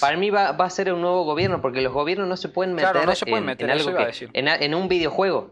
Para 0.00 0.16
mí 0.16 0.30
va, 0.30 0.52
va 0.52 0.64
a 0.64 0.70
ser 0.70 0.92
un 0.92 1.00
nuevo 1.00 1.24
gobierno 1.24 1.60
porque 1.62 1.80
los 1.80 1.92
gobiernos 1.92 2.28
no 2.28 2.36
se 2.36 2.48
pueden 2.48 2.74
meter, 2.74 2.90
Claro, 2.92 3.06
no 3.06 3.14
se 3.14 3.24
pueden 3.26 3.44
en, 3.44 3.46
meter, 3.46 3.70
en 3.70 3.78
algo 3.78 3.90
a 3.90 3.96
que- 3.98 4.06
decir. 4.06 4.30
en, 4.32 4.74
un 4.74 4.88
videojuego. 4.88 5.50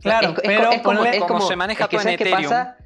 Claro, 0.00 0.30
Es- 0.30 0.40
pero 0.44 0.70
es 0.72 0.82
como, 0.82 1.00
ponle- 1.00 1.10
es 1.14 1.18
Como 1.20 1.28
como- 1.34 1.40
se 1.48 1.56
maneja 1.56 1.86
todo 1.86 1.98
en 2.00 2.02
¿sabes 2.04 2.18
qué 2.18 2.24
Ethereum, 2.24 2.50
pasa? 2.50 2.76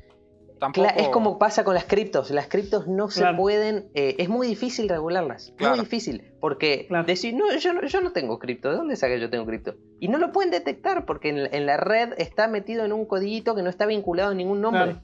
Tampoco. 0.61 0.89
Cla- 0.89 0.95
Es 0.97 1.09
como 1.11 1.39
pasa 1.39 1.63
con 1.63 1.75
las 1.75 1.85
criptos. 1.85 2.31
Las 2.33 2.49
criptos 2.49 2.89
no 2.89 3.11
se 3.11 3.25
pueden. 3.35 3.91
eh, 3.95 4.17
es 4.19 4.29
muy 4.29 4.49
difícil 4.49 4.89
regularlas. 4.89 5.53
Claro. 5.57 5.77
Muy 5.77 5.85
difícil. 5.85 6.33
Porque 6.41 6.87
Claro. 6.89 7.05
decir, 7.07 7.35
no 7.35 7.45
yo, 7.57 7.73
no, 7.75 7.87
yo 7.87 8.01
no 8.01 8.11
tengo 8.11 8.41
cripto. 8.41 8.71
¿De 8.71 8.77
dónde 8.77 8.97
saca 8.97 9.15
yo 9.17 9.31
tengo 9.31 9.47
cripto? 9.47 9.77
Y 10.01 10.09
no 10.09 10.19
lo 10.19 10.33
pueden 10.33 10.51
detectar 10.51 11.05
porque 11.07 11.29
en, 11.29 11.45
la- 11.45 11.49
en 11.53 11.65
la 11.67 11.77
red 11.77 12.13
está 12.19 12.49
metido 12.49 12.85
en 12.85 12.93
un 12.93 13.07
codiguito 13.07 13.55
que 13.55 13.63
no 13.63 13.71
está 13.71 13.87
vinculado 13.87 14.33
a 14.33 14.35
ningún 14.35 14.61
nombre. 14.61 14.97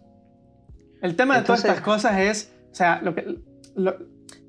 El 1.03 1.15
tema 1.15 1.39
de 1.39 1.45
todas 1.45 1.65
estas 1.65 1.81
cosas 1.83 2.19
es, 2.19 2.53
o 2.73 2.75
sea, 2.75 3.01
lo 3.03 3.15
que, 3.15 3.37
lo, 3.77 3.97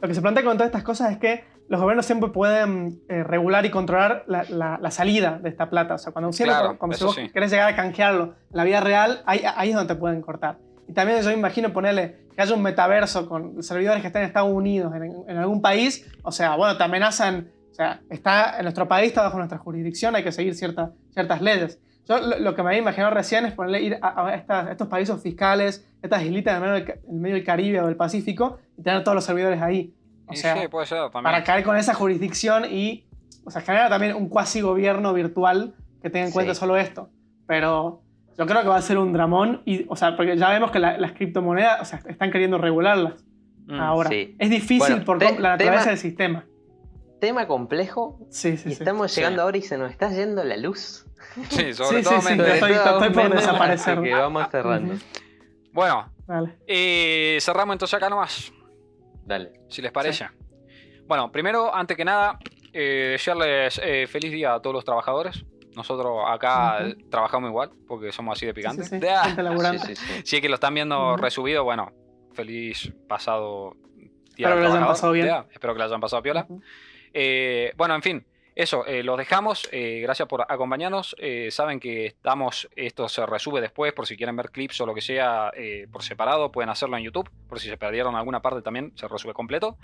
lo 0.01 0.07
que 0.07 0.13
se 0.13 0.21
plantea 0.21 0.43
con 0.43 0.57
todas 0.57 0.67
estas 0.69 0.83
cosas 0.83 1.11
es 1.11 1.17
que 1.17 1.43
los 1.67 1.81
gobiernos 1.81 2.05
siempre 2.05 2.29
pueden 2.29 2.99
eh, 3.09 3.23
regular 3.23 3.65
y 3.65 3.71
controlar 3.71 4.23
la, 4.27 4.43
la- 4.49 4.77
la 4.79 4.91
salida 4.91 5.39
de 5.41 5.49
esta 5.49 5.69
plata. 5.69 5.95
O 5.95 5.97
sea, 5.97 6.13
cuando, 6.13 6.31
siempre, 6.31 6.55
Claro, 6.55 6.77
cuando 6.77 6.95
si 6.97 7.03
vos 7.03 7.15
sí. 7.15 7.29
querés 7.29 7.49
llegar 7.51 7.73
a 7.73 7.75
canjearlo 7.75 8.35
en 8.51 8.57
la 8.57 8.63
vida 8.63 8.81
real, 8.81 9.21
ahí, 9.25 9.41
ahí 9.55 9.69
es 9.69 9.75
donde 9.75 9.93
te 9.93 9.99
pueden 9.99 10.21
cortar. 10.21 10.57
Y 10.87 10.93
también 10.93 11.21
yo 11.23 11.31
imagino 11.31 11.73
ponerle 11.73 12.27
que 12.35 12.41
haya 12.41 12.53
un 12.53 12.61
metaverso 12.61 13.27
con 13.27 13.63
servidores 13.63 14.01
que 14.01 14.07
estén 14.07 14.21
en 14.21 14.27
Estados 14.27 14.51
Unidos, 14.53 14.93
en, 14.93 15.03
en 15.27 15.37
algún 15.37 15.59
país. 15.61 16.05
O 16.21 16.31
sea, 16.31 16.55
bueno, 16.55 16.77
te 16.77 16.83
amenazan. 16.83 17.49
O 17.71 17.73
sea, 17.73 17.99
está 18.09 18.57
en 18.57 18.63
nuestro 18.63 18.87
país, 18.87 19.07
está 19.07 19.23
bajo 19.23 19.37
nuestra 19.37 19.57
jurisdicción, 19.57 20.15
hay 20.15 20.23
que 20.23 20.31
seguir 20.31 20.53
cierta- 20.55 20.91
ciertas 21.13 21.41
leyes. 21.41 21.79
Yo 22.07 22.19
lo, 22.19 22.39
lo 22.39 22.55
que 22.55 22.61
me 22.63 22.69
había 22.69 22.79
imaginado 22.81 23.13
recién 23.13 23.45
es 23.45 23.53
ponerle 23.53 23.81
ir 23.81 23.97
a, 24.01 24.27
a 24.27 24.35
estas- 24.35 24.69
estos 24.69 24.87
países 24.87 25.21
fiscales, 25.21 25.87
estas 26.01 26.23
islitas 26.23 26.55
en 26.55 26.61
medio, 26.61 26.73
del, 26.73 26.99
en 27.09 27.21
medio 27.21 27.35
del 27.35 27.43
Caribe 27.43 27.81
o 27.81 27.87
del 27.87 27.95
Pacífico, 27.95 28.59
y 28.77 28.83
tener 28.83 29.03
todos 29.03 29.15
los 29.15 29.23
servidores 29.23 29.61
ahí. 29.61 29.93
O 30.27 30.33
Y 30.33 30.37
sea, 30.37 30.55
sí, 30.59 30.67
puede 30.67 30.85
ser 30.85 30.99
también. 31.11 31.23
para 31.23 31.43
caer 31.43 31.63
con 31.63 31.77
esa 31.77 31.93
jurisdicción 31.93 32.65
y 32.71 33.05
o 33.47 33.51
sea, 33.51 33.61
generar 33.61 33.89
también 33.89 34.15
un 34.15 34.27
cuasi 34.27 34.61
gobierno 34.61 35.13
virtual 35.13 35.75
que 36.01 36.09
tenga 36.09 36.25
en 36.27 36.31
cuenta 36.31 36.53
Sí. 36.55 36.59
solo 36.59 36.77
esto. 36.77 37.09
Pero 37.47 38.01
yo 38.37 38.45
creo 38.47 38.61
que 38.63 38.67
va 38.67 38.77
a 38.77 38.81
ser 38.81 38.97
un 38.97 39.13
dramón, 39.13 39.61
y, 39.65 39.85
o 39.87 39.95
sea, 39.95 40.15
porque 40.17 40.35
ya 40.35 40.49
vemos 40.49 40.71
que 40.71 40.79
la- 40.79 40.97
las 40.97 41.11
criptomonedas 41.11 41.81
o 41.81 41.85
sea, 41.85 41.99
están 42.07 42.31
queriendo 42.31 42.57
regularlas 42.57 43.23
Mm, 43.67 43.79
ahora. 43.79 44.09
sí. 44.09 44.35
Es 44.39 44.49
difícil 44.49 44.79
Bueno, 44.79 45.05
por 45.05 45.17
te- 45.19 45.39
la 45.39 45.49
naturaleza 45.51 45.83
tema- 45.83 45.91
del 45.91 45.97
sistema. 45.99 46.45
Tema 47.19 47.47
complejo. 47.47 48.19
Sí, 48.29 48.57
sí, 48.57 48.69
y 48.69 48.75
sí. 48.75 48.81
estamos 48.83 49.11
Sí. 49.11 49.21
llegando 49.21 49.41
ahora 49.43 49.57
y 49.57 49.61
se 49.61 49.77
nos 49.77 49.91
está 49.91 50.09
yendo 50.11 50.43
la 50.43 50.57
luz. 50.57 51.05
Sí, 51.49 51.73
sobre 51.73 51.99
Sí, 51.99 52.03
todo 52.03 52.15
sí, 52.21 52.21
sí. 52.21 52.27
Méndez. 52.29 52.53
Estoy- 52.55 52.71
estoy 52.73 53.09
por 53.09 53.35
desaparecer. 53.35 54.01
que 54.01 54.13
vamos 54.13 54.47
cerrando. 54.51 54.93
Ujú. 54.93 55.03
Bueno, 55.71 56.11
Dale. 56.27 56.57
eh, 56.67 57.37
cerramos 57.41 57.73
entonces 57.73 57.93
acá 57.95 58.09
nomás. 58.09 58.51
Dale. 59.25 59.53
si 59.69 59.81
les 59.81 59.91
parece. 59.91 60.27
Bueno, 61.07 61.31
primero, 61.31 61.73
antes 61.75 61.97
que 61.97 62.05
nada, 62.05 62.37
eh, 62.71 63.09
desearles 63.13 63.81
eh, 63.83 64.05
feliz 64.07 64.31
día 64.31 64.53
a 64.53 64.61
todos 64.61 64.73
los 64.75 64.85
trabajadores. 64.85 65.43
Nosotros 65.75 66.19
acá 66.27 66.77
Ujú. 66.81 66.89
eh, 66.89 66.97
trabajamos 67.09 67.49
igual, 67.49 67.71
porque 67.87 68.11
somos 68.11 68.37
así 68.37 68.45
de 68.45 68.53
picantes. 68.53 68.87
Sí, 68.87 68.95
sí, 68.95 69.01
sí. 69.01 69.07
Ah. 69.09 69.73
Sí, 69.73 69.79
sí, 69.79 69.95
sí. 69.95 70.21
Si 70.23 70.35
es 70.37 70.41
que 70.41 70.47
lo 70.49 70.55
están 70.55 70.73
viendo 70.75 71.13
Ujú. 71.13 71.17
resubido, 71.21 71.63
bueno, 71.63 71.91
feliz 72.33 72.93
pasado 73.09 73.73
día 74.35 74.47
Espero 74.47 74.55
que 74.57 74.61
lo 74.61 74.67
hayan 74.73 74.87
pasado 74.87 75.11
bien. 75.13 75.27
Espero 75.51 75.73
que 75.73 75.79
lo 75.79 75.85
hayan 75.85 75.99
pasado 76.01 76.21
piola. 76.21 76.45
Ujú. 76.47 76.61
Eh, 77.17 77.71
bueno, 77.77 77.95
en 77.95 78.01
fin, 78.01 78.25
eso, 78.55 78.85
eh, 78.85 79.03
los 79.03 79.17
dejamos. 79.17 79.69
eh, 79.71 80.01
gracias 80.01 80.27
por 80.27 80.41
acompañarnos. 80.47 81.15
Eh, 81.17 81.49
saben 81.49 81.79
que 81.79 82.05
estamos, 82.07 82.67
esto 82.75 83.07
se 83.07 83.25
resube 83.25 83.61
después, 83.61 83.93
por 83.93 84.05
si 84.05 84.17
quieren 84.17 84.35
ver 84.35 84.51
clips 84.51 84.81
o 84.81 84.85
lo 84.85 84.93
que 84.93 84.99
sea 85.01 85.49
eh, 85.55 85.87
por 85.89 86.03
separado, 86.03 86.51
pueden 86.51 86.69
hacerlo 86.69 86.97
en 86.97 87.03
YouTube. 87.03 87.29
Por 87.47 87.59
si 87.59 87.69
se 87.69 87.77
perdieron 87.77 88.15
alguna 88.15 88.41
parte 88.41 88.61
también, 88.61 88.91
se 88.95 89.07
resube 89.07 89.33
completo. 89.33 89.77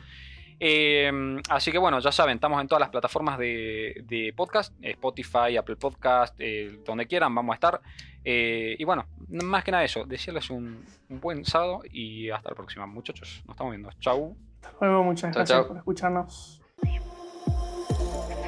Eh, 0.59 1.11
así 1.49 1.71
que 1.71 1.77
bueno, 1.79 1.99
ya 1.99 2.11
saben, 2.11 2.35
estamos 2.35 2.61
en 2.61 2.67
todas 2.67 2.81
las 2.81 2.89
plataformas 2.89 3.39
de, 3.39 4.03
de 4.05 4.33
podcast, 4.35 4.73
Spotify, 4.81 5.57
Apple 5.57 5.77
Podcast, 5.77 6.35
eh, 6.37 6.79
donde 6.85 7.07
quieran, 7.07 7.33
vamos 7.33 7.53
a 7.53 7.55
estar. 7.55 7.81
Eh, 8.23 8.75
y 8.77 8.83
bueno, 8.83 9.07
más 9.29 9.63
que 9.63 9.71
nada 9.71 9.83
eso, 9.83 10.05
desearles 10.05 10.49
un, 10.51 10.85
un 11.09 11.19
buen 11.19 11.45
sábado 11.45 11.81
y 11.91 12.29
hasta 12.29 12.49
la 12.49 12.55
próxima, 12.55 12.85
muchachos. 12.85 13.41
Nos 13.47 13.55
estamos 13.55 13.71
viendo. 13.71 13.89
Chau. 13.99 14.37
Hasta 14.61 14.85
luego, 14.85 15.03
muchas 15.03 15.33
gracias 15.33 15.65
por 15.65 15.77
escucharnos. 15.77 16.60
Thank 18.01 18.31
you. 18.31 18.40